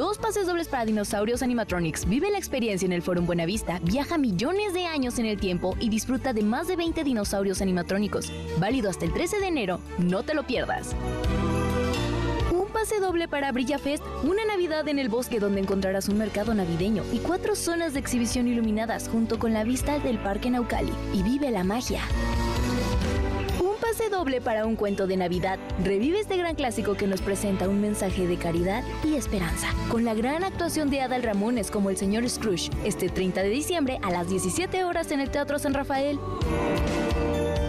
Dos 0.00 0.16
pases 0.16 0.46
dobles 0.46 0.66
para 0.66 0.86
Dinosaurios 0.86 1.42
Animatronics. 1.42 2.08
Vive 2.08 2.30
la 2.30 2.38
experiencia 2.38 2.86
en 2.86 2.94
el 2.94 3.02
Forum 3.02 3.26
Buenavista, 3.26 3.80
viaja 3.82 4.16
millones 4.16 4.72
de 4.72 4.86
años 4.86 5.18
en 5.18 5.26
el 5.26 5.38
tiempo 5.38 5.76
y 5.78 5.90
disfruta 5.90 6.32
de 6.32 6.42
más 6.42 6.68
de 6.68 6.76
20 6.76 7.04
dinosaurios 7.04 7.60
animatrónicos. 7.60 8.32
Válido 8.58 8.88
hasta 8.88 9.04
el 9.04 9.12
13 9.12 9.40
de 9.40 9.48
enero. 9.48 9.78
No 9.98 10.22
te 10.22 10.32
lo 10.32 10.46
pierdas 10.46 10.96
pase 12.80 12.98
doble 12.98 13.28
para 13.28 13.52
Brilla 13.52 13.78
Fest, 13.78 14.02
una 14.22 14.42
Navidad 14.46 14.88
en 14.88 14.98
el 14.98 15.10
bosque 15.10 15.38
donde 15.38 15.60
encontrarás 15.60 16.08
un 16.08 16.16
mercado 16.16 16.54
navideño 16.54 17.02
y 17.12 17.18
cuatro 17.18 17.54
zonas 17.54 17.92
de 17.92 18.00
exhibición 18.00 18.48
iluminadas 18.48 19.06
junto 19.08 19.38
con 19.38 19.52
la 19.52 19.64
vista 19.64 19.98
del 19.98 20.18
Parque 20.18 20.48
Naucali. 20.48 20.92
Y 21.12 21.22
vive 21.22 21.50
la 21.50 21.62
magia. 21.62 22.00
Pase 23.90 24.08
doble 24.08 24.40
para 24.40 24.66
un 24.66 24.76
cuento 24.76 25.08
de 25.08 25.16
Navidad. 25.16 25.58
Revive 25.82 26.20
este 26.20 26.36
gran 26.36 26.54
clásico 26.54 26.94
que 26.94 27.08
nos 27.08 27.20
presenta 27.20 27.68
un 27.68 27.80
mensaje 27.80 28.28
de 28.28 28.36
caridad 28.36 28.84
y 29.02 29.16
esperanza, 29.16 29.66
con 29.90 30.04
la 30.04 30.14
gran 30.14 30.44
actuación 30.44 30.90
de 30.90 31.00
Adal 31.00 31.24
Ramones 31.24 31.72
como 31.72 31.90
el 31.90 31.96
señor 31.96 32.30
Scrooge, 32.30 32.70
este 32.84 33.08
30 33.08 33.42
de 33.42 33.48
diciembre 33.48 33.98
a 34.02 34.12
las 34.12 34.28
17 34.28 34.84
horas 34.84 35.10
en 35.10 35.18
el 35.18 35.32
Teatro 35.32 35.58
San 35.58 35.74
Rafael. 35.74 36.20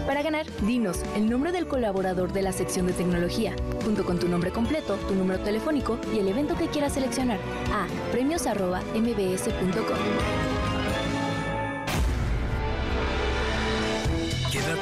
Para 0.06 0.22
ganar, 0.22 0.46
dinos 0.64 1.00
el 1.16 1.28
nombre 1.28 1.50
del 1.50 1.66
colaborador 1.66 2.32
de 2.32 2.42
la 2.42 2.52
sección 2.52 2.86
de 2.86 2.92
tecnología, 2.92 3.56
junto 3.84 4.04
con 4.04 4.20
tu 4.20 4.28
nombre 4.28 4.52
completo, 4.52 4.94
tu 5.08 5.16
número 5.16 5.42
telefónico 5.42 5.98
y 6.14 6.20
el 6.20 6.28
evento 6.28 6.56
que 6.56 6.68
quieras 6.68 6.92
seleccionar 6.92 7.40
a 7.72 7.88
premios.mbs.com. 8.12 10.51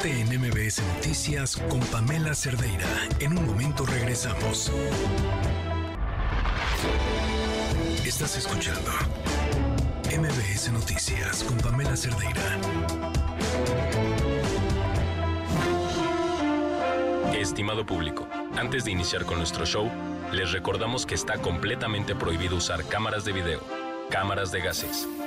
Quédate 0.03 0.21
en 0.21 0.41
MBS 0.41 0.83
Noticias 0.95 1.57
con 1.69 1.81
Pamela 1.81 2.35
Cerdeira. 2.35 2.87
En 3.19 3.37
un 3.37 3.47
momento 3.47 3.85
regresamos. 3.85 4.73
Estás 8.05 8.37
escuchando 8.39 8.91
MBS 10.07 10.73
Noticias 10.73 11.45
con 11.45 11.59
Pamela 11.59 11.97
Cerdeira. 11.97 12.59
Estimado 17.35 17.85
público, 17.85 18.27
antes 18.57 18.85
de 18.85 18.93
iniciar 18.93 19.25
con 19.25 19.39
nuestro 19.39 19.67
show, 19.67 19.91
les 20.33 20.53
recordamos 20.53 21.05
que 21.05 21.15
está 21.15 21.39
completamente 21.39 22.15
prohibido 22.15 22.57
usar 22.57 22.85
cámaras 22.87 23.25
de 23.25 23.33
video, 23.33 23.61
cámaras 24.11 24.51
de 24.51 24.61
gases, 24.61 25.07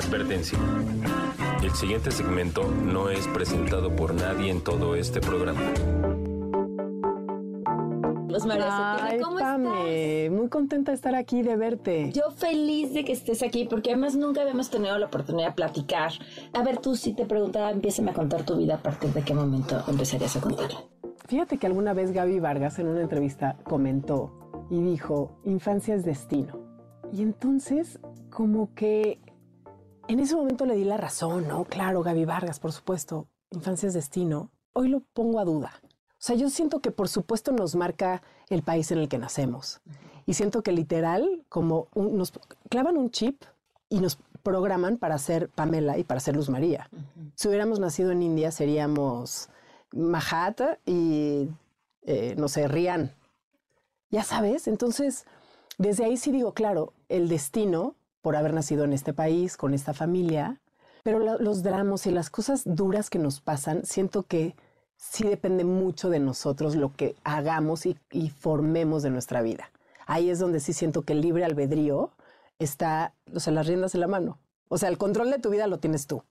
Advertencia. 0.00 0.58
El 1.62 1.72
siguiente 1.72 2.10
segmento 2.10 2.64
no 2.64 3.10
es 3.10 3.28
presentado 3.28 3.94
por 3.94 4.14
nadie 4.14 4.50
en 4.50 4.64
todo 4.64 4.96
este 4.96 5.20
programa. 5.20 5.60
Pues 8.26 8.46
María 8.46 8.94
Ay, 9.04 9.20
¿cómo 9.20 9.36
Pame, 9.36 10.30
muy 10.30 10.48
contenta 10.48 10.92
de 10.92 10.96
estar 10.96 11.14
aquí, 11.14 11.42
de 11.42 11.54
verte. 11.56 12.12
Yo 12.12 12.30
feliz 12.30 12.94
de 12.94 13.04
que 13.04 13.12
estés 13.12 13.42
aquí, 13.42 13.66
porque 13.68 13.90
además 13.90 14.16
nunca 14.16 14.40
habíamos 14.40 14.70
tenido 14.70 14.96
la 14.96 15.04
oportunidad 15.06 15.48
de 15.48 15.54
platicar. 15.54 16.12
A 16.54 16.62
ver, 16.62 16.78
tú 16.78 16.96
si 16.96 17.12
te 17.12 17.26
preguntaba, 17.26 17.70
empiézame 17.70 18.12
a 18.12 18.14
contar 18.14 18.44
tu 18.44 18.56
vida, 18.56 18.76
¿a 18.76 18.82
partir 18.82 19.12
de 19.12 19.20
qué 19.20 19.34
momento 19.34 19.84
empezarías 19.86 20.34
a 20.34 20.40
contarla? 20.40 20.80
Fíjate 21.28 21.58
que 21.58 21.66
alguna 21.66 21.92
vez 21.92 22.12
Gaby 22.12 22.40
Vargas 22.40 22.78
en 22.78 22.88
una 22.88 23.02
entrevista 23.02 23.58
comentó 23.64 24.32
y 24.70 24.80
dijo, 24.80 25.38
infancia 25.44 25.94
es 25.94 26.06
destino. 26.06 26.58
Y 27.12 27.20
entonces, 27.20 28.00
como 28.30 28.72
que 28.74 29.20
en 30.10 30.18
ese 30.18 30.34
momento 30.34 30.66
le 30.66 30.74
di 30.74 30.82
la 30.82 30.96
razón, 30.96 31.46
¿no? 31.46 31.64
Claro, 31.64 32.02
Gaby 32.02 32.24
Vargas, 32.24 32.58
por 32.58 32.72
supuesto, 32.72 33.28
infancia 33.50 33.86
es 33.86 33.94
destino. 33.94 34.50
hoy 34.72 34.88
lo 34.88 35.00
pongo 35.00 35.38
a 35.38 35.44
duda. 35.44 35.72
O 35.84 36.22
sea, 36.22 36.34
yo 36.34 36.50
siento 36.50 36.80
que 36.80 36.90
por 36.90 37.08
supuesto 37.08 37.52
nos 37.52 37.76
marca 37.76 38.20
el 38.48 38.62
país 38.62 38.90
en 38.90 38.98
el 38.98 39.08
que 39.08 39.18
nacemos. 39.18 39.80
Y 40.26 40.34
siento 40.34 40.62
que 40.62 40.72
literal, 40.72 41.44
como 41.48 41.86
nos 41.94 42.32
clavan 42.68 42.96
un 42.96 43.10
chip 43.10 43.42
y 43.88 44.00
nos 44.00 44.18
programan 44.42 44.96
para 44.96 45.16
ser 45.18 45.48
Pamela 45.48 45.96
y 45.96 46.02
para 46.02 46.18
ser 46.18 46.34
Luz 46.34 46.50
María. 46.50 46.90
Si 47.36 47.46
hubiéramos 47.46 47.78
nacido 47.78 48.10
en 48.10 48.22
India, 48.22 48.50
seríamos 48.50 49.48
Mahat 49.92 50.60
y, 50.86 51.48
eh, 52.02 52.34
no 52.36 52.48
sé, 52.48 52.66
Rian. 52.66 53.12
Ya 54.10 54.24
sabes, 54.24 54.66
entonces, 54.66 55.24
desde 55.78 56.04
ahí 56.04 56.16
sí 56.16 56.32
digo, 56.32 56.52
claro, 56.52 56.92
el 57.08 57.28
destino 57.28 57.94
por 58.22 58.36
haber 58.36 58.54
nacido 58.54 58.84
en 58.84 58.92
este 58.92 59.12
país, 59.12 59.56
con 59.56 59.74
esta 59.74 59.94
familia, 59.94 60.60
pero 61.02 61.18
los 61.38 61.62
dramas 61.62 62.06
y 62.06 62.10
las 62.10 62.30
cosas 62.30 62.62
duras 62.64 63.10
que 63.10 63.18
nos 63.18 63.40
pasan, 63.40 63.84
siento 63.84 64.24
que 64.24 64.54
sí 64.96 65.24
depende 65.24 65.64
mucho 65.64 66.10
de 66.10 66.20
nosotros 66.20 66.76
lo 66.76 66.94
que 66.94 67.16
hagamos 67.24 67.86
y, 67.86 67.96
formemos 68.30 69.02
de 69.02 69.10
nuestra 69.10 69.40
vida. 69.40 69.70
Ahí 70.06 70.28
es 70.28 70.38
donde 70.38 70.60
sí 70.60 70.72
siento 70.72 71.02
que 71.02 71.14
el 71.14 71.22
libre 71.22 71.44
albedrío 71.44 72.10
está, 72.58 73.14
o 73.34 73.40
sea, 73.40 73.52
las 73.52 73.66
riendas 73.66 73.94
en 73.94 74.02
la 74.02 74.08
mano. 74.08 74.38
O 74.68 74.76
sea, 74.76 74.88
el 74.88 74.98
control 74.98 75.30
de 75.30 75.38
tu 75.38 75.50
vida 75.50 75.66
lo 75.66 75.78
tienes 75.78 76.06
tú. 76.06 76.22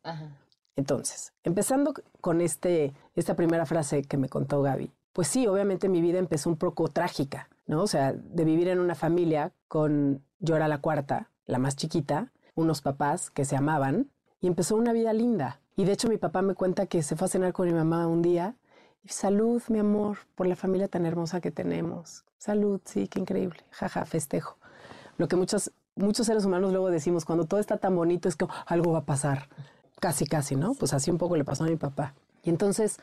Entonces, 0.75 1.33
empezando 1.43 1.93
con 2.21 2.41
este, 2.41 2.93
esta 3.15 3.35
primera 3.35 3.65
frase 3.65 4.03
que 4.03 4.17
me 4.17 4.29
contó 4.29 4.61
Gaby, 4.61 4.91
pues 5.13 5.27
sí, 5.27 5.47
obviamente 5.47 5.89
mi 5.89 6.01
vida 6.01 6.19
empezó 6.19 6.49
un 6.49 6.57
poco 6.57 6.87
trágica, 6.89 7.49
¿no? 7.65 7.81
O 7.81 7.87
sea, 7.87 8.13
de 8.13 8.45
vivir 8.45 8.67
en 8.67 8.79
una 8.79 8.95
familia 8.95 9.51
con, 9.67 10.23
yo 10.39 10.55
era 10.55 10.67
la 10.67 10.79
cuarta, 10.79 11.29
la 11.49 11.59
más 11.59 11.75
chiquita, 11.75 12.31
unos 12.55 12.81
papás 12.81 13.31
que 13.31 13.43
se 13.43 13.55
amaban, 13.55 14.09
y 14.39 14.47
empezó 14.47 14.75
una 14.75 14.93
vida 14.93 15.11
linda. 15.13 15.59
Y 15.75 15.85
de 15.85 15.93
hecho 15.93 16.07
mi 16.07 16.17
papá 16.17 16.41
me 16.41 16.55
cuenta 16.55 16.85
que 16.85 17.03
se 17.03 17.15
fue 17.15 17.25
a 17.25 17.29
cenar 17.29 17.53
con 17.53 17.67
mi 17.67 17.73
mamá 17.73 18.07
un 18.07 18.21
día. 18.21 18.55
Y, 19.03 19.09
Salud, 19.09 19.61
mi 19.69 19.79
amor, 19.79 20.17
por 20.35 20.47
la 20.47 20.55
familia 20.55 20.87
tan 20.87 21.05
hermosa 21.05 21.41
que 21.41 21.51
tenemos. 21.51 22.23
Salud, 22.37 22.79
sí, 22.85 23.07
qué 23.07 23.19
increíble. 23.19 23.59
Jaja, 23.71 24.05
festejo. 24.05 24.57
Lo 25.17 25.27
que 25.27 25.35
muchos, 25.35 25.71
muchos 25.95 26.27
seres 26.27 26.45
humanos 26.45 26.71
luego 26.71 26.91
decimos, 26.91 27.25
cuando 27.25 27.45
todo 27.45 27.59
está 27.59 27.77
tan 27.77 27.95
bonito 27.95 28.29
es 28.29 28.35
que 28.35 28.45
algo 28.65 28.91
va 28.91 28.99
a 28.99 29.05
pasar. 29.05 29.49
Casi, 29.99 30.25
casi, 30.25 30.55
¿no? 30.55 30.73
Pues 30.75 30.93
así 30.93 31.11
un 31.11 31.17
poco 31.17 31.35
le 31.35 31.43
pasó 31.43 31.63
a 31.63 31.67
mi 31.67 31.75
papá. 31.75 32.13
Y 32.43 32.49
entonces, 32.49 32.97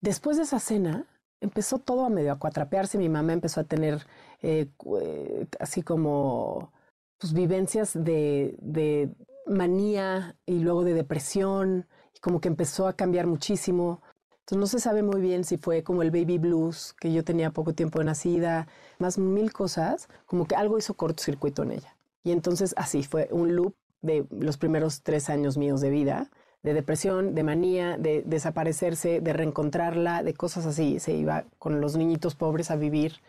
después 0.00 0.36
de 0.36 0.44
esa 0.44 0.60
cena, 0.60 1.06
empezó 1.40 1.78
todo 1.78 2.04
a 2.04 2.10
medio 2.10 2.32
a 2.32 2.38
cuatrapearse. 2.38 2.98
Mi 2.98 3.08
mamá 3.08 3.32
empezó 3.32 3.60
a 3.60 3.64
tener 3.64 4.06
eh, 4.42 4.68
eh, 5.00 5.46
así 5.58 5.82
como 5.82 6.72
pues, 7.20 7.32
vivencias 7.32 7.92
de, 7.94 8.56
de 8.60 9.10
manía 9.46 10.36
y 10.46 10.58
luego 10.60 10.82
de 10.82 10.94
depresión, 10.94 11.86
y 12.16 12.20
como 12.20 12.40
que 12.40 12.48
empezó 12.48 12.88
a 12.88 12.94
cambiar 12.94 13.26
muchísimo. 13.26 14.02
Entonces 14.40 14.58
no 14.58 14.66
se 14.66 14.80
sabe 14.80 15.02
muy 15.02 15.20
bien 15.20 15.44
si 15.44 15.58
fue 15.58 15.84
como 15.84 16.02
el 16.02 16.10
baby 16.10 16.38
blues, 16.38 16.94
que 16.98 17.12
yo 17.12 17.22
tenía 17.22 17.50
poco 17.50 17.72
tiempo 17.74 17.98
de 18.00 18.06
nacida, 18.06 18.66
más 18.98 19.18
mil 19.18 19.52
cosas, 19.52 20.08
como 20.26 20.46
que 20.46 20.56
algo 20.56 20.78
hizo 20.78 20.94
cortocircuito 20.94 21.62
en 21.62 21.72
ella. 21.72 21.96
Y 22.24 22.32
entonces 22.32 22.74
así 22.76 23.04
fue 23.04 23.28
un 23.30 23.54
loop 23.54 23.74
de 24.02 24.26
los 24.30 24.56
primeros 24.56 25.02
tres 25.02 25.30
años 25.30 25.56
míos 25.56 25.80
de 25.80 25.90
vida, 25.90 26.30
de 26.62 26.74
depresión, 26.74 27.34
de 27.34 27.42
manía, 27.42 27.96
de 27.96 28.22
desaparecerse, 28.26 29.20
de 29.20 29.32
reencontrarla, 29.32 30.22
de 30.22 30.34
cosas 30.34 30.66
así. 30.66 30.98
Se 30.98 31.12
iba 31.12 31.44
con 31.58 31.80
los 31.80 31.96
niñitos 31.96 32.34
pobres 32.34 32.70
a 32.70 32.76
vivir 32.76 33.20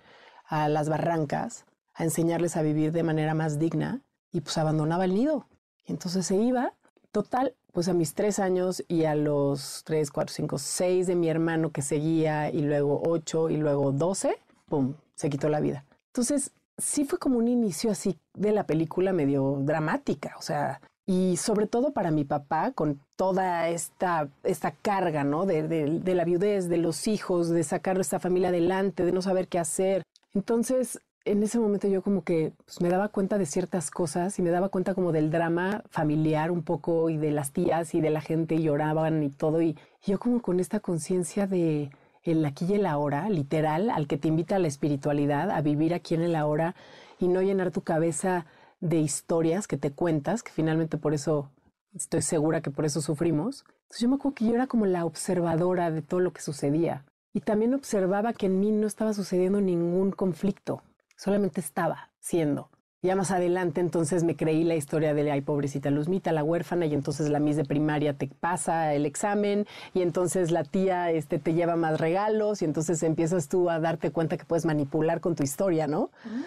a 0.46 0.70
las 0.70 0.90
barrancas, 0.90 1.66
a 1.94 2.04
enseñarles 2.04 2.58
a 2.58 2.62
vivir 2.62 2.92
de 2.92 3.04
manera 3.04 3.34
más 3.34 3.60
digna 3.60 4.02
y 4.32 4.42
pues 4.42 4.58
abandonaba 4.58 5.06
el 5.06 5.14
nido. 5.14 5.48
Y 5.86 5.92
entonces 5.92 6.26
se 6.26 6.36
iba. 6.36 6.74
Total, 7.12 7.54
pues 7.74 7.90
a 7.90 7.94
mis 7.94 8.14
tres 8.14 8.40
años 8.40 8.84
y 8.88 9.04
a 9.04 9.16
los 9.16 9.84
tres, 9.86 10.12
cuatro, 10.12 10.34
cinco, 10.34 10.58
seis 10.58 11.08
de 11.08 11.16
mi 11.16 11.28
hermano 11.28 11.72
que 11.72 11.82
seguía 11.82 12.50
y 12.50 12.62
luego 12.62 13.02
ocho 13.06 13.50
y 13.50 13.58
luego 13.58 13.92
doce, 13.92 14.38
¡pum!, 14.70 14.96
se 15.16 15.30
quitó 15.30 15.50
la 15.50 15.60
vida. 15.60 15.84
Entonces, 16.08 16.52
sí 16.78 17.04
fue 17.04 17.20
como 17.20 17.38
un 17.38 17.50
inicio 17.50 17.92
así 17.92 18.18
de 18.34 18.54
la 18.54 18.66
película 18.66 19.12
medio 19.12 19.58
dramática, 19.62 20.36
o 20.38 20.42
sea, 20.42 20.80
y 21.06 21.36
sobre 21.36 21.68
todo 21.68 21.92
para 21.92 22.12
mi 22.12 22.24
papá, 22.24 22.72
con 22.72 23.02
toda 23.18 23.68
esta, 23.68 24.30
esta 24.44 24.72
carga, 24.72 25.26
¿no? 25.26 25.46
De, 25.46 25.64
de 25.64 26.16
la 26.16 26.24
viudez, 26.24 26.70
de 26.70 26.78
los 26.78 27.08
hijos, 27.08 27.50
de 27.50 27.64
sacar 27.64 27.98
a 27.98 28.02
esta 28.02 28.20
familia 28.20 28.50
adelante, 28.50 29.04
de 29.04 29.12
no 29.12 29.22
saber 29.22 29.50
qué 29.50 29.60
hacer. 29.60 30.04
Entonces, 30.34 31.02
en 31.26 31.44
ese 31.44 31.60
momento 31.60 31.88
yo 31.88 32.02
como 32.02 32.24
que 32.24 32.54
pues, 32.66 32.82
me 32.82 32.90
daba 32.90 33.10
cuenta 33.10 33.38
de 33.38 33.46
ciertas 33.46 33.92
cosas 33.92 34.38
y 34.40 34.42
me 34.42 34.50
daba 34.50 34.70
cuenta 34.70 34.96
como 34.96 35.12
del 35.12 35.30
drama 35.30 35.84
familiar 35.90 36.52
un 36.52 36.64
poco 36.64 37.10
y 37.10 37.18
de 37.18 37.32
las 37.32 37.52
tías 37.52 37.94
y 37.94 38.02
de 38.02 38.10
la 38.10 38.22
gente 38.22 38.62
lloraban 38.62 39.22
y 39.24 39.30
todo 39.30 39.62
y, 39.62 39.78
yo 40.04 40.20
como 40.20 40.42
con 40.42 40.60
esta 40.60 40.80
conciencia 40.80 41.46
de 41.46 41.92
el 42.24 42.44
aquí 42.46 42.66
y 42.66 42.74
el 42.74 42.88
ahora, 42.88 43.30
literal, 43.30 43.92
al 43.92 44.08
que 44.08 44.18
te 44.18 44.28
invita 44.28 44.56
a 44.56 44.60
la 44.60 44.68
espiritualidad, 44.68 45.52
a 45.52 45.62
vivir 45.62 45.94
aquí 45.94 46.16
en 46.16 46.22
el 46.22 46.36
ahora 46.36 46.76
y 47.20 47.28
no 47.28 47.42
llenar 47.42 47.72
tu 47.72 47.82
cabeza 47.82 48.48
de 48.80 48.98
historias 48.98 49.68
que 49.68 49.78
te 49.78 49.92
cuentas, 49.92 50.42
que 50.42 50.52
finalmente 50.52 50.98
por 50.98 51.14
eso 51.14 51.52
estoy 51.94 52.24
segura 52.24 52.62
que 52.62 52.72
por 52.72 52.86
eso 52.86 53.02
sufrimos. 53.02 53.64
Entonces 53.84 54.00
yo 54.00 54.10
me 54.10 54.16
acuerdo 54.16 54.36
que 54.36 54.46
yo 54.46 54.56
era 54.56 54.68
como 54.68 54.88
la 54.88 55.06
observadora 55.06 55.92
de 55.92 56.02
todo 56.02 56.20
lo 56.20 56.34
que 56.34 56.42
sucedía 56.42 57.06
y 57.32 57.42
también 57.42 57.76
observaba 57.76 58.34
que 58.34 58.48
en 58.48 58.60
mí 58.60 58.72
no 58.72 58.88
estaba 58.88 59.14
sucediendo 59.14 59.62
ningún 59.62 60.12
conflicto 60.12 60.82
solamente 61.22 61.62
estaba 61.62 62.10
siendo. 62.20 62.70
Ya 63.04 63.16
más 63.16 63.32
adelante 63.32 63.80
entonces 63.80 64.24
me 64.24 64.36
creí 64.36 64.64
la 64.64 64.76
historia 64.76 65.14
de, 65.14 65.32
ay, 65.32 65.42
pobrecita 65.42 65.92
Luzmita, 65.92 66.32
la 66.32 66.44
huérfana, 66.44 66.88
y 66.88 66.94
entonces 66.94 67.30
la 67.30 67.40
Miss 67.40 67.58
de 67.58 67.66
primaria 67.66 68.14
te 68.14 68.28
pasa 68.28 68.94
el 68.96 69.06
examen, 69.06 69.68
y 69.94 70.02
entonces 70.02 70.50
la 70.52 70.64
tía 70.64 71.12
este, 71.12 71.38
te 71.38 71.54
lleva 71.54 71.76
más 71.76 72.00
regalos, 72.00 72.62
y 72.62 72.66
entonces 72.66 73.02
empiezas 73.04 73.50
tú 73.50 73.70
a 73.70 73.80
darte 73.80 74.12
cuenta 74.12 74.38
que 74.38 74.46
puedes 74.46 74.66
manipular 74.66 75.20
con 75.20 75.36
tu 75.36 75.44
historia, 75.44 75.86
¿no? 75.88 76.10
Ah. 76.26 76.44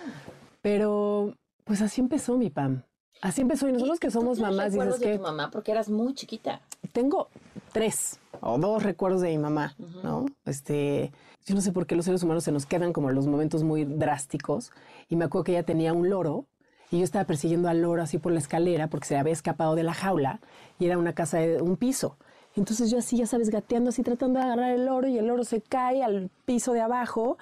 Pero 0.61 1.35
pues 1.65 1.81
así 1.81 2.01
empezó 2.01 2.37
mi 2.37 2.51
Pam. 2.51 2.83
Así 3.21 3.43
empezó, 3.43 3.69
y 3.69 3.73
nosotros 3.73 4.01
que 4.01 4.11
somos 4.11 4.41
mamás, 4.41 4.73
dices 4.73 4.99
de 4.99 5.17
tu 5.17 5.23
mamá, 5.23 5.51
porque 5.51 5.71
eras 5.71 5.89
muy 5.89 6.15
chiquita. 6.15 6.61
Tengo 6.93 7.29
tres 7.73 8.19
o 8.41 8.59
dos 8.59 8.83
recuerdos 8.83 9.21
de 9.23 9.31
mi 9.31 9.39
mamá, 9.39 9.75
¿no? 10.03 10.27
Este, 10.45 11.13
yo 11.45 11.55
no 11.55 11.61
sé 11.61 11.73
por 11.73 11.87
qué 11.87 11.95
los 11.95 12.07
seres 12.07 12.23
humanos 12.23 12.45
se 12.45 12.53
nos 12.53 12.65
quedan 12.65 12.93
como 12.93 13.11
los 13.11 13.27
momentos 13.27 13.63
muy 13.63 13.85
drásticos. 13.85 14.73
Y 15.09 15.17
me 15.17 15.27
acuerdo 15.27 15.45
que 15.45 15.53
ella 15.53 15.63
tenía 15.63 15.93
un 15.93 16.09
loro 16.09 16.47
y 16.91 16.99
yo 16.99 17.05
estaba 17.05 17.27
persiguiendo 17.27 17.69
al 17.69 17.83
loro 17.83 18.03
así 18.03 18.19
por 18.19 18.33
la 18.33 18.39
escalera 18.39 18.89
porque 18.89 19.07
se 19.07 19.17
había 19.17 19.33
escapado 19.33 19.75
de 19.75 19.83
la 19.83 19.93
jaula 19.93 20.41
y 20.79 20.87
era 20.87 20.97
una 20.97 21.13
casa 21.13 21.39
de 21.39 21.61
un 21.61 21.77
piso. 21.77 22.17
Entonces 22.57 22.91
yo 22.91 22.99
así, 22.99 23.19
ya 23.19 23.27
sabes, 23.27 23.51
gateando 23.51 23.91
así, 23.91 24.03
tratando 24.03 24.39
de 24.39 24.47
agarrar 24.47 24.71
el 24.71 24.87
loro 24.87 25.09
y 25.09 25.19
el 25.19 25.27
loro 25.27 25.45
se 25.45 25.61
cae 25.61 26.03
al 26.03 26.31
piso 26.47 26.73
de 26.73 26.81
abajo. 26.81 27.37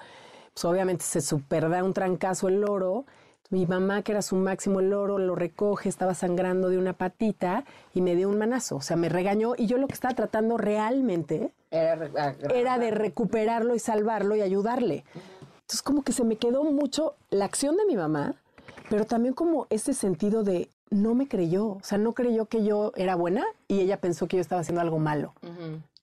Pues 0.53 0.65
obviamente 0.65 1.03
se 1.05 1.21
super 1.21 1.69
da 1.69 1.83
un 1.83 1.93
trancazo 1.93 2.47
el 2.47 2.61
loro 2.61 3.05
mi 3.49 3.65
mamá, 3.65 4.01
que 4.01 4.13
era 4.13 4.21
su 4.21 4.35
máximo 4.35 4.79
el 4.79 4.89
loro, 4.89 5.19
lo 5.19 5.35
recoge, 5.35 5.89
estaba 5.89 6.13
sangrando 6.15 6.69
de 6.69 6.77
una 6.77 6.93
patita 6.93 7.65
y 7.93 8.01
me 8.01 8.15
dio 8.15 8.29
un 8.29 8.37
manazo. 8.37 8.77
O 8.77 8.81
sea, 8.81 8.97
me 8.97 9.09
regañó 9.09 9.53
y 9.57 9.67
yo 9.67 9.77
lo 9.77 9.87
que 9.87 9.93
estaba 9.93 10.15
tratando 10.15 10.57
realmente 10.57 11.51
era, 11.69 12.79
de 12.79 12.91
recuperarlo 12.91 13.75
y 13.75 13.79
salvarlo 13.79 14.35
y 14.35 14.41
ayudarle. 14.41 15.03
Entonces, 15.61 15.81
como 15.83 16.03
que 16.03 16.13
se 16.13 16.23
me 16.23 16.37
quedó 16.37 16.63
mucho 16.63 17.15
la 17.29 17.45
acción 17.45 17.77
de 17.77 17.85
mi 17.85 17.95
mamá, 17.95 18.35
pero 18.89 19.05
también 19.05 19.33
como 19.33 19.67
ese 19.69 19.93
sentido 19.93 20.43
de 20.43 20.69
no 20.89 21.15
me 21.15 21.27
creyó. 21.27 21.67
O 21.67 21.83
sea, 21.83 21.97
no 21.97 22.13
creyó 22.13 22.45
que 22.45 22.63
yo 22.63 22.91
era 22.95 23.15
buena 23.15 23.43
y 23.67 23.81
ella 23.81 23.97
pensó 23.97 24.27
que 24.27 24.37
yo 24.37 24.41
estaba 24.41 24.61
haciendo 24.61 24.81
algo 24.81 24.99
malo. 24.99 25.33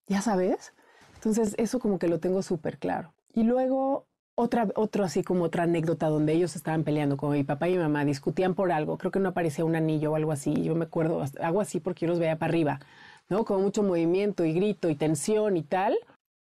¿Ya 0.07 0.23
sabes? 0.23 0.73
Entonces, 1.17 1.55
eso 1.59 1.79
como 1.79 1.99
que 1.99 2.09
lo 2.09 2.19
tengo 2.19 2.43
súper 2.43 2.79
claro. 2.79 3.13
Y 3.33 3.43
luego 3.45 4.07
otra, 4.41 4.69
otro 4.75 5.05
así 5.05 5.23
como 5.23 5.45
otra 5.45 5.65
anécdota 5.65 6.09
donde 6.09 6.33
ellos 6.33 6.57
estaban 6.57 6.85
peleando 6.85 7.17
con 7.17 7.33
mi 7.33 7.45
papá 7.45 7.69
y 7.69 7.73
mi 7.73 7.79
mamá, 7.79 8.05
discutían 8.05 8.55
por 8.55 8.73
algo, 8.73 8.99
creo 8.99 9.11
que 9.11 9.21
no 9.21 9.29
aparecía 9.29 9.65
un 9.65 9.77
anillo 9.77 10.13
o 10.13 10.17
algo 10.17 10.33
así, 10.33 10.63
yo 10.63 10.75
me 10.75 10.87
acuerdo, 10.87 11.25
hago 11.41 11.61
así 11.61 11.81
porque 11.81 12.07
yo 12.07 12.11
los 12.11 12.19
veía 12.19 12.39
para 12.39 12.51
arriba, 12.51 12.81
¿no? 13.29 13.45
Con 13.45 13.63
mucho 13.63 13.83
movimiento 13.83 14.45
y 14.45 14.53
grito 14.53 14.89
y 14.89 14.95
tensión 14.95 15.57
y 15.57 15.63
tal, 15.63 15.97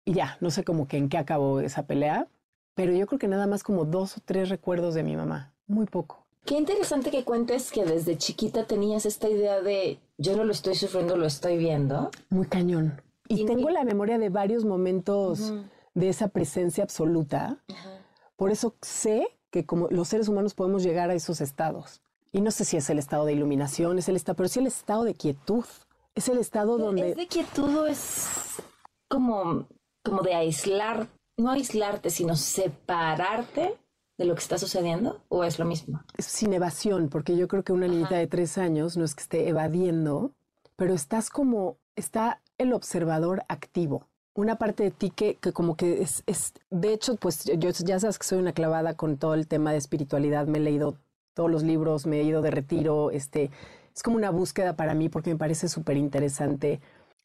y 0.05 0.13
ya, 0.13 0.37
no 0.39 0.49
sé 0.49 0.63
cómo 0.63 0.87
que 0.87 0.97
en 0.97 1.09
qué 1.09 1.17
acabó 1.17 1.59
esa 1.59 1.83
pelea, 1.83 2.27
pero 2.75 2.93
yo 2.93 3.05
creo 3.07 3.19
que 3.19 3.27
nada 3.27 3.47
más 3.47 3.63
como 3.63 3.85
dos 3.85 4.17
o 4.17 4.21
tres 4.23 4.49
recuerdos 4.49 4.95
de 4.95 5.03
mi 5.03 5.15
mamá, 5.15 5.53
muy 5.67 5.85
poco. 5.85 6.25
Qué 6.45 6.57
interesante 6.57 7.11
que 7.11 7.25
cuentes 7.25 7.69
que 7.71 7.83
desde 7.83 8.17
chiquita 8.17 8.65
tenías 8.65 9.05
esta 9.05 9.29
idea 9.29 9.61
de 9.61 9.99
yo 10.17 10.35
no 10.35 10.45
lo 10.45 10.51
estoy 10.51 10.75
sufriendo, 10.75 11.17
lo 11.17 11.25
estoy 11.25 11.57
viendo. 11.57 12.09
Muy 12.29 12.47
cañón. 12.47 13.01
Y, 13.27 13.45
tengo 13.45 13.69
la 13.69 13.83
memoria 13.83 14.17
de 14.17 14.29
varios 14.29 14.65
momentos 14.65 15.53
de 15.99 16.09
esa 16.09 16.29
presencia 16.29 16.83
absoluta. 16.83 17.57
Por 18.35 18.51
eso 18.51 18.75
sé 18.81 19.27
que 19.51 19.65
como 19.65 19.87
los 19.89 20.07
seres 20.07 20.27
humanos 20.27 20.53
podemos 20.53 20.83
llegar 20.83 21.09
a 21.09 21.13
esos 21.13 21.41
estados. 21.41 22.01
Y 22.31 22.41
no 22.41 22.51
sé 22.51 22.63
si 22.63 22.77
es 22.77 22.89
el 22.89 22.99
estado 22.99 23.25
de 23.25 23.33
iluminación, 23.33 23.97
es 23.97 24.07
el 24.07 24.15
estado, 24.15 24.37
pero 24.37 24.49
sí 24.49 24.59
el 24.59 24.67
estado 24.67 25.03
de 25.03 25.15
quietud. 25.15 25.65
Es 26.15 26.29
el 26.29 26.37
estado 26.37 26.77
donde... 26.77 27.11
¿Es 27.11 27.17
de 27.17 27.27
quietud 27.27 27.75
o 27.75 27.85
es 27.87 28.61
como, 29.07 29.67
como 30.03 30.21
de 30.21 30.35
aislar, 30.35 31.07
no 31.37 31.51
aislarte, 31.51 32.09
sino 32.09 32.35
separarte 32.35 33.77
de 34.17 34.25
lo 34.25 34.35
que 34.35 34.41
está 34.41 34.57
sucediendo? 34.57 35.21
¿O 35.29 35.43
es 35.43 35.59
lo 35.59 35.65
mismo? 35.65 36.01
Es 36.17 36.25
sin 36.25 36.53
evasión, 36.53 37.09
porque 37.09 37.35
yo 37.35 37.47
creo 37.47 37.63
que 37.63 37.73
una 37.73 37.87
niñita 37.87 38.15
de 38.15 38.27
tres 38.27 38.57
años 38.57 38.95
no 38.95 39.05
es 39.05 39.15
que 39.15 39.23
esté 39.23 39.49
evadiendo, 39.49 40.33
pero 40.75 40.93
estás 40.93 41.29
como, 41.29 41.77
está 41.95 42.41
el 42.57 42.73
observador 42.73 43.43
activo. 43.47 44.08
Una 44.33 44.57
parte 44.57 44.83
de 44.83 44.91
ti 44.91 45.09
que, 45.09 45.35
que 45.35 45.51
como 45.51 45.75
que 45.75 46.01
es, 46.01 46.23
es, 46.25 46.53
de 46.69 46.93
hecho, 46.93 47.15
pues 47.15 47.45
yo 47.45 47.69
ya 47.69 47.99
sabes 47.99 48.19
que 48.19 48.25
soy 48.25 48.39
una 48.39 48.53
clavada 48.53 48.95
con 48.95 49.17
todo 49.17 49.33
el 49.33 49.47
tema 49.47 49.71
de 49.71 49.77
espiritualidad, 49.77 50.47
me 50.47 50.59
he 50.59 50.61
leído 50.61 50.95
todos 51.33 51.51
los 51.51 51.63
libros, 51.63 52.05
me 52.05 52.19
he 52.19 52.23
ido 52.23 52.41
de 52.41 52.51
retiro, 52.51 53.11
este, 53.11 53.49
es 53.95 54.03
como 54.03 54.17
una 54.17 54.29
búsqueda 54.29 54.75
para 54.75 54.93
mí 54.93 55.09
porque 55.09 55.31
me 55.31 55.37
parece 55.37 55.67
súper 55.67 55.97
interesante 55.97 56.79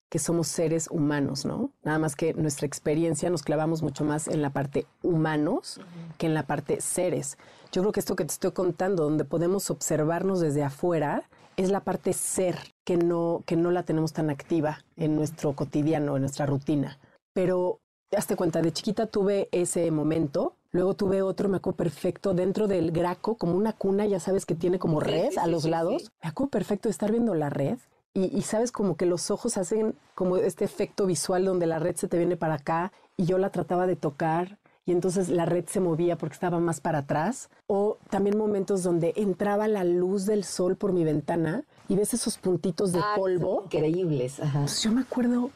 que 0.09 0.18
somos 0.18 0.47
seres 0.47 0.89
humanos, 0.90 1.44
¿no? 1.44 1.70
Nada 1.82 1.98
más 1.98 2.14
que 2.14 2.35
nuestra 2.35 2.66
experiencia 2.66 3.31
nos 3.31 3.43
clavamos 3.43 3.82
mucho 3.82 4.05
más 4.05 4.28
en 4.28 4.43
la 4.43 4.51
parte 4.51 4.86
humanos 5.02 5.81
que 6.18 6.26
en 6.26 6.35
la 6.35 6.47
parte 6.47 6.81
seres. 6.81 7.36
Yo 7.72 7.82
creo 7.82 7.93
que 7.93 8.01
esto 8.01 8.14
que 8.14 8.24
te 8.24 8.32
estoy 8.32 8.52
contando, 8.52 9.02
donde 9.02 9.24
podemos 9.24 9.70
observarnos 9.70 10.39
desde 10.40 10.62
afuera, 10.62 11.28
es 11.56 11.70
la 11.70 11.81
parte 11.81 12.12
ser 12.12 12.59
que 12.85 12.97
no, 12.97 13.43
que 13.47 13.56
no 13.56 13.70
la 13.70 13.82
tenemos 13.82 14.12
tan 14.12 14.31
activa 14.31 14.78
en 14.97 15.16
nuestro 15.16 15.55
cotidiano, 15.55 16.16
en 16.16 16.22
nuestra 16.22 16.47
rutina. 16.47 16.98
Pero 17.32 17.81
hazte 18.16 18.36
cuenta, 18.36 18.62
de 18.62 18.72
chiquita 18.72 19.06
tuve 19.06 19.48
ese 19.52 19.90
momento, 19.90 20.56
luego 20.70 20.94
tuve 20.94 21.22
otro, 21.22 21.48
me 21.48 21.56
acuerdo 21.59 21.76
perfecto, 21.76 22.35
dentro 22.35 22.68
del 22.68 22.93
graco, 22.93 23.36
como 23.36 23.55
una 23.55 23.72
cuna, 23.72 24.06
ya 24.06 24.20
sabes 24.20 24.47
que 24.47 24.55
tiene 24.55 24.78
como 24.78 25.01
red 25.01 25.36
a 25.39 25.47
los 25.47 25.64
lados. 25.64 26.12
Me 26.22 26.28
acuerdo 26.28 26.51
perfecto 26.51 26.89
de 26.89 26.93
estar 26.93 27.10
viendo 27.10 27.35
la 27.35 27.51
red 27.51 27.78
y, 28.16 28.43
sabes 28.43 28.70
como 28.70 28.97
que 28.97 29.06
los 29.06 29.32
ojos 29.32 29.56
hacen 29.56 29.97
como 30.14 30.36
este 30.36 30.64
efecto 30.64 31.05
visual 31.05 31.44
donde 31.44 31.66
la 31.66 31.81
red 31.81 31.97
se 31.97 32.06
te 32.06 32.16
viene 32.16 32.36
para 32.36 32.55
acá 32.55 32.93
y 33.16 33.24
yo 33.24 33.39
la 33.39 33.51
trataba 33.51 33.89
de 33.89 33.97
tocar 33.97 34.59
y 34.86 34.93
entonces 34.93 35.28
la 35.28 35.47
red 35.47 35.65
se 35.66 35.81
movía 35.81 36.16
porque 36.16 36.35
estaba 36.35 36.61
más 36.61 36.81
para 36.81 36.98
atrás. 36.98 37.48
O 37.66 37.98
también 38.11 38.36
momentos 38.36 38.82
donde 38.82 39.15
entraba 39.16 39.66
la 39.69 39.85
luz 39.85 40.27
del 40.27 40.44
sol 40.44 40.77
por 40.77 40.93
mi 40.93 41.05
ventana 41.05 41.65
y 41.89 41.97
ves 41.97 42.15
esos 42.15 42.36
puntitos 42.39 42.93
de 42.93 43.01
ah, 43.01 43.15
polvo. 43.16 43.62
Increíbles. 43.65 44.40
Ajá. 44.40 44.66
yo 44.66 44.93
me 44.93 45.01
acuerdo 45.01 45.51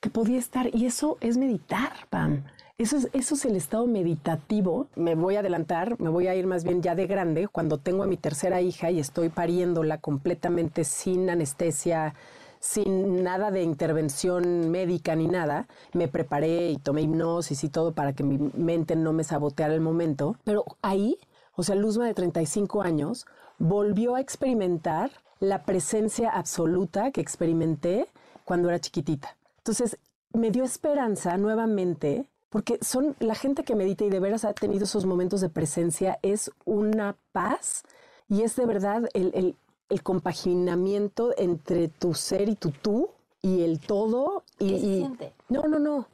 que 0.00 0.10
podía 0.10 0.38
estar 0.38 0.74
y 0.74 0.84
eso 0.84 1.16
es 1.20 1.38
meditar, 1.38 1.92
Pam. 2.10 2.44
Eso 2.76 2.96
es, 2.96 3.08
eso 3.12 3.34
es 3.34 3.44
el 3.44 3.56
estado 3.56 3.86
meditativo. 3.86 4.86
Me 4.94 5.14
voy 5.16 5.36
a 5.36 5.40
adelantar, 5.40 5.98
me 5.98 6.10
voy 6.10 6.28
a 6.28 6.36
ir 6.36 6.46
más 6.46 6.62
bien 6.62 6.80
ya 6.80 6.94
de 6.94 7.08
grande, 7.08 7.48
cuando 7.48 7.78
tengo 7.78 8.04
a 8.04 8.06
mi 8.06 8.16
tercera 8.16 8.60
hija 8.60 8.90
y 8.90 9.00
estoy 9.00 9.30
pariéndola 9.30 9.98
completamente 9.98 10.84
sin 10.84 11.28
anestesia, 11.28 12.14
sin 12.60 13.22
nada 13.22 13.50
de 13.50 13.62
intervención 13.62 14.70
médica 14.70 15.14
ni 15.14 15.26
nada. 15.26 15.66
Me 15.92 16.08
preparé 16.08 16.70
y 16.70 16.78
tomé 16.78 17.02
hipnosis 17.02 17.64
y 17.64 17.68
todo 17.68 17.92
para 17.92 18.12
que 18.12 18.22
mi 18.22 18.38
mente 18.38 18.96
no 18.96 19.12
me 19.12 19.24
saboteara 19.24 19.74
el 19.74 19.80
momento. 19.80 20.36
Pero 20.44 20.64
ahí, 20.82 21.18
o 21.54 21.62
sea, 21.62 21.74
Luzma 21.74 22.06
de 22.06 22.14
35 22.14 22.82
años 22.82 23.26
volvió 23.58 24.14
a 24.14 24.20
experimentar 24.20 25.10
la 25.40 25.62
presencia 25.64 26.30
absoluta 26.30 27.10
que 27.10 27.20
experimenté 27.20 28.08
cuando 28.44 28.68
era 28.68 28.80
chiquitita. 28.80 29.36
Entonces, 29.58 29.98
me 30.32 30.50
dio 30.50 30.64
esperanza 30.64 31.36
nuevamente 31.36 32.26
porque 32.50 32.78
son 32.80 33.14
la 33.18 33.34
gente 33.34 33.62
que 33.62 33.74
medita 33.74 34.04
y 34.04 34.10
de 34.10 34.20
veras 34.20 34.44
ha 34.44 34.54
tenido 34.54 34.84
esos 34.84 35.04
momentos 35.04 35.40
de 35.40 35.50
presencia, 35.50 36.18
es 36.22 36.50
una 36.64 37.16
paz 37.32 37.82
y 38.28 38.42
es 38.42 38.56
de 38.56 38.66
verdad 38.66 39.08
el, 39.12 39.56
compaginamiento 40.02 41.32
entre 41.36 41.88
tu 41.88 42.14
ser 42.14 42.48
y 42.48 42.54
tu 42.54 42.70
tú 42.70 43.10
y 43.42 43.62
el 43.62 43.80
todo. 43.80 44.44
Y, 44.58 44.68
¿Qué 44.68 44.78
se 44.78 44.86
siente? 44.86 45.32
No, 45.48 45.62
no, 45.62 45.78
no. 45.78 46.06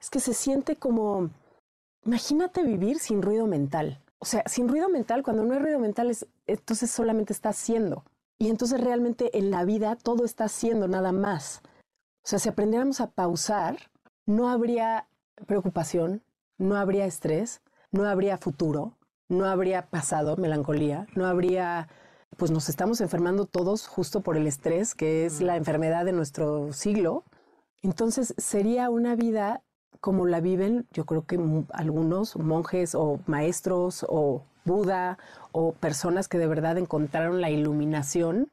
Es 0.00 0.10
que 0.10 0.20
se 0.20 0.34
siente 0.34 0.76
como, 0.76 1.30
imagínate 2.04 2.62
vivir 2.62 2.98
sin 2.98 3.22
ruido 3.22 3.46
mental. 3.46 4.00
O 4.18 4.24
sea, 4.24 4.44
sin 4.46 4.68
ruido 4.68 4.88
mental, 4.88 5.22
cuando 5.22 5.44
no 5.44 5.54
hay 5.54 5.60
ruido 5.60 5.78
mental, 5.78 6.10
es, 6.10 6.26
entonces 6.46 6.90
solamente 6.90 7.32
está 7.32 7.50
haciendo. 7.50 8.04
Y 8.38 8.50
entonces 8.50 8.80
realmente 8.80 9.36
en 9.38 9.50
la 9.50 9.64
vida 9.64 9.96
todo 9.96 10.24
está 10.24 10.44
haciendo 10.44 10.88
nada 10.88 11.12
más. 11.12 11.60
O 12.24 12.28
sea, 12.28 12.38
si 12.38 12.48
aprendiéramos 12.48 13.00
a 13.00 13.10
pausar, 13.10 13.90
no 14.26 14.48
habría 14.48 15.08
preocupación, 15.46 16.22
no 16.58 16.76
habría 16.76 17.06
estrés, 17.06 17.62
no 17.90 18.04
habría 18.06 18.38
futuro, 18.38 18.96
no 19.28 19.46
habría 19.46 19.90
pasado, 19.90 20.36
melancolía, 20.36 21.06
no 21.14 21.26
habría, 21.26 21.88
pues 22.42 22.50
nos 22.50 22.68
estamos 22.68 23.00
enfermando 23.00 23.46
todos 23.46 23.86
justo 23.86 24.20
por 24.20 24.36
el 24.36 24.48
estrés, 24.48 24.96
que 24.96 25.26
es 25.26 25.40
la 25.40 25.54
enfermedad 25.54 26.04
de 26.04 26.10
nuestro 26.10 26.72
siglo. 26.72 27.22
Entonces 27.82 28.34
sería 28.36 28.90
una 28.90 29.14
vida 29.14 29.62
como 30.00 30.26
la 30.26 30.40
viven, 30.40 30.88
yo 30.90 31.06
creo 31.06 31.24
que 31.24 31.38
algunos 31.72 32.34
monjes 32.34 32.96
o 32.96 33.20
maestros 33.26 34.04
o 34.08 34.42
Buda 34.64 35.18
o 35.52 35.70
personas 35.70 36.26
que 36.26 36.38
de 36.38 36.48
verdad 36.48 36.78
encontraron 36.78 37.40
la 37.40 37.48
iluminación 37.48 38.50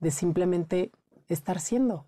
de 0.00 0.10
simplemente 0.10 0.90
estar 1.28 1.60
siendo. 1.60 2.06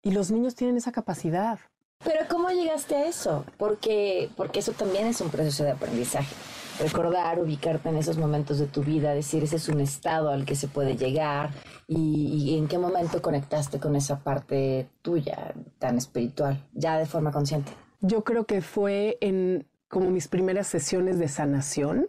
Y 0.00 0.12
los 0.12 0.30
niños 0.30 0.54
tienen 0.54 0.76
esa 0.76 0.92
capacidad. 0.92 1.58
Pero 2.04 2.20
¿cómo 2.30 2.50
llegaste 2.50 2.94
a 2.94 3.08
eso? 3.08 3.44
Porque, 3.56 4.30
porque 4.36 4.60
eso 4.60 4.70
también 4.70 5.08
es 5.08 5.20
un 5.20 5.30
proceso 5.30 5.64
de 5.64 5.72
aprendizaje. 5.72 6.36
Recordar, 6.80 7.40
ubicarte 7.40 7.88
en 7.88 7.96
esos 7.96 8.18
momentos 8.18 8.58
de 8.58 8.66
tu 8.66 8.82
vida, 8.82 9.12
decir 9.12 9.42
ese 9.42 9.56
es 9.56 9.68
un 9.68 9.80
estado 9.80 10.30
al 10.30 10.44
que 10.44 10.54
se 10.54 10.68
puede 10.68 10.96
llegar 10.96 11.50
y, 11.88 12.56
en 12.56 12.68
qué 12.68 12.78
momento 12.78 13.20
conectaste 13.20 13.80
con 13.80 13.96
esa 13.96 14.20
parte 14.20 14.88
tuya 15.02 15.54
tan 15.78 15.98
espiritual, 15.98 16.64
ya 16.72 16.98
de 16.98 17.06
forma 17.06 17.32
consciente. 17.32 17.72
Yo 18.00 18.22
creo 18.22 18.44
que 18.44 18.60
fue 18.60 19.18
en 19.20 19.66
como 19.88 20.10
mis 20.10 20.28
primeras 20.28 20.66
sesiones 20.66 21.18
de 21.18 21.28
sanación 21.28 22.08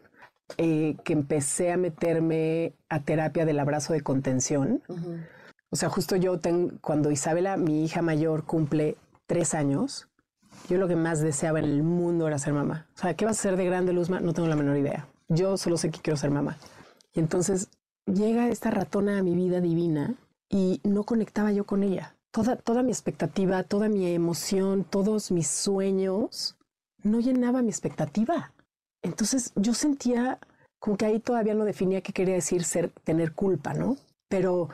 eh, 0.58 0.98
que 1.04 1.14
empecé 1.14 1.72
a 1.72 1.78
meterme 1.78 2.74
a 2.90 3.02
terapia 3.02 3.46
del 3.46 3.60
abrazo 3.60 3.94
de 3.94 4.02
contención. 4.02 4.84
O 5.70 5.76
sea, 5.76 5.90
justo 5.90 6.16
yo 6.16 6.40
tengo, 6.40 6.72
cuando 6.82 7.12
Isabela, 7.12 7.58
mi 7.58 7.86
hija 7.86 8.02
mayor, 8.02 8.44
cumple 8.46 8.98
tres 9.28 9.54
años, 9.54 10.10
yo 10.70 10.78
lo 10.78 10.88
que 10.88 10.96
más 10.96 11.20
deseaba 11.20 11.60
en 11.60 11.66
el 11.66 11.84
mundo 11.84 12.28
era 12.28 12.38
ser 12.38 12.54
mamá. 12.54 12.88
O 12.96 13.00
sea, 13.00 13.16
¿qué 13.16 13.26
vas 13.26 13.40
a 13.40 13.42
ser 13.42 13.58
de 13.58 13.66
grande, 13.66 13.92
Luzma? 13.92 14.20
No 14.20 14.34
tengo 14.34 14.48
la 14.48 14.56
menor 14.56 14.78
idea. 14.78 15.08
Yo 15.28 15.58
solo 15.58 15.78
sé 15.78 15.90
que 15.90 16.00
quiero 16.00 16.18
ser 16.18 16.30
mamá. 16.30 16.58
Y 17.14 17.20
entonces 17.20 17.70
llega 18.06 18.50
esta 18.50 18.70
ratona 18.70 19.18
a 19.18 19.24
mi 19.24 19.36
vida 19.36 19.62
divina 19.62 20.16
y 20.50 20.80
no 20.84 21.04
conectaba 21.04 21.52
yo 21.52 21.66
con 21.66 21.84
ella. 21.84 22.16
Toda, 22.32 22.56
toda 22.56 22.84
mi 22.84 22.92
expectativa, 22.92 23.64
toda 23.64 23.90
mi 23.90 24.14
emoción, 24.14 24.84
todos 24.84 25.32
mis 25.32 25.48
sueños, 25.48 26.56
no 27.04 27.20
llenaba 27.20 27.62
mi 27.62 27.70
expectativa. 27.70 28.54
Entonces 29.02 29.52
yo 29.56 29.74
sentía 29.74 30.40
como 30.80 30.98
que 30.98 31.06
ahí 31.06 31.20
todavía 31.20 31.56
no 31.56 31.66
definía 31.66 32.02
qué 32.02 32.14
quería 32.14 32.36
decir 32.36 32.64
ser, 32.64 32.90
tener 33.04 33.34
culpa, 33.34 33.74
¿no? 33.74 33.98
Pero 34.28 34.70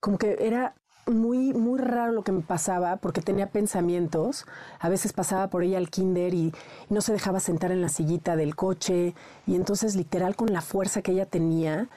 como 0.00 0.16
que 0.16 0.38
era 0.40 0.74
muy, 1.08 1.52
muy 1.52 1.78
raro 1.78 2.12
lo 2.12 2.22
que 2.22 2.32
me 2.32 2.40
pasaba 2.40 2.96
porque 2.96 3.20
tenía 3.20 3.50
pensamientos. 3.50 4.46
A 4.78 4.88
veces 4.88 5.12
pasaba 5.12 5.48
por 5.48 5.62
ella 5.62 5.78
al 5.78 5.90
kinder 5.90 6.34
y, 6.34 6.52
no 6.88 7.00
se 7.00 7.12
dejaba 7.12 7.40
sentar 7.40 7.70
en 7.72 7.80
la 7.80 7.88
sillita 7.88 8.36
del 8.36 8.56
coche. 8.56 9.14
Y 9.46 9.54
entonces, 9.54 9.94
literal, 9.94 10.36
con 10.36 10.52
la 10.52 10.60
fuerza 10.60 11.02
que 11.02 11.12
ella 11.12 11.26
tenía 11.26 11.88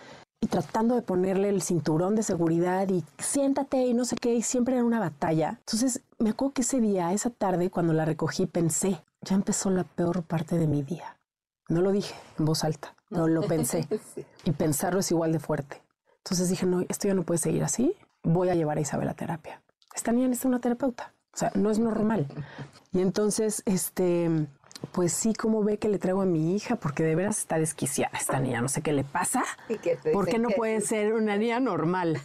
y 0.42 0.48
tratando 0.48 0.96
de 0.96 1.02
ponerle 1.04 1.50
el 1.50 1.62
cinturón 1.62 2.16
de 2.16 2.24
seguridad 2.24 2.90
y 2.90 3.04
siéntate 3.20 3.86
y 3.86 3.94
no 3.94 4.06
sé 4.06 4.16
qué, 4.16 4.34
y 4.34 4.42
siempre 4.42 4.76
era 4.76 4.84
una 4.84 5.00
batalla. 5.00 5.60
Entonces, 5.60 6.02
me 6.18 6.32
acuerdo 6.32 6.54
que 6.54 6.64
ese 6.64 6.82
día, 6.82 7.14
esa 7.14 7.30
tarde, 7.30 7.70
cuando 7.70 7.94
la 7.94 8.06
recogí, 8.06 8.48
pensé, 8.48 9.04
ya 9.22 9.36
empezó 9.36 9.70
la 9.70 9.84
peor 9.84 10.24
parte 10.24 10.58
de 10.58 10.68
mi 10.68 10.82
día. 10.82 11.18
No 11.70 11.82
lo 11.82 11.92
dije 11.92 12.16
en 12.40 12.46
voz 12.46 12.64
alta, 12.64 12.96
no 13.10 13.28
lo 13.28 13.42
pensé. 13.44 13.88
Y 14.44 14.52
pensarlo 14.52 15.00
es 15.00 15.12
igual 15.12 15.32
de 15.32 15.40
fuerte. 15.40 15.84
Entonces 16.18 16.50
dije, 16.50 16.66
no, 16.66 16.82
esto 16.90 17.08
ya 17.08 17.14
no 17.14 17.24
puede 17.24 17.38
seguir 17.38 17.64
así 17.64 17.96
voy 18.24 18.50
a 18.50 18.56
llevar 18.56 18.78
a 18.78 18.82
Isabel 18.82 19.10
a 19.10 19.14
terapia. 19.14 19.62
Esta 19.96 20.12
niña 20.12 20.28
necesita 20.28 20.50
una 20.50 20.60
terapeuta. 20.60 21.14
O 21.34 21.38
sea, 21.38 21.52
no 21.56 21.72
es 21.72 21.80
normal. 21.80 22.28
Y 22.92 23.02
entonces, 23.02 23.64
este, 23.66 24.48
pues 24.92 25.14
sí, 25.14 25.34
como 25.34 25.64
ve 25.64 25.78
que 25.78 25.88
le 25.88 25.98
traigo 25.98 26.22
a 26.22 26.26
mi 26.26 26.56
hija, 26.56 26.76
porque 26.76 27.04
de 27.04 27.16
veras 27.16 27.40
está 27.40 27.58
desquiciada 27.58 28.18
esta 28.18 28.40
niña, 28.40 28.62
no 28.62 28.68
sé 28.68 28.82
qué 28.82 28.92
le 28.92 29.04
pasa. 29.04 29.44
¿Por 30.12 30.28
qué 30.28 30.40
no 30.40 30.50
puede 30.50 30.82
ser 30.82 31.14
una 31.14 31.38
niña 31.38 31.60
normal? 31.60 32.20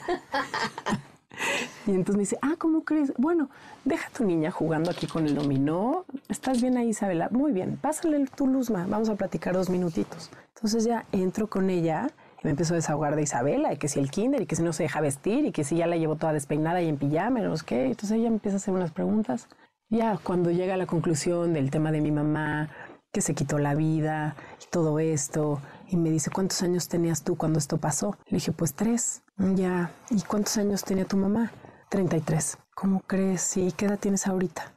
y 1.87 1.91
entonces 1.91 2.17
me 2.17 2.23
dice, 2.23 2.39
ah, 2.43 2.55
¿cómo 2.59 2.85
crees? 2.85 3.13
Bueno, 3.17 3.51
deja 3.85 4.09
a 4.09 4.11
tu 4.11 4.25
niña 4.25 4.51
jugando 4.51 4.91
aquí 4.91 5.07
con 5.07 5.27
el 5.27 5.35
dominó. 5.35 6.05
¿Estás 6.29 6.61
bien 6.61 6.77
ahí, 6.77 6.89
Isabela? 6.89 7.29
Muy 7.31 7.53
bien, 7.53 7.77
pásale 7.77 8.25
tu 8.27 8.47
luzma, 8.47 8.87
vamos 8.89 9.09
a 9.09 9.15
platicar 9.15 9.55
dos 9.55 9.71
minutitos. 9.71 10.31
Entonces 10.57 10.85
ya 10.85 11.05
entro 11.13 11.49
con 11.49 11.71
ella 11.71 12.11
me 12.43 12.51
empezó 12.51 12.75
a 12.75 12.77
desahogar 12.77 13.17
de 13.17 13.23
Isabela, 13.23 13.73
y 13.73 13.77
que 13.77 13.89
si 13.89 13.99
el 13.99 14.11
kinder, 14.11 14.43
y 14.43 14.47
que 14.47 14.57
si 14.57 14.63
no 14.63 14.73
se 14.73 14.85
deja 14.85 15.01
vestir, 15.01 15.45
y 15.47 15.53
que 15.53 15.65
si 15.65 15.77
ya 15.77 15.87
la 15.87 15.97
llevo 15.97 16.17
toda 16.17 16.33
despeinada 16.33 16.81
y 16.83 16.89
en 16.89 16.97
pijama, 16.97 17.41
y 17.41 17.43
no 17.43 17.57
sé 17.57 17.65
qué. 17.67 17.87
Entonces 17.87 18.13
ella 18.13 18.29
me 18.29 18.37
empieza 18.37 18.57
a 18.57 18.59
hacer 18.59 18.75
unas 18.75 18.93
preguntas. 18.93 19.49
Ya 19.89 20.19
cuando 20.23 20.51
llega 20.51 20.75
a 20.75 20.77
la 20.77 20.87
conclusión 20.87 21.53
del 21.53 21.71
tema 21.71 21.93
de 21.93 22.01
mi 22.01 22.11
mamá, 22.11 22.71
que 23.13 23.21
se 23.21 23.35
quitó 23.35 23.59
la 23.59 23.75
vida 23.75 24.37
y 24.63 24.71
todo 24.71 24.99
esto, 24.99 25.61
y 25.89 25.97
me 25.97 26.11
dice, 26.11 26.31
¿cuántos 26.31 26.63
años 26.63 26.89
tenías 26.89 27.23
tú 27.23 27.37
cuando 27.37 27.59
esto 27.59 27.79
pasó? 27.79 28.17
Le 28.27 28.37
dije, 28.37 28.53
pues 28.53 28.75
tres. 28.75 29.23
Ya, 29.39 29.91
¿y 30.11 30.23
cuántos 30.23 30.57
años 30.59 30.83
tenía 30.83 31.05
tu 31.05 31.17
mamá? 31.17 31.53
33. 31.91 32.59
¿Cómo 32.75 33.01
crees? 33.01 33.57
¿Y 33.57 33.73
qué 33.73 33.87
edad 33.87 33.99
tienes 33.99 34.27
ahorita? 34.27 34.75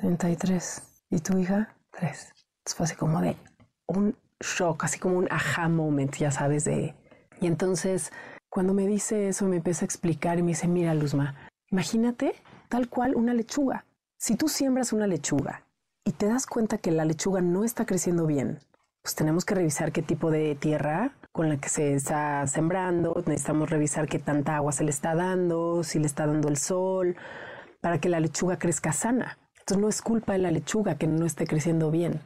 33. 0.00 0.82
¿Y 1.10 1.18
tu 1.20 1.38
hija? 1.38 1.76
Tres. 1.92 2.32
Entonces 2.58 2.76
fue 2.76 2.84
así 2.84 2.96
como 2.96 3.20
de 3.20 3.36
un 3.86 4.16
shock, 4.40 4.84
así 4.84 4.98
como 4.98 5.18
un 5.18 5.28
aha 5.30 5.68
moment, 5.68 6.14
ya 6.16 6.30
sabes, 6.30 6.64
de... 6.64 6.94
Y 7.40 7.46
entonces, 7.46 8.12
cuando 8.48 8.74
me 8.74 8.86
dice 8.86 9.28
eso, 9.28 9.46
me 9.46 9.56
empieza 9.56 9.84
a 9.84 9.86
explicar 9.86 10.38
y 10.38 10.42
me 10.42 10.48
dice, 10.48 10.68
mira, 10.68 10.94
Luzma, 10.94 11.36
imagínate 11.70 12.34
tal 12.68 12.88
cual 12.88 13.14
una 13.14 13.34
lechuga. 13.34 13.84
Si 14.18 14.36
tú 14.36 14.48
siembras 14.48 14.92
una 14.92 15.06
lechuga 15.06 15.64
y 16.04 16.12
te 16.12 16.26
das 16.26 16.46
cuenta 16.46 16.78
que 16.78 16.90
la 16.90 17.04
lechuga 17.04 17.40
no 17.40 17.64
está 17.64 17.86
creciendo 17.86 18.26
bien, 18.26 18.58
pues 19.02 19.14
tenemos 19.14 19.44
que 19.44 19.54
revisar 19.54 19.92
qué 19.92 20.02
tipo 20.02 20.30
de 20.30 20.54
tierra 20.54 21.12
con 21.32 21.48
la 21.48 21.58
que 21.58 21.68
se 21.68 21.94
está 21.94 22.46
sembrando, 22.46 23.14
necesitamos 23.26 23.70
revisar 23.70 24.08
qué 24.08 24.18
tanta 24.18 24.56
agua 24.56 24.72
se 24.72 24.84
le 24.84 24.90
está 24.90 25.14
dando, 25.14 25.84
si 25.84 25.98
le 25.98 26.06
está 26.06 26.26
dando 26.26 26.48
el 26.48 26.56
sol, 26.56 27.16
para 27.80 28.00
que 28.00 28.08
la 28.08 28.20
lechuga 28.20 28.58
crezca 28.58 28.92
sana. 28.92 29.38
Entonces 29.60 29.80
no 29.80 29.88
es 29.88 30.02
culpa 30.02 30.32
de 30.32 30.40
la 30.40 30.50
lechuga 30.50 30.96
que 30.96 31.06
no 31.06 31.26
esté 31.26 31.46
creciendo 31.46 31.90
bien. 31.90 32.20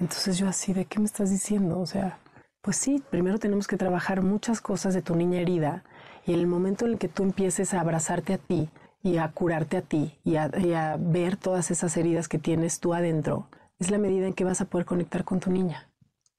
Entonces 0.00 0.38
yo 0.38 0.48
así, 0.48 0.72
¿de 0.72 0.86
qué 0.86 0.98
me 0.98 1.04
estás 1.04 1.30
diciendo? 1.30 1.78
O 1.78 1.86
sea, 1.86 2.18
pues 2.62 2.76
sí, 2.76 3.02
primero 3.10 3.38
tenemos 3.38 3.66
que 3.66 3.76
trabajar 3.76 4.22
muchas 4.22 4.62
cosas 4.62 4.94
de 4.94 5.02
tu 5.02 5.14
niña 5.14 5.40
herida 5.40 5.84
y 6.26 6.32
en 6.32 6.40
el 6.40 6.46
momento 6.46 6.86
en 6.86 6.92
el 6.92 6.98
que 6.98 7.08
tú 7.08 7.22
empieces 7.22 7.74
a 7.74 7.80
abrazarte 7.80 8.32
a 8.32 8.38
ti 8.38 8.70
y 9.02 9.18
a 9.18 9.28
curarte 9.28 9.76
a 9.76 9.82
ti 9.82 10.18
y 10.24 10.36
a, 10.36 10.50
y 10.58 10.72
a 10.72 10.96
ver 10.98 11.36
todas 11.36 11.70
esas 11.70 11.96
heridas 11.98 12.28
que 12.28 12.38
tienes 12.38 12.80
tú 12.80 12.94
adentro, 12.94 13.48
es 13.78 13.90
la 13.90 13.98
medida 13.98 14.26
en 14.26 14.32
que 14.32 14.44
vas 14.44 14.62
a 14.62 14.64
poder 14.64 14.86
conectar 14.86 15.24
con 15.24 15.38
tu 15.38 15.50
niña. 15.50 15.88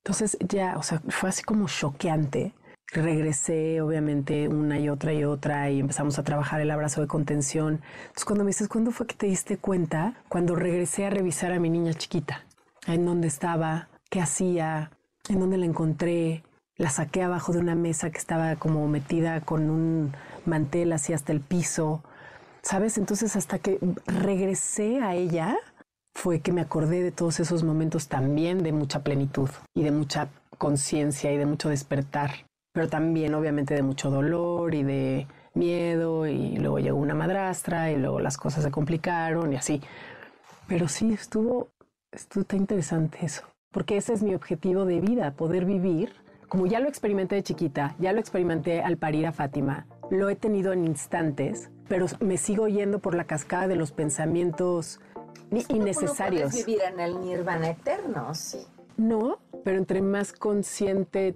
Entonces 0.03 0.37
ya, 0.39 0.77
o 0.77 0.83
sea, 0.83 1.01
fue 1.09 1.29
así 1.29 1.43
como 1.43 1.67
choqueante. 1.67 2.53
Regresé, 2.91 3.79
obviamente, 3.81 4.47
una 4.47 4.79
y 4.79 4.89
otra 4.89 5.13
y 5.13 5.23
otra 5.23 5.69
y 5.69 5.79
empezamos 5.79 6.17
a 6.17 6.23
trabajar 6.23 6.61
el 6.61 6.71
abrazo 6.71 7.01
de 7.01 7.07
contención. 7.07 7.81
Entonces 8.01 8.25
cuando 8.25 8.43
me 8.43 8.49
dices, 8.49 8.67
¿cuándo 8.67 8.91
fue 8.91 9.05
que 9.05 9.15
te 9.15 9.27
diste 9.27 9.57
cuenta? 9.57 10.15
Cuando 10.29 10.55
regresé 10.55 11.05
a 11.05 11.11
revisar 11.11 11.53
a 11.53 11.59
mi 11.59 11.69
niña 11.69 11.93
chiquita, 11.93 12.43
en 12.87 13.05
dónde 13.05 13.27
estaba, 13.27 13.89
qué 14.09 14.21
hacía, 14.21 14.91
en 15.29 15.39
dónde 15.39 15.57
la 15.57 15.65
encontré. 15.65 16.43
La 16.77 16.89
saqué 16.89 17.21
abajo 17.21 17.53
de 17.53 17.59
una 17.59 17.75
mesa 17.75 18.09
que 18.09 18.17
estaba 18.17 18.55
como 18.55 18.87
metida 18.87 19.41
con 19.41 19.69
un 19.69 20.13
mantel 20.45 20.93
así 20.93 21.13
hasta 21.13 21.31
el 21.31 21.41
piso. 21.41 22.03
¿Sabes? 22.63 22.97
Entonces 22.97 23.35
hasta 23.35 23.59
que 23.59 23.79
regresé 24.05 25.01
a 25.01 25.15
ella, 25.15 25.57
fue 26.13 26.41
que 26.41 26.51
me 26.51 26.61
acordé 26.61 27.03
de 27.03 27.11
todos 27.11 27.39
esos 27.39 27.63
momentos 27.63 28.07
también 28.07 28.63
de 28.63 28.71
mucha 28.71 29.03
plenitud 29.03 29.49
y 29.73 29.83
de 29.83 29.91
mucha 29.91 30.29
conciencia 30.57 31.31
y 31.31 31.37
de 31.37 31.45
mucho 31.45 31.69
despertar, 31.69 32.31
pero 32.73 32.87
también 32.89 33.33
obviamente 33.33 33.73
de 33.73 33.81
mucho 33.81 34.11
dolor 34.11 34.75
y 34.75 34.83
de 34.83 35.27
miedo 35.53 36.27
y 36.27 36.57
luego 36.57 36.79
llegó 36.79 36.99
una 36.99 37.15
madrastra 37.15 37.91
y 37.91 37.97
luego 37.97 38.19
las 38.19 38.37
cosas 38.37 38.63
se 38.63 38.71
complicaron 38.71 39.53
y 39.53 39.55
así. 39.55 39.81
Pero 40.67 40.87
sí, 40.87 41.13
estuvo, 41.13 41.69
estuvo 42.11 42.43
tan 42.43 42.59
interesante 42.59 43.19
eso, 43.21 43.43
porque 43.71 43.97
ese 43.97 44.13
es 44.13 44.23
mi 44.23 44.35
objetivo 44.35 44.85
de 44.85 44.99
vida, 44.99 45.31
poder 45.35 45.65
vivir, 45.65 46.13
como 46.49 46.65
ya 46.67 46.79
lo 46.79 46.89
experimenté 46.89 47.35
de 47.35 47.43
chiquita, 47.43 47.95
ya 47.99 48.11
lo 48.11 48.19
experimenté 48.19 48.81
al 48.81 48.97
parir 48.97 49.25
a 49.25 49.31
Fátima, 49.31 49.87
lo 50.09 50.29
he 50.29 50.35
tenido 50.35 50.73
en 50.73 50.85
instantes, 50.85 51.71
pero 51.87 52.07
me 52.19 52.37
sigo 52.37 52.67
yendo 52.67 52.99
por 52.99 53.15
la 53.15 53.23
cascada 53.23 53.67
de 53.69 53.77
los 53.77 53.91
pensamientos 53.91 54.99
innecesarios. 55.69 56.43
No 56.43 56.49
puedes 56.49 56.65
vivir 56.65 56.81
en 56.81 56.99
el 56.99 57.21
nirvana 57.21 57.69
eterno, 57.69 58.33
sí. 58.33 58.59
No, 58.97 59.39
pero 59.63 59.77
entre 59.77 60.01
más 60.01 60.33
consciente 60.33 61.35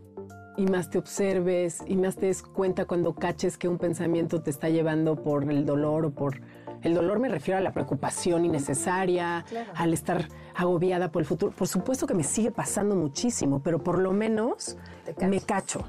y 0.58 0.66
más 0.66 0.90
te 0.90 0.98
observes 0.98 1.82
y 1.88 1.96
más 1.96 2.18
te 2.18 2.28
des 2.28 2.42
cuenta 2.42 2.86
cuando 2.86 3.16
caches 3.16 3.58
que 3.58 3.68
un 3.68 3.78
pensamiento 3.78 4.42
te 4.42 4.50
está 4.50 4.70
llevando 4.70 5.16
por 5.16 5.50
el 5.50 5.66
dolor 5.66 6.06
o 6.06 6.12
por... 6.12 6.42
El 6.86 6.94
dolor 6.94 7.18
me 7.18 7.30
refiero 7.30 7.58
a 7.58 7.62
la 7.62 7.72
preocupación 7.72 8.46
innecesaria, 8.46 9.44
al 9.74 9.92
estar 9.92 10.28
agobiada 10.54 11.12
por 11.12 11.24
el 11.24 11.26
futuro. 11.26 11.52
Por 11.52 11.68
supuesto 11.68 12.06
que 12.06 12.14
me 12.14 12.24
sigue 12.24 12.52
pasando 12.52 12.96
muchísimo, 12.96 13.60
pero 13.60 13.84
por 13.84 13.98
lo 13.98 14.12
menos 14.12 14.78
me 15.20 15.42
cacho. 15.42 15.84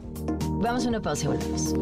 Vamos 0.53 0.87
a 0.87 0.89
una 0.89 1.03
pausa 1.03 1.25
y 1.25 1.27
volvemos. 1.27 1.75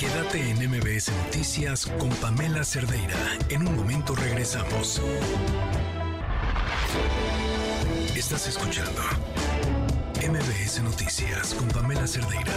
Quédate 0.00 0.50
en 0.50 0.68
MBS 0.68 1.12
Noticias 1.26 1.86
con 1.86 2.08
Pamela 2.20 2.64
Cerdeira. 2.64 3.14
En 3.50 3.68
un 3.68 3.76
momento 3.76 4.16
regresamos. 4.16 5.00
Estás 8.16 8.48
escuchando 8.48 9.00
MBS 10.20 10.82
Noticias 10.82 11.54
con 11.54 11.66
Pamela 11.68 12.06
Cerdeira. 12.06 12.52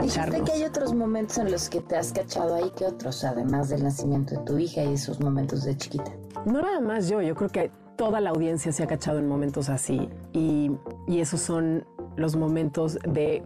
Dijiste 0.00 0.42
que 0.44 0.52
hay 0.52 0.62
otros 0.62 0.94
momentos 0.94 1.38
en 1.38 1.50
los 1.50 1.68
que 1.68 1.80
te 1.80 1.96
has 1.96 2.12
cachado 2.12 2.54
ahí 2.54 2.70
que 2.76 2.84
otros, 2.84 3.24
además 3.24 3.70
del 3.70 3.82
nacimiento 3.82 4.36
de 4.36 4.44
tu 4.44 4.56
hija 4.56 4.84
y 4.84 4.92
esos 4.92 5.18
momentos 5.18 5.64
de 5.64 5.76
chiquita. 5.76 6.12
No 6.46 6.62
nada 6.62 6.80
más 6.80 7.08
yo, 7.08 7.20
yo 7.20 7.34
creo 7.34 7.50
que 7.50 7.72
toda 7.96 8.20
la 8.20 8.30
audiencia 8.30 8.70
se 8.70 8.84
ha 8.84 8.86
cachado 8.86 9.18
en 9.18 9.26
momentos 9.26 9.68
así 9.68 10.08
y, 10.32 10.70
y 11.08 11.18
esos 11.18 11.40
son 11.40 11.84
los 12.14 12.36
momentos 12.36 13.00
de 13.08 13.42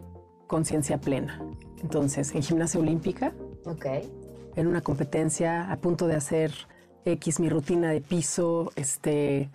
conciencia 0.47 1.01
plena. 1.01 1.43
Entonces, 1.81 2.35
en 2.35 2.43
gimnasia 2.43 2.79
olímpica, 2.79 3.33
okay. 3.65 4.13
en 4.55 4.67
una 4.67 4.83
competencia, 4.83 5.73
a 5.73 5.77
punto 5.79 6.07
de 6.07 6.17
hacer 6.17 6.53
X 7.13 7.41
mi 7.41 7.49
rutina 7.49 7.91
de 7.91 8.01
piso, 8.01 8.73
este, 8.77 9.51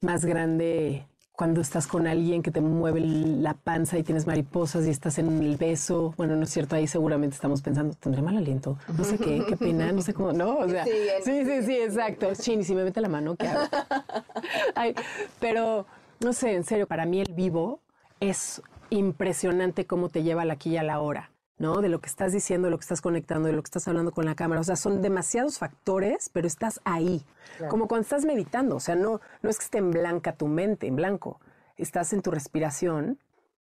más 0.00 0.24
grande 0.24 1.06
cuando 1.36 1.60
estás 1.60 1.86
con 1.86 2.06
alguien 2.06 2.42
que 2.42 2.50
te 2.50 2.62
mueve 2.62 3.00
la 3.00 3.52
panza 3.52 3.98
y 3.98 4.02
tienes 4.02 4.26
mariposas 4.26 4.86
y 4.86 4.90
estás 4.90 5.18
en 5.18 5.42
el 5.42 5.56
beso. 5.58 6.14
Bueno, 6.16 6.34
no 6.34 6.44
es 6.44 6.50
cierto, 6.50 6.76
ahí 6.76 6.86
seguramente 6.86 7.34
estamos 7.34 7.60
pensando, 7.60 7.94
tendré 7.94 8.22
mal 8.22 8.38
aliento, 8.38 8.78
no 8.96 9.04
sé 9.04 9.18
qué, 9.18 9.44
qué 9.46 9.56
pena, 9.56 9.92
no 9.92 10.00
sé 10.00 10.14
cómo, 10.14 10.32
no, 10.32 10.56
o 10.56 10.68
sea, 10.68 10.84
sí, 10.84 10.90
sí, 11.22 11.44
sí, 11.44 11.62
sí, 11.62 11.76
exacto. 11.76 12.28
Chin, 12.34 12.60
y 12.60 12.64
si 12.64 12.74
me 12.74 12.84
mete 12.84 13.02
la 13.02 13.08
mano, 13.08 13.36
¿qué 13.36 13.48
hago? 13.48 13.68
Ay, 14.74 14.94
pero, 15.38 15.86
no 16.20 16.32
sé, 16.32 16.54
en 16.54 16.64
serio, 16.64 16.86
para 16.86 17.04
mí 17.04 17.20
el 17.20 17.34
vivo 17.34 17.80
es 18.18 18.62
impresionante 18.88 19.86
cómo 19.86 20.08
te 20.08 20.22
lleva 20.22 20.44
la 20.46 20.56
y 20.64 20.76
a 20.78 20.82
la 20.82 21.00
hora. 21.00 21.30
¿No? 21.58 21.80
De 21.80 21.88
lo 21.88 22.00
que 22.00 22.08
estás 22.08 22.32
diciendo, 22.32 22.66
de 22.66 22.70
lo 22.70 22.78
que 22.78 22.84
estás 22.84 23.00
conectando, 23.00 23.48
de 23.48 23.54
lo 23.54 23.62
que 23.62 23.68
estás 23.68 23.88
hablando 23.88 24.12
con 24.12 24.24
la 24.24 24.34
cámara. 24.34 24.60
O 24.60 24.64
sea, 24.64 24.76
son 24.76 25.02
demasiados 25.02 25.58
factores, 25.58 26.30
pero 26.32 26.46
estás 26.46 26.80
ahí. 26.84 27.24
Claro. 27.56 27.70
Como 27.70 27.88
cuando 27.88 28.02
estás 28.02 28.24
meditando. 28.24 28.76
O 28.76 28.80
sea, 28.80 28.94
no, 28.94 29.20
no 29.42 29.50
es 29.50 29.58
que 29.58 29.64
esté 29.64 29.78
en 29.78 29.90
blanca 29.90 30.36
tu 30.36 30.48
mente, 30.48 30.86
en 30.86 30.96
blanco. 30.96 31.40
Estás 31.76 32.12
en 32.12 32.22
tu 32.22 32.30
respiración, 32.30 33.18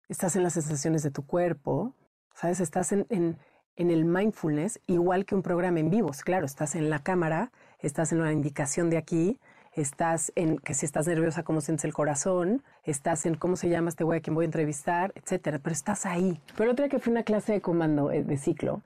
estás 0.07 0.35
en 0.35 0.43
las 0.43 0.53
sensaciones 0.53 1.03
de 1.03 1.11
tu 1.11 1.25
cuerpo, 1.25 1.93
¿sabes? 2.33 2.59
Estás 2.59 2.91
en, 2.91 3.05
en, 3.09 3.37
en 3.75 3.91
el 3.91 4.05
mindfulness, 4.05 4.79
igual 4.87 5.25
que 5.25 5.35
un 5.35 5.41
programa 5.41 5.79
en 5.79 5.89
vivo. 5.89 6.11
Claro, 6.23 6.45
estás 6.45 6.75
en 6.75 6.89
la 6.89 6.99
cámara, 6.99 7.51
estás 7.79 8.11
en 8.11 8.21
la 8.21 8.31
indicación 8.31 8.89
de 8.89 8.97
aquí, 8.97 9.39
estás 9.81 10.31
en 10.35 10.57
que 10.57 10.73
si 10.73 10.85
estás 10.85 11.07
nerviosa, 11.07 11.43
cómo 11.43 11.61
sientes 11.61 11.85
el 11.85 11.93
corazón, 11.93 12.63
estás 12.83 13.25
en 13.25 13.35
cómo 13.35 13.55
se 13.55 13.69
llama 13.69 13.89
este 13.89 14.03
güey 14.03 14.19
a 14.19 14.21
quien 14.21 14.35
voy 14.35 14.43
a 14.43 14.45
entrevistar, 14.45 15.11
etcétera, 15.15 15.59
pero 15.59 15.73
estás 15.73 16.05
ahí. 16.05 16.39
Pero 16.57 16.71
otro 16.71 16.83
día 16.83 16.89
que 16.89 16.99
fue 16.99 17.11
una 17.11 17.23
clase 17.23 17.53
de 17.53 17.61
comando 17.61 18.11
eh, 18.11 18.23
de 18.23 18.37
ciclo, 18.37 18.81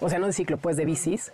o 0.00 0.08
sea, 0.08 0.18
no 0.18 0.26
de 0.26 0.32
ciclo, 0.32 0.58
pues 0.58 0.76
de 0.76 0.84
bicis, 0.84 1.32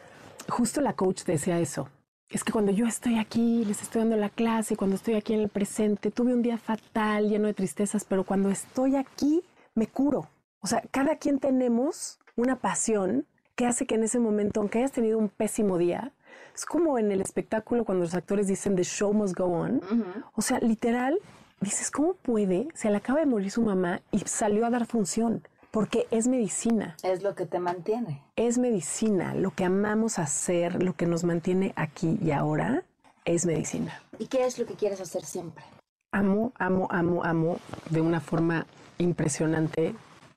justo 0.49 0.81
la 0.81 0.95
coach 0.95 1.25
decía 1.25 1.59
eso. 1.59 1.89
Es 2.31 2.43
que 2.43 2.53
cuando 2.53 2.73
yo 2.73 2.87
estoy 2.87 3.19
aquí, 3.19 3.65
les 3.65 3.83
estoy 3.83 4.01
dando 4.01 4.17
la 4.17 4.31
clase, 4.31 4.77
cuando 4.77 4.97
estoy 4.97 5.15
aquí 5.15 5.35
en 5.35 5.41
el 5.41 5.49
presente, 5.49 6.11
tuve 6.11 6.33
un 6.33 6.43
día 6.43 6.59
fatal, 6.59 7.29
lleno 7.29 7.47
de 7.47 7.55
tristezas, 7.55 8.05
pero 8.05 8.25
cuando 8.25 8.51
estoy 8.51 8.97
aquí, 8.97 9.43
me 9.75 9.87
curo. 9.87 10.29
O 10.61 10.67
sea, 10.67 10.83
cada 10.91 11.17
quien 11.17 11.39
tenemos 11.39 12.19
una 12.37 12.57
pasión 12.57 13.27
que 13.55 13.67
hace 13.67 13.87
que 13.87 13.95
en 13.95 14.05
ese 14.05 14.19
momento, 14.19 14.61
aunque 14.61 14.79
hayas 14.79 14.93
tenido 14.93 15.19
un 15.19 15.29
pésimo 15.29 15.79
día, 15.79 16.13
es 16.55 16.65
como 16.65 16.99
en 16.99 17.11
el 17.11 17.21
espectáculo 17.21 17.85
cuando 17.85 18.05
los 18.05 18.15
actores 18.15 18.47
dicen 18.47 18.77
the 18.77 18.85
show 18.85 19.13
must 19.13 19.37
go 19.37 19.47
on. 19.47 19.77
Uh 19.77 19.81
-huh. 19.81 20.25
O 20.35 20.43
sea, 20.43 20.59
literal, 20.61 21.19
dices, 21.61 21.91
¿cómo 21.91 22.15
puede? 22.15 22.69
Se 22.75 22.91
le 22.91 22.97
acaba 22.97 23.21
de 23.21 23.27
morir 23.27 23.51
su 23.51 23.63
mamá 23.63 24.01
y 24.11 24.21
salió 24.21 24.67
a 24.67 24.71
dar 24.71 24.87
función. 24.87 25.43
Porque 25.71 26.07
es 26.13 26.29
medicina. 26.29 26.97
Es 27.03 27.25
lo 27.25 27.35
que 27.35 27.47
te 27.47 27.59
mantiene. 27.59 28.23
Es 28.37 28.59
medicina. 28.59 29.35
Lo 29.35 29.51
que 29.51 29.65
amamos 29.65 30.21
hacer, 30.21 30.81
lo 30.81 30.93
que 30.95 31.07
nos 31.07 31.25
mantiene 31.25 31.73
aquí 31.75 32.17
y 32.23 32.31
ahora, 32.31 32.85
es 33.25 33.45
medicina. 33.45 34.01
¿Y 34.21 34.29
qué 34.29 34.47
es 34.47 34.57
lo 34.59 34.67
que 34.67 34.75
quieres 34.75 35.01
hacer 35.01 35.25
siempre? 35.25 35.65
Amo, 36.13 36.53
amo, 36.59 36.87
amo, 36.91 37.25
amo 37.25 37.59
de 37.91 38.01
una 38.01 38.21
forma 38.21 38.67
impresionante 38.99 39.97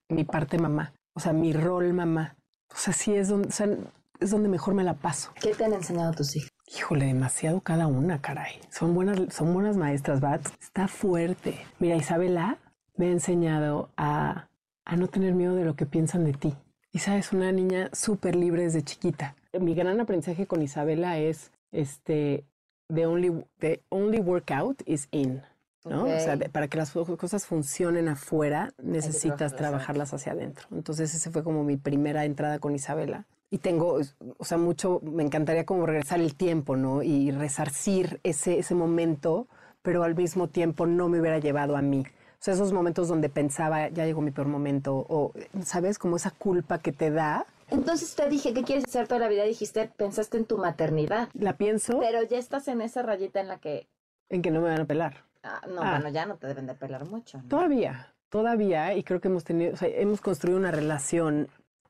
mi 0.09 0.23
parte 0.23 0.57
mamá. 0.57 0.91
O 1.13 1.19
sea, 1.19 1.33
mi 1.33 1.53
rol 1.53 1.93
mamá. 1.93 2.35
O 2.73 2.77
sea, 2.77 2.93
sí 2.93 3.13
es 3.13 3.27
donde, 3.27 3.49
o 3.49 3.51
sea, 3.51 3.67
es 4.19 4.31
donde 4.31 4.49
mejor 4.49 4.73
me 4.73 4.83
la 4.83 4.95
paso. 4.95 5.31
¿Qué 5.39 5.53
te 5.53 5.65
han 5.65 5.73
enseñado 5.73 6.13
tus 6.13 6.35
hijos? 6.35 6.51
Híjole, 6.67 7.05
demasiado 7.05 7.61
cada 7.61 7.87
una, 7.87 8.21
caray. 8.21 8.59
Son 8.69 8.93
buenas, 8.93 9.33
son 9.33 9.53
buenas 9.53 9.77
maestras, 9.77 10.23
¿va? 10.23 10.35
Está 10.35 10.87
fuerte. 10.87 11.57
Mira, 11.79 11.95
Isabela 11.95 12.57
me 12.95 13.07
ha 13.07 13.11
enseñado 13.11 13.89
a, 13.95 14.49
a 14.85 14.95
no 14.95 15.07
tener 15.07 15.33
miedo 15.33 15.55
de 15.55 15.65
lo 15.65 15.75
que 15.75 15.85
piensan 15.85 16.25
de 16.25 16.33
ti. 16.33 16.55
Isa 16.91 17.17
es 17.17 17.31
una 17.31 17.51
niña 17.51 17.89
súper 17.93 18.35
libre 18.35 18.63
desde 18.63 18.83
chiquita. 18.83 19.35
Mi 19.59 19.75
gran 19.75 19.99
aprendizaje 19.99 20.45
con 20.45 20.61
Isabela 20.61 21.17
es, 21.19 21.51
este, 21.71 22.43
the 22.93 23.05
only, 23.05 23.45
the 23.59 23.81
only 23.89 24.19
workout 24.19 24.81
is 24.85 25.07
in. 25.11 25.41
¿no? 25.85 26.03
Okay. 26.03 26.17
O 26.17 26.19
sea, 26.19 26.35
de, 26.35 26.49
para 26.49 26.67
que 26.67 26.77
las 26.77 26.91
cosas 26.91 27.45
funcionen 27.45 28.09
afuera, 28.09 28.73
necesitas 28.81 29.55
trabajarlas 29.55 30.13
hacia 30.13 30.33
adentro. 30.33 30.67
Entonces, 30.71 31.13
ese 31.13 31.31
fue 31.31 31.43
como 31.43 31.63
mi 31.63 31.77
primera 31.77 32.25
entrada 32.25 32.59
con 32.59 32.75
Isabela 32.75 33.25
y 33.49 33.59
tengo, 33.59 33.99
o 34.37 34.45
sea, 34.45 34.57
mucho, 34.57 34.99
me 35.03 35.23
encantaría 35.23 35.65
como 35.65 35.85
regresar 35.85 36.19
el 36.19 36.35
tiempo, 36.35 36.75
¿no? 36.75 37.01
Y 37.03 37.31
resarcir 37.31 38.19
ese, 38.23 38.59
ese 38.59 38.75
momento, 38.75 39.47
pero 39.81 40.03
al 40.03 40.15
mismo 40.15 40.47
tiempo 40.49 40.85
no 40.85 41.07
me 41.09 41.19
hubiera 41.19 41.39
llevado 41.39 41.77
a 41.77 41.81
mí. 41.81 42.03
O 42.05 42.39
sea, 42.39 42.53
esos 42.53 42.71
momentos 42.73 43.07
donde 43.07 43.29
pensaba, 43.29 43.87
ya 43.89 44.05
llegó 44.05 44.21
mi 44.21 44.31
peor 44.31 44.47
momento, 44.47 44.95
o, 45.09 45.33
¿sabes? 45.63 45.97
Como 45.97 46.17
esa 46.17 46.31
culpa 46.31 46.79
que 46.79 46.91
te 46.91 47.09
da. 47.09 47.45
Entonces 47.69 48.13
te 48.15 48.29
dije, 48.29 48.53
¿qué 48.53 48.63
quieres 48.63 48.85
hacer 48.85 49.07
toda 49.07 49.19
la 49.21 49.27
vida? 49.27 49.43
Dijiste, 49.43 49.89
pensaste 49.97 50.37
en 50.37 50.45
tu 50.45 50.57
maternidad. 50.57 51.29
La 51.33 51.53
pienso. 51.57 51.99
Pero 51.99 52.21
ya 52.23 52.37
estás 52.37 52.67
en 52.67 52.81
esa 52.81 53.01
rayita 53.01 53.39
en 53.41 53.47
la 53.47 53.57
que... 53.59 53.87
En 54.29 54.41
que 54.41 54.51
no 54.51 54.61
me 54.61 54.69
van 54.69 54.81
a 54.81 54.85
pelar. 54.85 55.23
Ah, 55.43 55.61
no, 55.67 55.81
Ah. 55.81 55.91
bueno, 55.95 56.09
ya 56.09 56.25
no 56.25 56.35
te 56.37 56.47
deben 56.47 56.67
de 56.67 56.75
pelar 56.75 57.05
mucho. 57.05 57.37
¿no? 57.39 57.47
Todavía, 57.47 58.13
todavía, 58.29 58.93
y 58.93 59.03
creo 59.03 59.19
que 59.21 59.29
hemos 59.29 59.43
tenido, 59.43 59.73
o 59.73 59.77
sea, 59.77 59.87
hemos 59.89 60.21
construido 60.21 60.59
una 60.59 60.71
relación, 60.71 61.47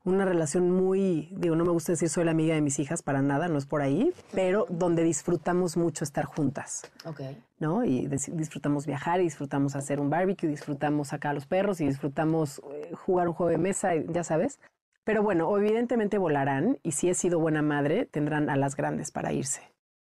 una 0.08 0.24
relación 0.24 0.70
muy, 0.70 1.28
digo, 1.36 1.54
no 1.56 1.64
me 1.64 1.70
gusta 1.70 1.92
decir 1.92 2.08
soy 2.08 2.24
la 2.24 2.30
amiga 2.32 2.54
de 2.54 2.60
mis 2.60 2.78
hijas 2.78 3.02
para 3.02 3.22
nada, 3.22 3.48
no 3.48 3.58
es 3.58 3.66
por 3.66 3.82
ahí, 3.82 4.12
pero 4.32 4.66
donde 4.68 5.04
disfrutamos 5.04 5.76
mucho 5.76 6.04
estar 6.04 6.24
juntas, 6.24 6.90
Ok. 7.04 7.20
¿no? 7.60 7.84
Y 7.84 8.06
dis- 8.08 8.32
disfrutamos 8.32 8.86
viajar, 8.86 9.20
y 9.20 9.24
disfrutamos 9.24 9.76
hacer 9.76 10.00
un 10.00 10.10
barbecue, 10.10 10.48
disfrutamos 10.48 11.08
sacar 11.08 11.30
a 11.30 11.34
los 11.34 11.46
perros 11.46 11.80
y 11.80 11.86
disfrutamos 11.86 12.60
eh, 12.72 12.92
jugar 12.94 13.28
un 13.28 13.34
juego 13.34 13.50
de 13.50 13.58
mesa, 13.58 13.94
ya 13.96 14.24
sabes. 14.24 14.58
Pero 15.04 15.22
bueno, 15.22 15.56
evidentemente 15.56 16.18
volarán 16.18 16.78
y 16.82 16.92
si 16.92 17.08
he 17.08 17.14
sido 17.14 17.38
buena 17.38 17.62
madre, 17.62 18.04
tendrán 18.06 18.50
alas 18.50 18.76
grandes 18.76 19.10
para 19.10 19.32
irse, 19.32 19.62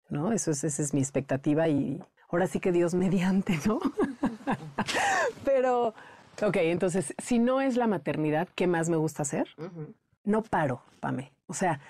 ¿no? 0.09 0.33
Eso 0.33 0.51
es, 0.51 0.65
esa 0.65 0.83
es 0.83 0.93
mi 0.93 1.01
expectativa 1.01 1.69
y 1.69 2.03
ahora 2.31 2.47
sí 2.49 2.59
que 2.59 2.73
Dios 2.73 2.95
mediante, 3.05 3.59
¿no? 3.65 3.79
Pero, 5.45 5.95
ok, 6.43 6.57
entonces, 6.57 7.15
si 7.19 7.39
no 7.39 7.61
es 7.61 7.77
la 7.77 7.87
maternidad, 7.87 8.49
¿qué 8.55 8.67
más 8.67 8.89
me 8.89 8.97
gusta 8.97 9.23
hacer? 9.23 9.49
No 10.25 10.43
paro, 10.43 10.83
Pame. 11.01 11.33
O 11.47 11.55
sea, 11.55 11.81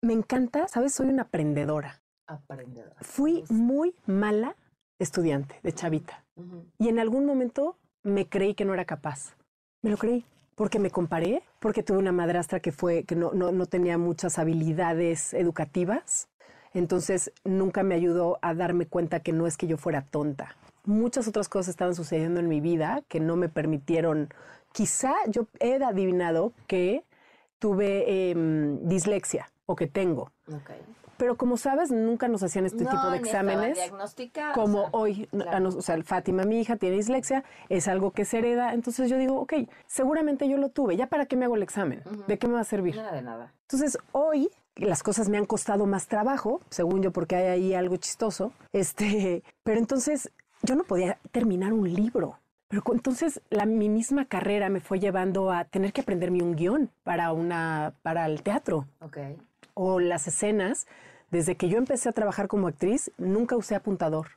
me 0.00 0.12
encanta, 0.12 0.68
¿sabes? 0.68 0.94
Soy 0.94 1.08
una 1.08 1.22
aprendedora. 1.22 2.00
Aprendedora. 2.26 2.96
Fui 3.00 3.44
muy 3.48 3.94
mala 4.06 4.56
estudiante 4.98 5.60
de 5.62 5.72
chavita. 5.72 6.24
Y 6.78 6.88
en 6.88 6.98
algún 6.98 7.26
momento 7.26 7.76
me 8.02 8.28
creí 8.28 8.54
que 8.54 8.64
no 8.64 8.74
era 8.74 8.84
capaz. 8.84 9.36
Me 9.82 9.90
lo 9.90 9.96
creí. 9.96 10.24
Porque 10.54 10.78
me 10.78 10.90
comparé, 10.90 11.42
porque 11.60 11.82
tuve 11.82 11.98
una 11.98 12.12
madrastra 12.12 12.60
que 12.60 12.72
fue, 12.72 13.04
que 13.04 13.16
no, 13.16 13.32
no, 13.32 13.52
no 13.52 13.66
tenía 13.66 13.96
muchas 13.96 14.38
habilidades 14.38 15.34
educativas. 15.34 16.28
Entonces 16.74 17.32
nunca 17.44 17.82
me 17.82 17.94
ayudó 17.94 18.38
a 18.42 18.54
darme 18.54 18.86
cuenta 18.86 19.20
que 19.20 19.32
no 19.32 19.46
es 19.46 19.56
que 19.56 19.66
yo 19.66 19.76
fuera 19.76 20.02
tonta. 20.02 20.56
Muchas 20.84 21.28
otras 21.28 21.48
cosas 21.48 21.68
estaban 21.68 21.94
sucediendo 21.94 22.40
en 22.40 22.48
mi 22.48 22.60
vida 22.60 23.02
que 23.08 23.20
no 23.20 23.36
me 23.36 23.48
permitieron. 23.48 24.28
Quizá 24.72 25.12
yo 25.28 25.46
he 25.60 25.82
adivinado 25.82 26.52
que 26.66 27.04
tuve 27.58 28.30
em, 28.30 28.80
dislexia 28.88 29.50
o 29.66 29.76
que 29.76 29.86
tengo. 29.86 30.32
Pero 31.18 31.36
como 31.36 31.56
sabes, 31.56 31.92
nunca 31.92 32.26
nos 32.26 32.42
hacían 32.42 32.66
este 32.66 32.82
No, 32.82 32.90
tipo 32.90 33.10
de 33.10 33.18
exámenes. 33.18 33.78
Como 34.54 34.78
o 34.78 34.82
sea, 34.82 34.90
hoy, 34.92 35.28
a 35.52 35.60
nos- 35.60 35.76
o 35.76 35.82
sea, 35.82 36.02
Fátima, 36.02 36.42
mi 36.42 36.60
hija, 36.60 36.76
tiene 36.76 36.96
dislexia, 36.96 37.44
es 37.68 37.86
algo 37.86 38.10
que 38.10 38.24
se 38.24 38.38
hereda. 38.38 38.74
Entonces 38.74 39.08
yo 39.08 39.16
digo, 39.18 39.38
ok, 39.38 39.52
seguramente 39.86 40.48
yo 40.48 40.56
lo 40.56 40.70
tuve. 40.70 40.96
¿Ya 40.96 41.06
para 41.06 41.26
qué 41.26 41.36
me 41.36 41.44
hago 41.44 41.54
el 41.54 41.62
examen? 41.62 42.02
¿De 42.26 42.38
qué 42.38 42.48
me 42.48 42.54
va 42.54 42.60
a 42.60 42.64
servir? 42.64 42.96
Nada 42.96 43.12
de 43.12 43.22
nada. 43.22 43.52
Entonces, 43.68 43.98
hoy 44.10 44.50
las 44.74 45.04
cosas 45.04 45.28
me 45.28 45.38
han 45.38 45.44
costado 45.44 45.86
más 45.86 46.08
trabajo, 46.08 46.60
según 46.70 47.02
yo, 47.02 47.12
porque 47.12 47.36
hay 47.36 47.46
ahí 47.46 47.74
algo 47.74 47.96
chistoso. 47.98 48.52
Este, 48.72 49.44
pero 49.62 49.78
entonces 49.78 50.32
yo 50.62 50.76
no 50.76 50.84
podía 50.84 51.18
terminar 51.30 51.72
un 51.72 51.92
libro. 51.92 52.38
Pero 52.68 52.82
entonces 52.92 53.42
la, 53.50 53.66
mi 53.66 53.88
misma 53.88 54.24
carrera 54.24 54.70
me 54.70 54.80
fue 54.80 54.98
llevando 54.98 55.50
a 55.50 55.64
tener 55.64 55.92
que 55.92 56.00
aprenderme 56.00 56.42
un 56.42 56.56
guion 56.56 56.90
para, 57.02 57.32
una, 57.32 57.92
para 58.02 58.24
el 58.26 58.42
teatro 58.42 58.86
Ok. 59.00 59.18
o 59.74 60.00
las 60.00 60.26
escenas. 60.26 60.86
Desde 61.30 61.56
que 61.56 61.68
yo 61.68 61.78
empecé 61.78 62.08
a 62.08 62.12
trabajar 62.12 62.48
como 62.48 62.68
actriz, 62.68 63.10
nunca 63.18 63.56
usé 63.56 63.74
apuntador. 63.74 64.28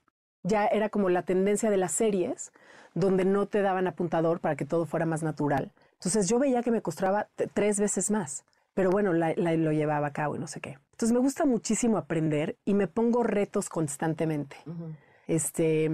Ya 0.43 0.65
era 0.68 0.89
como 0.89 1.10
la 1.10 1.23
tendencia 1.23 1.69
de 1.69 1.77
las 1.77 1.91
series, 1.93 2.52
donde 2.93 3.26
no 3.26 3.45
te 3.47 3.61
daban 3.61 3.88
apuntador 3.88 4.39
para 4.39 4.56
que 4.56 4.65
todo 4.65 4.85
fuera 4.85 5.06
más 5.06 5.23
natural. 5.23 5.72
Entonces 5.93 6.27
yo 6.27 6.38
veía 6.39 6.61
que 6.61 6.72
me 6.72 6.81
costaba 6.81 7.27
tres 7.53 7.80
veces 7.80 8.11
más, 8.11 8.43
pero 8.73 8.89
bueno, 8.91 9.14
la- 9.14 9.34
la- 9.35 9.56
lo 9.56 9.72
llevaba 9.72 10.07
a 10.07 10.14
cabo 10.14 10.35
y 10.35 10.39
no 10.39 10.47
sé 10.47 10.60
qué. 10.61 10.77
Entonces 10.91 11.14
me 11.14 11.19
gusta 11.19 11.45
muchísimo 11.45 11.97
aprender 11.97 12.57
y 12.64 12.73
me 12.73 12.88
pongo 12.88 13.23
retos 13.23 13.69
constantemente. 13.69 14.57
Este, 15.27 15.89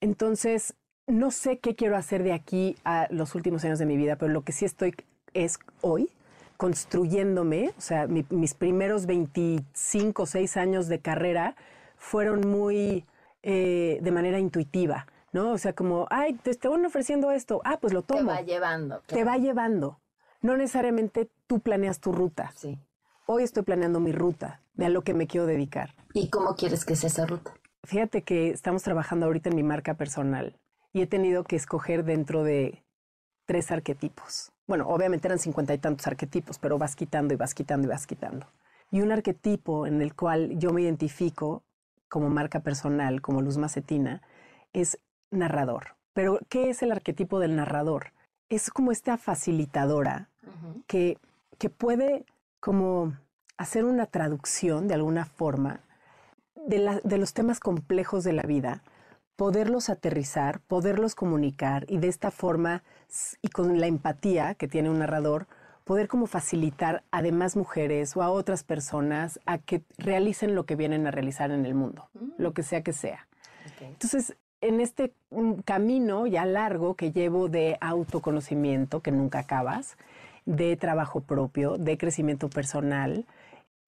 entonces, 0.00 0.74
no 1.06 1.30
sé 1.30 1.58
qué 1.58 1.74
quiero 1.74 1.96
hacer 1.96 2.22
de 2.22 2.32
aquí 2.32 2.76
a 2.84 3.06
los 3.10 3.34
últimos 3.34 3.64
años 3.64 3.78
de 3.78 3.86
mi 3.86 3.96
vida, 3.96 4.16
pero 4.16 4.32
lo 4.32 4.42
que 4.42 4.52
sí 4.52 4.64
estoy 4.64 4.94
es 5.34 5.58
hoy 5.80 6.10
construyéndome, 6.56 7.72
o 7.76 7.80
sea, 7.80 8.06
mi- 8.06 8.26
mis 8.30 8.54
primeros 8.54 9.06
25, 9.06 10.26
6 10.26 10.56
años 10.56 10.88
de 10.88 11.00
carrera 11.00 11.56
fueron 11.96 12.48
muy 12.48 13.06
eh, 13.42 13.98
de 14.02 14.10
manera 14.10 14.38
intuitiva, 14.38 15.06
¿no? 15.32 15.52
O 15.52 15.56
sea, 15.58 15.72
como, 15.72 16.06
ay, 16.10 16.34
te 16.34 16.50
estaban 16.50 16.84
ofreciendo 16.84 17.30
esto, 17.30 17.62
ah, 17.64 17.78
pues 17.80 17.94
lo 17.94 18.02
Te 18.02 18.14
tomo. 18.16 18.28
va 18.30 18.42
llevando. 18.42 19.00
Te 19.06 19.24
va 19.24 19.38
llevando. 19.38 19.98
No 20.42 20.58
necesariamente 20.58 21.30
tú 21.46 21.60
planeas 21.60 22.00
tu 22.00 22.12
ruta. 22.12 22.52
Sí. 22.54 22.78
Hoy 23.26 23.42
estoy 23.42 23.62
planeando 23.62 23.98
mi 23.98 24.12
ruta 24.12 24.60
de 24.74 24.84
a 24.86 24.88
lo 24.90 25.00
que 25.00 25.14
me 25.14 25.26
quiero 25.26 25.46
dedicar. 25.46 25.94
¿Y 26.12 26.28
cómo 26.28 26.54
quieres 26.54 26.84
que 26.84 26.96
sea 26.96 27.08
esa 27.08 27.24
ruta? 27.24 27.54
Fíjate 27.84 28.22
que 28.22 28.50
estamos 28.50 28.82
trabajando 28.82 29.26
ahorita 29.26 29.50
en 29.50 29.56
mi 29.56 29.62
marca 29.62 29.94
personal 29.94 30.56
y 30.92 31.02
he 31.02 31.06
tenido 31.06 31.44
que 31.44 31.56
escoger 31.56 32.04
dentro 32.04 32.44
de 32.44 32.82
tres 33.46 33.70
arquetipos. 33.70 34.52
Bueno, 34.66 34.86
obviamente 34.88 35.26
eran 35.26 35.38
cincuenta 35.38 35.74
y 35.74 35.78
tantos 35.78 36.06
arquetipos, 36.06 36.58
pero 36.58 36.78
vas 36.78 36.94
quitando 36.94 37.34
y 37.34 37.36
vas 37.36 37.54
quitando 37.54 37.88
y 37.88 37.90
vas 37.90 38.06
quitando. 38.06 38.46
Y 38.90 39.00
un 39.00 39.12
arquetipo 39.12 39.86
en 39.86 40.02
el 40.02 40.14
cual 40.14 40.58
yo 40.58 40.72
me 40.72 40.82
identifico 40.82 41.62
como 42.08 42.28
marca 42.28 42.60
personal, 42.60 43.20
como 43.20 43.40
Luz 43.40 43.56
Macetina, 43.56 44.22
es 44.72 44.98
narrador. 45.30 45.96
Pero, 46.12 46.40
¿qué 46.48 46.70
es 46.70 46.82
el 46.82 46.92
arquetipo 46.92 47.38
del 47.38 47.56
narrador? 47.56 48.12
Es 48.48 48.70
como 48.70 48.92
esta 48.92 49.16
facilitadora 49.16 50.28
que, 50.86 51.18
que 51.58 51.70
puede 51.70 52.24
como 52.58 53.14
hacer 53.56 53.84
una 53.84 54.06
traducción 54.06 54.88
de 54.88 54.94
alguna 54.94 55.24
forma 55.24 55.80
de, 56.66 56.78
la- 56.78 57.00
de 57.02 57.18
los 57.18 57.32
temas 57.32 57.60
complejos 57.60 58.24
de 58.24 58.32
la 58.32 58.42
vida, 58.42 58.82
poderlos 59.36 59.88
aterrizar, 59.88 60.60
poderlos 60.60 61.14
comunicar 61.14 61.84
y 61.88 61.98
de 61.98 62.08
esta 62.08 62.30
forma 62.30 62.82
y 63.42 63.48
con 63.48 63.80
la 63.80 63.86
empatía 63.86 64.54
que 64.54 64.68
tiene 64.68 64.90
un 64.90 64.98
narrador, 64.98 65.46
poder 65.84 66.08
como 66.08 66.26
facilitar 66.26 67.02
a 67.10 67.22
demás 67.22 67.56
mujeres 67.56 68.16
o 68.16 68.22
a 68.22 68.30
otras 68.30 68.62
personas 68.62 69.40
a 69.46 69.58
que 69.58 69.82
realicen 69.98 70.54
lo 70.54 70.64
que 70.66 70.76
vienen 70.76 71.06
a 71.06 71.10
realizar 71.10 71.50
en 71.50 71.64
el 71.66 71.74
mundo, 71.74 72.08
lo 72.38 72.52
que 72.52 72.62
sea 72.62 72.82
que 72.82 72.92
sea. 72.92 73.26
Entonces, 73.92 74.36
en 74.60 74.80
este 74.80 75.12
mm, 75.30 75.54
camino 75.64 76.26
ya 76.26 76.44
largo 76.44 76.94
que 76.94 77.12
llevo 77.12 77.48
de 77.48 77.78
autoconocimiento, 77.80 79.00
que 79.00 79.10
nunca 79.10 79.40
acabas, 79.40 79.96
de 80.44 80.76
trabajo 80.76 81.20
propio, 81.20 81.78
de 81.78 81.96
crecimiento 81.96 82.48
personal, 82.50 83.26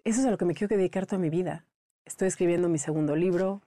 eso 0.05 0.21
es 0.21 0.27
a 0.27 0.31
lo 0.31 0.39
que 0.39 0.45
me 0.45 0.55
quiero 0.55 0.75
dedicar 0.77 1.07
toda 1.07 1.19
mi 1.19 1.31
vida. 1.31 1.65
Estoy 2.05 2.29
escribiendo 2.29 2.69
mi 2.69 2.79
segundo 2.79 3.15
libro, 3.17 3.61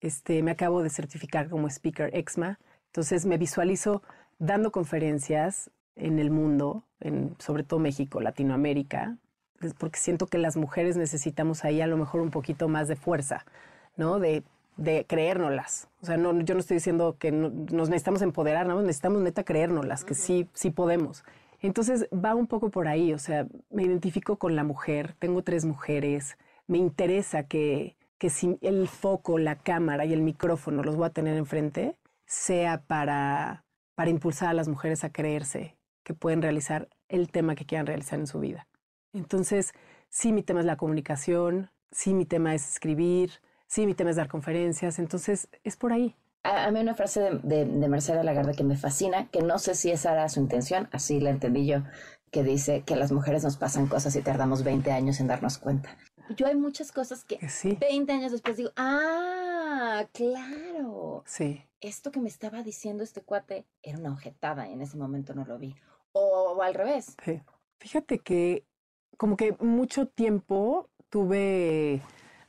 este, 0.00 0.42
me 0.42 0.50
acabo 0.50 0.82
de 0.82 0.90
certificar 0.90 1.48
como 1.48 1.68
speaker 1.68 2.10
EXMA, 2.14 2.58
entonces 2.86 3.26
me 3.26 3.38
visualizo 3.38 4.02
dando 4.38 4.72
conferencias 4.72 5.70
en 5.94 6.18
el 6.18 6.30
mundo, 6.30 6.84
en, 7.00 7.36
sobre 7.38 7.62
todo 7.64 7.78
México, 7.80 8.20
Latinoamérica, 8.20 9.18
porque 9.78 10.00
siento 10.00 10.26
que 10.26 10.38
las 10.38 10.56
mujeres 10.56 10.96
necesitamos 10.96 11.64
ahí 11.64 11.80
a 11.80 11.86
lo 11.86 11.96
mejor 11.96 12.20
un 12.22 12.30
poquito 12.30 12.66
más 12.66 12.88
de 12.88 12.96
fuerza, 12.96 13.44
¿no? 13.96 14.18
De, 14.18 14.42
de 14.76 15.04
creérnoslas. 15.06 15.88
O 16.00 16.06
sea, 16.06 16.16
no, 16.16 16.40
yo 16.40 16.54
no 16.54 16.60
estoy 16.60 16.78
diciendo 16.78 17.16
que 17.18 17.30
no- 17.30 17.50
nos 17.50 17.88
necesitamos 17.88 18.22
empoderar, 18.22 18.66
¿no? 18.66 18.80
necesitamos 18.80 19.20
neta 19.22 19.44
creérnoslas, 19.44 20.04
que 20.04 20.14
sí, 20.14 20.48
sí 20.54 20.70
podemos. 20.70 21.24
Entonces 21.60 22.08
va 22.12 22.34
un 22.34 22.48
poco 22.48 22.70
por 22.70 22.88
ahí, 22.88 23.12
o 23.12 23.18
sea, 23.18 23.46
me 23.70 23.84
identifico 23.84 24.36
con 24.36 24.56
la 24.56 24.64
mujer, 24.64 25.14
tengo 25.20 25.42
tres 25.42 25.64
mujeres, 25.64 26.36
me 26.72 26.78
interesa 26.78 27.42
que, 27.42 27.98
que 28.16 28.30
si 28.30 28.56
el 28.62 28.88
foco, 28.88 29.38
la 29.38 29.56
cámara 29.56 30.06
y 30.06 30.14
el 30.14 30.22
micrófono 30.22 30.82
los 30.82 30.96
voy 30.96 31.06
a 31.06 31.10
tener 31.10 31.36
enfrente, 31.36 31.98
sea 32.26 32.82
para, 32.86 33.66
para 33.94 34.08
impulsar 34.08 34.48
a 34.48 34.54
las 34.54 34.68
mujeres 34.68 35.04
a 35.04 35.12
creerse 35.12 35.76
que 36.02 36.14
pueden 36.14 36.40
realizar 36.40 36.88
el 37.08 37.30
tema 37.30 37.54
que 37.54 37.66
quieran 37.66 37.86
realizar 37.86 38.18
en 38.18 38.26
su 38.26 38.40
vida. 38.40 38.66
Entonces, 39.12 39.74
sí, 40.08 40.32
mi 40.32 40.42
tema 40.42 40.60
es 40.60 40.66
la 40.66 40.78
comunicación, 40.78 41.70
sí, 41.90 42.14
mi 42.14 42.24
tema 42.24 42.54
es 42.54 42.66
escribir, 42.72 43.32
sí, 43.66 43.84
mi 43.84 43.94
tema 43.94 44.08
es 44.08 44.16
dar 44.16 44.28
conferencias, 44.28 44.98
entonces 44.98 45.48
es 45.64 45.76
por 45.76 45.92
ahí. 45.92 46.16
A, 46.42 46.70
mí 46.70 46.80
una 46.80 46.94
frase 46.94 47.38
de, 47.42 47.66
de, 47.66 47.88
Mercedes 47.88 48.24
Lagarde 48.24 48.54
que 48.54 48.64
me 48.64 48.78
fascina, 48.78 49.28
que 49.28 49.42
no 49.42 49.58
sé 49.58 49.74
si 49.74 49.90
esa 49.90 50.12
era 50.12 50.28
su 50.30 50.40
intención, 50.40 50.88
así 50.90 51.20
la 51.20 51.28
entendí 51.28 51.66
yo, 51.66 51.82
que 52.32 52.42
dice 52.42 52.82
que 52.84 52.96
las 52.96 53.12
mujeres 53.12 53.44
nos 53.44 53.58
pasan 53.58 53.86
cosas 53.88 54.16
y 54.16 54.22
tardamos 54.22 54.64
20 54.64 54.90
años 54.90 55.20
en 55.20 55.26
darnos 55.26 55.58
cuenta. 55.58 55.98
Yo 56.36 56.46
hay 56.46 56.54
muchas 56.56 56.92
cosas 56.92 57.24
que 57.24 57.38
20 57.80 58.12
años 58.12 58.32
después 58.32 58.56
digo, 58.56 58.70
ah, 58.76 60.06
claro. 60.12 61.22
Sí. 61.26 61.62
Esto 61.80 62.10
que 62.10 62.20
me 62.20 62.28
estaba 62.28 62.62
diciendo 62.62 63.02
este 63.02 63.22
cuate 63.22 63.66
era 63.82 63.98
una 63.98 64.12
objetada 64.12 64.68
y 64.68 64.72
en 64.72 64.82
ese 64.82 64.96
momento 64.96 65.34
no 65.34 65.44
lo 65.44 65.58
vi. 65.58 65.74
O, 66.12 66.60
al 66.62 66.74
revés. 66.74 67.16
Sí. 67.24 67.40
Fíjate 67.78 68.18
que 68.18 68.64
como 69.16 69.36
que 69.36 69.56
mucho 69.60 70.06
tiempo 70.06 70.88
tuve 71.08 72.00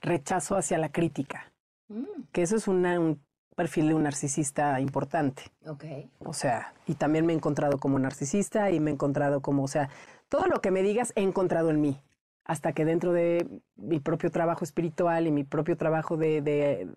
rechazo 0.01 0.55
hacia 0.55 0.77
la 0.77 0.91
crítica, 0.91 1.51
Mm. 1.89 2.05
que 2.31 2.41
eso 2.43 2.55
es 2.55 2.67
una, 2.67 2.99
un- 2.99 3.21
perfil 3.55 3.87
de 3.89 3.93
un 3.93 4.01
narcisista 4.03 4.79
importante. 4.81 5.43
Ok. 5.67 5.83
O 6.25 6.33
sea, 6.33 6.73
y 6.87 6.95
también 6.95 7.23
me 7.27 7.33
he 7.33 7.35
encontrado 7.35 7.77
como 7.77 7.99
narcisista 7.99 8.71
y 8.71 8.79
me 8.79 8.89
he 8.89 8.93
encontrado 8.95 9.41
como, 9.41 9.63
o 9.63 9.67
sea, 9.67 9.89
todo 10.27 10.47
lo 10.47 10.59
que 10.59 10.71
me 10.71 10.81
digas 10.81 11.13
he 11.15 11.21
encontrado 11.21 11.69
en 11.69 11.79
mí. 11.79 12.01
Hasta 12.45 12.73
que 12.73 12.85
dentro 12.85 13.13
de 13.13 13.47
mi 13.75 13.99
propio 13.99 14.31
trabajo 14.31 14.65
espiritual 14.65 15.27
y 15.27 15.31
mi 15.31 15.43
propio 15.43 15.77
trabajo 15.77 16.17
de, 16.17 16.41
de, 16.41 16.87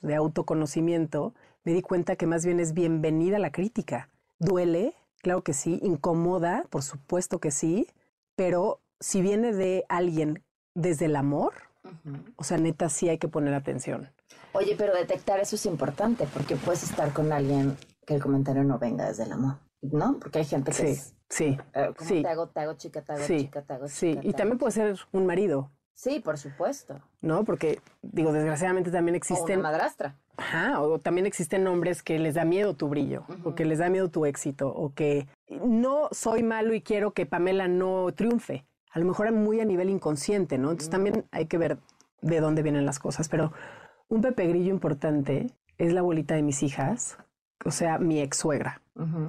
de 0.00 0.14
autoconocimiento, 0.14 1.34
me 1.64 1.72
di 1.72 1.82
cuenta 1.82 2.16
que 2.16 2.26
más 2.26 2.44
bien 2.44 2.60
es 2.60 2.72
bienvenida 2.72 3.38
la 3.38 3.52
crítica. 3.52 4.08
Duele, 4.38 4.94
claro 5.22 5.42
que 5.42 5.54
sí, 5.54 5.80
incomoda, 5.82 6.64
por 6.70 6.82
supuesto 6.82 7.38
que 7.38 7.50
sí, 7.50 7.88
pero 8.36 8.80
si 9.00 9.22
viene 9.22 9.52
de 9.52 9.84
alguien 9.88 10.42
desde 10.74 11.06
el 11.06 11.16
amor, 11.16 11.52
o 12.36 12.44
sea, 12.44 12.58
neta 12.58 12.88
sí 12.88 13.08
hay 13.08 13.18
que 13.18 13.28
poner 13.28 13.54
atención. 13.54 14.10
Oye, 14.52 14.74
pero 14.76 14.94
detectar 14.94 15.40
eso 15.40 15.56
es 15.56 15.66
importante 15.66 16.26
porque 16.32 16.56
puedes 16.56 16.82
estar 16.82 17.12
con 17.12 17.32
alguien 17.32 17.76
que 18.06 18.14
el 18.14 18.22
comentario 18.22 18.64
no 18.64 18.78
venga 18.78 19.08
desde 19.08 19.24
el 19.24 19.32
amor, 19.32 19.58
¿no? 19.80 20.18
Porque 20.20 20.40
hay 20.40 20.44
gente 20.44 20.72
que 20.72 20.76
Sí, 20.76 20.86
es, 20.86 21.14
sí, 21.32 21.58
eh, 21.74 21.90
¿cómo 21.96 22.08
sí. 22.08 22.22
te 22.22 22.28
hago, 22.28 22.48
te 22.48 22.60
hago 22.60 22.74
chica, 22.74 23.02
te 23.02 23.12
hago 23.12 23.22
Sí, 23.24 23.38
chica, 23.38 23.62
te 23.62 23.72
hago 23.72 23.88
sí. 23.88 24.10
chica, 24.10 24.20
te 24.20 24.28
Y 24.28 24.32
también 24.32 24.58
puede 24.58 24.72
ser 24.72 24.96
un 25.12 25.26
marido, 25.26 25.70
Sí, 25.94 26.20
por 26.20 26.38
supuesto. 26.38 27.00
¿no? 27.20 27.44
Porque, 27.44 27.80
digo, 28.02 28.32
desgraciadamente 28.32 28.90
también 28.90 29.14
O 29.14 29.18
existen... 29.18 29.60
una 29.60 29.68
madrastra. 29.70 30.16
Ajá, 30.36 30.80
o 30.80 30.98
también 30.98 31.26
existen 31.26 31.66
hombres 31.66 32.02
que 32.02 32.18
les 32.18 32.34
da 32.34 32.44
miedo 32.44 32.74
tu 32.74 32.88
brillo, 32.88 33.24
o 33.44 33.54
que 33.54 33.64
les 33.64 33.78
da 33.78 33.90
miedo 33.90 34.08
tu 34.08 34.24
éxito, 34.24 34.68
o 34.68 34.92
que 34.94 35.28
no 35.64 36.08
soy 36.10 36.42
malo 36.42 36.74
y 36.74 36.80
quiero 36.80 37.12
que 37.12 37.26
Pamela 37.26 37.68
no 37.68 38.10
triunfe. 38.14 38.64
A 38.90 38.98
lo 38.98 39.04
mejor 39.04 39.30
muy 39.32 39.60
a 39.60 39.64
nivel 39.64 39.90
inconsciente, 39.90 40.58
¿no? 40.58 40.70
Entonces 40.70 40.90
también 40.90 41.26
hay 41.30 41.46
que 41.46 41.58
ver 41.58 41.78
de 42.22 42.40
dónde 42.40 42.62
vienen 42.62 42.86
las 42.86 42.98
cosas. 42.98 43.28
Pero 43.28 43.52
un 44.08 44.22
Pepe 44.22 44.48
Grillo 44.48 44.72
importante 44.72 45.48
es 45.78 45.92
la 45.92 46.00
abuelita 46.00 46.34
de 46.34 46.42
mis 46.42 46.62
hijas, 46.62 47.18
o 47.64 47.70
sea, 47.70 47.98
mi 47.98 48.20
ex 48.20 48.38
suegra, 48.38 48.82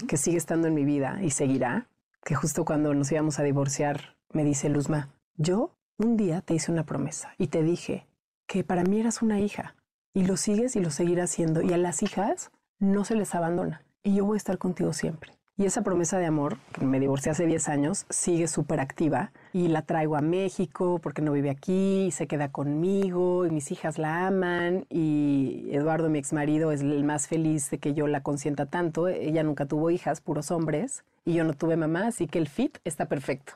que 0.08 0.18
sigue 0.18 0.38
estando 0.38 0.68
en 0.68 0.74
mi 0.74 0.86
vida 0.86 1.20
y 1.22 1.30
seguirá, 1.30 1.88
que 2.24 2.36
justo 2.36 2.66
cuando 2.66 2.94
nos 2.94 3.12
íbamos 3.12 3.40
a 3.40 3.44
divorciar 3.44 4.18
me 4.32 4.44
dice 4.44 4.70
Luzma, 4.70 5.10
yo 5.36 5.76
un 5.98 6.18
día 6.18 6.42
te 6.42 6.54
hice 6.54 6.72
una 6.72 6.86
promesa 6.86 7.34
y 7.38 7.48
te 7.48 7.62
dije 7.62 8.08
que 8.48 8.64
para 8.64 8.84
mí 8.84 9.00
eras 9.00 9.22
una 9.22 9.40
hija 9.40 9.76
y 10.14 10.26
lo 10.26 10.38
sigues 10.38 10.76
y 10.76 10.80
lo 10.80 10.90
seguirás 10.90 11.32
haciendo 11.32 11.62
y 11.62 11.74
a 11.74 11.78
las 11.78 12.02
hijas 12.04 12.52
no 12.80 13.04
se 13.04 13.16
les 13.16 13.36
abandona 13.36 13.86
y 14.04 14.16
yo 14.16 14.26
voy 14.26 14.36
a 14.36 14.38
estar 14.38 14.58
contigo 14.58 14.94
siempre. 14.94 15.34
Y 15.56 15.66
esa 15.66 15.84
promesa 15.84 16.18
de 16.18 16.26
amor, 16.26 16.58
que 16.74 16.84
me 16.84 17.00
divorcié 17.00 17.32
hace 17.32 17.46
10 17.46 17.70
años, 17.70 18.08
sigue 18.10 18.48
súper 18.48 18.80
activa 18.80 19.32
y 19.54 19.68
la 19.68 19.84
traigo 19.84 20.16
a 20.16 20.22
México 20.22 21.00
porque 21.02 21.22
no 21.22 21.32
vive 21.32 21.52
aquí 21.52 22.06
y 22.06 22.12
se 22.12 22.26
queda 22.26 22.52
conmigo 22.52 23.46
y 23.46 23.52
mis 23.52 23.72
hijas 23.72 24.00
la 24.00 24.26
aman 24.26 24.88
y 24.90 25.68
Eduardo, 25.70 26.10
mi 26.10 26.18
ex 26.18 26.34
marido, 26.34 26.72
es 26.72 26.82
el 26.82 27.04
más 27.04 27.28
feliz 27.28 27.70
de 27.70 27.78
que 27.78 27.94
yo 27.94 28.08
la 28.08 28.24
consienta 28.24 28.66
tanto. 28.66 29.08
Ella 29.08 29.44
nunca 29.44 29.68
tuvo 29.68 29.92
hijas, 29.92 30.22
puros 30.22 30.50
hombres 30.50 31.04
y 31.24 31.36
yo 31.36 31.44
no 31.44 31.54
tuve 31.54 31.78
mamá, 31.78 32.08
así 32.08 32.26
que 32.26 32.40
el 32.40 32.48
fit 32.48 32.80
está 32.84 33.06
perfecto. 33.06 33.54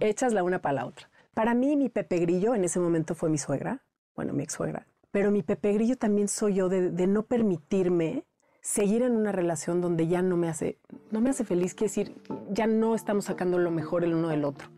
Echas 0.00 0.34
la 0.34 0.42
una 0.42 0.58
para 0.58 0.74
la 0.74 0.86
otra. 0.86 1.08
Para 1.32 1.54
mí, 1.54 1.76
mi 1.76 1.88
Pepe 1.88 2.18
Grillo 2.18 2.54
en 2.54 2.64
ese 2.64 2.78
momento 2.78 3.14
fue 3.14 3.30
mi 3.30 3.38
suegra, 3.38 3.80
bueno, 4.14 4.34
mi 4.34 4.42
ex 4.42 4.52
suegra, 4.52 4.86
pero 5.12 5.30
mi 5.30 5.42
Pepe 5.42 5.72
Grillo 5.72 5.96
también 5.96 6.28
soy 6.28 6.56
yo 6.56 6.68
de, 6.68 6.90
de 6.90 7.06
no 7.06 7.22
permitirme 7.22 8.24
seguir 8.68 9.00
en 9.00 9.16
una 9.16 9.32
relación 9.32 9.80
donde 9.80 10.08
ya 10.08 10.20
no 10.20 10.36
me 10.36 10.46
hace, 10.46 10.76
no 11.10 11.22
me 11.22 11.30
hace 11.30 11.42
feliz, 11.42 11.72
quiere 11.72 11.88
decir, 11.88 12.14
ya 12.50 12.66
no 12.66 12.94
estamos 12.94 13.24
sacando 13.24 13.58
lo 13.58 13.70
mejor 13.70 14.04
el 14.04 14.12
uno 14.12 14.28
del 14.28 14.44
otro. 14.44 14.68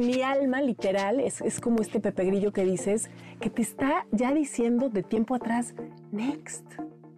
Mi 0.00 0.20
alma 0.20 0.60
literal 0.60 1.20
es, 1.20 1.40
es 1.40 1.58
como 1.58 1.80
este 1.80 1.98
Pepe 1.98 2.26
Grillo 2.26 2.52
que 2.52 2.66
dices, 2.66 3.08
que 3.40 3.48
te 3.48 3.62
está 3.62 4.06
ya 4.12 4.34
diciendo 4.34 4.90
de 4.90 5.02
tiempo 5.02 5.34
atrás, 5.34 5.74
next, 6.12 6.66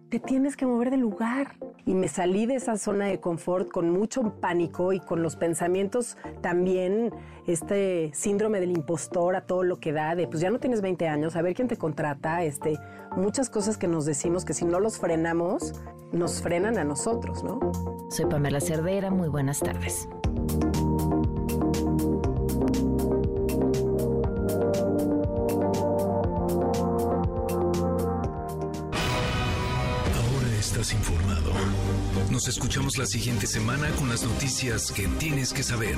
te 0.09 0.19
tienes 0.19 0.57
que 0.57 0.65
mover 0.65 0.89
de 0.91 0.97
lugar. 0.97 1.55
Y 1.85 1.93
me 1.93 2.07
salí 2.07 2.45
de 2.45 2.55
esa 2.55 2.77
zona 2.77 3.05
de 3.05 3.19
confort 3.19 3.69
con 3.69 3.89
mucho 3.89 4.35
pánico 4.39 4.93
y 4.93 4.99
con 4.99 5.23
los 5.23 5.35
pensamientos 5.35 6.17
también, 6.41 7.11
este 7.47 8.11
síndrome 8.13 8.59
del 8.59 8.71
impostor 8.71 9.35
a 9.35 9.41
todo 9.41 9.63
lo 9.63 9.79
que 9.79 9.91
da, 9.91 10.15
de 10.15 10.27
pues 10.27 10.41
ya 10.41 10.51
no 10.51 10.59
tienes 10.59 10.81
20 10.81 11.07
años, 11.07 11.35
a 11.35 11.41
ver 11.41 11.55
quién 11.55 11.67
te 11.67 11.77
contrata, 11.77 12.43
este, 12.43 12.77
muchas 13.15 13.49
cosas 13.49 13.77
que 13.77 13.87
nos 13.87 14.05
decimos 14.05 14.45
que 14.45 14.53
si 14.53 14.65
no 14.65 14.79
los 14.79 14.99
frenamos, 14.99 15.73
nos 16.11 16.41
frenan 16.41 16.77
a 16.77 16.83
nosotros, 16.83 17.43
¿no? 17.43 17.59
Soy 18.11 18.25
Pamela 18.25 18.61
Cerdeira, 18.61 19.09
muy 19.09 19.29
buenas 19.29 19.59
tardes. 19.59 20.07
Informado. 30.79 31.51
Nos 32.31 32.47
escuchamos 32.47 32.97
la 32.97 33.05
siguiente 33.05 33.47
semana 33.47 33.89
con 33.97 34.07
las 34.07 34.23
noticias 34.23 34.93
que 34.93 35.09
tienes 35.19 35.51
que 35.51 35.61
saber. 35.61 35.97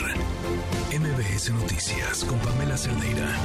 MBS 0.91 1.51
Noticias 1.51 2.23
con 2.23 2.39
Pamela 2.39 2.75
Cerdeira. 2.75 3.37